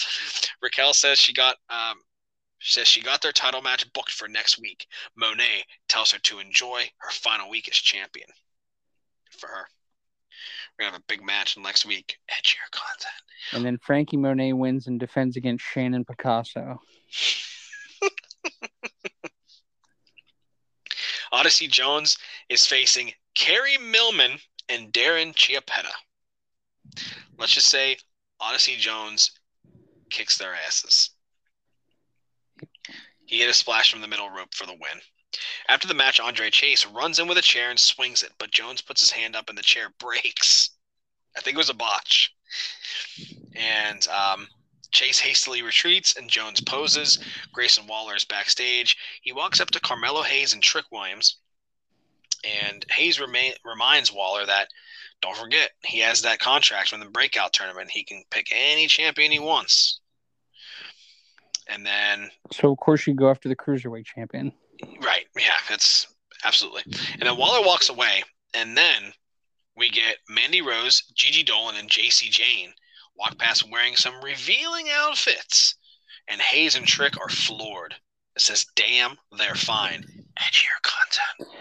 Raquel 0.61 0.93
says 0.93 1.21
she 1.21 1.33
got 1.33 1.55
um 1.71 1.99
she 2.59 2.73
says 2.73 2.89
she 2.89 3.01
got 3.01 3.23
their 3.23 3.31
title 3.31 3.63
match 3.63 3.93
booked 3.93 4.11
for 4.11 4.27
next 4.27 4.61
week. 4.61 4.89
Monet 5.17 5.63
tells 5.89 6.11
her 6.11 6.19
to 6.19 6.41
enjoy 6.41 6.83
her 6.97 7.11
final 7.13 7.49
week 7.49 7.69
as 7.69 7.77
champion. 7.77 8.27
For 9.39 9.47
her. 9.47 9.69
We're 10.77 10.87
gonna 10.87 10.95
have 10.95 11.01
a 11.03 11.05
big 11.07 11.25
match 11.25 11.57
next 11.57 11.87
week. 11.87 12.17
Edgier 12.29 12.69
content. 12.73 13.23
And 13.53 13.65
then 13.65 13.79
Frankie 13.79 14.17
Monet 14.17 14.55
wins 14.55 14.89
and 14.89 14.99
defends 14.99 15.37
against 15.37 15.65
Shannon 15.65 16.05
Picasso. 16.05 16.81
Odyssey 21.33 21.69
Jones 21.69 22.17
is 22.49 22.65
facing 22.65 23.13
Kerry 23.35 23.77
Millman 23.79 24.39
and 24.69 24.93
Darren 24.93 25.35
Chiappetta. 25.35 25.93
Let's 27.39 27.53
just 27.53 27.69
say 27.69 27.97
Odyssey 28.41 28.77
Jones 28.77 29.33
kicks 30.11 30.39
their 30.39 30.55
asses. 30.55 31.11
He 33.27 33.41
hit 33.41 33.51
a 33.51 33.55
splash 33.55 33.91
from 33.91 34.01
the 34.01 34.09
middle 34.09 34.31
rope 34.31 34.55
for 34.55 34.67
the 34.67 34.75
win. 34.75 35.01
After 35.69 35.89
the 35.89 35.95
match, 35.95 36.21
Andre 36.21 36.51
Chase 36.51 36.87
runs 36.87 37.19
in 37.19 37.27
with 37.27 37.39
a 37.39 37.43
chair 37.43 37.71
and 37.71 37.81
swings 37.81 38.23
it, 38.23 38.33
but 38.39 38.53
Jones 38.53 38.81
puts 38.81 39.01
his 39.01 39.11
hand 39.11 39.35
up 39.35 39.49
and 39.49 39.59
the 39.59 39.63
chair 39.63 39.93
breaks. 39.99 40.71
I 41.37 41.41
think 41.41 41.55
it 41.55 41.59
was 41.59 41.71
a 41.71 41.75
botch. 41.75 42.33
And 43.57 44.07
um, 44.09 44.49
Chase 44.93 45.19
hastily 45.19 45.63
retreats 45.63 46.15
and 46.17 46.31
Jones 46.31 46.61
poses. 46.61 47.19
Grayson 47.53 47.87
Waller 47.89 48.15
is 48.15 48.25
backstage. 48.25 48.97
He 49.23 49.33
walks 49.33 49.61
up 49.61 49.71
to 49.71 49.81
Carmelo 49.81 50.23
Hayes 50.23 50.53
and 50.53 50.63
Trick 50.63 50.85
Williams. 50.93 51.39
And 52.63 52.85
Hayes 52.91 53.21
remain, 53.21 53.55
reminds 53.65 54.13
Waller 54.13 54.45
that 54.47 54.69
don't 55.23 55.37
forget, 55.37 55.71
he 55.85 56.01
has 56.01 56.23
that 56.23 56.39
contract 56.39 56.91
from 56.91 57.01
the 57.01 57.07
breakout 57.07 57.53
tournament. 57.53 57.91
He 57.91 58.05
can 58.05 58.23
pick 58.31 58.49
any 58.53 58.87
champion 58.87 59.33
he 59.33 59.39
wants. 59.39 60.01
And 61.69 61.87
then 61.87 62.31
So 62.53 62.71
of 62.71 62.79
course 62.79 63.07
you 63.07 63.15
go 63.15 63.31
after 63.31 63.49
the 63.49 63.57
cruiserweight 63.57 64.05
champion. 64.05 64.53
Right. 65.01 65.25
Yeah, 65.37 65.57
that's 65.69 66.07
absolutely. 66.45 66.83
And 67.15 67.23
then 67.23 67.37
Waller 67.39 67.67
walks 67.67 67.89
away, 67.89 68.23
and 68.53 68.77
then 68.77 69.15
we 69.77 69.89
get 69.89 70.17
Mandy 70.29 70.61
Rose, 70.61 71.05
Gigi 71.15 71.43
Dolan, 71.43 71.77
and 71.77 71.89
Jacy 71.89 72.29
Jayne 72.29 72.75
walk 73.17 73.39
past 73.39 73.71
wearing 73.71 73.97
some 73.97 74.23
revealing 74.23 74.89
outfits. 74.93 75.77
And 76.29 76.41
Hayes 76.41 76.77
and 76.77 76.87
Trick 76.87 77.21
are 77.21 77.29
floored. 77.29 77.95
It 78.37 78.43
says, 78.43 78.67
damn, 78.75 79.17
they're 79.39 79.55
fine. 79.55 80.05
Edgier 80.39 80.83
content. 80.83 81.57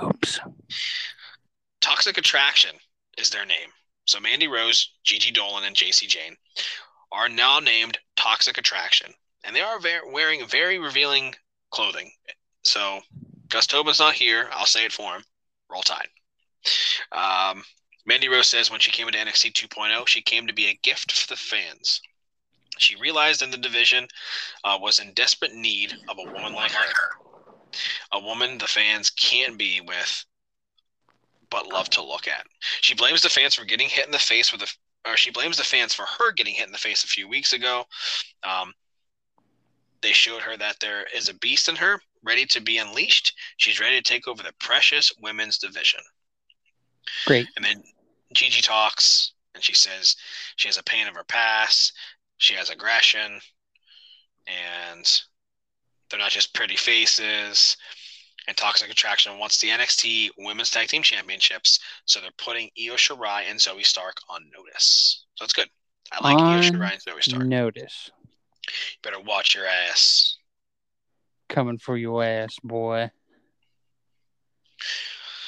Boobs. 0.00 0.40
Toxic 1.80 2.18
Attraction 2.18 2.76
is 3.18 3.30
their 3.30 3.46
name. 3.46 3.68
So 4.06 4.20
Mandy 4.20 4.48
Rose, 4.48 4.92
Gigi 5.04 5.30
Dolan, 5.30 5.64
and 5.64 5.76
Jacy 5.76 6.06
Jayne 6.06 6.36
are 7.12 7.28
now 7.28 7.58
named 7.60 7.98
Toxic 8.16 8.58
Attraction. 8.58 9.12
And 9.44 9.54
they 9.54 9.60
are 9.60 9.78
ver- 9.78 10.10
wearing 10.12 10.46
very 10.46 10.78
revealing 10.78 11.34
clothing. 11.70 12.10
So 12.62 13.00
Gus 13.48 13.66
Tobin's 13.66 13.98
not 13.98 14.14
here. 14.14 14.48
I'll 14.52 14.66
say 14.66 14.84
it 14.84 14.92
for 14.92 15.14
him. 15.14 15.24
Roll 15.70 15.82
Tide. 15.82 16.08
Um, 17.12 17.64
Mandy 18.04 18.28
Rose 18.28 18.46
says 18.46 18.70
when 18.70 18.80
she 18.80 18.90
came 18.90 19.08
into 19.08 19.18
NXT 19.18 19.52
2.0, 19.52 20.06
she 20.06 20.22
came 20.22 20.46
to 20.46 20.52
be 20.52 20.66
a 20.66 20.78
gift 20.82 21.12
for 21.12 21.26
the 21.28 21.36
fans. 21.36 22.00
She 22.78 22.96
realized 22.96 23.42
in 23.42 23.50
the 23.50 23.56
division 23.56 24.06
uh, 24.64 24.78
was 24.80 24.98
in 24.98 25.12
desperate 25.14 25.54
need 25.54 25.94
of 26.08 26.18
a 26.18 26.30
woman 26.32 26.52
like 26.52 26.72
her. 26.72 27.25
A 28.12 28.20
woman 28.20 28.58
the 28.58 28.66
fans 28.66 29.10
can't 29.10 29.58
be 29.58 29.80
with 29.80 30.24
but 31.50 31.66
love 31.66 31.88
to 31.90 32.02
look 32.02 32.28
at. 32.28 32.46
She 32.80 32.94
blames 32.94 33.22
the 33.22 33.28
fans 33.28 33.54
for 33.54 33.64
getting 33.64 33.88
hit 33.88 34.06
in 34.06 34.12
the 34.12 34.18
face 34.18 34.52
with 34.52 34.62
a, 34.62 35.10
or 35.10 35.16
she 35.16 35.30
blames 35.30 35.56
the 35.56 35.64
fans 35.64 35.94
for 35.94 36.04
her 36.04 36.32
getting 36.32 36.54
hit 36.54 36.66
in 36.66 36.72
the 36.72 36.78
face 36.78 37.04
a 37.04 37.08
few 37.08 37.28
weeks 37.28 37.52
ago. 37.52 37.84
Um, 38.44 38.72
they 40.02 40.12
showed 40.12 40.42
her 40.42 40.56
that 40.56 40.76
there 40.80 41.06
is 41.14 41.28
a 41.28 41.34
beast 41.34 41.68
in 41.68 41.76
her, 41.76 42.00
ready 42.22 42.44
to 42.46 42.60
be 42.60 42.78
unleashed. 42.78 43.32
She's 43.56 43.80
ready 43.80 43.96
to 43.96 44.02
take 44.02 44.28
over 44.28 44.42
the 44.42 44.52
precious 44.60 45.12
women's 45.20 45.58
division. 45.58 46.00
Great. 47.24 47.46
And 47.56 47.64
then 47.64 47.82
Gigi 48.34 48.60
talks, 48.60 49.32
and 49.54 49.62
she 49.62 49.74
says 49.74 50.16
she 50.56 50.68
has 50.68 50.78
a 50.78 50.82
pain 50.82 51.06
of 51.06 51.14
her 51.14 51.24
past, 51.24 51.92
she 52.38 52.54
has 52.54 52.70
aggression, 52.70 53.40
and 54.46 55.22
they're 56.10 56.20
not 56.20 56.30
just 56.30 56.54
pretty 56.54 56.76
faces. 56.76 57.76
And 58.48 58.56
Toxic 58.56 58.90
Attraction 58.90 59.38
wants 59.38 59.58
the 59.58 59.68
NXT 59.68 60.30
Women's 60.38 60.70
Tag 60.70 60.86
Team 60.86 61.02
Championships, 61.02 61.80
so 62.04 62.20
they're 62.20 62.30
putting 62.38 62.70
Io 62.78 62.94
Shirai 62.94 63.42
and 63.50 63.58
Zoey 63.58 63.84
Stark 63.84 64.14
on 64.28 64.42
notice. 64.56 65.24
So 65.34 65.44
that's 65.44 65.52
good. 65.52 65.68
I 66.12 66.22
like 66.22 66.38
Io 66.38 66.60
Shirai 66.60 66.92
and 66.92 67.02
Zoey 67.02 67.22
Stark. 67.22 67.44
Notice. 67.44 68.10
You 68.66 68.72
Better 69.02 69.20
watch 69.20 69.54
your 69.54 69.66
ass. 69.66 70.36
Coming 71.48 71.78
for 71.78 71.96
your 71.96 72.22
ass, 72.22 72.56
boy. 72.62 73.10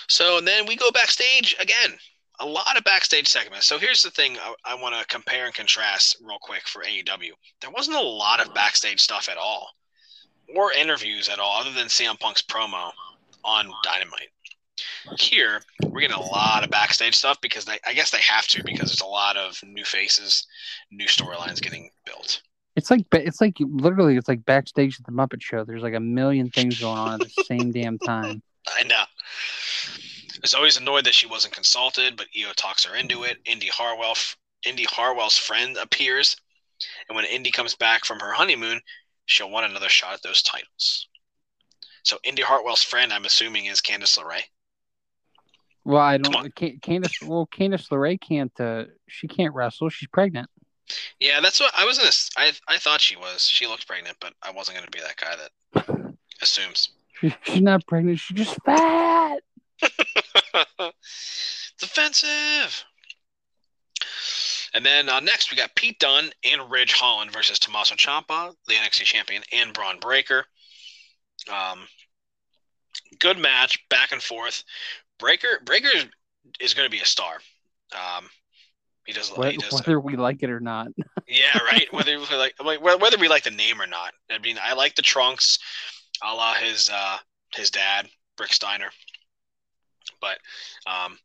So 0.09 0.41
then 0.41 0.67
we 0.67 0.77
go 0.77 0.91
backstage 0.91 1.55
again. 1.61 1.99
A 2.41 2.47
lot 2.47 2.77
of 2.77 2.85
backstage 2.85 3.27
segments. 3.27 3.67
So 3.67 3.79
here's 3.79 4.03
the 4.03 4.11
thing 4.11 4.39
I, 4.39 4.55
I 4.65 4.75
want 4.77 4.95
to 4.95 5.05
compare 5.07 5.47
and 5.47 5.55
contrast 5.55 6.17
real 6.23 6.39
quick 6.41 6.67
for 6.69 6.83
AEW. 6.83 7.31
There 7.61 7.71
wasn't 7.71 7.97
a 7.97 8.01
lot 8.01 8.41
of 8.41 8.55
backstage 8.55 9.01
stuff 9.01 9.29
at 9.29 9.37
all, 9.37 9.69
or 10.55 10.73
interviews 10.73 11.29
at 11.29 11.39
all, 11.39 11.61
other 11.61 11.73
than 11.73 11.87
CM 11.87 12.19
Punk's 12.19 12.43
promo 12.43 12.91
on 13.45 13.71
Dynamite. 13.83 14.31
Here, 15.19 15.61
we're 15.85 16.01
getting 16.01 16.17
a 16.17 16.21
lot 16.21 16.63
of 16.63 16.71
backstage 16.71 17.17
stuff 17.17 17.41
because 17.41 17.65
they, 17.65 17.79
I 17.87 17.95
guess 17.95 18.11
they 18.11 18.21
have 18.21 18.47
to 18.49 18.63
because 18.63 18.91
there's 18.91 19.01
a 19.01 19.07
lot 19.07 19.37
of 19.37 19.59
new 19.65 19.85
faces, 19.85 20.47
new 20.91 21.07
storylines 21.07 21.61
getting 21.61 21.91
built. 22.05 22.43
It's 22.77 22.91
like 22.91 23.07
it's 23.13 23.41
like 23.41 23.57
literally 23.59 24.17
it's 24.17 24.29
like 24.29 24.45
backstage 24.45 25.01
at 25.01 25.07
the 25.07 25.13
Muppet 25.13 25.43
Show. 25.43 25.65
There's 25.65 25.83
like 25.83 25.95
a 25.95 26.01
million 26.01 26.49
things 26.51 26.79
going 26.79 26.97
on 26.97 27.15
at 27.15 27.29
the 27.29 27.45
same 27.45 27.73
damn 27.73 27.99
time. 27.99 28.41
I 28.69 28.85
know. 28.85 29.03
I 30.39 30.41
was 30.43 30.55
always 30.55 30.77
annoyed 30.77 31.05
that 31.07 31.15
she 31.15 31.27
wasn't 31.27 31.55
consulted, 31.55 32.17
but 32.17 32.29
Io 32.39 32.53
talks 32.55 32.85
her 32.85 32.95
into 32.95 33.25
it. 33.25 33.39
Indy 33.47 33.67
Hartwell, 33.67 34.15
Indy 34.65 34.85
Hartwell's 34.85 35.37
friend 35.37 35.77
appears, 35.77 36.37
and 37.09 37.17
when 37.17 37.25
Indy 37.25 37.51
comes 37.51 37.75
back 37.75 38.05
from 38.05 38.21
her 38.21 38.33
honeymoon, 38.33 38.81
she'll 39.29 39.51
want 39.51 39.71
another 39.71 39.89
shot 39.89 40.15
at 40.15 40.23
those 40.23 40.43
titles. 40.43 41.07
So 42.03 42.19
Indy 42.25 42.43
Hartwell's 42.43 42.83
friend, 42.83 43.13
I'm 43.13 43.25
assuming, 43.25 43.67
is 43.67 43.81
Candice 43.81 44.19
LeRae. 44.19 44.43
Well, 45.85 46.03
I 46.03 46.19
don't. 46.19 46.55
Can, 46.55 46.79
Candice, 46.81 47.27
well, 47.27 47.47
Candice 47.47 47.89
LeRae 47.89 48.21
can't. 48.21 48.53
Uh, 48.61 48.85
she 49.07 49.29
can't 49.29 49.55
wrestle. 49.55 49.89
She's 49.89 50.09
pregnant. 50.09 50.51
Yeah, 51.21 51.41
that's 51.41 51.61
what 51.61 51.73
I 51.77 51.85
was 51.85 51.99
gonna. 51.99 52.11
I 52.37 52.53
I 52.75 52.79
thought 52.79 53.01
she 53.01 53.17
was. 53.17 53.49
She 53.49 53.67
looked 53.67 53.87
pregnant, 53.87 54.17
but 54.21 54.33
I 54.43 54.51
wasn't 54.51 54.79
gonna 54.79 54.91
be 54.91 55.01
that 55.01 55.17
guy 55.17 55.37
that 55.37 56.15
assumes. 56.43 56.91
She's 57.43 57.61
not 57.61 57.87
pregnant. 57.87 58.19
She's 58.19 58.37
just 58.37 58.59
fat. 58.65 59.41
it's 59.83 61.83
offensive. 61.83 62.85
And 64.75 64.85
then 64.85 65.09
uh, 65.09 65.21
next 65.21 65.51
we 65.51 65.57
got 65.57 65.75
Pete 65.75 65.99
Dunne 65.99 66.31
and 66.45 66.71
Ridge 66.71 66.93
Holland 66.93 67.33
versus 67.33 67.59
Tommaso 67.59 67.95
Ciampa, 67.95 68.55
the 68.67 68.75
NXT 68.75 69.05
champion, 69.05 69.43
and 69.53 69.73
Bron 69.73 69.99
Breakker. 69.99 70.45
Um, 71.53 71.87
good 73.19 73.39
match, 73.39 73.79
back 73.89 74.13
and 74.13 74.23
forth. 74.23 74.63
Breakker 75.19 75.61
Breakker 75.65 75.89
is, 75.95 76.07
is 76.61 76.75
going 76.75 76.87
to 76.87 76.95
be 76.95 77.03
a 77.03 77.07
star. 77.07 77.39
Um, 77.93 78.29
he 79.07 79.13
does. 79.15 79.31
Whether, 79.31 79.53
he 79.53 79.57
does 79.57 79.73
whether 79.73 79.99
we 79.99 80.17
like 80.17 80.43
it 80.43 80.51
or 80.51 80.61
not. 80.61 80.89
yeah, 81.29 81.59
right. 81.65 81.87
Whether 81.93 82.19
we 82.19 82.27
like 82.37 82.55
whether 82.61 83.17
we 83.19 83.29
like 83.29 83.45
the 83.45 83.51
name 83.51 83.81
or 83.81 83.87
not. 83.87 84.13
I 84.31 84.39
mean, 84.39 84.59
I 84.63 84.75
like 84.75 84.95
the 84.95 85.03
trunks, 85.03 85.59
a 86.23 86.35
la 86.35 86.55
his 86.55 86.91
uh, 86.93 87.17
his 87.55 87.71
dad, 87.71 88.07
Rick 88.39 88.53
Steiner. 88.53 88.91
But 90.21 90.39
um, 90.87 91.19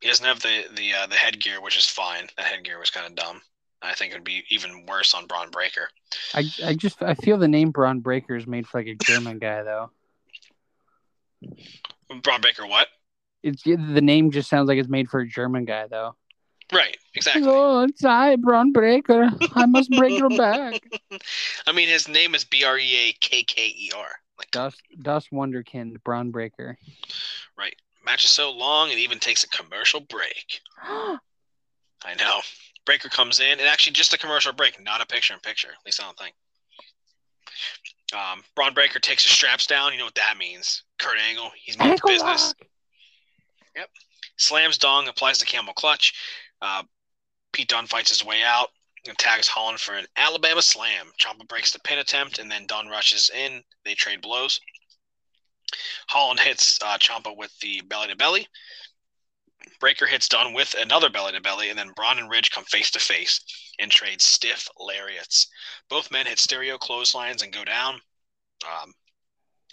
he 0.00 0.08
doesn't 0.08 0.26
have 0.26 0.40
the 0.40 0.64
the 0.74 0.94
uh, 0.94 1.06
the 1.06 1.16
headgear, 1.16 1.60
which 1.60 1.76
is 1.76 1.86
fine. 1.86 2.28
The 2.36 2.42
headgear 2.42 2.78
was 2.78 2.90
kind 2.90 3.06
of 3.06 3.14
dumb. 3.14 3.40
I 3.80 3.94
think 3.94 4.12
it'd 4.12 4.24
be 4.24 4.42
even 4.50 4.86
worse 4.86 5.14
on 5.14 5.26
Bron 5.26 5.50
Breakker. 5.50 5.88
I 6.34 6.44
I 6.64 6.74
just 6.74 7.02
I 7.02 7.14
feel 7.14 7.38
the 7.38 7.48
name 7.48 7.70
Bron 7.70 8.00
Breakker 8.00 8.36
is 8.36 8.46
made 8.46 8.66
for 8.66 8.80
like 8.80 8.88
a 8.88 8.96
German 9.04 9.38
guy 9.38 9.62
though. 9.62 9.90
Bron 12.22 12.40
Breakker, 12.40 12.66
what? 12.66 12.88
It's 13.42 13.62
the 13.62 13.76
name 13.76 14.30
just 14.30 14.48
sounds 14.48 14.68
like 14.68 14.78
it's 14.78 14.88
made 14.88 15.08
for 15.08 15.20
a 15.20 15.28
German 15.28 15.64
guy 15.64 15.86
though. 15.86 16.16
Right, 16.72 16.96
exactly. 17.14 17.44
Oh, 17.46 17.84
it's 17.84 18.04
I, 18.04 18.36
Bron 18.36 18.72
Breakker. 18.72 19.30
I 19.54 19.66
must 19.66 19.90
break 19.90 20.18
your 20.18 20.28
back. 20.28 20.82
I 21.66 21.72
mean, 21.72 21.88
his 21.88 22.08
name 22.08 22.34
is 22.34 22.44
B 22.44 22.64
R 22.64 22.78
E 22.78 23.08
A 23.08 23.12
K 23.20 23.42
K 23.42 23.68
E 23.68 23.90
R. 23.96 24.06
Like 24.38 24.50
Das 24.50 24.74
Das 25.00 25.28
Wunderkind, 25.28 26.02
Bron 26.04 26.30
Breakker. 26.30 26.76
Right. 27.56 27.74
Match 28.08 28.24
is 28.24 28.30
so 28.30 28.50
long, 28.50 28.90
it 28.90 28.96
even 28.96 29.18
takes 29.18 29.44
a 29.44 29.48
commercial 29.48 30.00
break. 30.00 30.60
I 30.82 31.18
know. 32.16 32.40
Breakker 32.86 33.10
comes 33.10 33.38
in, 33.38 33.58
and 33.58 33.68
actually 33.68 33.92
just 33.92 34.14
a 34.14 34.18
commercial 34.18 34.54
break, 34.54 34.82
not 34.82 35.02
a 35.02 35.06
picture 35.06 35.34
in 35.34 35.40
picture. 35.40 35.68
At 35.68 35.84
least 35.84 36.00
I 36.00 36.06
don't 36.06 36.16
think. 36.16 36.34
Um, 38.14 38.42
Bron 38.54 38.72
Breakker 38.72 38.98
takes 38.98 39.24
his 39.24 39.32
straps 39.32 39.66
down. 39.66 39.92
You 39.92 39.98
know 39.98 40.06
what 40.06 40.14
that 40.14 40.38
means. 40.38 40.84
Kurt 40.98 41.18
Angle, 41.18 41.50
he's 41.54 41.78
means 41.78 41.90
Ankle 41.90 42.08
business. 42.08 42.54
Yep. 43.76 43.90
Slams 44.38 44.78
Dunne, 44.78 45.06
applies 45.06 45.38
the 45.38 45.44
camel 45.44 45.74
clutch. 45.74 46.14
Uh, 46.62 46.84
Pete 47.52 47.68
Dunne 47.68 47.86
fights 47.86 48.08
his 48.08 48.24
way 48.24 48.42
out 48.42 48.70
and 49.06 49.18
tags 49.18 49.48
Holland 49.48 49.80
for 49.80 49.92
an 49.92 50.06
Alabama 50.16 50.62
slam. 50.62 51.12
Ciampa 51.20 51.46
breaks 51.46 51.72
the 51.72 51.80
pin 51.80 51.98
attempt, 51.98 52.38
and 52.38 52.50
then 52.50 52.64
Dunne 52.66 52.88
rushes 52.88 53.30
in. 53.36 53.62
They 53.84 53.92
trade 53.92 54.22
blows. 54.22 54.60
Holland 56.08 56.40
hits 56.40 56.78
uh, 56.82 56.98
Ciampa 56.98 57.36
with 57.36 57.58
the 57.60 57.82
belly 57.82 58.08
to 58.08 58.16
belly. 58.16 58.48
Breakker 59.80 60.06
hits 60.06 60.28
Dunne 60.28 60.54
with 60.54 60.74
another 60.74 61.10
belly 61.10 61.32
to 61.32 61.40
belly, 61.40 61.68
and 61.70 61.78
then 61.78 61.92
Bron 61.92 62.18
and 62.18 62.30
Ridge 62.30 62.50
come 62.50 62.64
face 62.64 62.90
to 62.92 63.00
face 63.00 63.40
and 63.78 63.90
trade 63.90 64.20
stiff 64.20 64.68
lariats. 64.78 65.48
Both 65.88 66.10
men 66.10 66.26
hit 66.26 66.38
stereo 66.38 66.78
clotheslines 66.78 67.42
and 67.42 67.52
go 67.52 67.64
down. 67.64 68.00
Um, 68.66 68.94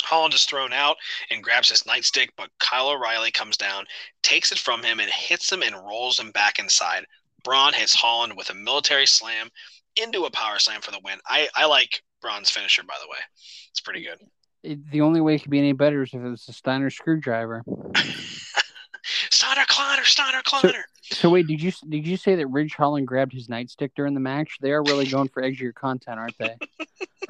Holland 0.04 0.34
is 0.34 0.46
thrown 0.46 0.74
out 0.74 0.98
and 1.30 1.44
grabs 1.44 1.70
his 1.70 1.84
nightstick, 1.84 2.30
but 2.36 2.52
Kyle 2.60 2.90
O'Reilly 2.90 3.32
comes 3.32 3.58
down, 3.58 3.86
takes 4.22 4.52
it 4.52 4.60
from 4.60 4.84
him, 4.84 5.00
and 5.00 5.10
hits 5.10 5.52
him 5.52 5.64
and 5.64 5.76
rolls 5.76 6.20
him 6.20 6.32
back 6.32 6.60
inside. 6.60 7.06
Bron 7.44 7.74
hits 7.74 7.96
Holland 7.96 8.36
with 8.36 8.50
a 8.50 8.56
military 8.56 9.06
slam 9.06 9.50
into 9.96 10.26
a 10.26 10.32
power 10.32 10.60
slam 10.60 10.82
for 10.82 10.92
the 10.92 11.00
win. 11.04 11.20
I, 11.28 11.48
I 11.56 11.66
like 11.66 12.04
Bron's 12.22 12.50
finisher, 12.50 12.84
by 12.84 12.96
the 13.02 13.10
way. 13.10 13.20
It's 13.70 13.82
pretty 13.82 14.04
good. 14.04 14.20
It, 14.66 14.90
the 14.92 15.02
only 15.02 15.22
way 15.22 15.36
it 15.36 15.42
could 15.44 15.52
be 15.52 15.60
any 15.60 15.74
better 15.74 16.02
is 16.04 16.14
if 16.14 16.22
it 16.22 16.28
was 16.30 16.48
a 16.48 16.54
Steiner 16.54 16.90
screwdriver. 16.90 17.64
Steiner 19.30 19.66
Kleiner, 19.68 20.04
Steiner 20.04 20.42
Kleiner. 20.44 20.86
So 21.04 21.30
wait, 21.30 21.46
did 21.46 21.62
you 21.62 21.72
did 21.88 22.08
you 22.08 22.18
say 22.18 22.34
that 22.36 22.48
Ridge 22.48 22.74
Holland 22.74 23.08
grabbed 23.08 23.34
his 23.34 23.48
nightstick 23.48 23.92
during 23.96 24.16
the 24.16 24.20
match? 24.20 24.58
They 24.60 24.72
are 24.72 24.82
really 24.82 25.06
going 25.06 25.30
for 25.30 25.44
edgier 25.44 25.74
content, 25.74 26.20
aren't 26.20 26.38
they? 26.40 26.56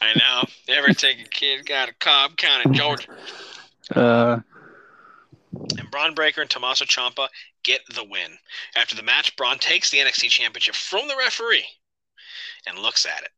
I 0.00 0.14
know. 0.16 0.44
Never 0.68 0.92
take 0.94 1.20
a 1.20 1.28
kid 1.28 1.66
got 1.66 1.88
a 1.90 1.94
Cobb 1.94 2.36
County, 2.36 2.70
Georgia. 2.76 3.08
Uh, 3.94 4.40
And 5.78 5.90
Bron 5.90 6.14
Breakker 6.14 6.40
and 6.40 6.50
Tommaso 6.50 6.84
Ciampa 6.84 7.28
get 7.62 7.80
the 7.94 8.04
win. 8.04 8.38
After 8.76 8.96
the 8.96 9.02
match, 9.02 9.36
Bron 9.36 9.58
takes 9.58 9.90
the 9.90 9.98
NXT 9.98 10.30
Championship 10.30 10.74
from 10.74 11.08
the 11.08 11.16
referee 11.16 11.64
and 12.66 12.78
looks 12.78 13.06
at 13.06 13.22
it. 13.22 13.30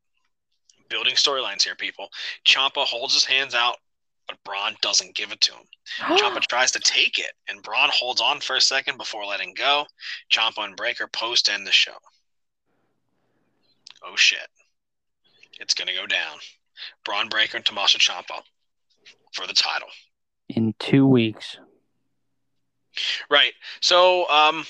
Building 0.90 1.14
storylines 1.14 1.62
here, 1.62 1.76
people. 1.76 2.08
Ciampa 2.44 2.84
holds 2.84 3.14
his 3.14 3.24
hands 3.24 3.54
out, 3.54 3.76
but 4.28 4.36
Bron 4.44 4.74
doesn't 4.82 5.14
give 5.14 5.30
it 5.32 5.40
to 5.42 5.52
him. 5.52 5.64
Ciampa 6.18 6.40
tries 6.40 6.72
to 6.72 6.80
take 6.80 7.18
it, 7.18 7.32
and 7.48 7.62
Bron 7.62 7.88
holds 7.92 8.20
on 8.20 8.40
for 8.40 8.56
a 8.56 8.60
second 8.60 8.98
before 8.98 9.24
letting 9.24 9.54
go. 9.54 9.86
Ciampa 10.32 10.64
and 10.64 10.76
Breakker 10.76 11.06
post 11.06 11.48
end 11.48 11.66
the 11.66 11.72
show. 11.72 11.94
Oh 14.04 14.16
shit. 14.16 14.48
It's 15.60 15.74
gonna 15.74 15.94
go 15.94 16.06
down. 16.06 16.38
Bron 17.04 17.28
Breakker 17.28 17.56
and 17.58 17.64
Tommaso 17.64 17.98
Ciampa 17.98 18.42
for 19.32 19.46
the 19.46 19.54
title. 19.54 19.88
in 20.48 20.74
two 20.78 21.06
weeks. 21.06 21.56
Right. 23.30 23.52
So, 23.80 24.28
um, 24.28 24.64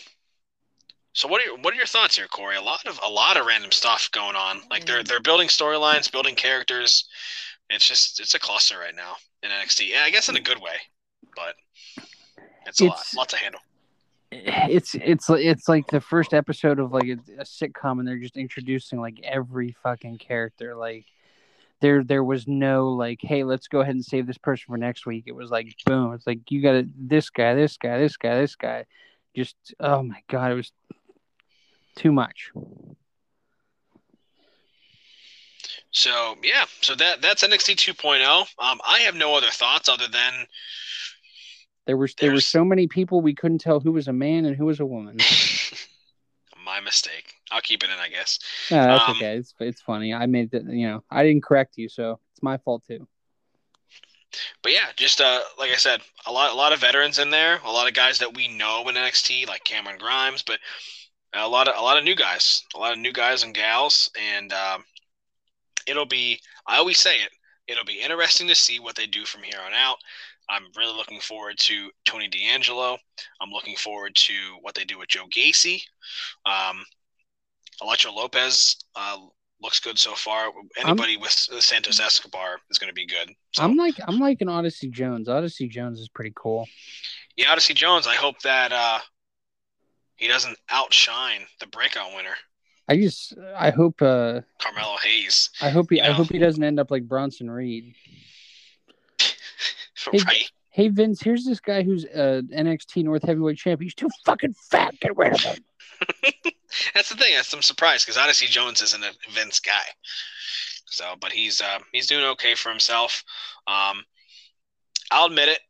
so 1.12 1.28
what 1.28 1.42
are 1.42 1.44
your, 1.46 1.58
what 1.58 1.74
are 1.74 1.76
your 1.76 1.86
thoughts 1.86 2.16
here, 2.16 2.28
Corey? 2.28 2.56
A 2.56 2.62
lot 2.62 2.86
of 2.86 3.00
a 3.04 3.10
lot 3.10 3.36
of 3.36 3.46
random 3.46 3.72
stuff 3.72 4.08
going 4.12 4.36
on. 4.36 4.60
Like 4.70 4.84
they're 4.84 4.98
mm-hmm. 4.98 5.06
they're 5.08 5.20
building 5.20 5.48
storylines, 5.48 6.10
building 6.10 6.36
characters. 6.36 7.08
It's 7.68 7.86
just 7.86 8.20
it's 8.20 8.34
a 8.34 8.38
cluster 8.38 8.78
right 8.78 8.94
now 8.94 9.16
in 9.42 9.50
NXT. 9.50 9.88
Yeah, 9.90 10.02
I 10.04 10.10
guess 10.10 10.28
in 10.28 10.36
a 10.36 10.40
good 10.40 10.60
way, 10.60 10.76
but 11.34 11.54
it's 12.66 12.80
a 12.80 12.84
It's- 12.84 13.14
lot, 13.14 13.22
lot 13.22 13.28
to 13.30 13.36
handle. 13.36 13.60
It's 14.32 14.94
it's 14.94 15.28
it's 15.28 15.68
like 15.68 15.88
the 15.88 16.00
first 16.00 16.32
episode 16.32 16.78
of 16.78 16.92
like 16.92 17.08
a, 17.08 17.18
a 17.40 17.44
sitcom, 17.44 17.98
and 17.98 18.06
they're 18.06 18.18
just 18.18 18.36
introducing 18.36 19.00
like 19.00 19.18
every 19.24 19.74
fucking 19.82 20.18
character. 20.18 20.76
Like 20.76 21.04
there 21.80 22.04
there 22.04 22.22
was 22.22 22.46
no 22.46 22.90
like, 22.90 23.18
hey, 23.22 23.42
let's 23.42 23.66
go 23.66 23.80
ahead 23.80 23.96
and 23.96 24.04
save 24.04 24.28
this 24.28 24.38
person 24.38 24.66
for 24.68 24.76
next 24.76 25.04
week. 25.04 25.24
It 25.26 25.34
was 25.34 25.50
like 25.50 25.74
boom. 25.84 26.12
It's 26.12 26.28
like 26.28 26.48
you 26.48 26.62
got 26.62 26.84
this 26.96 27.28
guy, 27.28 27.54
this 27.54 27.76
guy, 27.76 27.98
this 27.98 28.16
guy, 28.16 28.38
this 28.38 28.54
guy. 28.54 28.84
Just 29.34 29.56
oh 29.80 30.04
my 30.04 30.22
god, 30.28 30.52
it 30.52 30.54
was 30.54 30.70
too 31.96 32.12
much. 32.12 32.50
So 35.92 36.36
yeah, 36.42 36.64
so 36.80 36.94
that 36.94 37.20
that's 37.20 37.42
NXT 37.42 37.76
2.0. 37.76 38.22
Um, 38.58 38.80
I 38.86 39.00
have 39.00 39.14
no 39.14 39.34
other 39.34 39.50
thoughts 39.50 39.88
other 39.88 40.06
than 40.08 40.46
There 41.86 41.96
was 41.96 42.14
there 42.14 42.32
were 42.32 42.40
so 42.40 42.64
many 42.64 42.86
people 42.86 43.20
we 43.20 43.34
couldn't 43.34 43.58
tell 43.58 43.80
who 43.80 43.92
was 43.92 44.06
a 44.08 44.12
man 44.12 44.44
and 44.44 44.56
who 44.56 44.66
was 44.66 44.80
a 44.80 44.86
woman. 44.86 45.16
my 46.64 46.80
mistake. 46.80 47.34
I'll 47.50 47.60
keep 47.60 47.82
it 47.82 47.90
in, 47.90 47.98
I 47.98 48.08
guess. 48.08 48.38
No, 48.70 48.84
that's 48.84 49.08
Um, 49.08 49.16
okay. 49.16 49.36
It's 49.36 49.54
it's 49.58 49.80
funny. 49.82 50.14
I 50.14 50.26
made 50.26 50.54
it. 50.54 50.64
You 50.64 50.88
know, 50.88 51.04
I 51.10 51.24
didn't 51.24 51.42
correct 51.42 51.76
you, 51.76 51.88
so 51.88 52.20
it's 52.32 52.42
my 52.42 52.58
fault 52.58 52.84
too. 52.86 53.08
But 54.62 54.70
yeah, 54.72 54.92
just 54.94 55.20
uh, 55.20 55.40
like 55.58 55.70
I 55.72 55.76
said, 55.76 56.02
a 56.26 56.30
lot, 56.32 56.52
a 56.52 56.54
lot 56.54 56.72
of 56.72 56.78
veterans 56.78 57.18
in 57.18 57.30
there, 57.30 57.58
a 57.64 57.72
lot 57.72 57.88
of 57.88 57.94
guys 57.94 58.18
that 58.20 58.36
we 58.36 58.46
know 58.46 58.88
in 58.88 58.94
NXT, 58.94 59.48
like 59.48 59.64
Cameron 59.64 59.98
Grimes, 59.98 60.42
but 60.42 60.60
a 61.34 61.48
lot 61.48 61.68
of, 61.68 61.74
a 61.76 61.82
lot 61.82 61.96
of 61.96 62.04
new 62.04 62.16
guys, 62.16 62.62
a 62.74 62.78
lot 62.78 62.92
of 62.92 62.98
new 62.98 63.12
guys 63.12 63.44
and 63.44 63.54
gals, 63.54 64.10
and 64.34 64.52
um, 64.52 64.84
it'll 65.86 66.06
be. 66.06 66.40
I 66.66 66.78
always 66.78 66.98
say 66.98 67.16
it. 67.16 67.30
It'll 67.68 67.84
be 67.84 68.00
interesting 68.00 68.48
to 68.48 68.54
see 68.54 68.80
what 68.80 68.96
they 68.96 69.06
do 69.06 69.24
from 69.24 69.42
here 69.42 69.60
on 69.64 69.72
out. 69.72 69.96
I'm 70.48 70.64
really 70.76 70.96
looking 70.96 71.20
forward 71.20 71.56
to 71.58 71.90
Tony 72.04 72.28
D'Angelo. 72.28 72.98
I'm 73.40 73.50
looking 73.50 73.76
forward 73.76 74.16
to 74.16 74.34
what 74.62 74.74
they 74.74 74.84
do 74.84 74.98
with 74.98 75.08
Joe 75.08 75.26
Gacy. 75.34 75.80
Um, 76.44 76.82
Elektra 77.80 78.10
Lopez 78.10 78.76
uh, 78.96 79.16
looks 79.62 79.78
good 79.78 79.98
so 79.98 80.14
far. 80.14 80.50
Anybody 80.76 81.16
with 81.16 81.30
Santos 81.30 82.00
Escobar 82.00 82.58
is 82.70 82.78
going 82.78 82.90
to 82.90 82.94
be 82.94 83.06
good. 83.06 83.30
So. 83.52 83.62
I'm 83.62 83.76
like 83.76 83.94
I'm 84.06 84.18
like 84.18 84.40
an 84.40 84.48
Odyssey 84.48 84.90
Jones. 84.90 85.28
Odyssey 85.28 85.68
Jones 85.68 86.00
is 86.00 86.08
pretty 86.08 86.32
cool. 86.34 86.66
Yeah, 87.36 87.52
Odyssey 87.52 87.74
Jones. 87.74 88.06
I 88.06 88.16
hope 88.16 88.40
that 88.40 88.72
uh, 88.72 88.98
he 90.20 90.28
doesn't 90.28 90.56
outshine 90.70 91.40
the 91.58 91.66
breakout 91.66 92.14
winner, 92.14 92.36
I 92.86 92.96
just 92.96 93.34
I 93.56 93.70
hope 93.70 94.02
uh 94.02 94.40
Carmelo 94.60 94.96
Hayes. 95.02 95.50
I 95.60 95.70
hope 95.70 95.86
he 95.90 95.96
You 95.96 96.04
I 96.04 96.10
hope 96.10 96.28
he 96.28 96.38
doesn't 96.38 96.62
end 96.62 96.78
up 96.78 96.90
like 96.90 97.08
Bronson 97.08 97.50
Reed. 97.50 97.94
Hey, 100.12 100.18
right? 100.26 100.50
Hey 100.70 100.88
Vince, 100.88 101.20
here's 101.20 101.44
this 101.44 101.60
guy 101.60 101.82
who's 101.82 102.06
uh 102.06 102.40
NXT 102.50 103.04
North 103.04 103.22
Heavyweight 103.22 103.58
Champion. 103.58 103.84
He's 103.84 103.94
too 103.94 104.08
fucking 104.24 104.54
fat. 104.70 104.98
Get 104.98 105.14
rid 105.14 105.34
of 105.34 105.40
him. 105.40 105.58
That's 106.94 107.10
the 107.10 107.16
thing. 107.16 107.34
That's 107.34 107.52
I'm 107.52 107.60
surprised 107.60 108.06
because 108.06 108.16
Odyssey 108.16 108.46
Jones 108.46 108.80
isn't 108.80 109.04
a 109.04 109.12
Vince 109.34 109.60
guy. 109.60 109.72
So, 110.86 111.16
but 111.20 111.32
he's 111.32 111.60
uh, 111.60 111.80
he's 111.92 112.06
doing 112.06 112.24
okay 112.24 112.54
for 112.54 112.70
himself. 112.70 113.22
Um, 113.66 114.04
I'll 115.10 115.26
admit 115.26 115.50
it. 115.50 115.60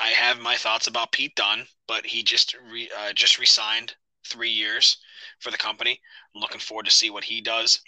I 0.00 0.08
have 0.08 0.40
my 0.40 0.56
thoughts 0.56 0.86
about 0.86 1.12
Pete 1.12 1.34
Dunne, 1.36 1.66
but 1.86 2.06
he 2.06 2.22
just 2.22 2.56
re, 2.70 2.88
uh, 2.98 3.12
just 3.12 3.38
resigned 3.38 3.94
three 4.26 4.50
years 4.50 4.96
for 5.40 5.50
the 5.50 5.56
company. 5.58 6.00
I'm 6.34 6.40
looking 6.40 6.60
forward 6.60 6.86
to 6.86 6.90
see 6.92 7.10
what 7.10 7.24
he 7.24 7.40
does. 7.40 7.80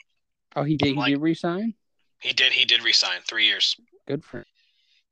Oh, 0.57 0.65
he 0.65 0.77
did. 0.77 0.89
He 0.89 0.95
Like- 0.95 1.11
did 1.13 1.21
resign. 1.21 1.75
He 2.21 2.33
did. 2.33 2.53
He 2.53 2.65
did 2.65 2.83
resign 2.83 3.23
three 3.23 3.47
years. 3.47 3.77
Good 4.07 4.25
for 4.25 4.39
him. 4.39 4.45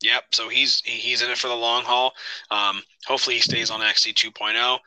Yep. 0.01 0.33
So 0.33 0.49
he's 0.49 0.81
he's 0.81 1.21
in 1.21 1.29
it 1.29 1.37
for 1.37 1.47
the 1.47 1.55
long 1.55 1.83
haul. 1.83 2.15
Um, 2.49 2.83
hopefully 3.05 3.35
he 3.35 3.41
stays 3.41 3.69
on 3.69 3.81
NXT 3.81 4.13
2.0. 4.13 4.79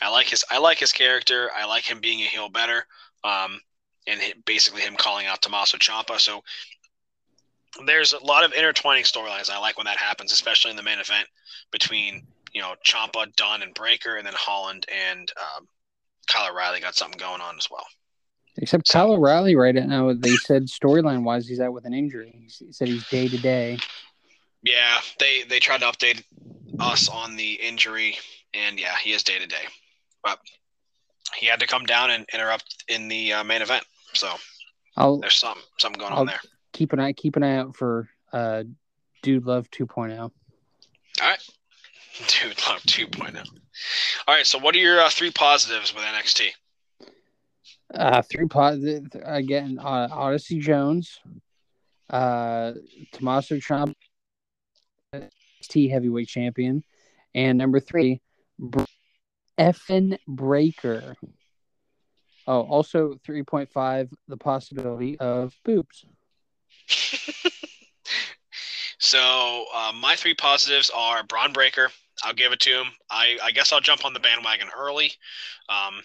I 0.00 0.08
like 0.08 0.28
his 0.28 0.44
I 0.50 0.58
like 0.58 0.78
his 0.78 0.92
character. 0.92 1.50
I 1.54 1.64
like 1.64 1.84
him 1.84 2.00
being 2.00 2.20
a 2.20 2.26
heel 2.26 2.48
better. 2.48 2.86
Um, 3.24 3.60
and 4.06 4.20
basically 4.44 4.82
him 4.82 4.94
calling 4.96 5.26
out 5.26 5.42
Tommaso 5.42 5.78
Ciampa. 5.78 6.20
So 6.20 6.42
there's 7.84 8.12
a 8.12 8.24
lot 8.24 8.44
of 8.44 8.52
intertwining 8.52 9.04
storylines. 9.04 9.50
I 9.50 9.58
like 9.58 9.76
when 9.76 9.86
that 9.86 9.98
happens, 9.98 10.32
especially 10.32 10.70
in 10.70 10.76
the 10.76 10.82
main 10.82 10.98
event 10.98 11.26
between 11.70 12.26
you 12.52 12.60
know 12.60 12.74
Ciampa, 12.84 13.34
Dunne, 13.36 13.62
and 13.62 13.74
Breakker, 13.74 14.16
and 14.16 14.26
then 14.26 14.34
Holland 14.36 14.86
and 14.88 15.30
um, 15.36 15.68
Kyle 16.26 16.50
O'Reilly 16.50 16.80
got 16.80 16.94
something 16.94 17.18
going 17.18 17.40
on 17.40 17.56
as 17.56 17.68
well. 17.70 17.86
Except 18.58 18.88
Kyle 18.88 19.12
O'Reilly 19.12 19.54
right 19.54 19.74
now, 19.74 20.12
they 20.14 20.34
said 20.36 20.64
storyline 20.64 21.22
wise 21.24 21.46
he's 21.46 21.60
out 21.60 21.72
with 21.74 21.84
an 21.84 21.92
injury. 21.92 22.32
He 22.34 22.72
said 22.72 22.88
he's 22.88 23.06
day 23.08 23.28
to 23.28 23.36
day. 23.36 23.78
Yeah, 24.62 24.98
they 25.18 25.42
they 25.48 25.60
tried 25.60 25.80
to 25.80 25.86
update 25.86 26.22
us 26.80 27.08
on 27.08 27.36
the 27.36 27.52
injury, 27.54 28.16
and 28.54 28.80
yeah, 28.80 28.96
he 28.96 29.12
is 29.12 29.22
day 29.22 29.38
to 29.38 29.46
day, 29.46 29.64
but 30.24 30.38
he 31.36 31.46
had 31.46 31.60
to 31.60 31.66
come 31.66 31.84
down 31.84 32.10
and 32.10 32.24
interrupt 32.32 32.84
in 32.88 33.08
the 33.08 33.34
uh, 33.34 33.44
main 33.44 33.60
event. 33.60 33.84
So 34.14 34.32
I'll 34.96 35.18
there's 35.18 35.34
something 35.34 35.62
something 35.78 36.00
going 36.00 36.12
I'll- 36.12 36.20
on 36.20 36.26
there. 36.26 36.40
Keep 36.76 36.92
an 36.92 37.00
eye 37.00 37.14
keep 37.14 37.36
an 37.36 37.42
eye 37.42 37.56
out 37.56 37.74
for 37.74 38.08
uh 38.34 38.64
Dude 39.22 39.46
Love 39.46 39.66
oh. 39.80 39.84
2.0. 39.84 40.18
All 40.20 40.30
right, 41.22 41.38
dude, 42.28 42.60
love 42.68 42.82
2.0. 42.82 43.36
All 44.28 44.34
right, 44.34 44.46
so 44.46 44.58
what 44.58 44.74
are 44.74 44.78
your 44.78 45.00
uh, 45.00 45.08
three 45.08 45.30
positives 45.30 45.94
with 45.94 46.04
NXT? 46.04 46.50
Uh, 47.94 48.20
three 48.22 48.46
positive 48.46 49.06
again. 49.24 49.78
Uh, 49.80 50.08
Odyssey 50.12 50.58
Jones, 50.58 51.18
uh, 52.10 52.72
Tommaso 53.12 53.56
Ciampa, 53.56 53.94
T 55.62 55.88
heavyweight 55.88 56.28
champion, 56.28 56.84
and 57.34 57.56
number 57.56 57.80
three, 57.80 58.20
Br- 58.58 58.84
effin 59.58 60.18
Breakker. 60.28 61.16
Oh, 62.46 62.60
also 62.60 63.18
three 63.24 63.44
point 63.44 63.70
five. 63.72 64.10
The 64.28 64.36
possibility 64.36 65.18
of 65.18 65.54
boobs. 65.64 66.04
So 68.98 69.66
uh, 69.74 69.92
my 69.94 70.16
three 70.16 70.34
positives 70.34 70.90
are 70.94 71.22
Bron 71.22 71.52
Breakker. 71.52 71.90
I'll 72.24 72.32
give 72.34 72.52
it 72.52 72.60
to 72.60 72.70
him. 72.70 72.86
I, 73.10 73.38
I 73.42 73.50
guess 73.50 73.72
I'll 73.72 73.80
jump 73.80 74.04
on 74.04 74.14
the 74.14 74.20
bandwagon 74.20 74.68
early. 74.76 75.12
Um, 75.68 76.02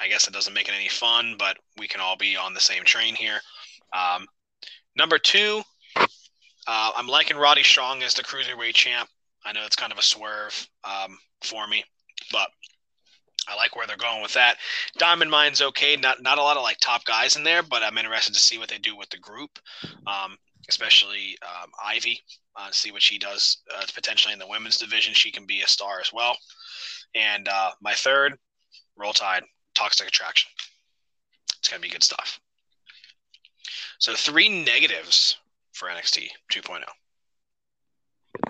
I 0.00 0.08
guess 0.08 0.26
it 0.26 0.32
doesn't 0.32 0.54
make 0.54 0.68
it 0.68 0.74
any 0.74 0.88
fun, 0.88 1.36
but 1.38 1.58
we 1.78 1.86
can 1.86 2.00
all 2.00 2.16
be 2.16 2.36
on 2.36 2.54
the 2.54 2.60
same 2.60 2.84
train 2.84 3.14
here. 3.14 3.40
Um, 3.92 4.26
number 4.96 5.18
two, 5.18 5.62
uh, 5.96 6.90
I'm 6.96 7.06
liking 7.06 7.36
Roddy 7.36 7.62
Strong 7.62 8.02
as 8.02 8.14
the 8.14 8.22
cruiserweight 8.22 8.74
champ. 8.74 9.08
I 9.44 9.52
know 9.52 9.64
it's 9.64 9.76
kind 9.76 9.92
of 9.92 9.98
a 9.98 10.02
swerve 10.02 10.68
um, 10.84 11.18
for 11.42 11.66
me, 11.66 11.84
but 12.32 12.48
I 13.48 13.56
like 13.56 13.76
where 13.76 13.86
they're 13.86 13.96
going 13.96 14.22
with 14.22 14.34
that. 14.34 14.56
Diamond 14.98 15.30
Mine's 15.30 15.62
okay. 15.62 15.96
Not 15.96 16.22
not 16.22 16.38
a 16.38 16.42
lot 16.42 16.56
of 16.56 16.62
like 16.62 16.78
top 16.78 17.04
guys 17.04 17.36
in 17.36 17.44
there, 17.44 17.62
but 17.62 17.82
I'm 17.82 17.98
interested 17.98 18.34
to 18.34 18.40
see 18.40 18.58
what 18.58 18.68
they 18.68 18.78
do 18.78 18.96
with 18.96 19.10
the 19.10 19.18
group, 19.18 19.58
um, 20.06 20.36
especially 20.68 21.36
um, 21.42 21.70
Ivy. 21.84 22.20
Uh, 22.56 22.68
see 22.72 22.92
what 22.92 23.02
she 23.02 23.18
does 23.18 23.58
uh, 23.74 23.84
potentially 23.94 24.32
in 24.32 24.38
the 24.38 24.46
women's 24.46 24.76
division. 24.76 25.14
She 25.14 25.30
can 25.30 25.46
be 25.46 25.62
a 25.62 25.66
star 25.66 26.00
as 26.00 26.12
well. 26.12 26.36
And 27.14 27.48
uh, 27.48 27.70
my 27.80 27.94
third, 27.94 28.36
Roll 28.96 29.12
Tide, 29.12 29.44
Toxic 29.74 30.08
Attraction. 30.08 30.50
It's 31.58 31.68
gonna 31.68 31.80
be 31.80 31.88
good 31.88 32.02
stuff. 32.02 32.40
So 33.98 34.14
three 34.14 34.48
negatives 34.48 35.36
for 35.72 35.88
NXT 35.88 36.28
2.0. 36.52 36.82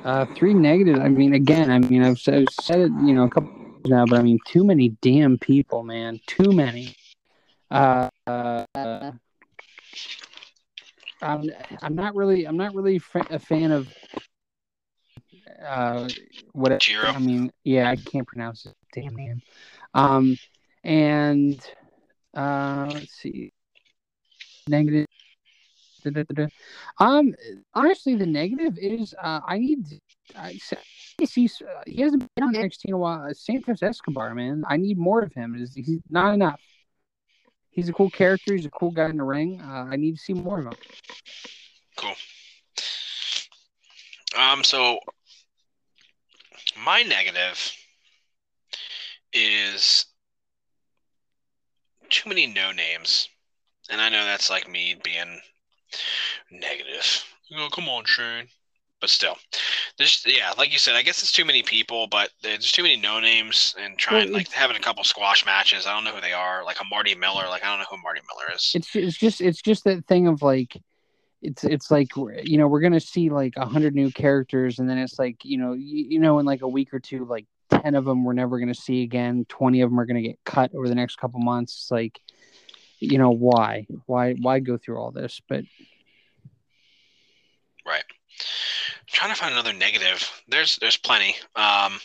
Uh, 0.04 0.26
three 0.36 0.54
negatives. 0.54 1.00
I 1.00 1.08
mean, 1.08 1.34
again, 1.34 1.70
I 1.70 1.78
mean, 1.78 2.02
I've, 2.02 2.20
I've 2.28 2.46
said 2.62 2.80
it, 2.80 2.92
you 3.04 3.12
know, 3.12 3.24
a 3.24 3.30
couple 3.30 3.50
now, 3.84 4.04
but 4.06 4.18
I 4.18 4.22
mean, 4.22 4.38
too 4.46 4.64
many 4.64 4.90
damn 5.00 5.38
people, 5.38 5.82
man. 5.82 6.20
Too 6.26 6.52
many. 6.52 6.96
Uh, 7.70 8.08
uh, 8.26 8.64
I'm, 11.22 11.50
I'm 11.82 11.94
not 11.94 12.14
really, 12.14 12.46
I'm 12.46 12.56
not 12.56 12.74
really 12.74 13.00
a 13.30 13.38
fan 13.38 13.72
of. 13.72 13.88
Uh, 15.64 16.08
what 16.52 16.80
Jiro. 16.80 17.06
I 17.08 17.18
mean, 17.18 17.52
yeah, 17.64 17.90
I 17.90 17.96
can't 17.96 18.26
pronounce 18.26 18.66
it. 18.66 18.74
Damn 18.92 19.14
man. 19.14 19.42
Um, 19.94 20.36
and 20.82 21.60
uh, 22.34 22.90
let's 22.92 23.12
see. 23.12 23.52
Negative. 24.68 25.06
Um, 26.98 27.34
honestly, 27.74 28.14
the 28.14 28.26
negative 28.26 28.78
is 28.78 29.14
uh, 29.22 29.40
I 29.46 29.58
need. 29.58 30.00
I 30.36 30.58
he's 31.18 31.62
uh, 31.62 31.82
he 31.86 32.00
hasn't 32.02 32.28
been 32.34 32.44
on 32.44 32.54
NXT 32.54 32.86
in 32.86 32.94
a 32.94 32.98
while. 32.98 33.26
Uh, 33.28 33.34
Santos 33.34 33.82
Escobar, 33.82 34.34
man, 34.34 34.64
I 34.68 34.76
need 34.76 34.98
more 34.98 35.22
of 35.22 35.32
him. 35.32 35.54
Is 35.54 35.74
he's 35.74 36.00
not 36.08 36.34
enough. 36.34 36.60
He's 37.70 37.88
a 37.88 37.92
cool 37.92 38.10
character. 38.10 38.54
He's 38.54 38.66
a 38.66 38.70
cool 38.70 38.90
guy 38.90 39.08
in 39.08 39.16
the 39.16 39.24
ring. 39.24 39.60
Uh, 39.60 39.86
I 39.90 39.96
need 39.96 40.16
to 40.16 40.20
see 40.20 40.34
more 40.34 40.58
of 40.58 40.66
him. 40.66 40.74
Cool. 41.96 42.14
Um, 44.38 44.64
so 44.64 44.98
my 46.84 47.02
negative 47.02 47.72
is 49.32 50.06
too 52.08 52.28
many 52.28 52.46
no 52.46 52.72
names. 52.72 53.28
And 53.88 54.00
I 54.00 54.08
know 54.08 54.24
that's 54.24 54.50
like 54.50 54.68
me 54.68 54.96
being 55.02 55.40
negative. 56.50 57.24
Oh, 57.56 57.68
come 57.72 57.88
on, 57.88 58.04
Shane. 58.04 58.46
But 59.00 59.08
still, 59.08 59.36
there's 59.96 60.22
yeah, 60.26 60.52
like 60.58 60.72
you 60.72 60.78
said, 60.78 60.94
I 60.94 61.00
guess 61.00 61.22
it's 61.22 61.32
too 61.32 61.46
many 61.46 61.62
people, 61.62 62.06
but 62.06 62.28
there's 62.42 62.70
too 62.70 62.82
many 62.82 62.96
no 62.96 63.18
names 63.18 63.74
and 63.80 63.96
trying 63.96 64.26
Well, 64.26 64.34
like 64.34 64.50
having 64.50 64.76
a 64.76 64.80
couple 64.80 65.02
squash 65.04 65.46
matches. 65.46 65.86
I 65.86 65.94
don't 65.94 66.04
know 66.04 66.12
who 66.12 66.20
they 66.20 66.34
are. 66.34 66.62
Like 66.66 66.80
a 66.82 66.84
Marty 66.84 67.14
Miller. 67.14 67.48
Like 67.48 67.64
I 67.64 67.70
don't 67.70 67.78
know 67.78 67.86
who 67.90 68.02
Marty 68.02 68.20
Miller 68.28 68.54
is. 68.54 68.72
It's 68.74 68.94
it's 68.94 69.16
just 69.16 69.40
it's 69.40 69.62
just 69.62 69.84
that 69.84 70.04
thing 70.06 70.28
of 70.28 70.42
like, 70.42 70.76
it's 71.40 71.64
it's 71.64 71.90
like 71.90 72.08
you 72.44 72.58
know 72.58 72.68
we're 72.68 72.80
gonna 72.80 73.00
see 73.00 73.30
like 73.30 73.54
a 73.56 73.64
hundred 73.64 73.94
new 73.94 74.10
characters, 74.10 74.78
and 74.78 74.88
then 74.88 74.98
it's 74.98 75.18
like 75.18 75.46
you 75.46 75.56
know 75.56 75.72
you, 75.72 76.04
you 76.10 76.18
know 76.18 76.38
in 76.38 76.44
like 76.44 76.60
a 76.60 76.68
week 76.68 76.92
or 76.92 77.00
two, 77.00 77.24
like 77.24 77.46
ten 77.70 77.94
of 77.94 78.04
them 78.04 78.22
we're 78.22 78.34
never 78.34 78.58
gonna 78.58 78.74
see 78.74 79.02
again. 79.02 79.46
Twenty 79.48 79.80
of 79.80 79.88
them 79.88 79.98
are 79.98 80.04
gonna 80.04 80.20
get 80.20 80.38
cut 80.44 80.74
over 80.74 80.88
the 80.88 80.94
next 80.94 81.16
couple 81.16 81.40
months. 81.40 81.72
It's 81.72 81.90
like, 81.90 82.20
you 83.00 83.18
know 83.18 83.30
why 83.30 83.86
why 84.06 84.34
why 84.34 84.60
go 84.60 84.76
through 84.76 84.98
all 84.98 85.10
this? 85.10 85.40
But 85.48 85.64
Right. 87.86 88.04
trying 89.06 89.30
to 89.32 89.36
find 89.40 89.52
another 89.52 89.72
negative. 89.72 90.28
There's 90.48 90.76
there's 90.76 90.96
plenty. 90.96 91.34
Um, 91.56 91.98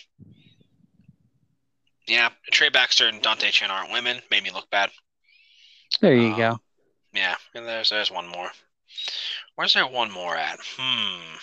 yeah, 2.08 2.30
Trey 2.52 2.70
Baxter 2.70 3.08
and 3.08 3.22
Dante 3.22 3.52
Chen 3.52 3.70
aren't 3.72 3.92
women. 3.92 4.22
Made 4.32 4.44
me 4.44 4.52
look 4.52 4.70
bad. 4.70 4.90
there 6.02 6.16
you 6.16 6.32
Um, 6.34 6.38
go. 6.38 6.60
Yeah, 7.14 7.36
and 7.54 7.66
there's 7.66 7.90
there's 7.90 8.12
one 8.12 8.28
more. 8.28 8.50
Where's 9.56 9.74
there 9.74 9.88
one 9.88 10.12
more 10.12 10.36
at? 10.36 10.60
Hmm. 10.78 11.36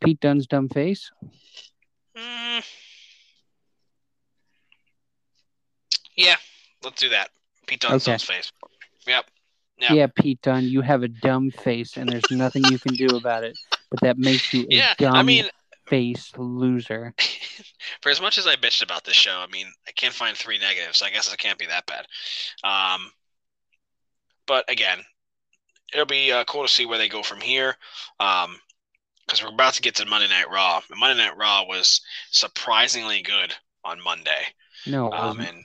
Pete 0.00 0.20
Dunne's 0.20 0.46
dumb 0.46 0.68
face. 0.68 1.10
Mm. 2.16 2.64
Yeah, 6.16 6.36
let's 6.82 7.00
do 7.00 7.08
that. 7.10 7.30
Pete 7.72 7.80
Dunne's 7.80 8.06
Okay. 8.06 8.18
face. 8.18 8.52
Yep. 9.06 9.30
Yeah. 9.78 9.92
Yeah. 9.94 10.06
Pete 10.14 10.42
Dunne, 10.42 10.64
you 10.64 10.82
have 10.82 11.02
a 11.02 11.08
dumb 11.08 11.50
face, 11.50 11.96
and 11.96 12.10
there's 12.10 12.30
nothing 12.30 12.68
you 12.68 12.78
can 12.78 12.96
do 12.96 13.16
about 13.16 13.44
it. 13.44 13.56
But 13.90 14.00
that 14.00 14.18
makes 14.18 14.52
you 14.52 14.66
a 14.70 14.74
Yeah. 14.74 14.94
dumb 14.98 15.16
I 15.16 15.22
mean, 15.22 15.46
face 15.86 16.32
loser. 16.36 17.14
for 18.02 18.10
as 18.10 18.20
much 18.20 18.36
as 18.36 18.46
I 18.46 18.56
bitched 18.56 18.82
about 18.82 19.04
this 19.04 19.14
show, 19.14 19.38
I 19.38 19.46
mean, 19.46 19.72
I 19.88 19.92
can't 19.92 20.12
find 20.12 20.36
three 20.36 20.58
negatives, 20.58 20.98
so 20.98 21.06
I 21.06 21.10
guess 21.10 21.32
it 21.32 21.38
can't 21.38 21.58
be 21.58 21.66
that 21.66 21.86
bad. 21.86 22.06
Um, 22.62 23.10
but 24.46 24.70
again, 24.70 24.98
it'll 25.94 26.04
be 26.04 26.30
uh, 26.30 26.44
cool 26.44 26.62
to 26.62 26.68
see 26.68 26.84
where 26.84 26.98
they 26.98 27.08
go 27.08 27.22
from 27.22 27.40
here. 27.40 27.76
Um, 28.20 28.60
because 29.26 29.42
we're 29.42 29.48
about 29.50 29.72
to 29.74 29.82
get 29.82 29.94
to 29.94 30.04
Monday 30.04 30.28
Night 30.28 30.50
Raw. 30.50 30.82
And 30.90 31.00
Monday 31.00 31.22
Night 31.24 31.38
Raw 31.38 31.64
was 31.64 32.02
surprisingly 32.32 33.22
good 33.22 33.54
on 33.82 34.02
Monday. 34.02 34.48
No, 34.86 35.10
Um, 35.10 35.40
and 35.40 35.64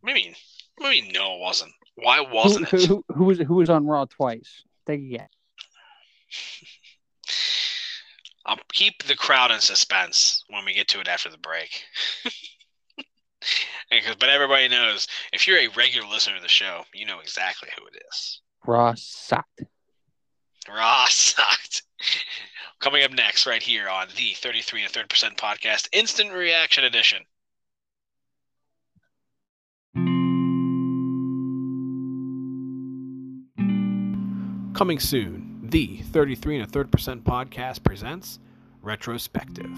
what 0.00 0.14
do 0.14 0.18
you 0.18 0.26
mean? 0.26 0.36
You 0.80 0.90
mean? 0.90 1.12
No, 1.12 1.34
it 1.34 1.40
wasn't. 1.40 1.72
Why 1.96 2.20
wasn't 2.20 2.68
who, 2.68 2.76
it? 2.76 2.86
who, 2.86 3.04
who 3.14 3.24
was 3.24 3.38
who 3.38 3.54
was 3.54 3.70
on 3.70 3.86
Raw 3.86 4.06
twice? 4.06 4.64
Take 4.86 5.00
a 5.00 5.08
guess. 5.08 5.28
I'll 8.46 8.58
keep 8.72 9.04
the 9.04 9.14
crowd 9.14 9.50
in 9.50 9.60
suspense 9.60 10.44
when 10.48 10.64
we 10.64 10.74
get 10.74 10.88
to 10.88 11.00
it 11.00 11.08
after 11.08 11.28
the 11.28 11.38
break. 11.38 11.84
Because, 13.90 14.14
but 14.16 14.28
everybody 14.28 14.68
knows 14.68 15.08
if 15.32 15.48
you're 15.48 15.58
a 15.58 15.68
regular 15.68 16.08
listener 16.08 16.36
to 16.36 16.42
the 16.42 16.48
show, 16.48 16.82
you 16.94 17.06
know 17.06 17.18
exactly 17.18 17.68
who 17.76 17.84
it 17.86 18.00
is. 18.08 18.40
Raw 18.64 18.94
sucked. 18.96 19.64
Raw 20.68 21.04
sucked. 21.08 21.82
Coming 22.78 23.02
up 23.02 23.10
next, 23.10 23.46
right 23.46 23.62
here 23.62 23.88
on 23.88 24.06
the 24.16 24.32
33 24.34 24.82
and 24.82 24.90
a 24.90 24.92
third 24.92 25.08
percent 25.08 25.36
podcast, 25.36 25.88
instant 25.92 26.32
reaction 26.32 26.84
edition. 26.84 27.24
Coming 34.80 34.98
soon, 34.98 35.58
The 35.68 35.98
33 35.98 36.56
and 36.56 36.64
a 36.64 36.66
third 36.66 36.90
percent 36.90 37.22
podcast 37.22 37.82
presents 37.82 38.38
Retrospective. 38.80 39.70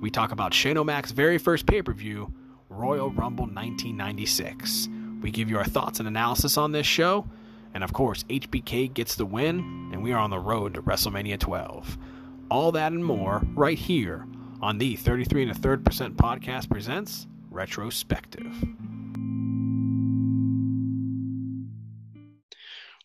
We 0.00 0.08
talk 0.08 0.30
about 0.30 0.54
Shane 0.54 0.78
O'Mac's 0.78 1.10
very 1.10 1.36
first 1.36 1.66
pay 1.66 1.82
per 1.82 1.92
view, 1.92 2.32
Royal 2.68 3.10
Rumble 3.10 3.46
1996. 3.46 4.88
We 5.20 5.32
give 5.32 5.50
you 5.50 5.58
our 5.58 5.64
thoughts 5.64 5.98
and 5.98 6.06
analysis 6.06 6.56
on 6.56 6.70
this 6.70 6.86
show, 6.86 7.26
and 7.74 7.82
of 7.82 7.92
course, 7.92 8.22
HBK 8.28 8.94
gets 8.94 9.16
the 9.16 9.26
win, 9.26 9.90
and 9.92 10.00
we 10.00 10.12
are 10.12 10.20
on 10.20 10.30
the 10.30 10.38
road 10.38 10.74
to 10.74 10.82
WrestleMania 10.82 11.40
12. 11.40 11.98
All 12.52 12.70
that 12.70 12.92
and 12.92 13.04
more 13.04 13.42
right 13.56 13.76
here 13.76 14.28
on 14.62 14.78
the 14.78 14.94
33 14.94 15.42
and 15.42 15.50
a 15.50 15.54
third 15.54 15.84
percent 15.84 16.16
podcast 16.16 16.70
presents 16.70 17.26
Retrospective. 17.50 18.54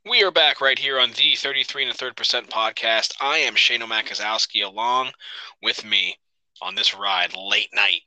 We 0.08 0.24
are 0.24 0.32
back 0.32 0.62
right 0.62 0.78
here 0.78 1.00
on 1.00 1.12
the 1.12 1.36
33 1.36 1.84
and 1.84 1.92
a 1.92 1.96
third 1.96 2.16
percent 2.16 2.50
podcast. 2.50 3.14
I 3.20 3.40
am 3.40 3.56
Shane 3.56 3.82
O 3.82 3.88
Mac 3.88 4.08
Guzowski. 4.08 4.64
Along 4.64 5.12
with 5.64 5.84
me 5.84 6.18
on 6.62 6.76
this 6.76 6.94
ride 6.94 7.36
late 7.36 7.70
night 7.74 8.02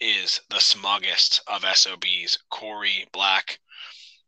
is 0.00 0.40
the 0.50 0.56
smuggest 0.60 1.42
of 1.46 1.64
SOBs, 1.74 2.38
Corey 2.50 3.06
Black. 3.12 3.58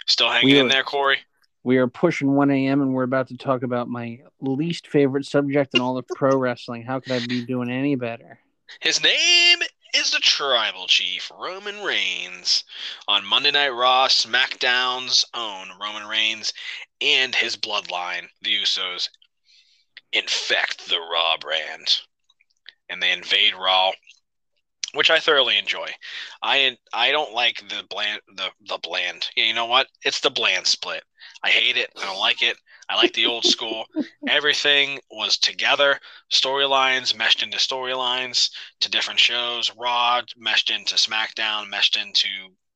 Still 0.07 0.31
hanging 0.31 0.47
We 0.47 0.59
in 0.59 0.67
are- 0.67 0.71
there, 0.71 0.85
Corey? 0.85 1.19
We 1.65 1.79
are 1.79 1.89
pushing 1.89 2.35
1 2.37 2.49
a.m. 2.53 2.81
and 2.81 2.95
we're 2.95 3.03
about 3.03 3.27
to 3.29 3.37
talk 3.37 3.65
about 3.65 3.89
my 3.89 4.21
least 4.41 4.87
favorite 4.87 5.25
subject 5.27 5.75
in 5.75 5.81
all 5.81 5.99
of 5.99 6.07
pro 6.07 6.37
wrestling. 6.39 6.83
How 6.85 7.01
could 7.01 7.11
I 7.13 7.27
be 7.27 7.45
doing 7.45 7.71
any 7.71 7.97
better? 7.97 8.39
His 8.79 9.03
name 9.03 9.59
is 9.93 10.13
the 10.13 10.21
Tribal 10.21 10.87
Chief, 10.87 11.29
Roman 11.37 11.83
Reigns. 11.83 12.63
On 13.09 13.27
Monday 13.27 13.51
Night 13.51 13.71
Raw, 13.71 14.07
SmackDown's 14.07 15.25
own 15.35 15.71
Roman 15.81 16.07
Reigns 16.07 16.53
and 17.01 17.35
his 17.35 17.57
bloodline, 17.57 18.29
the 18.43 18.55
Usos, 18.57 19.09
infect 20.13 20.89
the 20.89 21.01
Raw 21.01 21.37
brand. 21.39 22.01
And 22.89 23.03
they 23.03 23.13
invade 23.13 23.55
Raw, 23.55 23.93
which 24.95 25.11
I 25.11 25.19
thoroughly 25.19 25.59
enjoy. 25.59 25.89
I 26.43 26.79
I 26.93 27.11
don't 27.11 27.33
like 27.33 27.69
the 27.69 27.85
bland 27.91 28.21
the 28.37 28.51
the 28.61 28.79
bland. 28.79 29.29
You 29.37 29.53
know 29.55 29.67
what? 29.67 29.89
It's 30.03 30.21
the 30.21 30.31
bland 30.31 30.67
split. 30.67 31.03
I 31.43 31.51
hate 31.51 31.77
it. 31.77 31.91
I 31.97 32.05
don't 32.05 32.19
like 32.19 32.43
it. 32.43 32.57
I 32.89 32.95
like 32.95 33.13
the 33.13 33.27
old 33.27 33.45
school. 33.45 33.87
Everything 34.29 35.01
was 35.11 35.39
together. 35.39 35.99
Storylines 36.33 37.17
meshed 37.17 37.43
into 37.43 37.59
storylines 37.59 38.51
to 38.81 38.91
different 38.91 39.19
shows. 39.19 39.71
Raw 39.77 40.23
meshed 40.37 40.71
into 40.71 40.95
SmackDown, 40.95 41.69
meshed 41.69 41.97
into 41.97 42.29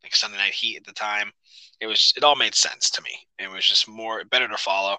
like 0.03 0.17
Sunday 0.17 0.39
Night 0.39 0.55
Heat 0.55 0.79
at 0.79 0.85
the 0.85 0.93
time. 0.93 1.33
It 1.81 1.87
was 1.87 2.13
it 2.17 2.25
all 2.25 2.37
made 2.37 2.55
sense 2.55 2.91
to 2.91 3.03
me. 3.03 3.27
It 3.39 3.51
was 3.51 3.67
just 3.67 3.89
more 3.89 4.25
better 4.25 4.49
to 4.49 4.57
follow. 4.57 4.99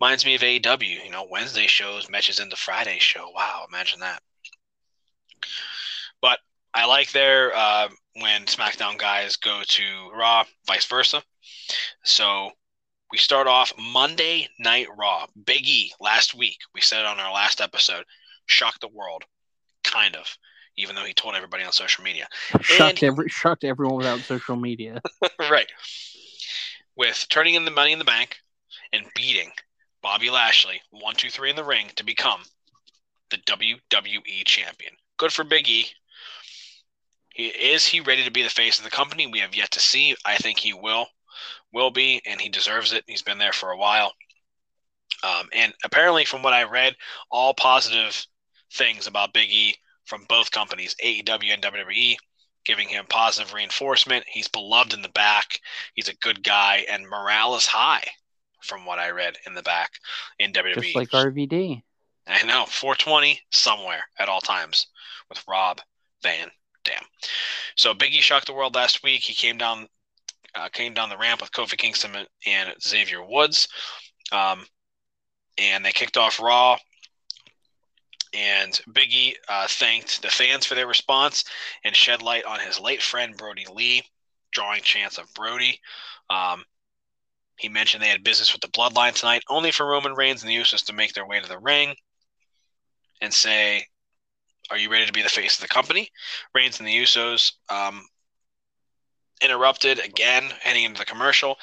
Reminds 0.00 0.24
me 0.24 0.34
of 0.34 0.42
AEW. 0.42 1.04
You 1.04 1.10
know, 1.10 1.26
Wednesday 1.30 1.66
shows 1.66 2.08
matches 2.08 2.38
into 2.38 2.56
Friday 2.56 2.98
show. 2.98 3.30
Wow, 3.34 3.66
imagine 3.68 4.00
that. 4.00 4.22
But 6.20 6.38
I 6.72 6.86
like 6.86 7.12
their 7.12 7.54
uh, 7.54 7.88
when 8.14 8.46
SmackDown 8.46 8.98
guys 8.98 9.36
go 9.36 9.62
to 9.66 10.10
Raw, 10.14 10.44
vice 10.66 10.86
versa. 10.86 11.22
So 12.04 12.52
we 13.10 13.18
start 13.18 13.46
off 13.46 13.72
Monday 13.78 14.48
Night 14.58 14.86
Raw. 14.96 15.26
Big 15.46 15.66
E 15.66 15.92
last 16.00 16.34
week. 16.34 16.58
We 16.74 16.80
said 16.80 17.00
it 17.00 17.06
on 17.06 17.20
our 17.20 17.32
last 17.32 17.60
episode. 17.60 18.04
Shocked 18.46 18.80
the 18.80 18.88
world, 18.88 19.24
kind 19.84 20.16
of, 20.16 20.36
even 20.78 20.94
though 20.94 21.04
he 21.04 21.12
told 21.12 21.34
everybody 21.34 21.64
on 21.64 21.72
social 21.72 22.02
media. 22.02 22.26
Shocked 22.60 23.02
every 23.02 23.28
shocked 23.28 23.64
everyone 23.64 23.96
without 23.96 24.20
social 24.20 24.56
media. 24.56 25.02
right. 25.50 25.70
With 26.96 27.26
turning 27.28 27.54
in 27.54 27.64
the 27.64 27.70
money 27.70 27.92
in 27.92 27.98
the 27.98 28.04
bank 28.04 28.36
and 28.92 29.04
beating 29.14 29.50
Bobby 30.02 30.30
Lashley 30.30 30.80
one, 30.90 31.16
two, 31.16 31.28
three 31.28 31.50
in 31.50 31.56
the 31.56 31.64
ring 31.64 31.88
to 31.96 32.04
become 32.04 32.40
the 33.30 33.38
WWE 33.38 34.44
champion. 34.44 34.92
Good 35.18 35.32
for 35.32 35.44
Big 35.44 35.68
E. 35.68 35.86
He, 37.34 37.48
is 37.48 37.84
he 37.84 38.00
ready 38.00 38.24
to 38.24 38.30
be 38.30 38.42
the 38.42 38.48
face 38.48 38.78
of 38.78 38.84
the 38.84 38.90
company? 38.90 39.26
We 39.26 39.40
have 39.40 39.54
yet 39.54 39.72
to 39.72 39.80
see. 39.80 40.16
I 40.24 40.36
think 40.36 40.58
he 40.58 40.72
will, 40.72 41.06
will 41.72 41.90
be, 41.90 42.22
and 42.24 42.40
he 42.40 42.48
deserves 42.48 42.92
it. 42.92 43.04
He's 43.06 43.22
been 43.22 43.38
there 43.38 43.52
for 43.52 43.70
a 43.70 43.76
while. 43.76 44.12
Um, 45.24 45.48
and 45.52 45.74
apparently, 45.84 46.24
from 46.24 46.42
what 46.42 46.54
I 46.54 46.64
read, 46.64 46.94
all 47.30 47.52
positive 47.52 48.24
things 48.72 49.06
about 49.06 49.32
Big 49.32 49.50
E 49.50 49.74
from 50.08 50.24
both 50.28 50.50
companies, 50.50 50.96
AEW 51.04 51.52
and 51.52 51.62
WWE, 51.62 52.16
giving 52.64 52.88
him 52.88 53.04
positive 53.08 53.52
reinforcement. 53.52 54.24
He's 54.26 54.48
beloved 54.48 54.94
in 54.94 55.02
the 55.02 55.10
back. 55.10 55.60
He's 55.94 56.08
a 56.08 56.16
good 56.16 56.42
guy, 56.42 56.86
and 56.90 57.06
morale 57.06 57.54
is 57.56 57.66
high, 57.66 58.04
from 58.62 58.86
what 58.86 58.98
I 58.98 59.10
read 59.10 59.36
in 59.46 59.54
the 59.54 59.62
back 59.62 59.92
in 60.38 60.52
WWE. 60.52 60.82
Just 60.82 60.96
like 60.96 61.10
RVD. 61.10 61.82
I 62.26 62.42
know, 62.44 62.64
420 62.66 63.40
somewhere 63.50 64.02
at 64.18 64.28
all 64.28 64.40
times 64.40 64.86
with 65.28 65.42
Rob 65.48 65.80
Van 66.22 66.50
Dam. 66.84 67.02
So 67.76 67.94
Biggie 67.94 68.20
shocked 68.20 68.46
the 68.46 68.54
world 68.54 68.74
last 68.74 69.02
week. 69.02 69.22
He 69.22 69.34
came 69.34 69.58
down, 69.58 69.88
uh, 70.54 70.68
came 70.68 70.94
down 70.94 71.08
the 71.08 71.16
ramp 71.18 71.40
with 71.40 71.52
Kofi 71.52 71.76
Kingston 71.78 72.26
and 72.46 72.74
Xavier 72.82 73.24
Woods, 73.24 73.68
um, 74.32 74.66
and 75.58 75.84
they 75.84 75.92
kicked 75.92 76.16
off 76.16 76.40
Raw. 76.40 76.78
And 78.34 78.72
Biggie 78.90 79.34
uh, 79.48 79.66
thanked 79.68 80.22
the 80.22 80.28
fans 80.28 80.66
for 80.66 80.74
their 80.74 80.86
response 80.86 81.44
and 81.84 81.94
shed 81.94 82.22
light 82.22 82.44
on 82.44 82.60
his 82.60 82.78
late 82.78 83.02
friend 83.02 83.36
Brodie 83.36 83.66
Lee, 83.72 84.02
drawing 84.52 84.82
chance 84.82 85.18
of 85.18 85.32
Brody. 85.34 85.80
Um, 86.30 86.64
he 87.58 87.68
mentioned 87.68 88.02
they 88.02 88.08
had 88.08 88.22
business 88.22 88.52
with 88.52 88.62
the 88.62 88.68
Bloodline 88.68 89.14
tonight, 89.14 89.42
only 89.48 89.72
for 89.72 89.86
Roman 89.86 90.14
Reigns 90.14 90.42
and 90.42 90.50
the 90.50 90.56
Usos 90.56 90.86
to 90.86 90.92
make 90.92 91.12
their 91.12 91.26
way 91.26 91.40
to 91.40 91.48
the 91.48 91.58
ring 91.58 91.94
and 93.20 93.34
say, 93.34 93.86
"Are 94.70 94.78
you 94.78 94.90
ready 94.90 95.06
to 95.06 95.12
be 95.12 95.22
the 95.22 95.28
face 95.28 95.56
of 95.56 95.62
the 95.62 95.68
company?" 95.68 96.10
Reigns 96.54 96.78
and 96.78 96.88
the 96.88 96.96
Usos 96.96 97.52
um, 97.68 98.06
interrupted 99.40 99.98
again, 99.98 100.52
heading 100.60 100.84
into 100.84 101.00
the 101.00 101.04
commercial. 101.04 101.58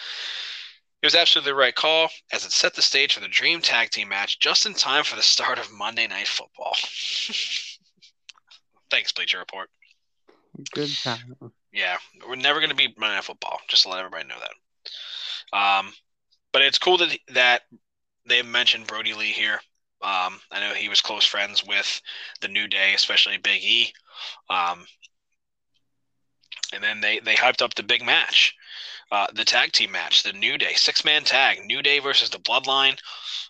It 1.06 1.14
was 1.14 1.22
absolutely 1.22 1.52
the 1.52 1.56
right 1.56 1.76
call, 1.76 2.10
as 2.34 2.46
it 2.46 2.52
set 2.52 2.74
the 2.74 2.82
stage 2.82 3.14
for 3.14 3.20
the 3.20 3.28
Dream 3.28 3.62
Tag 3.62 3.92
Team 3.92 4.10
match 4.10 4.40
just 4.40 4.66
in 4.66 4.74
time 4.74 5.04
for 5.04 5.16
the 5.16 5.22
start 5.22 5.60
of 5.60 5.72
Monday 5.72 6.08
Night 6.08 6.28
Football. 6.28 6.74
Thanks, 8.90 9.12
Bleacher 9.12 9.38
Report. 9.38 9.70
Good 10.74 10.90
time. 11.04 11.36
Yeah, 11.72 11.98
we're 12.28 12.38
never 12.38 12.60
going 12.60 12.72
to 12.72 12.76
be 12.76 12.92
Monday 12.98 13.18
Night 13.18 13.24
Football. 13.24 13.60
Just 13.68 13.84
to 13.84 13.90
let 13.90 14.00
everybody 14.00 14.28
know 14.28 14.40
that. 14.40 15.56
Um, 15.56 15.94
but 16.52 16.64
it's 16.64 16.80
cool 16.80 16.98
that 16.98 17.16
that 17.36 17.62
they 18.28 18.42
mentioned 18.42 18.88
Brodie 18.88 19.14
Lee 19.14 19.32
here. 19.32 19.60
Um, 20.02 20.40
I 20.52 20.60
know 20.60 20.74
he 20.74 20.90
was 20.90 21.02
close 21.02 21.24
friends 21.24 21.64
with 21.64 22.02
the 22.42 22.48
New 22.48 22.68
Day, 22.68 22.96
especially 22.96 23.38
Big 23.38 23.62
E. 23.62 23.94
Um, 24.50 24.88
and 26.74 26.84
then 26.84 27.00
they 27.00 27.20
they 27.20 27.36
hyped 27.36 27.62
up 27.62 27.76
the 27.76 27.84
big 27.84 28.04
match, 28.04 28.56
uh, 29.12 29.28
the 29.34 29.46
tag 29.46 29.72
team 29.72 29.92
match, 29.92 30.24
the 30.24 30.34
New 30.34 30.58
Day 30.58 30.74
six 30.76 31.06
man 31.06 31.24
tag, 31.24 31.60
New 31.66 31.82
Day 31.82 32.00
versus 32.00 32.30
the 32.30 32.40
Bloodline. 32.40 32.98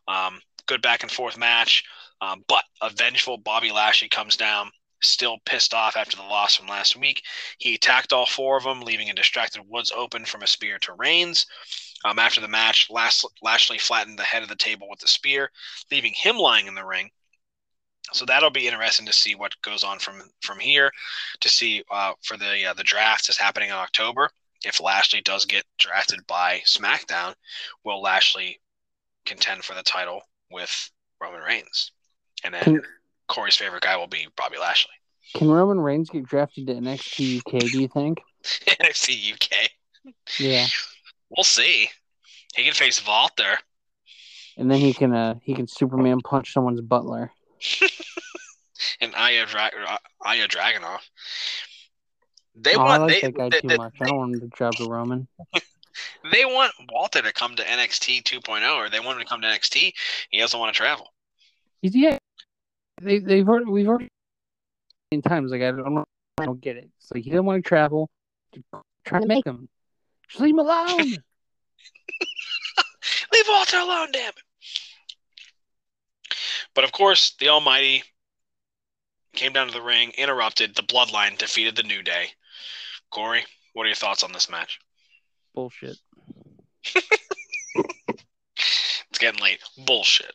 Um, 0.08 0.40
good 0.68 0.82
back 0.82 1.04
and 1.04 1.12
forth 1.12 1.38
match, 1.38 1.84
um, 2.22 2.44
but 2.48 2.64
a 2.82 2.90
vengeful 2.90 3.38
Bobby 3.38 3.72
Lashley 3.72 4.10
comes 4.10 4.36
down, 4.36 4.72
still 5.02 5.38
pissed 5.46 5.74
off 5.74 5.96
after 5.96 6.18
the 6.18 6.24
loss 6.24 6.56
from 6.56 6.68
last 6.68 6.96
week. 6.96 7.22
He 7.60 7.76
attacked 7.76 8.14
all 8.14 8.26
four 8.26 8.58
of 8.58 8.64
them, 8.64 8.82
leaving 8.82 9.10
a 9.10 9.14
distracted 9.14 9.64
Woods 9.68 9.92
open 9.96 10.26
from 10.26 10.44
a 10.44 10.48
spear 10.48 10.78
to 10.80 10.94
Reigns. 10.94 11.46
Um, 12.04 12.20
after 12.20 12.42
the 12.42 12.48
match, 12.48 12.88
Lash- 12.92 13.26
Lashley 13.42 13.80
flattened 13.80 14.20
the 14.20 14.24
head 14.24 14.44
of 14.44 14.50
the 14.50 14.56
table 14.56 14.88
with 14.90 15.00
the 15.00 15.08
spear, 15.08 15.50
leaving 15.92 16.14
him 16.14 16.38
lying 16.38 16.68
in 16.68 16.76
the 16.76 16.86
ring. 16.86 17.10
So 18.14 18.26
that'll 18.26 18.52
be 18.52 18.68
interesting 18.68 19.08
to 19.08 19.14
see 19.14 19.34
what 19.34 19.60
goes 19.64 19.84
on 19.84 19.98
from 19.98 20.22
from 20.42 20.60
here. 20.60 20.92
To 21.40 21.50
see 21.50 21.84
uh, 21.90 22.14
for 22.22 22.38
the 22.38 22.68
uh, 22.68 22.74
the 22.74 22.84
draft 22.84 23.30
is 23.30 23.38
happening 23.38 23.70
in 23.70 23.76
October. 23.76 24.30
If 24.66 24.82
Lashley 24.82 25.22
does 25.22 25.46
get 25.46 25.64
drafted 25.78 26.26
by 26.28 26.62
SmackDown, 26.66 27.36
will 27.84 28.02
Lashley 28.02 28.60
contend 29.26 29.64
for 29.64 29.76
the 29.76 29.84
title 29.84 30.22
with 30.52 30.92
Roman 31.22 31.42
Reigns? 31.42 31.92
And 32.44 32.54
then 32.54 32.64
Can, 32.64 32.82
Corey's 33.28 33.56
favorite 33.56 33.84
guy 33.84 33.96
will 33.98 34.08
be 34.08 34.28
Bobby 34.36 34.58
Lashley. 34.58 34.92
can 35.36 35.50
Roman 35.50 35.80
Reigns 35.80 36.10
get 36.10 36.26
drafted 36.26 36.68
to 36.68 36.74
NXT 36.74 37.40
UK? 37.40 37.60
Do 37.72 37.82
you 37.82 37.88
think? 37.88 38.22
NXT 38.44 39.34
UK. 39.34 39.70
Yeah, 40.40 40.68
We'll 41.30 41.44
see. 41.44 41.90
He 42.56 42.64
can 42.64 42.74
face 42.74 43.06
Walter. 43.06 43.58
and 44.58 44.70
then 44.70 44.80
he 44.80 44.94
can 44.94 45.14
uh 45.14 45.36
he 45.44 45.54
can 45.54 45.68
Superman 45.68 46.22
punch 46.22 46.54
someone's 46.54 46.82
butler. 46.82 47.32
and 49.02 49.14
Aya, 49.16 49.46
Dra- 49.46 49.72
uh, 49.88 49.98
Ilja 50.24 50.48
Dragunov. 50.48 51.00
They 52.56 52.76
oh, 52.76 52.80
want 52.80 52.90
I 52.90 52.98
like 53.06 53.22
they, 53.22 53.22
that 53.22 53.34
guy 53.36 53.50
they, 53.50 53.62
too 53.62 53.68
they, 53.68 53.78
much. 53.78 53.94
I 54.02 54.06
don't 54.06 54.18
want 54.18 54.34
him 54.36 54.50
to 54.50 54.58
job 54.58 54.76
to 54.76 54.86
Roman. 54.86 55.28
they 56.32 56.46
want 56.46 56.72
Walter 56.92 57.22
to 57.22 57.34
come 57.34 57.56
to 57.56 57.64
NXT 57.64 58.24
2.0, 58.24 58.76
or 58.76 58.90
they 58.90 59.00
want 59.00 59.18
him 59.18 59.24
to 59.24 59.30
come 59.30 59.42
to 59.42 59.48
NXT. 59.48 59.94
He 60.30 60.40
doesn't 60.40 60.60
want 60.60 60.74
to 60.74 60.78
travel. 60.78 61.14
He's 61.82 61.96
yeah. 61.96 62.18
They 63.02 63.20
they've 63.20 63.48
already 63.48 63.66
we've 63.66 63.88
already 63.88 64.10
in 65.12 65.22
times 65.22 65.52
like 65.52 65.62
I 65.62 65.72
don't 65.72 66.06
I 66.38 66.46
don't 66.46 66.62
get 66.62 66.78
it. 66.78 66.90
It's 66.98 67.12
like 67.12 67.24
he 67.24 67.30
doesn't 67.30 67.46
want 67.46 67.64
to 67.64 67.68
travel. 67.68 68.10
Try 69.06 69.20
to 69.20 69.28
make 69.28 69.46
him. 69.46 69.68
Just 70.30 70.42
leave 70.42 70.54
him 70.54 70.60
alone. 70.60 71.18
Leave 73.34 73.46
Walter 73.48 73.78
alone, 73.78 74.12
damn 74.12 74.30
it. 74.30 74.36
But 76.74 76.84
of 76.84 76.92
course, 76.92 77.36
the 77.40 77.50
Almighty 77.50 78.04
came 79.34 79.54
down 79.54 79.68
to 79.68 79.74
the 79.74 79.82
ring, 79.82 80.12
interrupted. 80.18 80.76
The 80.76 80.84
Bloodline 80.84 81.38
defeated 81.38 81.76
the 81.76 81.84
New 81.84 82.02
Day. 82.02 82.30
Corey, 83.16 83.46
what 83.72 83.84
are 83.84 83.88
your 83.88 83.96
thoughts 83.96 84.24
on 84.24 84.34
this 84.34 84.50
match? 84.50 84.78
Bullshit. 85.54 85.96
It's 89.10 89.20
getting 89.20 89.42
late. 89.42 89.62
Bullshit. 89.86 90.34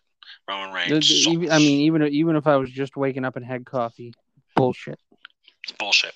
Roman 0.48 0.72
Reigns. 0.72 1.26
I 1.26 1.58
mean, 1.58 1.80
even 1.82 2.02
even 2.08 2.36
if 2.36 2.46
I 2.46 2.56
was 2.56 2.70
just 2.70 2.96
waking 2.96 3.26
up 3.26 3.36
and 3.36 3.44
had 3.44 3.66
coffee, 3.66 4.14
bullshit. 4.56 4.98
It's 5.62 5.72
bullshit. 5.78 6.14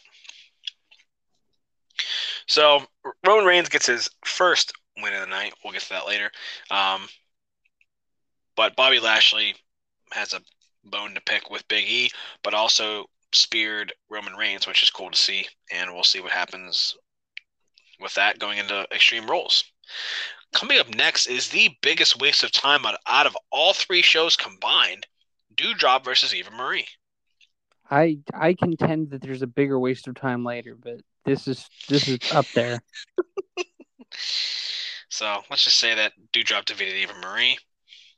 So 2.47 2.83
Roman 3.27 3.45
Reigns 3.45 3.69
gets 3.69 3.87
his 3.87 4.09
first 4.25 4.73
win 5.03 5.13
of 5.13 5.21
the 5.21 5.27
night. 5.27 5.53
We'll 5.63 5.75
get 5.75 5.83
to 5.83 5.91
that 5.91 6.07
later. 6.07 6.31
Um, 6.71 7.07
but 8.57 8.75
Bobby 8.75 9.01
Lashley 9.01 9.55
has 10.13 10.33
a 10.33 10.41
bone 10.83 11.13
to 11.13 11.21
pick 11.21 11.51
with 11.51 11.69
Big 11.69 11.85
E, 11.85 12.11
but 12.43 12.55
also 12.55 13.05
speared 13.35 13.93
Roman 14.09 14.35
Reigns, 14.35 14.67
which 14.67 14.83
is 14.83 14.91
cool 14.91 15.11
to 15.11 15.19
see. 15.19 15.47
And 15.73 15.93
we'll 15.93 16.05
see 16.05 16.21
what 16.21 16.33
happens 16.33 16.97
with 18.01 18.15
that 18.15 18.39
going 18.39 18.59
into 18.59 18.87
Extreme 18.93 19.29
Rules. 19.29 19.65
Coming 20.53 20.79
up 20.79 20.95
next 20.95 21.27
is 21.27 21.49
the 21.49 21.71
biggest 21.83 22.21
waste 22.21 22.45
of 22.45 22.53
time 22.53 22.87
out, 22.87 22.99
out 23.07 23.27
of 23.27 23.37
all 23.51 23.73
three 23.73 24.03
shows 24.03 24.37
combined 24.37 25.07
Doudrop 25.57 26.05
versus 26.05 26.35
Eva 26.35 26.51
Marie. 26.51 26.87
I 27.91 28.19
I 28.33 28.55
contend 28.55 29.11
that 29.11 29.21
there's 29.21 29.43
a 29.43 29.47
bigger 29.47 29.79
waste 29.79 30.09
of 30.09 30.15
time 30.15 30.45
later, 30.45 30.75
but 30.75 31.01
this 31.25 31.47
is 31.47 31.69
this 31.89 32.09
is 32.09 32.19
up 32.33 32.47
there. 32.55 32.81
So 35.15 35.43
let's 35.49 35.63
just 35.63 35.79
say 35.79 35.95
that 35.95 36.13
Doudrop 36.33 36.65
defeated 36.65 36.97
Eva 36.97 37.15
Marie. 37.23 37.57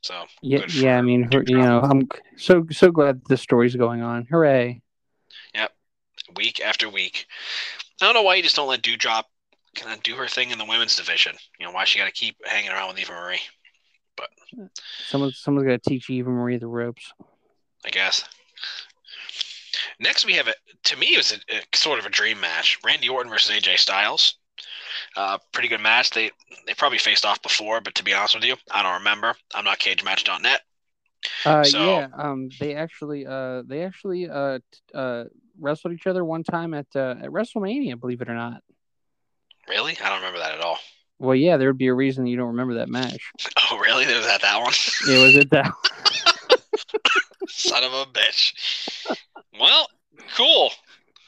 So 0.01 0.25
Yeah, 0.41 0.65
yeah. 0.67 0.97
I 0.97 1.03
mean, 1.03 1.29
her, 1.31 1.43
you 1.45 1.59
know, 1.59 1.79
I'm 1.79 2.07
so 2.37 2.65
so 2.71 2.89
glad 2.89 3.21
the 3.25 3.37
story's 3.37 3.75
going 3.75 4.01
on. 4.01 4.25
Hooray! 4.31 4.81
Week 6.35 6.59
after 6.59 6.89
week. 6.89 7.25
I 8.01 8.05
don't 8.05 8.13
know 8.13 8.21
why 8.21 8.35
you 8.35 8.43
just 8.43 8.55
don't 8.55 8.67
let 8.67 8.81
Doudrop 8.81 9.23
kind 9.75 9.93
of 9.95 10.03
do 10.03 10.15
her 10.15 10.27
thing 10.27 10.51
in 10.51 10.57
the 10.57 10.65
women's 10.65 10.95
division. 10.95 11.35
You 11.59 11.65
know 11.65 11.71
why 11.71 11.85
she 11.85 11.99
got 11.99 12.05
to 12.05 12.11
keep 12.11 12.35
hanging 12.45 12.71
around 12.71 12.89
with 12.89 12.99
Eva 12.99 13.13
Marie. 13.13 13.39
But 14.15 14.29
Someone 15.07 15.31
someone's 15.31 15.67
got 15.67 15.81
to 15.83 15.89
teach 15.89 16.09
Eva 16.09 16.29
Marie 16.29 16.57
the 16.57 16.67
ropes. 16.67 17.11
I 17.85 17.89
guess. 17.89 18.23
Next, 19.99 20.25
we 20.25 20.33
have 20.33 20.47
a. 20.47 20.53
To 20.85 20.97
me, 20.97 21.07
it 21.13 21.17
was 21.17 21.31
a, 21.33 21.55
a 21.55 21.61
sort 21.75 21.99
of 21.99 22.05
a 22.05 22.09
dream 22.09 22.39
match: 22.39 22.77
Randy 22.85 23.09
Orton 23.09 23.31
versus 23.31 23.51
AJ 23.55 23.77
Styles. 23.77 24.35
Uh, 25.15 25.37
pretty 25.51 25.67
good 25.67 25.81
match. 25.81 26.11
They 26.11 26.31
they 26.65 26.73
probably 26.73 26.97
faced 26.97 27.25
off 27.25 27.41
before, 27.41 27.81
but 27.81 27.95
to 27.95 28.03
be 28.03 28.13
honest 28.13 28.35
with 28.35 28.43
you, 28.43 28.55
I 28.71 28.83
don't 28.83 28.97
remember. 28.99 29.35
I'm 29.53 29.65
not 29.65 29.79
CageMatch.net. 29.79 30.61
Uh, 31.45 31.63
So- 31.63 31.85
yeah. 31.85 32.07
Um, 32.15 32.49
they 32.59 32.75
actually 32.75 33.25
uh 33.25 33.63
they 33.65 33.83
actually 33.83 34.29
uh 34.29 34.59
t- 34.59 34.79
uh 34.93 35.25
wrestled 35.59 35.93
each 35.93 36.07
other 36.07 36.23
one 36.23 36.43
time 36.43 36.73
at 36.73 36.87
uh, 36.95 37.15
at 37.21 37.29
WrestleMania. 37.29 37.99
Believe 37.99 38.21
it 38.21 38.29
or 38.29 38.35
not. 38.35 38.61
Really? 39.67 39.97
I 40.03 40.09
don't 40.09 40.19
remember 40.19 40.39
that 40.39 40.53
at 40.53 40.61
all. 40.61 40.77
Well, 41.19 41.35
yeah, 41.35 41.57
there 41.57 41.67
would 41.69 41.77
be 41.77 41.87
a 41.87 41.93
reason 41.93 42.27
you 42.27 42.37
don't 42.37 42.47
remember 42.47 42.75
that 42.75 42.89
match. 42.89 43.31
Oh, 43.69 43.77
really? 43.79 44.05
There 44.05 44.15
was 44.15 44.25
that 44.25 44.41
that 44.43 44.61
one. 44.61 44.71
It 45.09 45.21
was 45.21 45.35
at 45.35 45.49
that. 45.49 45.73
Son 47.49 47.83
of 47.83 47.91
a 47.91 48.05
bitch. 48.05 48.53
Well, 49.59 49.89
cool. 50.37 50.67
Of 50.67 50.73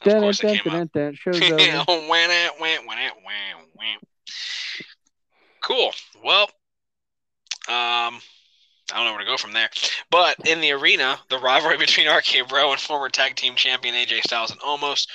Dun, 0.05 0.21
dun, 0.21 0.29
it 0.29 0.39
came 0.39 0.57
dun, 0.63 0.81
up. 0.81 0.91
dun, 0.93 1.03
dun, 1.03 1.13
Show's 1.15 1.41
over. 1.41 1.57
Wah, 1.57 2.27
nah, 2.27 2.49
wah, 2.59 2.77
wah, 2.87 2.95
nah, 2.95 3.09
wah, 3.25 3.61
wah. 3.75 3.83
Cool. 5.61 5.91
Well, 6.23 6.49
um, 7.67 8.21
I 8.91 8.97
don't 8.97 9.05
know 9.05 9.11
where 9.11 9.19
to 9.19 9.25
go 9.25 9.37
from 9.37 9.53
there. 9.53 9.69
But 10.11 10.35
in 10.47 10.61
the 10.61 10.71
arena, 10.71 11.19
the 11.29 11.39
rivalry 11.39 11.77
between 11.79 12.09
RK 12.09 12.47
Bro 12.47 12.71
and 12.71 12.81
former 12.81 13.09
tag 13.09 13.35
team 13.35 13.55
champion 13.55 13.95
AJ 13.95 14.23
Styles 14.23 14.51
and 14.51 14.59
Omos 14.61 15.07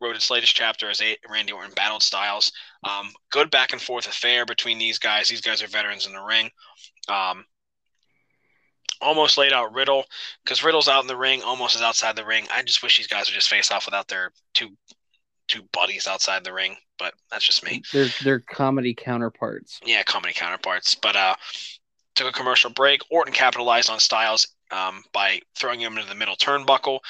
wrote 0.00 0.16
its 0.16 0.30
latest 0.30 0.54
chapter 0.54 0.90
as 0.90 1.00
Randy 1.30 1.52
Orton 1.52 1.72
battled 1.74 2.02
Styles. 2.02 2.52
Um, 2.82 3.12
good 3.30 3.50
back 3.50 3.72
and 3.72 3.80
forth 3.80 4.06
affair 4.06 4.44
between 4.44 4.78
these 4.78 4.98
guys. 4.98 5.28
These 5.28 5.40
guys 5.40 5.62
are 5.62 5.68
veterans 5.68 6.06
in 6.06 6.12
the 6.12 6.20
ring. 6.20 6.50
Um, 7.08 7.44
Omos 9.02 9.36
laid 9.36 9.52
out 9.52 9.74
Riddle 9.74 10.04
because 10.44 10.62
Riddle's 10.62 10.88
out 10.88 11.02
in 11.02 11.08
the 11.08 11.16
ring, 11.16 11.40
Omos 11.40 11.74
is 11.74 11.82
outside 11.82 12.16
the 12.16 12.24
ring. 12.24 12.46
I 12.54 12.62
just 12.62 12.82
wish 12.82 12.96
these 12.96 13.08
guys 13.08 13.28
would 13.28 13.34
just 13.34 13.48
face 13.48 13.70
off 13.70 13.86
without 13.86 14.08
their 14.08 14.32
two 14.54 14.70
two 15.48 15.62
buddies 15.72 16.06
outside 16.06 16.44
the 16.44 16.52
ring, 16.52 16.76
but 16.98 17.14
that's 17.30 17.44
just 17.44 17.64
me. 17.64 17.82
They're 17.92 18.08
they're 18.22 18.40
comedy 18.40 18.94
counterparts. 18.94 19.80
Yeah, 19.84 20.02
comedy 20.04 20.32
counterparts. 20.34 20.94
But 20.94 21.16
uh, 21.16 21.34
took 22.14 22.28
a 22.28 22.32
commercial 22.32 22.70
break. 22.70 23.00
Orton 23.10 23.32
capitalized 23.32 23.90
on 23.90 24.00
Styles 24.00 24.48
um, 24.70 25.02
by 25.12 25.40
throwing 25.56 25.80
him 25.80 25.96
into 25.96 26.08
the 26.08 26.14
middle 26.14 26.36
turnbuckle, 26.36 27.00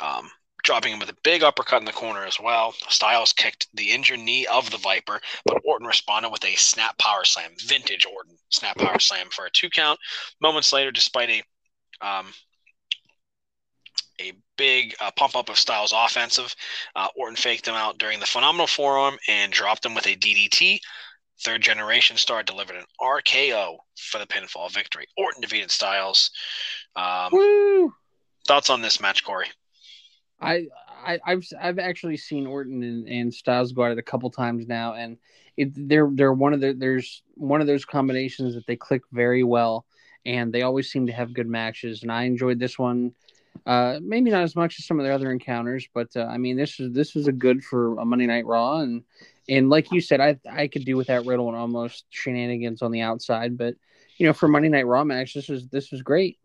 um, 0.00 0.30
dropping 0.64 0.92
him 0.92 0.98
with 0.98 1.10
a 1.10 1.16
big 1.24 1.42
uppercut 1.42 1.80
in 1.80 1.86
the 1.86 1.92
corner 1.92 2.24
as 2.24 2.38
well. 2.40 2.74
Styles 2.88 3.32
kicked 3.32 3.68
the 3.74 3.90
injured 3.90 4.20
knee 4.20 4.46
of 4.46 4.70
the 4.70 4.78
Viper, 4.78 5.20
but 5.44 5.60
Orton 5.64 5.86
responded 5.86 6.30
with 6.30 6.44
a 6.44 6.54
snap 6.56 6.96
power 6.98 7.24
slam, 7.24 7.50
vintage 7.66 8.06
Orton 8.06 8.36
snap 8.50 8.76
power 8.78 8.98
slam 8.98 9.28
for 9.30 9.46
a 9.46 9.50
two 9.50 9.70
count. 9.70 9.98
Moments 10.40 10.72
later, 10.72 10.90
despite 10.90 11.30
a 11.30 11.42
um, 12.00 12.32
a 14.20 14.32
big 14.56 14.94
uh, 15.00 15.10
pump 15.12 15.36
up 15.36 15.48
of 15.48 15.58
Styles' 15.58 15.94
offensive. 15.94 16.54
Uh, 16.96 17.08
Orton 17.16 17.36
faked 17.36 17.66
him 17.66 17.74
out 17.74 17.98
during 17.98 18.20
the 18.20 18.26
phenomenal 18.26 18.66
forearm 18.66 19.16
and 19.28 19.52
dropped 19.52 19.86
him 19.86 19.94
with 19.94 20.06
a 20.06 20.16
DDT. 20.16 20.80
Third 21.40 21.62
generation 21.62 22.16
star 22.16 22.42
delivered 22.42 22.76
an 22.76 22.84
RKO 23.00 23.76
for 23.96 24.18
the 24.18 24.26
pinfall 24.26 24.72
victory. 24.72 25.06
Orton 25.16 25.40
defeated 25.40 25.70
Styles. 25.70 26.30
Um, 26.96 27.30
Woo! 27.32 27.92
thoughts 28.48 28.70
on 28.70 28.80
this 28.80 29.00
match, 29.00 29.24
Corey? 29.24 29.46
I, 30.40 30.66
I 31.06 31.18
I've 31.24 31.46
I've 31.60 31.78
actually 31.78 32.16
seen 32.16 32.46
Orton 32.46 32.82
and, 32.82 33.08
and 33.08 33.34
Styles 33.34 33.72
go 33.72 33.84
at 33.84 33.92
it 33.92 33.98
a 33.98 34.02
couple 34.02 34.30
times 34.30 34.66
now, 34.66 34.94
and 34.94 35.18
it, 35.56 35.70
they're 35.88 36.10
they're 36.12 36.32
one 36.32 36.54
of 36.54 36.60
the 36.60 36.72
there's 36.72 37.22
one 37.34 37.60
of 37.60 37.66
those 37.66 37.84
combinations 37.84 38.54
that 38.54 38.66
they 38.66 38.76
click 38.76 39.02
very 39.12 39.44
well, 39.44 39.84
and 40.24 40.52
they 40.52 40.62
always 40.62 40.90
seem 40.90 41.06
to 41.06 41.12
have 41.12 41.34
good 41.34 41.48
matches. 41.48 42.02
And 42.02 42.10
I 42.10 42.24
enjoyed 42.24 42.58
this 42.58 42.78
one, 42.78 43.12
uh, 43.66 43.98
maybe 44.02 44.30
not 44.30 44.42
as 44.42 44.56
much 44.56 44.78
as 44.78 44.86
some 44.86 44.98
of 44.98 45.04
their 45.04 45.12
other 45.12 45.30
encounters, 45.30 45.88
but 45.92 46.08
uh, 46.16 46.24
I 46.24 46.38
mean 46.38 46.56
this 46.56 46.80
is 46.80 46.92
this 46.92 47.14
was 47.14 47.28
a 47.28 47.32
good 47.32 47.62
for 47.62 47.98
a 47.98 48.04
Monday 48.04 48.26
Night 48.26 48.46
Raw, 48.46 48.78
and 48.78 49.04
and 49.48 49.70
like 49.70 49.90
you 49.92 50.00
said, 50.00 50.20
I 50.20 50.38
I 50.50 50.68
could 50.68 50.84
do 50.84 50.96
without 50.96 51.26
Riddle 51.26 51.48
and 51.48 51.56
Omos 51.56 52.02
shenanigans 52.10 52.82
on 52.82 52.92
the 52.92 53.00
outside, 53.00 53.56
but 53.56 53.74
you 54.16 54.26
know 54.26 54.32
for 54.32 54.48
Monday 54.48 54.68
Night 54.68 54.86
Raw 54.86 55.04
match, 55.04 55.34
this 55.34 55.48
was 55.48 55.68
this 55.68 55.90
was 55.90 56.02
great. 56.02 56.38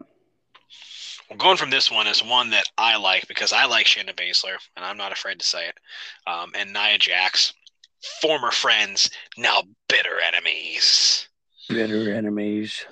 Well, 1.30 1.38
going 1.38 1.58
from 1.58 1.70
this 1.70 1.90
one 1.90 2.08
is 2.08 2.24
one 2.24 2.50
that 2.52 2.66
I 2.78 2.98
like 2.98 3.28
because 3.28 3.54
I 3.54 3.66
like 3.66 3.86
Shayna 3.86 4.14
Baszler, 4.14 4.56
and 4.76 4.86
I'm 4.86 4.98
not 4.98 5.12
afraid 5.12 5.40
to 5.40 5.46
say 5.46 5.68
it. 5.68 5.78
Um, 6.28 6.52
and 6.56 6.74
Nia 6.74 6.98
Jax, 6.98 7.54
former 8.22 8.52
friends, 8.52 9.10
now 9.38 9.64
bitter 9.88 10.20
enemies. 10.28 11.28
Bitter 11.70 12.14
enemies. 12.14 12.86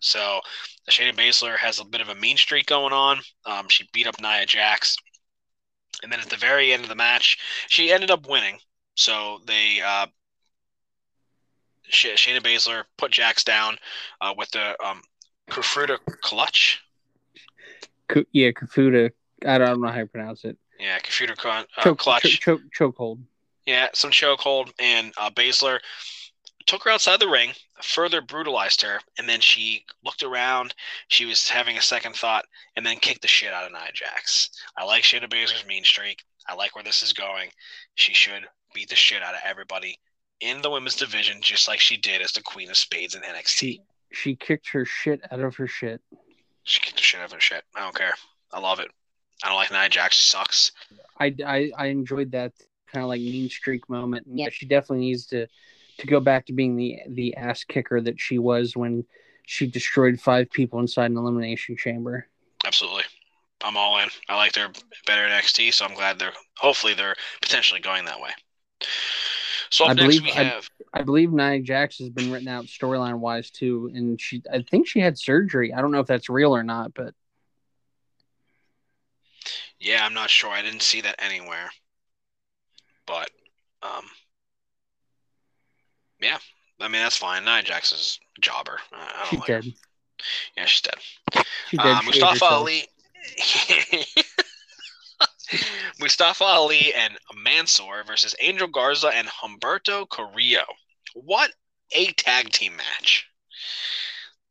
So 0.00 0.40
Shayna 0.90 1.16
Baszler 1.16 1.56
has 1.56 1.80
a 1.80 1.84
bit 1.84 2.00
of 2.00 2.08
a 2.08 2.14
mean 2.14 2.36
streak 2.36 2.66
going 2.66 2.92
on. 2.92 3.18
Um, 3.46 3.68
she 3.68 3.88
beat 3.92 4.06
up 4.06 4.20
Nia 4.20 4.46
Jax, 4.46 4.96
and 6.02 6.12
then 6.12 6.20
at 6.20 6.30
the 6.30 6.36
very 6.36 6.72
end 6.72 6.82
of 6.82 6.88
the 6.88 6.94
match, 6.94 7.38
she 7.68 7.92
ended 7.92 8.10
up 8.10 8.28
winning. 8.28 8.58
So 8.98 9.38
they 9.46 9.80
uh, 9.80 10.06
Sh- 11.88 12.16
Shayna 12.16 12.42
Baszler 12.42 12.82
put 12.96 13.12
Jax 13.12 13.44
down 13.44 13.76
uh, 14.20 14.34
with 14.36 14.50
the 14.50 14.74
um, 14.84 15.00
Kufruta 15.48 15.98
clutch. 16.20 16.82
Ku- 18.08 18.26
yeah, 18.32 18.50
Kafuta. 18.50 19.12
I 19.46 19.58
don't 19.58 19.80
know 19.80 19.88
how 19.88 20.00
you 20.00 20.06
pronounce 20.06 20.44
it. 20.44 20.58
Yeah, 20.80 20.98
Kufruta 20.98 21.36
con- 21.36 21.64
uh, 21.76 21.82
Choke, 21.82 21.98
clutch. 21.98 22.40
choke, 22.40 22.60
choke, 22.72 22.96
chokehold. 22.96 23.20
Yeah, 23.66 23.88
some 23.94 24.10
chokehold, 24.10 24.72
and 24.80 25.12
uh, 25.16 25.30
Baszler 25.30 25.78
took 26.66 26.82
her 26.82 26.90
outside 26.90 27.20
the 27.20 27.28
ring, 27.28 27.52
further 27.80 28.20
brutalized 28.20 28.82
her, 28.82 28.98
and 29.16 29.28
then 29.28 29.40
she 29.40 29.84
looked 30.04 30.24
around. 30.24 30.74
She 31.06 31.24
was 31.24 31.48
having 31.48 31.78
a 31.78 31.82
second 31.82 32.16
thought, 32.16 32.46
and 32.74 32.84
then 32.84 32.96
kicked 32.96 33.22
the 33.22 33.28
shit 33.28 33.52
out 33.52 33.64
of 33.64 33.70
Nia 33.70 33.92
Jax. 33.94 34.50
I 34.76 34.84
like 34.84 35.04
Shayna 35.04 35.28
Baszler's 35.30 35.64
mean 35.66 35.84
streak. 35.84 36.24
I 36.48 36.54
like 36.54 36.74
where 36.74 36.82
this 36.82 37.04
is 37.04 37.12
going. 37.12 37.50
She 37.94 38.12
should 38.12 38.48
beat 38.74 38.88
the 38.88 38.96
shit 38.96 39.22
out 39.22 39.34
of 39.34 39.40
everybody 39.44 39.98
in 40.40 40.62
the 40.62 40.70
women's 40.70 40.96
division, 40.96 41.40
just 41.40 41.68
like 41.68 41.80
she 41.80 41.96
did 41.96 42.22
as 42.22 42.32
the 42.32 42.42
Queen 42.42 42.70
of 42.70 42.76
Spades 42.76 43.14
in 43.14 43.22
NXT. 43.22 43.58
She 43.58 43.82
she 44.10 44.36
kicked 44.36 44.68
her 44.70 44.84
shit 44.84 45.20
out 45.30 45.40
of 45.40 45.56
her 45.56 45.66
shit. 45.66 46.00
She 46.64 46.80
kicked 46.80 46.96
the 46.96 47.02
shit 47.02 47.20
out 47.20 47.26
of 47.26 47.32
her 47.32 47.40
shit. 47.40 47.64
I 47.74 47.80
don't 47.80 47.94
care. 47.94 48.14
I 48.52 48.60
love 48.60 48.80
it. 48.80 48.88
I 49.42 49.48
don't 49.48 49.56
like 49.56 49.70
Nia 49.70 49.88
Jax. 49.88 50.16
She 50.16 50.22
sucks. 50.22 50.72
I, 51.18 51.34
I, 51.46 51.70
I 51.76 51.86
enjoyed 51.86 52.32
that 52.32 52.52
kind 52.92 53.02
of 53.02 53.08
like 53.08 53.20
mean 53.20 53.48
streak 53.48 53.88
moment. 53.88 54.26
And 54.26 54.38
yeah, 54.38 54.48
she 54.50 54.66
definitely 54.66 55.06
needs 55.06 55.26
to 55.26 55.46
to 55.98 56.06
go 56.06 56.20
back 56.20 56.46
to 56.46 56.52
being 56.52 56.76
the 56.76 56.98
the 57.08 57.36
ass 57.36 57.64
kicker 57.64 58.00
that 58.00 58.20
she 58.20 58.38
was 58.38 58.76
when 58.76 59.04
she 59.46 59.66
destroyed 59.66 60.20
five 60.20 60.50
people 60.50 60.80
inside 60.80 61.10
an 61.10 61.16
elimination 61.16 61.76
chamber. 61.76 62.26
Absolutely. 62.64 63.04
I'm 63.62 63.76
all 63.76 63.98
in. 63.98 64.08
I 64.28 64.36
like 64.36 64.52
their 64.52 64.70
better 65.06 65.22
NXT, 65.22 65.74
so 65.74 65.84
I'm 65.84 65.94
glad 65.94 66.18
they're 66.18 66.32
hopefully 66.56 66.94
they're 66.94 67.16
potentially 67.40 67.80
going 67.80 68.04
that 68.04 68.20
way. 68.20 68.30
So 69.70 69.84
up 69.84 69.90
I 69.90 69.94
next 69.94 70.04
believe- 70.20 70.22
we 70.24 70.32
I- 70.32 70.44
have 70.44 70.70
I 70.94 71.02
believe 71.02 71.30
Nia 71.32 71.60
Jax 71.60 71.98
has 71.98 72.08
been 72.08 72.32
written 72.32 72.48
out 72.48 72.64
storyline 72.64 73.18
wise 73.18 73.50
too, 73.50 73.90
and 73.94 74.18
she 74.20 74.42
I 74.50 74.62
think 74.62 74.86
she 74.88 75.00
had 75.00 75.18
surgery. 75.18 75.72
I 75.74 75.80
don't 75.82 75.90
know 75.92 76.00
if 76.00 76.06
that's 76.06 76.28
real 76.30 76.54
or 76.56 76.62
not, 76.62 76.94
but 76.94 77.14
yeah, 79.78 80.04
I'm 80.04 80.14
not 80.14 80.30
sure. 80.30 80.50
I 80.50 80.62
didn't 80.62 80.82
see 80.82 81.00
that 81.02 81.16
anywhere. 81.18 81.70
But 83.06 83.30
um 83.82 84.04
yeah, 86.20 86.38
I 86.80 86.88
mean 86.88 87.02
that's 87.02 87.16
fine. 87.18 87.44
Nia 87.44 87.62
Jax 87.62 87.92
is 87.92 88.18
a 88.38 88.40
jobber. 88.40 88.80
I 88.92 89.22
I 89.24 89.28
she's 89.28 89.38
like 89.40 89.48
her. 89.48 89.60
dead. 89.62 89.72
Yeah, 90.56 90.64
she's 90.66 90.80
dead. 90.82 91.44
She 91.68 91.78
Uh, 91.78 91.82
dead. 91.84 91.96
Ate 91.98 92.04
Mustafa. 92.06 92.44
Ali. 92.46 92.84
Mustafa 96.00 96.44
Ali 96.44 96.92
and 96.94 97.18
Mansoor 97.34 98.04
versus 98.04 98.34
Angel 98.40 98.68
Garza 98.68 99.08
and 99.08 99.28
Humberto 99.28 100.08
Carrillo. 100.08 100.64
What 101.14 101.52
a 101.92 102.12
tag 102.12 102.50
team 102.50 102.76
match! 102.76 103.26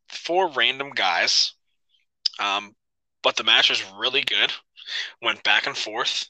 Four 0.08 0.48
random 0.48 0.90
guys, 0.90 1.52
um, 2.38 2.74
but 3.22 3.36
the 3.36 3.44
match 3.44 3.70
was 3.70 3.84
really 3.98 4.22
good. 4.22 4.52
Went 5.22 5.42
back 5.42 5.66
and 5.66 5.76
forth. 5.76 6.28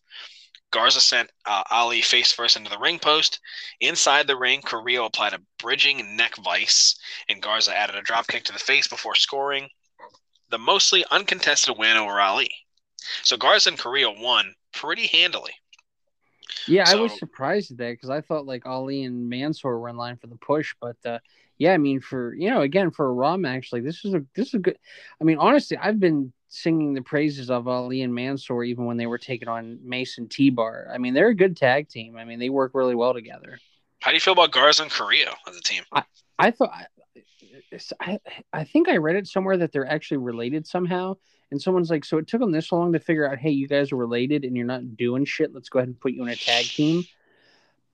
Garza 0.70 1.00
sent 1.00 1.30
uh, 1.46 1.62
Ali 1.70 2.02
face 2.02 2.30
first 2.30 2.56
into 2.56 2.68
the 2.68 2.78
ring 2.78 2.98
post. 2.98 3.40
Inside 3.80 4.26
the 4.26 4.36
ring, 4.36 4.60
Carrillo 4.60 5.06
applied 5.06 5.32
a 5.32 5.42
bridging 5.58 6.16
neck 6.16 6.36
vice, 6.36 6.98
and 7.28 7.40
Garza 7.40 7.74
added 7.74 7.96
a 7.96 8.02
dropkick 8.02 8.44
to 8.44 8.52
the 8.52 8.58
face 8.58 8.86
before 8.86 9.14
scoring 9.14 9.70
the 10.50 10.58
mostly 10.58 11.04
uncontested 11.10 11.76
win 11.78 11.96
over 11.96 12.20
Ali. 12.20 12.50
So 13.22 13.36
Garza 13.36 13.70
and 13.70 13.78
Carrillo 13.78 14.14
won 14.18 14.54
pretty 14.72 15.06
handily. 15.06 15.52
Yeah, 16.66 16.84
I 16.86 16.96
was 16.96 17.18
surprised 17.18 17.70
at 17.70 17.78
that 17.78 17.92
because 17.92 18.10
I 18.10 18.20
thought 18.20 18.46
like 18.46 18.66
Ali 18.66 19.04
and 19.04 19.28
Mansoor 19.28 19.78
were 19.78 19.88
in 19.88 19.96
line 19.96 20.16
for 20.16 20.26
the 20.26 20.36
push, 20.36 20.74
but 20.80 20.96
uh, 21.04 21.18
yeah, 21.56 21.72
I 21.72 21.78
mean 21.78 22.00
for 22.00 22.34
you 22.34 22.50
know 22.50 22.60
again 22.60 22.90
for 22.90 23.06
a 23.06 23.12
Raw 23.12 23.36
match 23.36 23.72
like 23.72 23.84
this 23.84 24.04
is 24.04 24.14
a 24.14 24.24
this 24.34 24.48
is 24.48 24.54
a 24.54 24.58
good. 24.58 24.78
I 25.20 25.24
mean 25.24 25.38
honestly, 25.38 25.76
I've 25.76 26.00
been 26.00 26.32
singing 26.48 26.94
the 26.94 27.02
praises 27.02 27.50
of 27.50 27.68
Ali 27.68 28.02
and 28.02 28.14
Mansoor 28.14 28.64
even 28.64 28.86
when 28.86 28.96
they 28.96 29.06
were 29.06 29.18
taking 29.18 29.48
on 29.48 29.78
Mace 29.82 30.18
and 30.18 30.30
T-Bar. 30.30 30.88
I 30.92 30.98
mean 30.98 31.14
they're 31.14 31.28
a 31.28 31.34
good 31.34 31.56
tag 31.56 31.88
team. 31.88 32.16
I 32.16 32.24
mean 32.24 32.38
they 32.38 32.50
work 32.50 32.72
really 32.74 32.94
well 32.94 33.14
together. 33.14 33.58
How 34.00 34.10
do 34.10 34.16
you 34.16 34.20
feel 34.20 34.34
about 34.34 34.52
Garza 34.52 34.82
and 34.82 34.92
Carrillo 34.92 35.32
as 35.48 35.56
a 35.56 35.62
team? 35.62 35.82
I 36.38 36.50
thought 36.50 36.70
I 38.00 38.18
I 38.52 38.64
think 38.64 38.88
I 38.88 38.96
read 38.96 39.16
it 39.16 39.26
somewhere 39.26 39.56
that 39.58 39.72
they're 39.72 39.90
actually 39.90 40.18
related 40.18 40.66
somehow. 40.66 41.16
And 41.50 41.60
someone's 41.60 41.90
like, 41.90 42.04
so 42.04 42.18
it 42.18 42.26
took 42.26 42.40
them 42.40 42.52
this 42.52 42.70
long 42.70 42.92
to 42.92 43.00
figure 43.00 43.30
out, 43.30 43.38
hey, 43.38 43.50
you 43.50 43.66
guys 43.68 43.90
are 43.90 43.96
related 43.96 44.44
and 44.44 44.56
you're 44.56 44.66
not 44.66 44.96
doing 44.96 45.24
shit. 45.24 45.54
Let's 45.54 45.68
go 45.70 45.78
ahead 45.78 45.88
and 45.88 45.98
put 45.98 46.12
you 46.12 46.22
in 46.22 46.28
a 46.28 46.36
tag 46.36 46.64
team. 46.66 47.04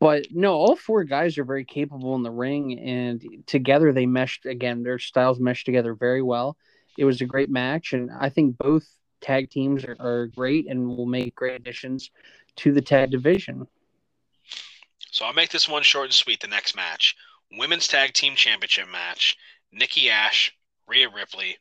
But 0.01 0.27
no, 0.33 0.55
all 0.55 0.77
four 0.77 1.05
guys 1.05 1.39
are 1.39 1.45
very 1.45 1.65
capable 1.65 2.17
in 2.17 2.23
the 2.25 2.31
ring, 2.31 2.79
and 2.81 3.45
together 3.47 3.93
they 3.93 4.07
meshed 4.07 4.45
again. 4.45 4.83
Their 4.83 4.99
styles 4.99 5.39
meshed 5.39 5.67
together 5.67 5.95
very 5.95 6.21
well. 6.21 6.57
It 6.99 7.05
was 7.05 7.21
a 7.21 7.27
great 7.27 7.49
match, 7.49 7.93
and 7.93 8.11
I 8.11 8.29
think 8.29 8.59
both 8.59 8.87
tag 9.21 9.51
teams 9.51 9.85
are, 9.85 9.97
are 10.01 10.27
great 10.27 10.69
and 10.69 10.89
will 10.89 11.07
make 11.07 11.35
great 11.35 11.55
additions 11.55 12.11
to 12.57 12.73
the 12.73 12.83
tag 12.83 13.13
division. 13.13 13.67
So 15.11 15.25
I'll 15.25 15.33
make 15.33 15.51
this 15.51 15.69
one 15.69 15.85
short 15.85 16.07
and 16.07 16.13
sweet. 16.13 16.41
The 16.41 16.49
next 16.49 16.77
match, 16.77 17.17
women's 17.53 17.87
tag 17.87 18.13
team 18.13 18.35
championship 18.35 18.89
match: 18.91 19.39
Nikki 19.73 20.11
Ash, 20.11 20.53
Rhea 20.87 21.09
Ripley 21.09 21.57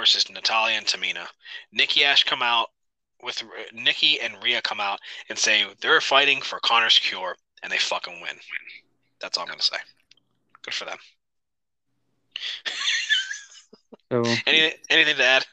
versus 0.00 0.30
Natalya 0.30 0.76
and 0.78 0.86
Tamina. 0.86 1.26
Nikki 1.72 2.04
Ash 2.04 2.24
come 2.24 2.40
out 2.40 2.68
with 3.22 3.42
Nikki 3.74 4.18
and 4.18 4.34
Rhea 4.42 4.62
come 4.62 4.80
out 4.80 4.98
and 5.28 5.38
say 5.38 5.62
they're 5.82 6.00
fighting 6.00 6.40
for 6.40 6.58
Connor's 6.60 6.98
cure, 6.98 7.36
and 7.62 7.70
they 7.70 7.76
fucking 7.76 8.14
win. 8.22 8.36
That's 9.20 9.36
all 9.36 9.42
I'm 9.44 9.50
gonna 9.50 9.60
say. 9.60 9.76
Good 10.62 10.72
for 10.72 10.86
them. 10.86 10.96
So, 14.10 14.24
Any 14.46 14.72
anything 14.88 15.16
to 15.16 15.24
add? 15.24 15.46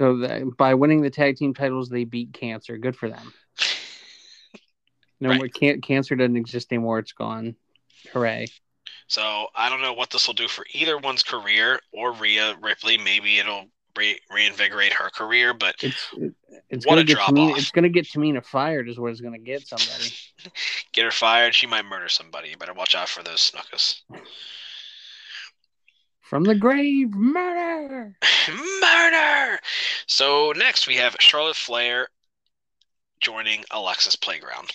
so 0.00 0.18
that, 0.18 0.56
by 0.56 0.74
winning 0.74 1.02
the 1.02 1.10
tag 1.10 1.36
team 1.36 1.52
titles, 1.54 1.88
they 1.88 2.04
beat 2.04 2.32
cancer. 2.32 2.78
Good 2.78 2.96
for 2.96 3.08
them. 3.08 3.32
No 5.20 5.30
Right. 5.30 5.38
more 5.38 5.48
can- 5.48 5.80
cancer 5.80 6.14
doesn't 6.14 6.36
exist 6.36 6.70
anymore. 6.70 7.00
It's 7.00 7.10
gone. 7.10 7.56
Hooray! 8.12 8.46
So 9.08 9.48
I 9.52 9.68
don't 9.68 9.82
know 9.82 9.92
what 9.92 10.10
this 10.10 10.28
will 10.28 10.34
do 10.34 10.46
for 10.46 10.64
either 10.72 10.96
one's 10.96 11.24
career 11.24 11.80
or 11.92 12.12
Rhea 12.12 12.54
Ripley. 12.62 12.98
Maybe 12.98 13.40
it'll 13.40 13.66
re- 13.98 14.18
reinvigorate 14.30 14.92
her 14.94 15.10
career, 15.10 15.52
but 15.52 15.74
It's 15.82 16.14
it's 16.70 16.86
What 16.86 16.92
gonna 16.92 17.00
a 17.02 17.04
get 17.04 17.14
drop 17.16 17.30
Tamina, 17.30 17.52
off. 17.52 17.58
it's 17.58 17.70
gonna 17.70 17.88
get 17.88 18.06
Tamina 18.06 18.44
fired 18.44 18.88
is 18.88 18.98
what 18.98 19.10
it's 19.10 19.20
gonna 19.20 19.38
get 19.38 19.66
somebody. 19.66 20.14
get 20.92 21.04
her 21.04 21.10
fired. 21.10 21.54
She 21.54 21.66
might 21.66 21.84
murder 21.84 22.08
somebody. 22.08 22.48
You 22.50 22.56
better 22.56 22.74
watch 22.74 22.94
out 22.94 23.08
for 23.08 23.22
those 23.22 23.50
Snukas. 23.50 24.00
From 26.20 26.44
the 26.44 26.54
grave, 26.54 27.10
murder. 27.14 28.14
Murder. 28.82 29.58
So 30.06 30.52
next 30.56 30.86
we 30.86 30.96
have 30.96 31.16
Charlotte 31.20 31.56
Flair 31.56 32.08
joining 33.20 33.64
Alexa's 33.70 34.16
Playground. 34.16 34.70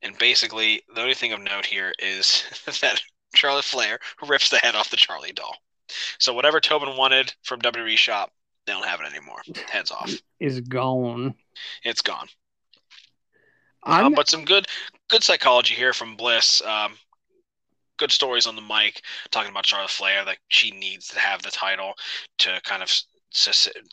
And 0.00 0.16
basically, 0.18 0.82
the 0.94 1.00
only 1.00 1.14
thing 1.14 1.32
of 1.32 1.40
note 1.40 1.66
here 1.66 1.92
is 1.98 2.44
that 2.82 3.00
Charlotte 3.34 3.64
Flair 3.64 3.98
rips 4.28 4.48
the 4.48 4.58
head 4.58 4.74
off 4.76 4.90
the 4.90 4.96
Charlie 4.96 5.32
doll. 5.32 5.56
So 6.18 6.32
whatever 6.32 6.60
Tobin 6.60 6.96
wanted 6.96 7.32
from 7.42 7.60
WWE 7.60 7.96
Shop, 7.96 8.30
they 8.66 8.72
don't 8.72 8.86
have 8.86 9.00
it 9.00 9.06
anymore. 9.06 9.42
Heads 9.70 9.90
off. 9.90 10.12
Is 10.38 10.60
gone. 10.60 11.34
It's 11.84 12.02
gone. 12.02 12.28
Um, 13.84 14.14
but 14.14 14.28
some 14.28 14.44
good 14.44 14.66
good 15.10 15.24
psychology 15.24 15.74
here 15.74 15.92
from 15.92 16.16
Bliss. 16.16 16.62
Um, 16.62 16.94
good 17.98 18.12
stories 18.12 18.46
on 18.46 18.56
the 18.56 18.62
mic 18.62 19.02
talking 19.30 19.50
about 19.50 19.66
Charlotte 19.66 19.90
Flair 19.90 20.24
that 20.24 20.38
she 20.48 20.70
needs 20.70 21.08
to 21.08 21.18
have 21.18 21.42
the 21.42 21.50
title 21.50 21.94
to 22.38 22.60
kind 22.64 22.82
of 22.82 22.90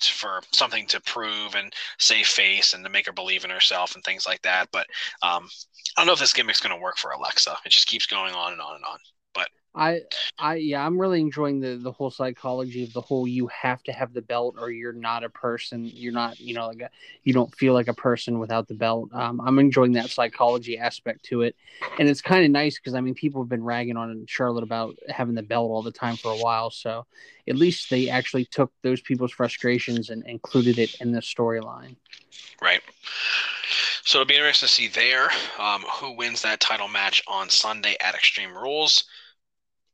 for 0.02 0.42
something 0.52 0.86
to 0.88 1.00
prove 1.02 1.56
and 1.56 1.74
save 1.98 2.28
face 2.28 2.74
and 2.74 2.84
to 2.84 2.90
make 2.90 3.06
her 3.06 3.14
believe 3.14 3.46
in 3.46 3.50
herself 3.50 3.96
and 3.96 4.04
things 4.04 4.26
like 4.28 4.42
that. 4.42 4.68
But 4.72 4.86
um, 5.22 5.48
I 5.96 6.02
don't 6.02 6.08
know 6.08 6.14
if 6.14 6.20
this 6.20 6.34
gimmick's 6.34 6.60
going 6.60 6.76
to 6.76 6.82
work 6.82 6.98
for 6.98 7.12
Alexa. 7.12 7.56
It 7.66 7.70
just 7.70 7.88
keeps 7.88 8.06
going 8.06 8.34
on 8.34 8.52
and 8.52 8.62
on 8.62 8.76
and 8.76 8.84
on. 8.84 9.00
I 9.80 10.02
I 10.38 10.56
yeah, 10.56 10.86
I'm 10.86 11.00
really 11.00 11.22
enjoying 11.22 11.62
the 11.62 11.78
the 11.78 11.92
whole 11.92 12.12
psychology 12.12 12.84
of 12.84 12.92
the 12.92 13.00
whole 13.00 13.26
you 13.26 13.48
have 13.48 13.82
to 13.84 13.94
have 13.94 14.14
the 14.14 14.22
belt 14.22 14.56
or 14.60 14.72
you're 14.72 14.92
not 14.92 15.24
a 15.24 15.30
person. 15.30 15.86
You're 15.86 16.12
not, 16.12 16.38
you 16.38 16.54
know, 16.54 16.68
like 16.68 16.82
a, 16.82 16.90
you 17.24 17.32
don't 17.34 17.54
feel 17.56 17.74
like 17.74 17.88
a 17.88 17.94
person 17.94 18.40
without 18.40 18.68
the 18.68 18.74
belt. 18.74 19.10
Um, 19.14 19.40
I'm 19.40 19.58
enjoying 19.58 19.94
that 19.94 20.10
psychology 20.10 20.78
aspect 20.78 21.24
to 21.26 21.44
it. 21.44 21.56
And 21.98 22.10
it's 22.10 22.22
kind 22.22 22.44
of 22.44 22.52
nice 22.52 22.78
because 22.78 22.94
I 22.94 23.00
mean 23.00 23.14
people 23.14 23.42
have 23.42 23.50
been 23.50 23.64
ragging 23.64 23.96
on 23.96 24.26
Charlotte 24.28 24.64
about 24.64 24.98
having 25.08 25.34
the 25.34 25.44
belt 25.44 25.72
all 25.72 25.82
the 25.82 25.92
time 25.92 26.18
for 26.18 26.32
a 26.32 26.38
while. 26.38 26.72
So 26.72 27.06
at 27.48 27.56
least 27.56 27.90
they 27.90 28.10
actually 28.10 28.46
took 28.46 28.74
those 28.84 29.00
people's 29.00 29.32
frustrations 29.32 30.10
and 30.10 30.28
included 30.28 30.78
it 30.78 31.00
in 31.00 31.14
the 31.14 31.22
storyline. 31.22 31.96
Right. 32.62 32.82
So 34.04 34.20
it'll 34.20 34.28
be 34.28 34.36
interesting 34.36 34.68
to 34.68 34.74
see 34.74 34.88
there 34.90 35.30
um, 35.58 35.84
who 35.84 36.12
wins 36.12 36.42
that 36.42 36.60
title 36.60 36.90
match 36.90 37.24
on 37.28 37.50
Sunday 37.50 37.96
at 38.02 38.16
Extreme 38.16 38.58
Rules. 38.58 39.06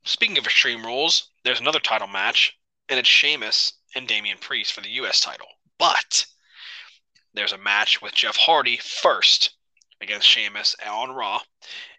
Speaking 0.07 0.37
of 0.37 0.45
Extreme 0.45 0.85
Rules, 0.85 1.31
there's 1.43 1.59
another 1.59 1.79
title 1.79 2.07
match, 2.07 2.55
and 2.89 2.99
it's 2.99 3.09
Sheamus 3.09 3.73
and 3.95 4.07
Damian 4.07 4.37
Priest 4.37 4.71
for 4.73 4.81
the 4.81 4.89
U.S. 4.89 5.19
title. 5.19 5.47
But 5.79 6.27
there's 7.33 7.53
a 7.53 7.57
match 7.57 8.03
with 8.03 8.13
Jeff 8.13 8.35
Hardy 8.35 8.77
first 8.77 9.55
against 10.01 10.27
Sheamus 10.27 10.75
on 10.87 11.09
Raw. 11.09 11.39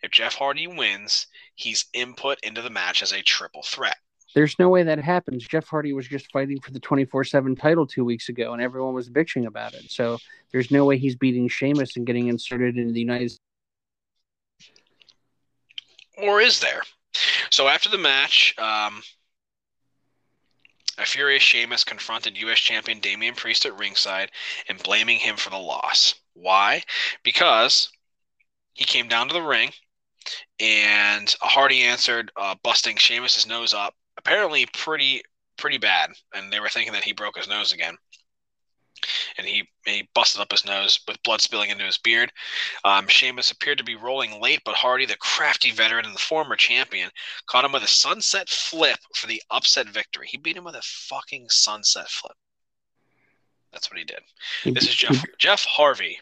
If 0.04 0.12
Jeff 0.12 0.34
Hardy 0.34 0.68
wins, 0.68 1.26
he's 1.56 1.86
input 1.94 2.38
into 2.44 2.62
the 2.62 2.70
match 2.70 3.02
as 3.02 3.12
a 3.12 3.22
triple 3.22 3.64
threat. 3.64 3.96
There's 4.36 4.56
no 4.60 4.68
way 4.68 4.84
that 4.84 5.00
happens. 5.00 5.44
Jeff 5.44 5.66
Hardy 5.66 5.92
was 5.92 6.06
just 6.06 6.30
fighting 6.30 6.60
for 6.60 6.70
the 6.70 6.78
24 6.78 7.24
7 7.24 7.56
title 7.56 7.88
two 7.88 8.04
weeks 8.04 8.28
ago, 8.28 8.52
and 8.52 8.62
everyone 8.62 8.94
was 8.94 9.10
bitching 9.10 9.46
about 9.46 9.74
it. 9.74 9.90
So 9.90 10.18
there's 10.52 10.70
no 10.70 10.84
way 10.84 10.96
he's 10.96 11.16
beating 11.16 11.48
Sheamus 11.48 11.96
and 11.96 12.06
getting 12.06 12.28
inserted 12.28 12.76
into 12.76 12.92
the 12.92 13.00
United 13.00 13.30
States. 13.30 13.40
Or 16.18 16.40
is 16.40 16.60
there? 16.60 16.82
So 17.50 17.68
after 17.68 17.88
the 17.88 17.98
match, 17.98 18.54
um, 18.58 19.02
a 20.98 21.04
furious 21.04 21.42
Sheamus 21.42 21.84
confronted 21.84 22.36
U.S. 22.38 22.58
champion 22.58 23.00
Damian 23.00 23.34
Priest 23.34 23.66
at 23.66 23.76
ringside 23.76 24.30
and 24.68 24.82
blaming 24.82 25.18
him 25.18 25.36
for 25.36 25.50
the 25.50 25.58
loss. 25.58 26.14
Why? 26.34 26.82
Because 27.22 27.90
he 28.74 28.84
came 28.84 29.08
down 29.08 29.28
to 29.28 29.34
the 29.34 29.42
ring 29.42 29.72
and 30.58 31.34
Hardy 31.40 31.82
answered, 31.82 32.32
uh, 32.36 32.54
busting 32.62 32.96
Sheamus's 32.96 33.46
nose 33.46 33.74
up, 33.74 33.94
apparently 34.16 34.66
pretty 34.66 35.22
pretty 35.56 35.78
bad, 35.78 36.10
and 36.34 36.52
they 36.52 36.60
were 36.60 36.68
thinking 36.68 36.92
that 36.92 37.04
he 37.04 37.12
broke 37.12 37.38
his 37.38 37.48
nose 37.48 37.72
again. 37.72 37.96
And 39.38 39.46
he, 39.46 39.68
he 39.84 40.08
busted 40.14 40.40
up 40.40 40.50
his 40.50 40.64
nose 40.64 41.00
with 41.06 41.22
blood 41.22 41.40
spilling 41.40 41.70
into 41.70 41.84
his 41.84 41.98
beard. 41.98 42.32
Um, 42.84 43.06
Sheamus 43.08 43.50
appeared 43.50 43.78
to 43.78 43.84
be 43.84 43.96
rolling 43.96 44.40
late, 44.40 44.60
but 44.64 44.74
Hardy, 44.74 45.06
the 45.06 45.16
crafty 45.16 45.70
veteran 45.70 46.04
and 46.04 46.14
the 46.14 46.20
former 46.20 46.56
champion, 46.56 47.10
caught 47.46 47.64
him 47.64 47.72
with 47.72 47.82
a 47.82 47.88
sunset 47.88 48.48
flip 48.48 48.98
for 49.14 49.26
the 49.26 49.42
upset 49.50 49.88
victory. 49.88 50.26
He 50.28 50.36
beat 50.36 50.56
him 50.56 50.64
with 50.64 50.74
a 50.74 50.82
fucking 50.82 51.48
sunset 51.50 52.08
flip. 52.08 52.36
That's 53.72 53.90
what 53.90 53.98
he 53.98 54.04
did. 54.04 54.20
This 54.64 54.88
is 54.88 54.94
Jeff 54.94 55.22
Jeff 55.38 55.64
Hardy 55.64 56.18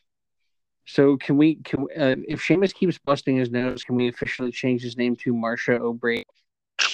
So 0.87 1.17
can 1.17 1.37
we 1.37 1.57
can 1.57 1.87
uh, 1.97 2.17
if 2.27 2.43
Sheamus 2.43 2.73
keeps 2.73 2.99
busting 2.99 3.37
his 3.37 3.51
nose, 3.51 3.85
can 3.85 3.95
we 3.95 4.09
officially 4.09 4.51
change 4.51 4.83
his 4.83 4.97
name 4.97 5.15
to 5.17 5.33
Marsha 5.33 5.79
O'Brady? 5.79 6.25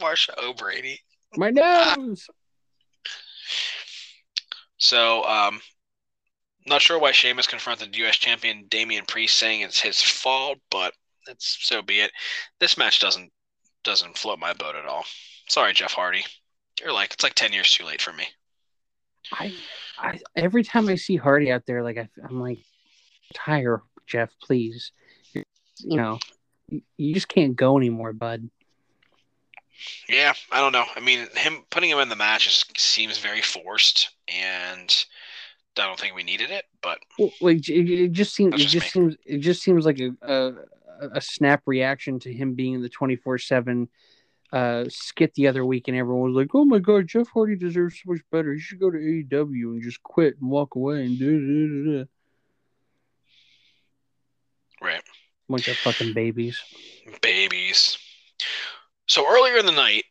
Marsha 0.00 0.30
O'Brady. 0.42 1.00
My 1.36 1.50
nose. 1.50 2.26
So, 4.82 5.24
um, 5.24 5.60
not 6.66 6.82
sure 6.82 6.98
why 6.98 7.12
Sheamus 7.12 7.46
confronted 7.46 7.96
U.S. 7.96 8.16
champion 8.16 8.66
Damian 8.68 9.04
Priest, 9.06 9.36
saying 9.36 9.60
it's 9.60 9.80
his 9.80 10.02
fault, 10.02 10.58
but 10.72 10.92
it's 11.28 11.56
so 11.60 11.82
be 11.82 12.00
it. 12.00 12.10
This 12.58 12.76
match 12.76 12.98
doesn't 12.98 13.30
doesn't 13.84 14.18
float 14.18 14.40
my 14.40 14.52
boat 14.54 14.74
at 14.74 14.86
all. 14.86 15.04
Sorry, 15.48 15.72
Jeff 15.72 15.92
Hardy. 15.92 16.24
You're 16.80 16.92
like 16.92 17.12
it's 17.14 17.22
like 17.22 17.34
ten 17.34 17.52
years 17.52 17.70
too 17.70 17.84
late 17.84 18.02
for 18.02 18.12
me. 18.12 18.26
I, 19.32 19.54
I 19.98 20.18
every 20.34 20.64
time 20.64 20.88
I 20.88 20.96
see 20.96 21.14
Hardy 21.16 21.52
out 21.52 21.62
there, 21.64 21.84
like 21.84 21.96
I, 21.98 22.08
I'm 22.28 22.40
like, 22.40 22.58
tire 23.34 23.82
Jeff, 24.08 24.30
please. 24.42 24.90
You're, 25.32 25.44
you 25.78 25.96
know, 25.96 26.18
you- 26.68 26.82
you 26.96 27.14
just 27.14 27.28
can't 27.28 27.54
go 27.54 27.76
anymore, 27.78 28.12
bud. 28.12 28.50
Yeah, 30.08 30.32
I 30.50 30.60
don't 30.60 30.72
know. 30.72 30.84
I 30.96 31.00
mean, 31.00 31.26
him 31.36 31.64
putting 31.70 31.90
him 31.90 31.98
in 31.98 32.08
the 32.08 32.16
match 32.16 32.44
just 32.44 32.78
seems 32.80 33.18
very 33.18 33.42
forced, 33.42 34.10
and 34.40 35.04
I 35.78 35.86
don't 35.86 35.98
think 35.98 36.14
we 36.14 36.22
needed 36.22 36.50
it. 36.50 36.64
But 36.82 36.98
Well, 37.18 37.32
like 37.40 37.68
it, 37.68 37.90
it 37.90 38.12
just 38.12 38.34
seems, 38.34 38.54
it 38.54 38.58
just 38.58 38.72
just 38.72 38.92
seems, 38.92 39.16
it 39.24 39.38
just 39.38 39.62
seems 39.62 39.86
like 39.86 40.00
a 40.00 40.12
a, 40.22 40.52
a 41.14 41.20
snap 41.20 41.62
reaction 41.66 42.18
to 42.20 42.32
him 42.32 42.54
being 42.54 42.74
in 42.74 42.82
the 42.82 42.88
twenty 42.88 43.16
four 43.16 43.38
seven 43.38 43.88
uh 44.52 44.84
skit 44.88 45.32
the 45.34 45.48
other 45.48 45.64
week, 45.64 45.88
and 45.88 45.96
everyone 45.96 46.32
was 46.32 46.36
like, 46.36 46.54
"Oh 46.54 46.64
my 46.64 46.78
god, 46.78 47.08
Jeff 47.08 47.28
Hardy 47.28 47.56
deserves 47.56 47.96
so 47.96 48.12
much 48.12 48.20
better. 48.30 48.52
He 48.52 48.60
should 48.60 48.80
go 48.80 48.90
to 48.90 48.98
AEW 48.98 49.72
and 49.72 49.82
just 49.82 50.02
quit 50.02 50.36
and 50.40 50.50
walk 50.50 50.74
away 50.74 51.04
and 51.06 51.18
do 51.18 51.30
do 51.40 51.84
do." 51.84 52.08
right, 54.82 55.02
Bunch 55.48 55.68
of 55.68 55.76
fucking 55.78 56.12
babies. 56.12 56.60
babies. 57.22 57.98
So 59.06 59.26
earlier 59.30 59.56
in 59.56 59.66
the 59.66 59.72
night, 59.72 60.04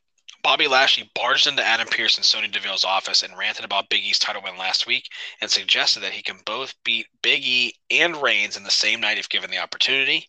Bobby 0.43 0.67
Lashley 0.67 1.09
barged 1.13 1.47
into 1.47 1.63
Adam 1.63 1.87
Pearce 1.87 2.17
and 2.17 2.25
Sonya 2.25 2.47
Deville's 2.47 2.83
office 2.83 3.23
and 3.23 3.37
ranted 3.37 3.65
about 3.65 3.89
Big 3.89 4.03
E's 4.03 4.19
title 4.19 4.41
win 4.43 4.57
last 4.57 4.87
week 4.87 5.07
and 5.41 5.49
suggested 5.49 5.99
that 6.01 6.13
he 6.13 6.23
can 6.23 6.37
both 6.45 6.73
beat 6.83 7.07
Big 7.21 7.43
E 7.43 7.73
and 7.89 8.17
Reigns 8.21 8.57
in 8.57 8.63
the 8.63 8.71
same 8.71 9.01
night 9.01 9.17
if 9.17 9.29
given 9.29 9.51
the 9.51 9.59
opportunity. 9.59 10.27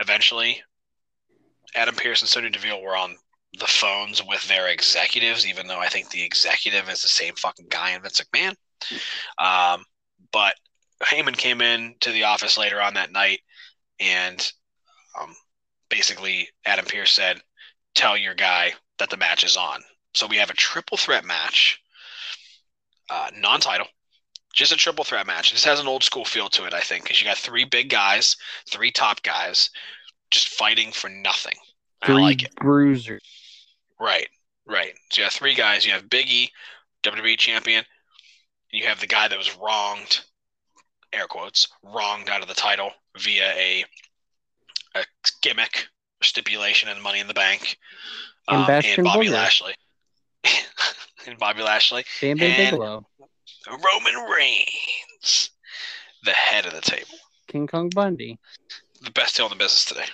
Eventually, 0.00 0.62
Adam 1.74 1.94
Pearce 1.94 2.20
and 2.20 2.28
Sonya 2.28 2.50
Deville 2.50 2.82
were 2.82 2.96
on 2.96 3.16
the 3.58 3.66
phones 3.66 4.22
with 4.24 4.46
their 4.48 4.68
executives, 4.68 5.46
even 5.46 5.66
though 5.66 5.78
I 5.78 5.88
think 5.88 6.10
the 6.10 6.24
executive 6.24 6.88
is 6.88 7.02
the 7.02 7.08
same 7.08 7.34
fucking 7.34 7.66
guy 7.70 7.92
in 7.92 8.02
Vince 8.02 8.20
McMahon. 8.20 8.54
Um, 9.38 9.84
but 10.32 10.54
Heyman 11.02 11.36
came 11.36 11.60
in 11.60 11.94
to 12.00 12.10
the 12.10 12.24
office 12.24 12.58
later 12.58 12.80
on 12.80 12.94
that 12.94 13.12
night 13.12 13.40
and 14.00 14.52
um, 15.20 15.34
basically 15.88 16.48
Adam 16.64 16.84
Pearce 16.84 17.12
said, 17.12 17.40
"Tell 17.94 18.16
your 18.16 18.34
guy 18.34 18.74
that 18.98 19.10
the 19.10 19.16
match 19.16 19.44
is 19.44 19.56
on." 19.56 19.82
So 20.14 20.26
we 20.26 20.36
have 20.36 20.50
a 20.50 20.54
triple 20.54 20.96
threat 20.96 21.24
match, 21.24 21.80
uh, 23.10 23.30
non-title, 23.36 23.86
just 24.54 24.72
a 24.72 24.76
triple 24.76 25.04
threat 25.04 25.26
match. 25.26 25.52
This 25.52 25.64
has 25.64 25.78
an 25.78 25.86
old 25.86 26.02
school 26.02 26.24
feel 26.24 26.48
to 26.48 26.64
it, 26.64 26.74
I 26.74 26.80
think, 26.80 27.04
because 27.04 27.20
you 27.20 27.26
got 27.26 27.36
three 27.36 27.64
big 27.64 27.90
guys, 27.90 28.36
three 28.68 28.90
top 28.90 29.22
guys, 29.22 29.70
just 30.30 30.48
fighting 30.48 30.90
for 30.90 31.08
nothing. 31.10 31.56
I 32.02 32.12
like 32.12 32.42
it. 32.42 32.54
bruisers. 32.56 33.22
Right, 34.00 34.28
right. 34.66 34.94
So 35.10 35.20
you 35.20 35.24
have 35.24 35.32
three 35.32 35.54
guys. 35.54 35.84
You 35.84 35.92
have 35.92 36.04
Biggie, 36.04 36.48
WWE 37.02 37.38
champion. 37.38 37.84
You 38.70 38.86
have 38.86 39.00
the 39.00 39.06
guy 39.06 39.28
that 39.28 39.38
was 39.38 39.56
wronged, 39.56 40.20
air 41.12 41.26
quotes, 41.26 41.68
wronged 41.82 42.28
out 42.28 42.42
of 42.42 42.48
the 42.48 42.54
title 42.54 42.90
via 43.18 43.52
a 43.52 43.84
a 44.94 45.04
gimmick 45.42 45.88
stipulation 46.26 46.88
and 46.88 47.02
Money 47.02 47.20
in 47.20 47.26
the 47.28 47.34
Bank. 47.34 47.78
And 48.48 48.58
Um, 48.60 48.66
Bastion 48.66 49.00
and 49.00 49.04
Bobby. 49.04 49.28
Lashley. 49.28 49.74
and 51.26 51.38
Bobby 51.38 51.62
Lashley. 51.62 52.04
Bam 52.20 52.36
Bam 52.38 52.50
And- 52.50 52.70
Bigelow. 52.70 53.06
Roman 53.68 54.30
Reigns, 54.30 55.50
the 56.24 56.30
head 56.30 56.66
of 56.66 56.72
the 56.72 56.80
table. 56.80 57.18
King 57.48 57.66
Kong 57.66 57.88
Bundy. 57.88 58.38
The 59.00 59.10
best 59.10 59.34
deal 59.36 59.46
in 59.46 59.50
the 59.50 59.56
business 59.56 59.84
today. 59.84 60.04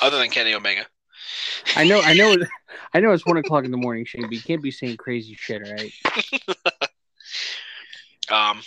Other 0.00 0.18
than 0.18 0.30
Kenny 0.30 0.54
Omega. 0.54 0.86
I 1.76 1.84
know, 1.84 2.00
I 2.00 2.14
know, 2.14 2.36
I 2.94 3.00
know. 3.00 3.12
It's 3.12 3.26
one 3.26 3.36
o'clock 3.36 3.64
in 3.64 3.70
the 3.70 3.76
morning, 3.76 4.04
Shane, 4.04 4.22
but 4.22 4.32
you 4.32 4.40
can't 4.42 4.62
be 4.62 4.70
saying 4.70 4.96
crazy 4.96 5.34
shit, 5.34 5.62
right? 5.62 5.92
Um, 8.30 8.62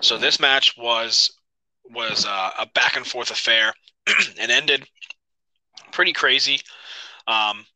so 0.00 0.16
this 0.18 0.38
match 0.38 0.76
was 0.78 1.32
was 1.90 2.24
uh, 2.28 2.50
a 2.60 2.66
back 2.66 2.96
and 2.96 3.04
forth 3.06 3.30
affair 3.32 3.74
and 4.40 4.50
ended 4.50 4.86
pretty 6.00 6.14
crazy. 6.14 6.58
Um, 7.26 7.66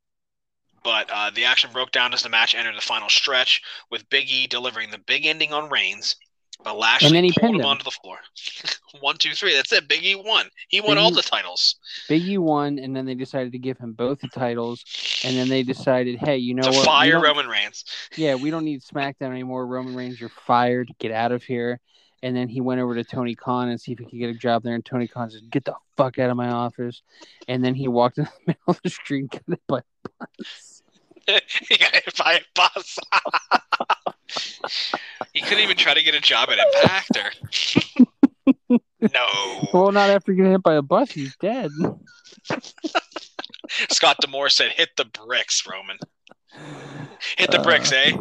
but 0.82 1.10
uh, 1.12 1.30
the 1.34 1.44
action 1.44 1.68
broke 1.74 1.92
down 1.92 2.14
as 2.14 2.22
the 2.22 2.30
match 2.30 2.54
entered 2.54 2.74
the 2.74 2.80
final 2.80 3.10
stretch, 3.10 3.60
with 3.90 4.08
Big 4.08 4.30
E 4.30 4.46
delivering 4.46 4.90
the 4.90 4.96
big 4.96 5.26
ending 5.26 5.52
on 5.52 5.68
Reigns. 5.68 6.16
But 6.62 6.78
Lashley 6.78 7.12
then 7.12 7.24
he 7.24 7.32
pulled 7.38 7.56
him 7.56 7.60
him. 7.60 7.66
onto 7.66 7.84
the 7.84 7.90
floor. 7.90 8.16
One, 9.00 9.18
two, 9.18 9.32
three. 9.32 9.54
That's 9.54 9.70
it. 9.74 9.88
Big 9.88 10.06
E 10.06 10.14
won. 10.14 10.46
He 10.68 10.80
won 10.80 10.92
Big 10.92 10.98
all 10.98 11.12
E- 11.12 11.14
the 11.16 11.20
titles 11.22 11.76
Big 12.08 12.22
E 12.22 12.38
won, 12.38 12.78
and 12.78 12.96
then 12.96 13.04
they 13.04 13.14
decided 13.14 13.52
to 13.52 13.58
give 13.58 13.76
him 13.76 13.92
both 13.92 14.20
the 14.20 14.28
titles, 14.28 14.82
and 15.22 15.36
then 15.36 15.50
they 15.50 15.62
decided, 15.62 16.18
hey, 16.18 16.38
you 16.38 16.54
know 16.54 16.62
to 16.62 16.70
what? 16.70 16.86
Fire 16.86 17.20
Roman 17.20 17.46
Reigns. 17.46 17.84
Yeah, 18.16 18.36
we 18.36 18.50
don't 18.50 18.64
need 18.64 18.80
SmackDown 18.80 19.32
anymore. 19.32 19.66
Roman 19.66 19.94
Reigns, 19.94 20.18
you're 20.18 20.30
fired. 20.30 20.90
Get 20.98 21.12
out 21.12 21.32
of 21.32 21.42
here. 21.42 21.78
And 22.24 22.34
then 22.34 22.48
he 22.48 22.62
went 22.62 22.80
over 22.80 22.94
to 22.94 23.04
Tony 23.04 23.34
Khan 23.34 23.68
and 23.68 23.78
see 23.78 23.92
if 23.92 23.98
he 23.98 24.06
could 24.06 24.18
get 24.18 24.30
a 24.30 24.34
job 24.34 24.62
there. 24.62 24.74
And 24.74 24.82
Tony 24.82 25.06
Khan 25.06 25.28
said, 25.28 25.50
"Get 25.50 25.66
the 25.66 25.74
fuck 25.94 26.18
out 26.18 26.30
of 26.30 26.38
my 26.38 26.48
office." 26.48 27.02
And 27.48 27.62
then 27.62 27.74
he 27.74 27.86
walked 27.86 28.16
in 28.18 28.24
the 28.24 28.30
middle 28.46 28.62
of 28.66 28.80
the 28.82 28.88
street, 28.88 29.30
got 29.30 29.42
hit 29.46 29.60
by 29.68 29.78
a 29.80 30.08
bus. 30.18 30.82
he 31.68 31.76
got 31.76 31.94
hit 31.94 32.16
by 32.16 32.40
a 32.40 32.40
bus. 32.54 32.98
he 35.34 35.42
couldn't 35.42 35.64
even 35.64 35.76
try 35.76 35.92
to 35.92 36.02
get 36.02 36.14
a 36.14 36.20
job 36.20 36.48
at 36.48 36.58
Impact 36.58 37.18
or. 37.18 38.78
no. 39.00 39.68
Well, 39.74 39.92
not 39.92 40.08
after 40.08 40.32
getting 40.32 40.52
hit 40.52 40.62
by 40.62 40.76
a 40.76 40.82
bus, 40.82 41.10
he's 41.10 41.36
dead. 41.36 41.70
Scott 43.90 44.16
D'Amore 44.22 44.48
said, 44.48 44.70
"Hit 44.72 44.96
the 44.96 45.04
bricks, 45.04 45.66
Roman. 45.70 45.98
Hit 47.36 47.50
the 47.50 47.58
bricks, 47.58 47.92
eh?" 47.92 48.16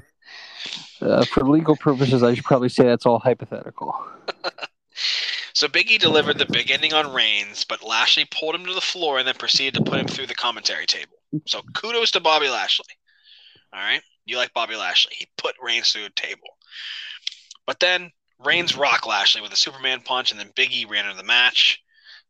Uh, 1.03 1.25
for 1.25 1.43
legal 1.43 1.75
purposes, 1.75 2.23
I 2.23 2.33
should 2.33 2.45
probably 2.45 2.69
say 2.69 2.85
that's 2.85 3.05
all 3.05 3.19
hypothetical. 3.19 3.95
So 5.55 5.67
Biggie 5.67 5.99
delivered 5.99 6.39
the 6.39 6.47
big 6.47 6.71
ending 6.71 6.93
on 6.93 7.13
Reigns, 7.13 7.63
but 7.63 7.83
Lashley 7.83 8.25
pulled 8.25 8.55
him 8.55 8.65
to 8.65 8.73
the 8.73 8.81
floor 8.81 9.19
and 9.19 9.27
then 9.27 9.35
proceeded 9.35 9.75
to 9.75 9.89
put 9.89 9.99
him 9.99 10.07
through 10.07 10.25
the 10.25 10.35
commentary 10.35 10.87
table. 10.87 11.15
So 11.45 11.61
kudos 11.73 12.11
to 12.11 12.19
Bobby 12.19 12.49
Lashley. 12.49 12.87
All 13.71 13.79
right, 13.79 14.01
you 14.25 14.37
like 14.37 14.53
Bobby 14.53 14.75
Lashley? 14.75 15.13
He 15.15 15.27
put 15.37 15.55
Reigns 15.61 15.91
through 15.91 16.05
a 16.05 16.09
table, 16.09 16.57
but 17.65 17.79
then 17.79 18.11
Reigns 18.43 18.75
rocked 18.75 19.07
Lashley 19.07 19.41
with 19.41 19.53
a 19.53 19.55
Superman 19.55 20.01
punch, 20.01 20.31
and 20.31 20.39
then 20.39 20.51
Biggie 20.55 20.89
ran 20.89 21.05
into 21.05 21.17
the 21.17 21.23
match. 21.23 21.81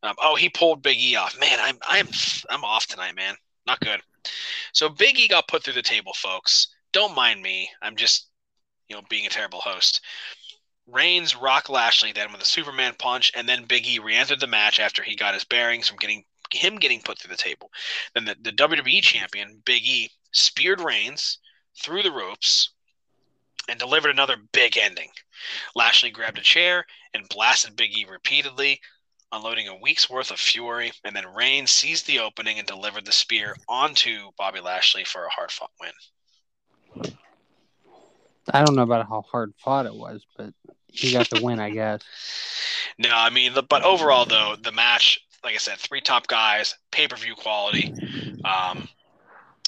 Um, 0.03 0.15
oh, 0.21 0.35
he 0.35 0.49
pulled 0.49 0.83
Big 0.83 0.99
E 0.99 1.15
off. 1.15 1.39
Man, 1.39 1.59
I'm 1.61 1.77
I'm 1.87 2.07
I'm 2.49 2.63
off 2.65 2.87
tonight, 2.87 3.15
man. 3.15 3.35
Not 3.65 3.79
good. 3.79 4.01
So 4.73 4.89
Big 4.89 5.17
E 5.17 5.27
got 5.27 5.47
put 5.47 5.63
through 5.63 5.73
the 5.73 5.81
table, 5.81 6.13
folks. 6.13 6.67
Don't 6.91 7.15
mind 7.15 7.41
me. 7.41 7.69
I'm 7.81 7.95
just, 7.95 8.29
you 8.89 8.95
know, 8.95 9.01
being 9.09 9.25
a 9.25 9.29
terrible 9.29 9.61
host. 9.61 10.01
Reigns 10.87 11.35
rock 11.35 11.69
Lashley 11.69 12.11
then 12.11 12.31
with 12.31 12.41
a 12.41 12.45
Superman 12.45 12.95
punch, 12.99 13.31
and 13.35 13.47
then 13.47 13.65
Big 13.65 13.87
E 13.87 13.99
re-entered 13.99 14.39
the 14.39 14.47
match 14.47 14.79
after 14.79 15.01
he 15.01 15.15
got 15.15 15.33
his 15.33 15.45
bearings 15.45 15.87
from 15.87 15.97
getting 15.97 16.23
him 16.51 16.77
getting 16.77 17.01
put 17.01 17.17
through 17.17 17.35
the 17.35 17.41
table. 17.41 17.71
Then 18.13 18.25
the, 18.25 18.35
the 18.41 18.51
WWE 18.51 19.01
champion 19.01 19.61
Big 19.65 19.83
E 19.83 20.11
speared 20.31 20.81
Reigns 20.81 21.39
through 21.81 22.03
the 22.03 22.11
ropes 22.11 22.69
and 23.69 23.79
delivered 23.79 24.09
another 24.09 24.37
big 24.51 24.77
ending. 24.77 25.09
Lashley 25.75 26.11
grabbed 26.11 26.37
a 26.37 26.41
chair 26.41 26.85
and 27.13 27.29
blasted 27.29 27.75
Big 27.75 27.97
E 27.97 28.05
repeatedly, 28.09 28.81
unloading 29.31 29.67
a 29.67 29.75
week's 29.75 30.09
worth 30.09 30.31
of 30.31 30.39
fury, 30.39 30.91
and 31.03 31.15
then 31.15 31.33
Reigns 31.33 31.71
seized 31.71 32.05
the 32.05 32.19
opening 32.19 32.59
and 32.59 32.67
delivered 32.67 33.05
the 33.05 33.11
spear 33.11 33.55
onto 33.67 34.31
Bobby 34.37 34.59
Lashley 34.59 35.05
for 35.05 35.25
a 35.25 35.29
hard-fought 35.29 35.71
win. 35.79 37.13
I 38.51 38.63
don't 38.63 38.75
know 38.75 38.83
about 38.83 39.07
how 39.07 39.21
hard 39.21 39.53
fought 39.57 39.85
it 39.85 39.93
was, 39.93 40.25
but 40.37 40.53
he 40.87 41.11
got 41.11 41.29
the 41.29 41.41
win, 41.41 41.59
I 41.59 41.69
guess. 41.69 42.01
No, 42.99 43.09
I 43.11 43.31
mean, 43.31 43.53
the, 43.53 43.63
but 43.63 43.81
overall 43.83 44.25
though, 44.25 44.55
the 44.61 44.71
match, 44.71 45.19
like 45.43 45.55
I 45.55 45.57
said, 45.57 45.77
three 45.79 46.01
top 46.01 46.27
guys, 46.27 46.75
pay 46.91 47.07
per 47.07 47.15
view 47.15 47.33
quality, 47.33 47.91
um, 48.45 48.87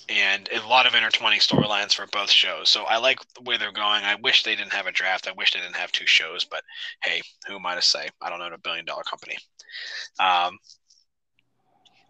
and 0.07 0.47
a 0.53 0.67
lot 0.67 0.85
of 0.85 0.93
intertwining 0.93 1.39
storylines 1.39 1.95
for 1.95 2.05
both 2.07 2.29
shows. 2.29 2.69
So 2.69 2.83
I 2.83 2.97
like 2.97 3.19
the 3.33 3.41
way 3.41 3.57
they're 3.57 3.71
going. 3.71 4.03
I 4.03 4.15
wish 4.21 4.43
they 4.43 4.55
didn't 4.55 4.73
have 4.73 4.85
a 4.85 4.91
draft. 4.91 5.27
I 5.27 5.31
wish 5.31 5.53
they 5.53 5.59
didn't 5.59 5.75
have 5.75 5.91
two 5.91 6.05
shows. 6.05 6.43
But 6.43 6.61
hey, 7.03 7.21
who 7.47 7.55
am 7.55 7.65
I 7.65 7.75
to 7.75 7.81
say? 7.81 8.09
I 8.21 8.29
don't 8.29 8.41
own 8.41 8.53
a 8.53 8.59
billion 8.59 8.85
dollar 8.85 9.03
company. 9.03 9.37
Um, 10.19 10.59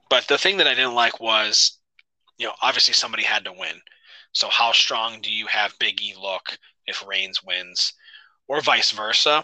but 0.10 0.28
the 0.28 0.38
thing 0.38 0.58
that 0.58 0.68
I 0.68 0.76
didn't 0.76 0.96
like 0.96 1.20
was, 1.20 1.80
you 2.38 2.48
know, 2.48 2.54
obviously 2.62 2.94
somebody 2.94 3.24
had 3.24 3.46
to 3.46 3.54
win. 3.54 3.80
So 4.36 4.49
how 4.49 4.74
strong 4.74 5.22
do 5.22 5.32
you 5.32 5.48
have 5.48 5.80
Big 5.80 6.02
E 6.02 6.14
look 6.22 6.57
if 6.88 7.06
Reigns 7.07 7.41
wins, 7.41 7.94
or 8.48 8.62
vice 8.62 8.91
versa? 8.91 9.44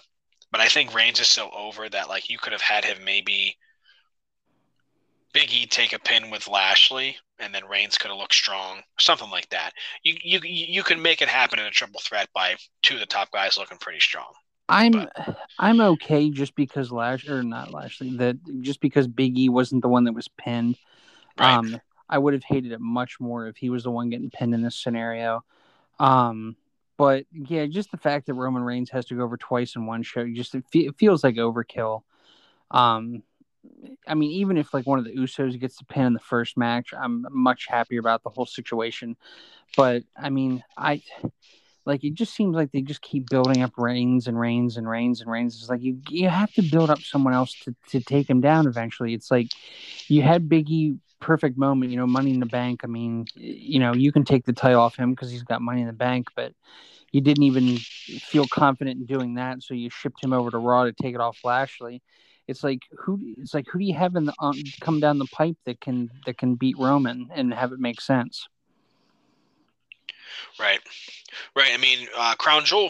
But 0.51 0.59
I 0.59 0.67
think 0.67 0.93
Reigns 0.93 1.19
is 1.21 1.29
so 1.29 1.49
over 1.51 1.87
that 1.89 2.09
like 2.09 2.29
you 2.29 2.37
could 2.37 2.51
have 2.51 2.61
had 2.61 2.83
him 2.83 2.97
maybe 3.05 3.57
Big 5.33 5.51
E 5.53 5.65
take 5.65 5.93
a 5.93 5.99
pin 5.99 6.29
with 6.29 6.49
Lashley, 6.49 7.15
and 7.39 7.55
then 7.55 7.65
Reigns 7.65 7.97
could 7.97 8.09
have 8.11 8.17
looked 8.17 8.35
strong, 8.35 8.81
something 8.99 9.29
like 9.29 9.47
that. 9.49 9.71
You 10.03 10.17
you 10.21 10.39
you 10.43 10.83
can 10.83 11.01
make 11.01 11.21
it 11.21 11.29
happen 11.29 11.57
in 11.57 11.65
a 11.65 11.71
triple 11.71 12.01
threat 12.01 12.27
by 12.33 12.55
two 12.81 12.95
of 12.95 12.99
the 12.99 13.05
top 13.05 13.31
guys 13.31 13.57
looking 13.57 13.77
pretty 13.77 14.01
strong. 14.01 14.33
I'm 14.67 14.91
But- 14.91 15.37
I'm 15.57 15.79
okay 15.79 16.29
just 16.29 16.53
because 16.55 16.91
Lash 16.91 17.29
or 17.29 17.43
not 17.43 17.71
Lashley 17.71 18.17
that 18.17 18.35
just 18.61 18.81
because 18.81 19.07
Big 19.07 19.37
E 19.37 19.47
wasn't 19.47 19.83
the 19.83 19.89
one 19.89 20.03
that 20.03 20.13
was 20.13 20.27
pinned. 20.27 20.75
Right. 21.39 21.53
Um, 21.53 21.79
I 22.11 22.17
would 22.17 22.33
have 22.33 22.43
hated 22.43 22.73
it 22.73 22.81
much 22.81 23.19
more 23.19 23.47
if 23.47 23.57
he 23.57 23.69
was 23.69 23.83
the 23.83 23.91
one 23.91 24.09
getting 24.09 24.29
pinned 24.29 24.53
in 24.53 24.61
this 24.61 24.75
scenario. 24.75 25.43
Um, 25.99 26.57
but 26.97 27.25
yeah, 27.31 27.65
just 27.65 27.89
the 27.89 27.97
fact 27.97 28.27
that 28.27 28.33
Roman 28.35 28.63
Reigns 28.63 28.91
has 28.91 29.05
to 29.05 29.15
go 29.15 29.23
over 29.23 29.37
twice 29.37 29.75
in 29.75 29.85
one 29.85 30.03
show, 30.03 30.27
just 30.27 30.53
it, 30.53 30.65
fe- 30.71 30.87
it 30.87 30.97
feels 30.97 31.23
like 31.23 31.35
overkill. 31.35 32.03
Um, 32.69 33.23
I 34.07 34.13
mean, 34.13 34.31
even 34.31 34.57
if 34.57 34.73
like 34.73 34.85
one 34.85 34.99
of 34.99 35.05
the 35.05 35.15
Usos 35.15 35.59
gets 35.59 35.77
the 35.77 35.85
pin 35.85 36.05
in 36.05 36.13
the 36.13 36.19
first 36.19 36.57
match, 36.57 36.93
I'm 36.97 37.25
much 37.31 37.67
happier 37.67 37.99
about 37.99 38.23
the 38.23 38.29
whole 38.29 38.45
situation. 38.45 39.15
But 39.77 40.03
I 40.17 40.29
mean, 40.29 40.63
I 40.77 41.01
like 41.85 42.03
it 42.03 42.13
just 42.13 42.35
seems 42.35 42.55
like 42.55 42.71
they 42.71 42.81
just 42.81 43.01
keep 43.01 43.29
building 43.29 43.61
up 43.63 43.77
Reigns 43.77 44.27
and 44.27 44.39
Reigns 44.39 44.77
and 44.77 44.89
Reigns 44.89 45.21
and 45.21 45.31
Reigns. 45.31 45.55
It's 45.55 45.69
like 45.69 45.81
you 45.81 45.99
you 46.09 46.29
have 46.29 46.51
to 46.53 46.61
build 46.61 46.89
up 46.89 46.99
someone 46.99 47.33
else 47.33 47.55
to, 47.63 47.75
to 47.89 47.99
take 47.99 48.29
him 48.29 48.41
down 48.41 48.67
eventually. 48.67 49.13
It's 49.13 49.31
like 49.31 49.47
you 50.07 50.21
had 50.21 50.49
Biggie 50.49 50.99
perfect 51.21 51.57
moment, 51.57 51.91
you 51.91 51.97
know, 51.97 52.07
money 52.07 52.31
in 52.31 52.41
the 52.41 52.45
bank. 52.45 52.81
I 52.83 52.87
mean, 52.87 53.25
you 53.35 53.79
know, 53.79 53.93
you 53.93 54.11
can 54.11 54.25
take 54.25 54.43
the 54.43 54.51
title 54.51 54.81
off 54.81 54.97
him 54.97 55.11
because 55.11 55.31
he's 55.31 55.43
got 55.43 55.61
money 55.61 55.79
in 55.79 55.87
the 55.87 55.93
bank, 55.93 56.27
but 56.35 56.51
you 57.11 57.21
didn't 57.21 57.43
even 57.43 57.77
feel 57.77 58.47
confident 58.47 58.99
in 58.99 59.05
doing 59.05 59.35
that, 59.35 59.63
so 59.63 59.73
you 59.73 59.89
shipped 59.89 60.23
him 60.23 60.33
over 60.33 60.51
to 60.51 60.57
Raw 60.57 60.85
to 60.85 60.93
take 60.93 61.15
it 61.15 61.21
off 61.21 61.39
Lashley. 61.43 62.01
It's 62.47 62.63
like 62.63 62.81
who 62.97 63.19
it's 63.37 63.53
like 63.53 63.67
who 63.71 63.79
do 63.79 63.85
you 63.85 63.93
have 63.93 64.15
in 64.15 64.25
the 64.25 64.33
um, 64.39 64.61
come 64.81 64.99
down 64.99 65.19
the 65.19 65.25
pipe 65.25 65.57
that 65.65 65.79
can 65.79 66.09
that 66.25 66.37
can 66.37 66.55
beat 66.55 66.77
Roman 66.77 67.29
and 67.33 67.53
have 67.53 67.71
it 67.71 67.79
make 67.79 68.01
sense? 68.01 68.47
Right, 70.59 70.79
right. 71.55 71.71
I 71.73 71.77
mean, 71.77 72.07
uh, 72.17 72.35
Crown 72.35 72.65
Jewel, 72.65 72.89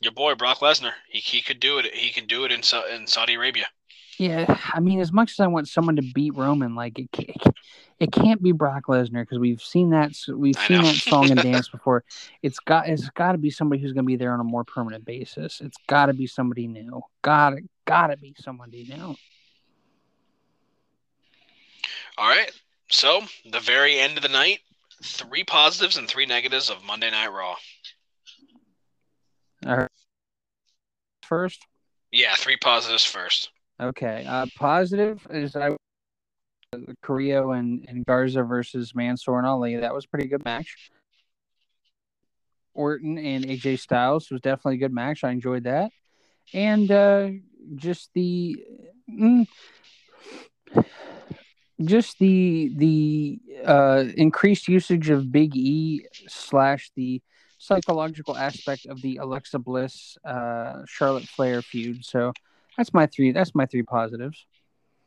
your 0.00 0.12
boy 0.12 0.34
Brock 0.34 0.58
Lesnar, 0.58 0.92
he, 1.08 1.18
he 1.18 1.42
could 1.42 1.60
do 1.60 1.78
it. 1.78 1.86
He 1.92 2.12
can 2.12 2.26
do 2.26 2.44
it 2.44 2.52
in 2.52 2.62
in 2.94 3.06
Saudi 3.06 3.34
Arabia. 3.34 3.66
Yeah, 4.18 4.58
I 4.72 4.80
mean, 4.80 5.00
as 5.00 5.12
much 5.12 5.32
as 5.32 5.40
I 5.40 5.46
want 5.48 5.68
someone 5.68 5.96
to 5.96 6.02
beat 6.02 6.34
Roman, 6.34 6.74
like 6.74 6.98
it, 6.98 7.10
can't, 7.10 7.56
it 7.98 8.12
can't 8.12 8.42
be 8.42 8.52
Brock 8.52 8.84
Lesnar 8.86 9.22
because 9.22 9.38
we've 9.38 9.62
seen 9.62 9.90
that 9.90 10.12
we've 10.28 10.56
seen 10.56 10.82
that 10.82 10.94
song 10.94 11.30
and 11.30 11.40
dance 11.42 11.68
before. 11.68 12.04
It's 12.42 12.60
got 12.60 12.88
it's 12.88 13.08
got 13.10 13.32
to 13.32 13.38
be 13.38 13.50
somebody 13.50 13.82
who's 13.82 13.92
going 13.92 14.04
to 14.04 14.06
be 14.06 14.16
there 14.16 14.32
on 14.32 14.40
a 14.40 14.44
more 14.44 14.64
permanent 14.64 15.04
basis. 15.04 15.60
It's 15.60 15.76
got 15.88 16.06
to 16.06 16.12
be 16.12 16.26
somebody 16.26 16.66
new. 16.68 17.02
Got 17.22 17.50
to 17.50 17.62
got 17.86 18.08
to 18.08 18.16
be 18.16 18.34
somebody 18.38 18.86
new. 18.88 19.16
All 22.16 22.28
right. 22.28 22.52
So 22.90 23.22
the 23.50 23.60
very 23.60 23.98
end 23.98 24.16
of 24.16 24.22
the 24.22 24.28
night, 24.28 24.60
three 25.02 25.42
positives 25.42 25.96
and 25.96 26.08
three 26.08 26.26
negatives 26.26 26.70
of 26.70 26.84
Monday 26.84 27.10
Night 27.10 27.32
Raw. 27.32 27.56
All 29.66 29.76
right. 29.76 29.90
First, 31.22 31.66
Yeah, 32.12 32.34
three 32.36 32.58
positives 32.58 33.04
first. 33.04 33.50
Okay. 33.80 34.24
Uh, 34.26 34.46
positive 34.56 35.26
is 35.30 35.56
I 35.56 35.76
Carrillo 37.02 37.52
and, 37.52 37.84
and 37.88 38.04
Garza 38.04 38.42
versus 38.42 38.94
Mansoor 38.94 39.38
and 39.38 39.46
Ali. 39.46 39.76
That 39.76 39.94
was 39.94 40.04
a 40.04 40.08
pretty 40.08 40.28
good 40.28 40.44
match. 40.44 40.90
Orton 42.74 43.18
and 43.18 43.44
AJ 43.44 43.78
Styles 43.78 44.30
was 44.30 44.40
definitely 44.40 44.74
a 44.74 44.78
good 44.78 44.92
match. 44.92 45.22
I 45.22 45.30
enjoyed 45.30 45.64
that. 45.64 45.92
And 46.52 46.90
uh, 46.90 47.30
just 47.76 48.10
the 48.14 48.64
mm, 49.08 49.46
just 51.82 52.18
the 52.18 52.72
the 52.76 53.40
uh, 53.64 54.04
increased 54.16 54.68
usage 54.68 55.08
of 55.10 55.30
Big 55.30 55.56
E 55.56 56.04
slash 56.28 56.90
the 56.96 57.22
psychological 57.58 58.36
aspect 58.36 58.86
of 58.86 59.00
the 59.00 59.16
Alexa 59.16 59.58
Bliss 59.58 60.18
uh, 60.24 60.82
Charlotte 60.86 61.24
Flair 61.24 61.62
feud. 61.62 62.04
So 62.04 62.32
that's 62.76 62.92
my 62.94 63.06
three. 63.06 63.32
That's 63.32 63.54
my 63.54 63.66
three 63.66 63.82
positives. 63.82 64.44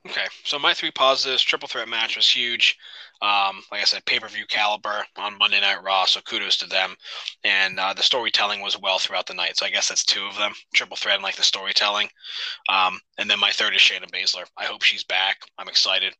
Okay, 0.08 0.26
so 0.46 0.58
my 0.58 0.74
three 0.74 0.92
positives: 0.92 1.42
triple 1.44 1.68
threat 1.68 1.90
match 1.90 2.16
was 2.16 2.30
huge. 2.30 2.78
Um, 3.22 3.64
like 3.72 3.82
I 3.82 3.84
said, 3.84 4.06
pay 4.06 4.20
per 4.20 4.28
view 4.28 4.46
caliber 4.48 5.04
on 5.18 5.38
Monday 5.38 5.60
Night 5.60 5.84
Raw, 5.84 6.06
so 6.06 6.22
kudos 6.22 6.56
to 6.58 6.68
them. 6.68 6.96
And 7.44 7.80
uh, 7.80 7.94
the 7.94 8.04
storytelling 8.04 8.62
was 8.62 8.80
well 8.80 9.00
throughout 9.00 9.26
the 9.28 9.34
night, 9.34 9.58
so 9.58 9.66
I 9.66 9.70
guess 9.70 9.90
that's 9.90 10.06
two 10.06 10.24
of 10.26 10.38
them: 10.38 10.54
triple 10.74 10.96
threat 10.98 11.16
and 11.16 11.24
like 11.24 11.36
the 11.36 11.44
storytelling. 11.44 12.08
Um, 12.70 13.00
and 13.18 13.30
then 13.30 13.40
my 13.40 13.52
third 13.52 13.74
is 13.76 13.82
Shayna 13.82 14.10
Baszler. 14.12 14.46
I 14.58 14.66
hope 14.66 14.84
she's 14.84 15.04
back. 15.04 15.38
I'm 15.58 15.68
excited. 15.68 16.14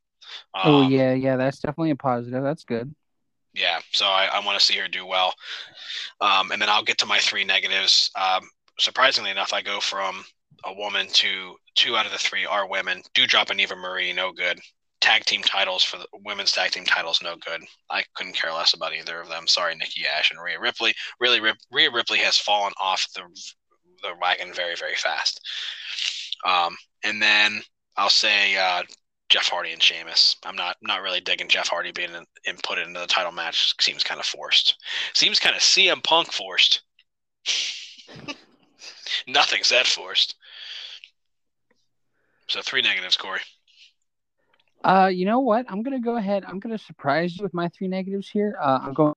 Um, 0.54 0.62
oh 0.74 0.88
yeah, 0.88 1.14
yeah, 1.14 1.36
that's 1.36 1.60
definitely 1.60 1.90
a 1.92 1.96
positive. 1.96 2.42
That's 2.42 2.64
good. 2.64 2.94
yeah. 3.54 3.78
So 3.92 4.06
I, 4.06 4.26
I 4.26 4.44
want 4.44 4.58
to 4.58 4.64
see 4.64 4.76
her 4.78 4.88
do 4.88 5.06
well. 5.06 5.32
Um, 6.20 6.50
and 6.52 6.60
then 6.60 6.68
I'll 6.68 6.82
get 6.84 6.98
to 6.98 7.06
my 7.06 7.18
three 7.18 7.44
negatives. 7.44 8.10
Um, 8.16 8.48
surprisingly 8.78 9.30
enough, 9.30 9.52
I 9.52 9.62
go 9.62 9.80
from 9.80 10.24
a 10.64 10.72
woman 10.72 11.06
to 11.08 11.56
two 11.74 11.96
out 11.96 12.06
of 12.06 12.12
the 12.12 12.18
three 12.18 12.46
are 12.46 12.68
women. 12.68 13.02
Doudrop 13.14 13.50
and 13.50 13.60
Eva 13.60 13.76
Marie, 13.76 14.12
no 14.12 14.32
good. 14.32 14.60
Tag 15.00 15.24
team 15.24 15.42
titles 15.42 15.84
for 15.84 15.98
the 15.98 16.06
women's 16.24 16.52
tag 16.52 16.72
team 16.72 16.84
titles, 16.84 17.22
no 17.22 17.36
good. 17.36 17.62
I 17.88 18.02
couldn't 18.14 18.34
care 18.34 18.52
less 18.52 18.74
about 18.74 18.94
either 18.94 19.20
of 19.20 19.28
them. 19.28 19.46
Sorry, 19.46 19.74
Nikki 19.76 20.02
Ash 20.06 20.30
and 20.30 20.42
Rhea 20.42 20.58
Ripley. 20.58 20.94
Really, 21.20 21.40
Rhea 21.70 21.90
Ripley 21.90 22.18
has 22.18 22.36
fallen 22.36 22.72
off 22.80 23.06
the 23.14 23.22
the 24.02 24.14
wagon 24.20 24.52
very, 24.52 24.76
very 24.76 24.94
fast. 24.94 25.40
Um, 26.44 26.76
and 27.04 27.20
then 27.20 27.62
I'll 27.96 28.10
say 28.10 28.56
uh, 28.56 28.82
Jeff 29.28 29.48
Hardy 29.48 29.72
and 29.72 29.82
Sheamus. 29.82 30.36
I'm 30.44 30.56
not 30.56 30.76
not 30.82 31.02
really 31.02 31.20
digging 31.20 31.48
Jeff 31.48 31.68
Hardy 31.68 31.92
being 31.92 32.10
in, 32.14 32.24
into 32.44 32.98
the 33.00 33.06
title 33.06 33.32
match. 33.32 33.74
Seems 33.80 34.02
kind 34.02 34.20
of 34.20 34.26
forced. 34.26 34.76
Seems 35.14 35.38
kind 35.38 35.54
of 35.56 35.62
CM 35.62 36.02
Punk 36.02 36.32
forced. 36.32 36.82
Nothing's 39.26 39.68
that 39.70 39.86
forced. 39.86 40.36
So 42.48 42.62
three 42.62 42.82
negatives, 42.82 43.16
Corey. 43.16 43.40
Uh, 44.82 45.10
you 45.12 45.26
know 45.26 45.40
what? 45.40 45.66
I'm 45.68 45.82
gonna 45.82 46.00
go 46.00 46.16
ahead. 46.16 46.44
I'm 46.46 46.60
gonna 46.60 46.78
surprise 46.78 47.36
you 47.36 47.42
with 47.42 47.52
my 47.52 47.68
three 47.68 47.88
negatives 47.88 48.28
here. 48.28 48.56
Uh, 48.60 48.80
I'm 48.82 48.94
going 48.94 49.12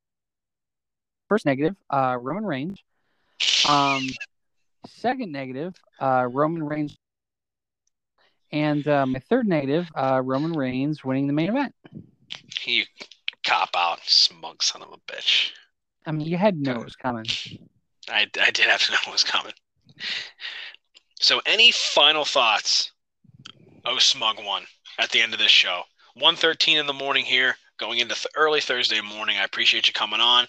first 1.30 1.45
negative. 1.45 1.76
Uh, 1.90 2.18
Roman 2.20 2.45
Reigns. 2.45 2.84
Um, 3.68 4.10
second 4.88 5.32
negative. 5.32 5.76
Uh, 5.99 6.28
Roman 6.30 6.64
Reigns. 6.64 6.98
And 8.52 8.86
uh, 8.88 9.06
my 9.06 9.20
third 9.20 9.48
negative. 9.48 9.88
Uh, 9.95 10.22
Roman 10.24 10.52
Reigns 10.52 11.06
winning 11.06 11.28
the 11.28 11.34
main 11.34 11.49
event. 11.49 11.74
You 12.66 12.84
cop 13.45 13.70
out, 13.78 13.99
smug 14.06 14.62
son 14.62 14.82
of 14.82 14.90
a 14.90 15.12
bitch. 15.12 15.52
I 16.06 16.12
mean, 16.12 16.28
you 16.28 16.38
had 16.38 16.56
to 16.56 16.62
know 16.62 16.82
it 16.82 16.84
was 16.84 16.95
coming. 16.95 17.26
I, 18.10 18.28
I 18.41 18.52
did 18.52 18.66
have 18.66 18.82
to 18.84 18.91
know 18.91 18.98
it 19.08 19.12
was 19.12 19.24
coming. 19.24 19.53
So, 21.22 21.40
any 21.45 21.72
final 21.72 22.26
thoughts? 22.26 22.91
Oh, 23.84 23.98
smug 23.98 24.38
one 24.44 24.64
at 24.99 25.10
the 25.12 25.22
end 25.22 25.34
of 25.34 25.40
this 25.40 25.52
show. 25.52 25.82
1.13 26.20 26.80
in 26.80 26.86
the 26.86 26.94
morning 26.94 27.26
here, 27.26 27.56
going 27.80 27.99
into 27.99 28.14
th- 28.14 28.28
early 28.36 28.62
Thursday 28.62 29.02
morning. 29.02 29.38
I 29.38 29.44
appreciate 29.44 29.88
you 29.88 29.94
coming 29.94 30.20
on. 30.20 30.45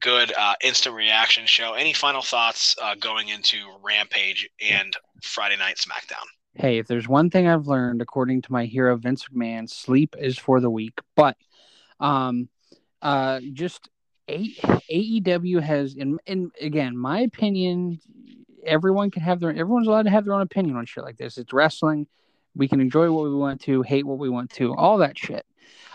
Good 0.00 0.32
uh, 0.36 0.54
instant 0.62 0.94
reaction 0.94 1.46
show. 1.46 1.74
Any 1.74 1.92
final 1.92 2.20
thoughts 2.20 2.76
uh, 2.82 2.94
going 2.96 3.28
into 3.28 3.56
Rampage 3.82 4.48
and 4.60 4.94
Friday 5.22 5.56
Night 5.56 5.76
SmackDown? 5.76 6.24
Hey, 6.54 6.78
if 6.78 6.86
there's 6.86 7.08
one 7.08 7.30
thing 7.30 7.46
I've 7.48 7.68
learned, 7.68 8.02
according 8.02 8.42
to 8.42 8.52
my 8.52 8.66
hero 8.66 8.96
Vince 8.96 9.24
McMahon, 9.28 9.70
sleep 9.70 10.14
is 10.18 10.36
for 10.36 10.60
the 10.60 10.70
weak. 10.70 10.98
But, 11.16 11.36
um, 12.00 12.48
uh, 13.00 13.40
just 13.52 13.88
A- 14.28 14.54
AEW 14.90 15.62
has, 15.62 15.94
in, 15.94 16.18
in 16.26 16.50
again, 16.60 16.96
my 16.96 17.20
opinion, 17.20 18.00
everyone 18.64 19.10
can 19.10 19.22
have 19.22 19.40
their, 19.40 19.50
everyone's 19.50 19.86
allowed 19.86 20.02
to 20.02 20.10
have 20.10 20.24
their 20.24 20.34
own 20.34 20.42
opinion 20.42 20.76
on 20.76 20.84
shit 20.84 21.04
like 21.04 21.16
this. 21.16 21.38
It's 21.38 21.52
wrestling. 21.52 22.08
We 22.54 22.68
can 22.68 22.80
enjoy 22.80 23.10
what 23.10 23.24
we 23.24 23.34
want 23.34 23.60
to, 23.62 23.82
hate 23.82 24.06
what 24.06 24.18
we 24.18 24.28
want 24.28 24.50
to, 24.52 24.74
all 24.74 24.98
that 24.98 25.18
shit. 25.18 25.46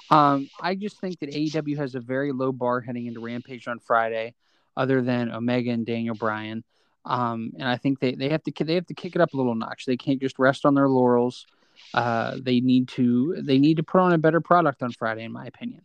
Um, 0.09 0.49
I 0.61 0.75
just 0.75 0.99
think 0.99 1.19
that 1.19 1.31
AEW 1.31 1.77
has 1.77 1.95
a 1.95 1.99
very 1.99 2.31
low 2.31 2.51
bar 2.51 2.81
heading 2.81 3.07
into 3.07 3.19
Rampage 3.19 3.67
on 3.67 3.79
Friday, 3.79 4.35
other 4.77 5.01
than 5.01 5.31
Omega 5.31 5.71
and 5.71 5.85
Daniel 5.85 6.15
Bryan. 6.15 6.63
Um, 7.05 7.51
and 7.57 7.67
I 7.67 7.77
think 7.77 7.99
they, 7.99 8.15
they 8.15 8.29
have 8.29 8.43
to 8.43 8.63
they 8.63 8.75
have 8.75 8.85
to 8.87 8.93
kick 8.93 9.15
it 9.15 9.21
up 9.21 9.33
a 9.33 9.37
little 9.37 9.55
notch. 9.55 9.85
They 9.85 9.97
can't 9.97 10.21
just 10.21 10.39
rest 10.39 10.65
on 10.65 10.73
their 10.73 10.87
laurels. 10.87 11.45
Uh, 11.93 12.37
they 12.41 12.59
need 12.59 12.87
to 12.89 13.35
they 13.41 13.59
need 13.59 13.77
to 13.77 13.83
put 13.83 13.99
on 14.01 14.13
a 14.13 14.17
better 14.17 14.41
product 14.41 14.83
on 14.83 14.91
Friday, 14.91 15.23
in 15.23 15.31
my 15.31 15.45
opinion. 15.45 15.81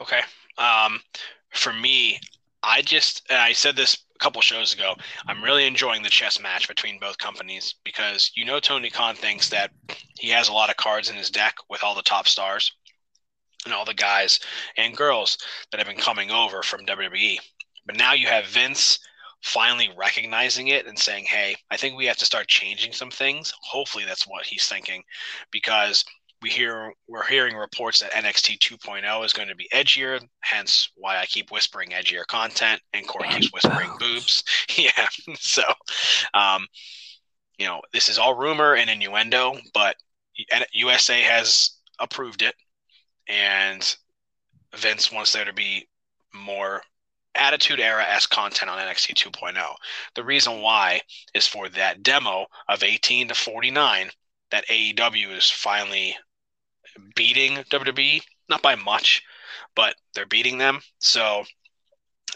Okay. 0.00 0.20
Um, 0.58 1.00
for 1.50 1.72
me, 1.72 2.20
I 2.62 2.82
just 2.82 3.22
and 3.30 3.38
I 3.38 3.52
said 3.52 3.76
this 3.76 3.98
couple 4.24 4.40
shows 4.40 4.72
ago. 4.72 4.94
I'm 5.26 5.44
really 5.44 5.66
enjoying 5.66 6.02
the 6.02 6.08
chess 6.08 6.40
match 6.40 6.66
between 6.66 6.98
both 6.98 7.18
companies 7.18 7.74
because 7.84 8.32
you 8.34 8.46
know 8.46 8.58
Tony 8.58 8.88
Khan 8.88 9.14
thinks 9.14 9.50
that 9.50 9.70
he 10.18 10.30
has 10.30 10.48
a 10.48 10.52
lot 10.54 10.70
of 10.70 10.78
cards 10.78 11.10
in 11.10 11.16
his 11.16 11.30
deck 11.30 11.54
with 11.68 11.84
all 11.84 11.94
the 11.94 12.00
top 12.00 12.26
stars 12.26 12.72
and 13.66 13.74
all 13.74 13.84
the 13.84 13.92
guys 13.92 14.40
and 14.78 14.96
girls 14.96 15.36
that 15.70 15.78
have 15.78 15.86
been 15.86 15.98
coming 15.98 16.30
over 16.30 16.62
from 16.62 16.86
WWE. 16.86 17.36
But 17.84 17.96
now 17.96 18.14
you 18.14 18.26
have 18.28 18.46
Vince 18.46 18.98
finally 19.42 19.90
recognizing 19.94 20.68
it 20.68 20.86
and 20.86 20.98
saying, 20.98 21.26
"Hey, 21.26 21.56
I 21.70 21.76
think 21.76 21.94
we 21.94 22.06
have 22.06 22.16
to 22.16 22.24
start 22.24 22.48
changing 22.48 22.94
some 22.94 23.10
things." 23.10 23.52
Hopefully, 23.60 24.06
that's 24.06 24.26
what 24.26 24.46
he's 24.46 24.64
thinking, 24.64 25.04
because 25.50 26.02
we 26.44 26.50
hear 26.50 26.92
we're 27.08 27.24
hearing 27.24 27.56
reports 27.56 28.00
that 28.00 28.12
NXT 28.12 28.58
2.0 28.58 29.24
is 29.24 29.32
going 29.32 29.48
to 29.48 29.54
be 29.54 29.66
edgier, 29.72 30.20
hence 30.40 30.90
why 30.94 31.16
I 31.16 31.24
keep 31.24 31.50
whispering 31.50 31.92
edgier 31.92 32.26
content, 32.26 32.82
and 32.92 33.08
Corey 33.08 33.30
keeps 33.30 33.50
whispering 33.50 33.88
boobs. 33.98 34.44
yeah, 34.76 35.06
so 35.36 35.62
um, 36.34 36.66
you 37.58 37.64
know 37.64 37.80
this 37.94 38.10
is 38.10 38.18
all 38.18 38.34
rumor 38.34 38.74
and 38.74 38.90
innuendo, 38.90 39.56
but 39.72 39.96
USA 40.74 41.22
has 41.22 41.78
approved 41.98 42.42
it, 42.42 42.54
and 43.26 43.96
Vince 44.76 45.10
wants 45.10 45.32
there 45.32 45.46
to 45.46 45.54
be 45.54 45.88
more 46.34 46.82
Attitude 47.36 47.80
Era 47.80 48.04
S 48.06 48.26
content 48.26 48.70
on 48.70 48.78
NXT 48.78 49.14
2.0. 49.14 49.56
The 50.14 50.22
reason 50.22 50.60
why 50.60 51.00
is 51.32 51.46
for 51.46 51.70
that 51.70 52.02
demo 52.02 52.44
of 52.68 52.82
18 52.82 53.28
to 53.28 53.34
49 53.34 54.10
that 54.50 54.66
AEW 54.68 55.36
is 55.36 55.50
finally 55.50 56.14
beating 57.14 57.56
WWE, 57.70 58.22
not 58.48 58.62
by 58.62 58.74
much, 58.74 59.22
but 59.74 59.94
they're 60.14 60.26
beating 60.26 60.58
them. 60.58 60.80
So 60.98 61.44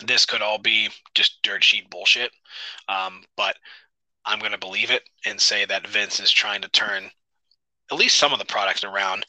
this 0.04 0.24
could 0.24 0.42
all 0.42 0.58
be 0.58 0.88
just 1.14 1.42
dirt 1.42 1.64
sheet 1.64 1.90
bullshit. 1.90 2.30
Um, 2.88 3.22
but 3.36 3.56
I'm 4.24 4.38
going 4.38 4.52
to 4.52 4.58
believe 4.58 4.90
it 4.90 5.02
and 5.24 5.40
say 5.40 5.64
that 5.64 5.86
Vince 5.86 6.20
is 6.20 6.30
trying 6.30 6.62
to 6.62 6.68
turn 6.68 7.10
at 7.90 7.98
least 7.98 8.18
some 8.18 8.32
of 8.32 8.38
the 8.38 8.44
product 8.44 8.84
around. 8.84 9.24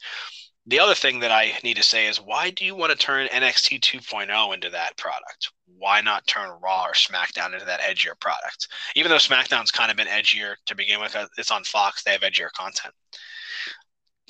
The 0.66 0.78
other 0.78 0.94
thing 0.94 1.20
that 1.20 1.32
I 1.32 1.58
need 1.64 1.78
to 1.78 1.82
say 1.82 2.06
is 2.06 2.20
why 2.20 2.50
do 2.50 2.64
you 2.64 2.74
want 2.74 2.92
to 2.92 2.98
turn 2.98 3.28
NXT 3.28 3.80
2.0 3.80 4.54
into 4.54 4.70
that 4.70 4.96
product? 4.98 5.50
Why 5.78 6.02
not 6.02 6.26
turn 6.26 6.50
Raw 6.62 6.84
or 6.84 6.92
SmackDown 6.92 7.54
into 7.54 7.64
that 7.64 7.80
edgier 7.80 8.18
product? 8.20 8.68
Even 8.94 9.10
though 9.10 9.16
SmackDown's 9.16 9.70
kind 9.70 9.90
of 9.90 9.96
been 9.96 10.06
edgier 10.06 10.54
to 10.66 10.74
begin 10.74 11.00
with, 11.00 11.16
uh, 11.16 11.26
it's 11.38 11.50
on 11.50 11.64
Fox, 11.64 12.02
they 12.02 12.12
have 12.12 12.20
edgier 12.20 12.52
content. 12.52 12.94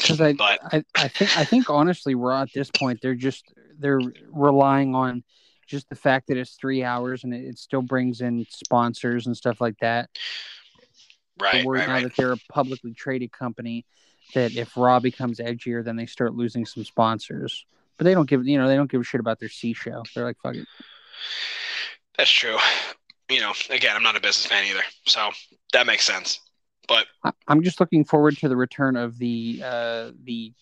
Because 0.01 0.21
I, 0.21 0.33
but, 0.33 0.61
I, 0.65 0.85
I 0.97 1.09
think 1.09 1.39
I 1.39 1.45
think 1.45 1.71
honestly, 1.71 2.15
Raw 2.15 2.43
at 2.43 2.53
this 2.55 2.71
point 2.71 3.01
they're 3.03 3.15
just 3.15 3.45
they're 3.79 4.01
relying 4.31 4.95
on 4.95 5.23
just 5.67 5.89
the 5.89 5.95
fact 5.95 6.29
that 6.29 6.37
it's 6.37 6.55
three 6.55 6.83
hours 6.83 7.25
and 7.25 7.33
it, 7.33 7.45
it 7.45 7.59
still 7.59 7.83
brings 7.83 8.21
in 8.21 8.47
sponsors 8.51 9.27
and 9.27 9.37
stuff 9.37 9.61
like 9.61 9.79
that. 9.81 10.11
Right. 11.41 11.65
We're 11.65 11.77
right, 11.77 11.87
now 11.87 11.95
right. 11.95 12.03
that 12.05 12.17
they're 12.17 12.33
a 12.33 12.53
publicly 12.53 12.93
traded 12.93 13.33
company, 13.33 13.87
that 14.35 14.55
if 14.55 14.77
Raw 14.77 15.01
becomes 15.01 15.39
edgier, 15.39 15.85
then 15.85 15.97
they 15.97 16.07
start 16.07 16.35
losing 16.35 16.67
some 16.67 16.85
sponsors. 16.85 17.65
But 17.97 18.05
they 18.05 18.15
don't 18.15 18.29
give 18.29 18.47
you 18.47 18.59
know 18.59 18.69
they 18.69 18.77
don't 18.77 18.91
give 18.91 19.01
a 19.01 19.05
shit 19.05 19.21
about 19.21 19.39
their 19.39 19.49
C 19.49 19.73
show. 19.75 20.03
They're 20.15 20.25
like 20.25 20.39
fuck 20.43 20.57
it. 20.57 20.67
That's 22.17 22.31
true. 22.31 22.57
You 23.29 23.41
know, 23.41 23.53
again, 23.71 23.95
I'm 23.95 24.03
not 24.03 24.17
a 24.17 24.21
businessman 24.21 24.65
either, 24.65 24.83
so 25.07 25.31
that 25.73 25.87
makes 25.87 26.05
sense. 26.05 26.41
But 26.91 27.07
I'm 27.47 27.63
just 27.63 27.79
looking 27.81 28.05
forward 28.05 28.37
to 28.39 28.49
the 28.49 28.57
return 28.57 28.97
of 28.97 29.19
the 29.19 29.63
uh 29.65 30.11
the 30.25 30.53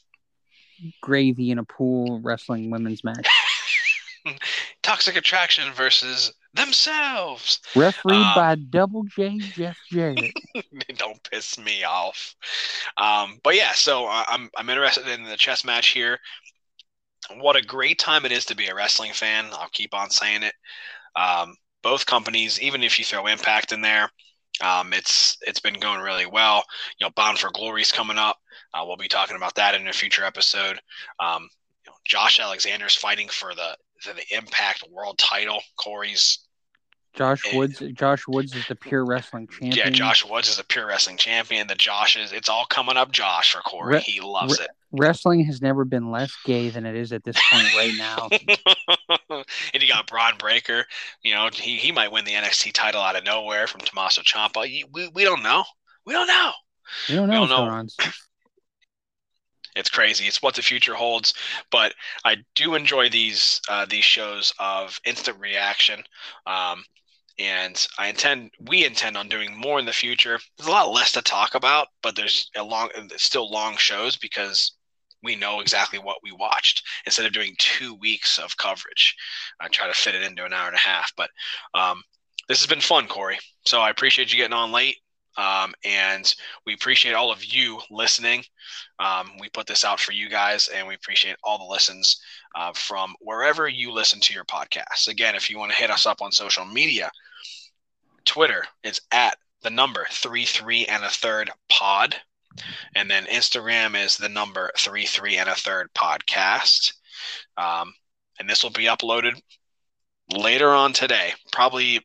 gravy 1.00 1.50
in 1.50 1.58
a 1.58 1.64
pool 1.64 2.20
wrestling 2.20 2.70
women's 2.70 3.02
match. 3.02 3.26
Toxic 4.82 5.16
Attraction 5.16 5.72
versus 5.72 6.32
themselves. 6.54 7.60
Refereed 7.74 8.16
Um, 8.16 8.34
by 8.34 8.54
Double 8.56 9.04
J 9.04 9.38
Jeff 9.38 9.76
Jarrett. 9.90 10.32
Don't 10.96 11.22
piss 11.30 11.58
me 11.58 11.84
off. 11.84 12.34
Um, 12.96 13.40
but 13.42 13.54
yeah, 13.54 13.72
so 13.72 14.06
uh, 14.06 14.24
I'm 14.28 14.50
I'm 14.56 14.68
interested 14.68 15.08
in 15.08 15.24
the 15.24 15.36
chess 15.36 15.64
match 15.64 15.88
here. 15.88 16.18
What 17.36 17.56
a 17.56 17.62
great 17.62 17.98
time 17.98 18.24
it 18.24 18.32
is 18.32 18.44
to 18.46 18.56
be 18.56 18.66
a 18.66 18.74
wrestling 18.74 19.12
fan. 19.12 19.46
I'll 19.52 19.68
keep 19.72 19.94
on 19.94 20.10
saying 20.10 20.42
it. 20.42 20.54
Um, 21.16 21.56
both 21.82 22.06
companies, 22.06 22.60
even 22.60 22.82
if 22.82 22.98
you 22.98 23.04
throw 23.04 23.26
Impact 23.26 23.72
in 23.72 23.80
there, 23.82 24.10
um, 24.60 24.92
it's 24.92 25.36
it's 25.42 25.60
been 25.60 25.78
going 25.80 26.00
really 26.00 26.26
well. 26.26 26.64
You 26.98 27.06
know, 27.06 27.10
Bound 27.16 27.38
for 27.38 27.50
Glory's 27.50 27.92
coming 27.92 28.18
up. 28.18 28.36
Uh, 28.74 28.84
we'll 28.86 28.96
be 28.96 29.08
talking 29.08 29.36
about 29.36 29.54
that 29.56 29.74
in 29.74 29.86
a 29.88 29.92
future 29.92 30.24
episode. 30.24 30.78
Um, 31.20 31.48
you 31.84 31.90
know, 31.90 31.96
Josh 32.06 32.40
Alexander's 32.40 32.94
fighting 32.94 33.28
for 33.28 33.54
the 33.54 33.76
for 34.00 34.12
the 34.14 34.22
Impact 34.36 34.84
World 34.90 35.18
Title. 35.18 35.60
Corey's 35.78 36.40
Josh 37.14 37.40
Eh. 37.52 37.56
Woods. 37.56 37.82
Josh 37.94 38.28
Woods 38.28 38.54
is 38.54 38.66
the 38.68 38.74
pure 38.76 39.04
wrestling 39.04 39.48
champion. 39.48 39.72
yeah, 39.74 39.90
Josh 39.90 40.24
Woods 40.24 40.48
is 40.48 40.58
a 40.58 40.64
pure 40.64 40.86
wrestling 40.86 41.16
champion. 41.16 41.66
The 41.66 41.74
Josh 41.74 42.16
is 42.16 42.32
it's 42.32 42.48
all 42.48 42.66
coming 42.66 42.96
up 42.96 43.10
Josh 43.10 43.52
for 43.52 43.60
Corey. 43.62 43.94
Re- 43.96 44.00
he 44.00 44.20
loves 44.20 44.60
Wrestling 44.90 45.44
has 45.44 45.60
never 45.60 45.84
been 45.84 46.10
less 46.10 46.34
gay 46.44 46.70
than 46.70 46.86
it 46.86 46.96
is 46.96 47.12
at 47.12 47.22
this 47.24 47.36
point 47.50 47.74
right 47.76 47.92
now. 47.98 48.28
and 49.74 49.82
you 49.82 49.88
got 49.88 50.06
Bron 50.06 50.34
Breakker. 50.38 50.84
You 51.22 51.34
know, 51.34 51.50
he, 51.52 51.76
he 51.76 51.92
might 51.92 52.10
win 52.10 52.24
the 52.24 52.32
NXT 52.32 52.72
title 52.72 53.02
out 53.02 53.16
of 53.16 53.24
nowhere 53.24 53.66
from 53.66 53.82
Tommaso 53.82 54.22
Ciampa. 54.22 54.62
We, 54.92 55.08
we 55.08 55.24
don't 55.24 55.42
know. 55.42 55.64
We 56.06 56.14
don't 56.14 56.26
know. 56.26 56.52
We 57.08 57.16
don't 57.16 57.28
We 57.28 57.34
know 57.34 57.46
don't 57.46 57.86
know. 57.98 58.08
It's 59.76 59.90
crazy. 59.90 60.26
It's 60.26 60.42
what 60.42 60.54
the 60.54 60.62
future 60.62 60.94
holds. 60.94 61.34
But 61.70 61.94
I 62.24 62.38
do 62.54 62.74
enjoy 62.74 63.10
these 63.10 63.60
uh, 63.68 63.86
these 63.86 64.04
shows 64.04 64.52
of 64.58 64.98
instant 65.04 65.38
reaction. 65.38 66.02
Um, 66.46 66.82
and 67.38 67.86
I 67.98 68.08
intend 68.08 68.50
we 68.60 68.84
intend 68.84 69.16
on 69.16 69.28
doing 69.28 69.56
more 69.56 69.78
in 69.78 69.86
the 69.86 69.92
future. 69.92 70.40
There's 70.56 70.68
a 70.68 70.72
lot 70.72 70.90
less 70.90 71.12
to 71.12 71.22
talk 71.22 71.54
about, 71.54 71.88
but 72.02 72.16
there's 72.16 72.50
a 72.56 72.64
long 72.64 72.88
there's 73.08 73.22
still 73.22 73.50
long 73.50 73.76
shows 73.76 74.16
because 74.16 74.72
we 75.22 75.36
know 75.36 75.60
exactly 75.60 75.98
what 75.98 76.18
we 76.22 76.32
watched 76.32 76.86
instead 77.06 77.26
of 77.26 77.32
doing 77.32 77.54
two 77.58 77.94
weeks 77.94 78.38
of 78.38 78.56
coverage. 78.56 79.16
I 79.60 79.68
try 79.68 79.86
to 79.86 79.92
fit 79.92 80.14
it 80.14 80.22
into 80.22 80.44
an 80.44 80.52
hour 80.52 80.68
and 80.68 80.76
a 80.76 80.88
half. 80.88 81.12
But 81.16 81.30
um, 81.74 82.02
this 82.48 82.60
has 82.60 82.66
been 82.66 82.80
fun, 82.80 83.06
Corey. 83.08 83.38
So 83.66 83.80
I 83.80 83.90
appreciate 83.90 84.32
you 84.32 84.38
getting 84.38 84.54
on 84.54 84.72
late. 84.72 84.96
Um, 85.36 85.72
and 85.84 86.34
we 86.66 86.74
appreciate 86.74 87.14
all 87.14 87.30
of 87.30 87.44
you 87.44 87.80
listening. 87.90 88.42
Um, 88.98 89.30
we 89.38 89.48
put 89.50 89.68
this 89.68 89.84
out 89.84 90.00
for 90.00 90.10
you 90.10 90.28
guys, 90.28 90.66
and 90.66 90.88
we 90.88 90.94
appreciate 90.96 91.36
all 91.44 91.58
the 91.58 91.64
listens 91.64 92.20
uh, 92.56 92.72
from 92.74 93.14
wherever 93.20 93.68
you 93.68 93.92
listen 93.92 94.18
to 94.20 94.34
your 94.34 94.44
podcasts. 94.44 95.06
Again, 95.06 95.36
if 95.36 95.48
you 95.48 95.56
want 95.56 95.70
to 95.70 95.78
hit 95.78 95.92
us 95.92 96.06
up 96.06 96.22
on 96.22 96.32
social 96.32 96.64
media, 96.64 97.08
Twitter 98.24 98.64
is 98.82 99.00
at 99.12 99.36
the 99.62 99.70
number 99.70 100.06
three 100.10 100.44
three 100.44 100.86
and 100.86 101.04
a 101.04 101.08
third 101.08 101.50
pod, 101.68 102.16
and 102.94 103.10
then 103.10 103.24
Instagram 103.26 104.02
is 104.02 104.16
the 104.16 104.28
number 104.28 104.70
three 104.76 105.06
three 105.06 105.36
and 105.36 105.48
a 105.48 105.54
third 105.54 105.88
podcast. 105.94 106.92
Um, 107.56 107.92
and 108.38 108.48
this 108.48 108.62
will 108.62 108.70
be 108.70 108.84
uploaded 108.84 109.40
later 110.32 110.70
on 110.70 110.92
today, 110.92 111.32
probably 111.52 112.00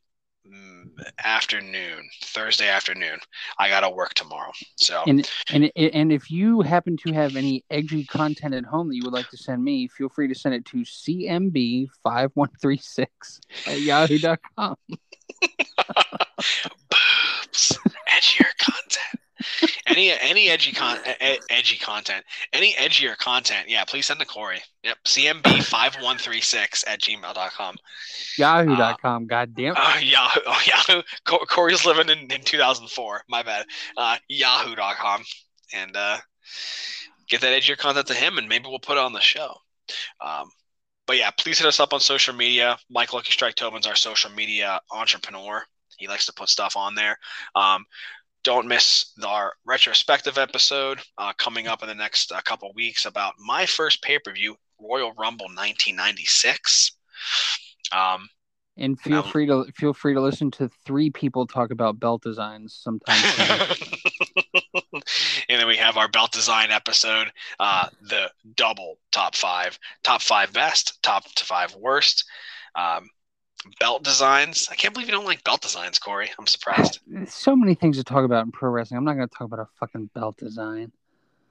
mm, 0.48 0.86
afternoon, 1.24 2.10
Thursday 2.24 2.70
afternoon. 2.70 3.20
I 3.60 3.70
gotta 3.70 3.90
work 3.90 4.14
tomorrow, 4.14 4.52
so 4.78 5.04
And 5.06 5.30
and 5.52 5.72
and 5.76 6.12
if 6.12 6.32
you 6.32 6.62
happen 6.62 6.98
to 7.06 7.14
have 7.14 7.36
any 7.36 7.64
edgy 7.70 8.06
content 8.06 8.54
at 8.54 8.66
home 8.66 8.90
that 8.90 8.96
you 8.96 9.04
would 9.04 9.14
like 9.14 9.30
to 9.30 9.38
send 9.38 9.64
me, 9.64 9.88
feel 9.88 10.10
free 10.10 10.28
to 10.28 10.36
send 10.36 10.56
it 10.56 10.66
to 10.66 10.78
cmb 10.78 11.88
five 12.04 12.32
one 12.34 12.50
three 12.62 12.78
six 12.78 13.40
at 13.68 13.80
yahoo.com. 13.82 14.76
boobs, 16.90 17.78
edgier 18.10 18.50
content. 18.58 19.23
Any 19.86 20.12
any 20.12 20.50
edgy 20.50 20.72
con 20.72 20.98
edgy 21.50 21.78
content, 21.78 22.24
any 22.52 22.74
edgier 22.74 23.18
content, 23.18 23.70
yeah, 23.70 23.84
please 23.84 24.06
send 24.06 24.20
to 24.20 24.26
Corey. 24.26 24.62
Yep, 24.84 24.98
cmb5136 25.06 26.84
at 26.88 27.02
gmail.com. 27.02 27.76
Yahoo.com. 28.38 29.28
God 29.28 29.56
damn. 29.56 29.76
Uh, 29.78 29.98
Yahoo, 30.02 30.40
oh, 30.46 30.62
Yahoo. 30.66 31.02
Co- 31.26 31.46
Corey's 31.50 31.86
living 31.86 32.10
in, 32.10 32.32
in 32.32 32.42
2004. 32.42 33.24
My 33.30 33.44
bad. 33.44 33.66
Uh, 33.98 34.18
Yahoo.com. 34.30 35.24
And 35.74 35.96
uh, 35.96 36.18
get 37.30 37.42
that 37.42 37.62
edgier 37.62 37.78
content 37.78 38.08
to 38.08 38.14
him, 38.14 38.38
and 38.38 38.48
maybe 38.48 38.68
we'll 38.68 38.80
put 38.80 38.98
it 38.98 39.04
on 39.04 39.14
the 39.14 39.22
show. 39.22 39.56
Um, 40.22 40.50
but 41.06 41.18
yeah, 41.18 41.32
please 41.38 41.60
hit 41.60 41.68
us 41.68 41.80
up 41.80 41.94
on 41.94 42.00
social 42.00 42.34
media. 42.34 42.78
Mike 42.90 43.14
Lucky 43.14 43.32
Strike 43.32 43.56
Tobin's 43.56 43.88
our 43.88 43.96
social 43.96 44.32
media 44.32 44.80
entrepreneur. 44.92 45.64
He 45.98 46.08
likes 46.08 46.26
to 46.28 46.34
put 46.34 46.50
stuff 46.50 46.76
on 46.76 46.96
there. 46.96 47.18
Um, 47.56 47.86
don't 48.44 48.68
miss 48.68 49.14
our 49.26 49.54
retrospective 49.66 50.38
episode 50.38 51.00
uh, 51.18 51.34
coming 51.38 51.68
up 51.68 51.82
in 51.82 51.88
the 51.90 51.96
next 51.96 52.32
uh, 52.32 52.42
couple 52.42 52.72
weeks 52.74 53.06
about 53.06 53.34
my 53.40 53.66
first 53.66 54.02
pay 54.04 54.20
per 54.20 54.32
view, 54.34 54.56
Royal 54.80 55.14
Rumble 55.14 55.48
1996. 55.48 56.92
Um, 57.92 58.30
And 58.78 59.00
feel 59.00 59.22
Um, 59.22 59.24
free 59.24 59.46
to 59.48 59.66
feel 59.76 59.94
free 59.94 60.14
to 60.16 60.22
listen 60.22 60.50
to 60.52 60.70
three 60.86 61.10
people 61.12 61.46
talk 61.48 61.72
about 61.72 62.00
belt 62.00 62.24
designs 62.24 62.76
sometime 62.76 63.26
soon. 63.26 63.62
and 65.50 65.60
then 65.60 65.68
we 65.68 65.78
have 65.78 65.98
our 65.98 66.08
belt 66.08 66.32
design 66.32 66.72
episode, 66.72 67.32
uh, 67.60 67.88
the 68.02 68.32
double 68.56 68.98
top 69.12 69.36
five, 69.36 69.78
top 70.04 70.22
five 70.22 70.54
best, 70.54 71.02
top 71.04 71.24
five 71.40 71.76
worst. 71.76 72.26
Um, 72.76 73.10
belt 73.80 74.04
designs. 74.04 74.68
I 74.72 74.76
can't 74.76 74.94
believe 74.94 75.08
you 75.08 75.14
don't 75.14 75.26
like 75.26 75.44
belt 75.44 75.62
designs, 75.62 76.00
Corey. 76.00 76.30
I'm 76.38 76.48
surprised. 76.48 77.00
There's 77.08 77.34
so 77.34 77.56
many 77.56 77.76
things 77.76 77.98
to 77.98 78.04
talk 78.04 78.26
about 78.26 78.46
in 78.46 78.52
pro 78.52 78.70
wrestling. 78.70 78.98
I'm 78.98 79.06
not 79.06 79.16
going 79.16 79.28
to 79.28 79.36
talk 79.36 79.46
about 79.46 79.60
a 79.60 79.68
fucking 79.80 80.10
belt 80.14 80.38
design. 80.38 80.92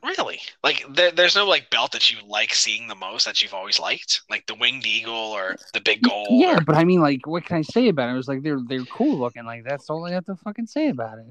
Really? 0.05 0.41
Like 0.65 0.85
there, 0.95 1.13
there's 1.13 1.37
no 1.37 1.47
like 1.47 1.71
belt 1.71 1.93
that 1.93 2.11
you 2.11 2.17
like 2.27 2.53
seeing 2.53 2.89
the 2.89 2.95
most 2.97 3.25
that 3.25 3.41
you've 3.41 3.55
always 3.55 3.79
liked, 3.79 4.23
like 4.29 4.45
the 4.47 4.55
winged 4.57 4.85
eagle 4.85 5.15
or 5.15 5.55
the 5.75 5.81
big 5.81 6.03
gold. 6.03 6.27
Yeah, 6.31 6.57
or- 6.57 6.61
but 6.61 6.75
I 6.75 6.83
mean, 6.83 7.01
like, 7.01 7.25
what 7.27 7.45
can 7.45 7.59
I 7.59 7.63
say 7.63 7.87
about 7.89 8.09
it? 8.09 8.13
It 8.13 8.17
was 8.17 8.27
like 8.27 8.43
they're 8.43 8.59
they're 8.67 8.85
cool 8.87 9.17
looking. 9.19 9.45
Like 9.45 9.63
that's 9.63 9.89
all 9.91 10.05
I 10.05 10.11
have 10.11 10.25
to 10.27 10.35
fucking 10.35 10.67
say 10.67 10.89
about 10.89 11.19
it. 11.19 11.27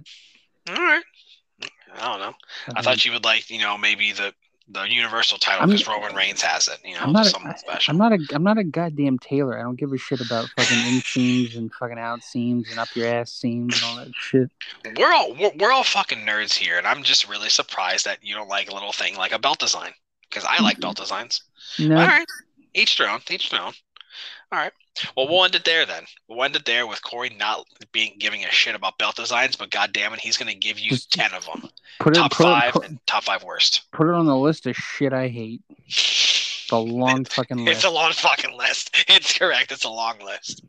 all 0.70 0.76
right. 0.78 1.03
I 1.94 2.08
don't 2.08 2.20
know. 2.22 2.34
I 2.74 2.82
thought 2.82 3.03
you 3.06 3.12
would 3.12 3.26
like, 3.26 3.49
you 3.49 3.60
know, 3.60 3.78
maybe 3.78 4.14
the 4.14 4.34
the 4.72 4.84
universal 4.89 5.38
title 5.38 5.68
because 5.68 5.88
Roman 5.88 6.15
Reigns 6.15 6.41
has 6.41 6.68
it. 6.68 6.80
You 6.84 6.95
know, 6.95 7.02
I'm 7.02 7.11
not. 7.11 7.26
something 7.27 7.52
A, 7.52 7.57
special. 7.57 7.91
I'm 7.91 7.98
not 7.98 8.14
a. 8.14 8.19
I'm 8.34 8.43
not 8.43 8.57
a 8.57 8.64
goddamn 8.64 9.19
tailor. 9.19 9.57
I 9.57 9.61
don't 9.61 9.76
give 9.76 9.91
a 9.91 9.98
shit 9.98 10.22
about 10.22 10.49
fucking 10.57 10.77
in 10.93 11.02
seams 11.06 11.56
and 11.56 11.72
fucking 11.73 11.99
out 11.99 12.23
seams 12.23 12.69
and 12.69 12.80
up 12.80 12.88
your 12.95 13.07
ass 13.07 13.31
seams 13.31 13.76
and 13.76 13.84
all 13.84 13.95
that 13.98 14.14
shit. 14.15 14.49
we're 14.98 15.14
all 15.14 15.34
we're, 15.35 15.52
we're 15.57 15.72
all 15.72 15.84
fucking 15.84 16.19
nerds 16.19 16.53
here, 16.53 16.77
and 16.77 16.88
I'm 16.88 17.03
just 17.03 17.30
really 17.30 17.49
surprised 17.49 18.06
that 18.06 18.19
you 18.22 18.35
don't 18.35 18.49
like 18.49 18.69
a 18.69 18.73
little 18.73 18.93
thing 18.93 19.15
like 19.15 19.31
a 19.31 19.39
belt 19.39 19.60
design 19.60 19.91
because 20.30 20.45
I 20.48 20.61
like 20.61 20.80
belt 20.80 20.98
designs. 20.98 21.41
No, 21.80 21.95
All 21.95 22.07
right, 22.07 22.27
each 22.73 22.98
their 22.98 23.10
own, 23.10 23.22
each 23.30 23.49
their 23.49 23.61
own. 23.61 23.73
All 24.52 24.60
right. 24.60 24.73
Well, 25.15 25.30
we'll 25.30 25.45
end 25.45 25.56
it 25.56 25.64
there 25.64 25.86
then. 25.86 26.03
We'll 26.28 26.44
end 26.44 26.56
it 26.57 26.65
there 26.65 26.86
with 26.86 27.02
Corey 27.02 27.30
not 27.40 27.65
being 27.94 28.15
giving 28.19 28.44
a 28.44 28.52
shit 28.52 28.76
about 28.76 28.98
belt 28.98 29.15
designs, 29.15 29.56
but 29.56 29.72
god 29.72 29.94
damn 29.94 30.14
it, 30.14 30.19
he's 30.19 30.36
gonna 30.36 30.53
give 30.53 30.78
you 30.80 30.90
Just 30.90 31.11
ten 31.11 31.32
of 31.34 31.45
them. 31.45 31.69
put 31.99 32.15
it, 32.18 32.19
Top 32.19 32.32
put, 32.32 32.44
five 32.44 32.76
It, 32.76 32.82
put, 32.82 33.07
top 33.07 33.23
five 33.23 33.44
worst. 33.44 33.84
put 33.94 34.07
it 34.07 34.14
on 34.14 34.26
the 34.26 34.36
list 34.36 34.68
of 34.68 34.76
shit 34.76 35.14
I 35.14 35.30
hate. 35.30 35.61
The 36.69 36.78
long 36.78 37.23
fucking 37.30 37.57
list. 37.64 37.78
It's 37.78 37.84
a 37.86 37.90
long 37.90 38.11
fucking 38.11 38.57
list. 38.57 38.95
It's 39.07 39.38
correct. 39.38 39.72
It's 39.72 39.86
a 39.86 39.90
long 39.90 40.19
list. 40.19 40.64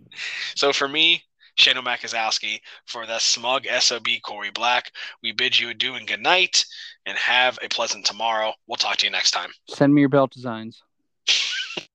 So 0.54 0.72
for 0.72 0.86
me, 0.86 1.24
Shane 1.56 1.76
O 1.76 1.82
Mac 1.82 2.00
Guzowski, 2.02 2.60
for 2.86 3.04
the 3.06 3.18
smug 3.18 3.66
SOB 3.66 4.06
Corey 4.24 4.50
Black, 4.50 4.92
we 5.22 5.32
bid 5.32 5.58
you 5.58 5.68
adieu 5.70 5.94
and 5.94 6.06
good 6.06 6.22
night 6.22 6.64
and 7.06 7.18
have 7.18 7.58
a 7.62 7.68
pleasant 7.68 8.06
tomorrow. 8.06 8.52
We'll 8.68 8.76
talk 8.76 8.96
to 8.98 9.06
you 9.06 9.10
next 9.10 9.32
time. 9.32 9.50
Send 9.68 9.92
me 9.92 10.00
your 10.02 10.08
belt 10.08 10.30
designs. 10.30 10.82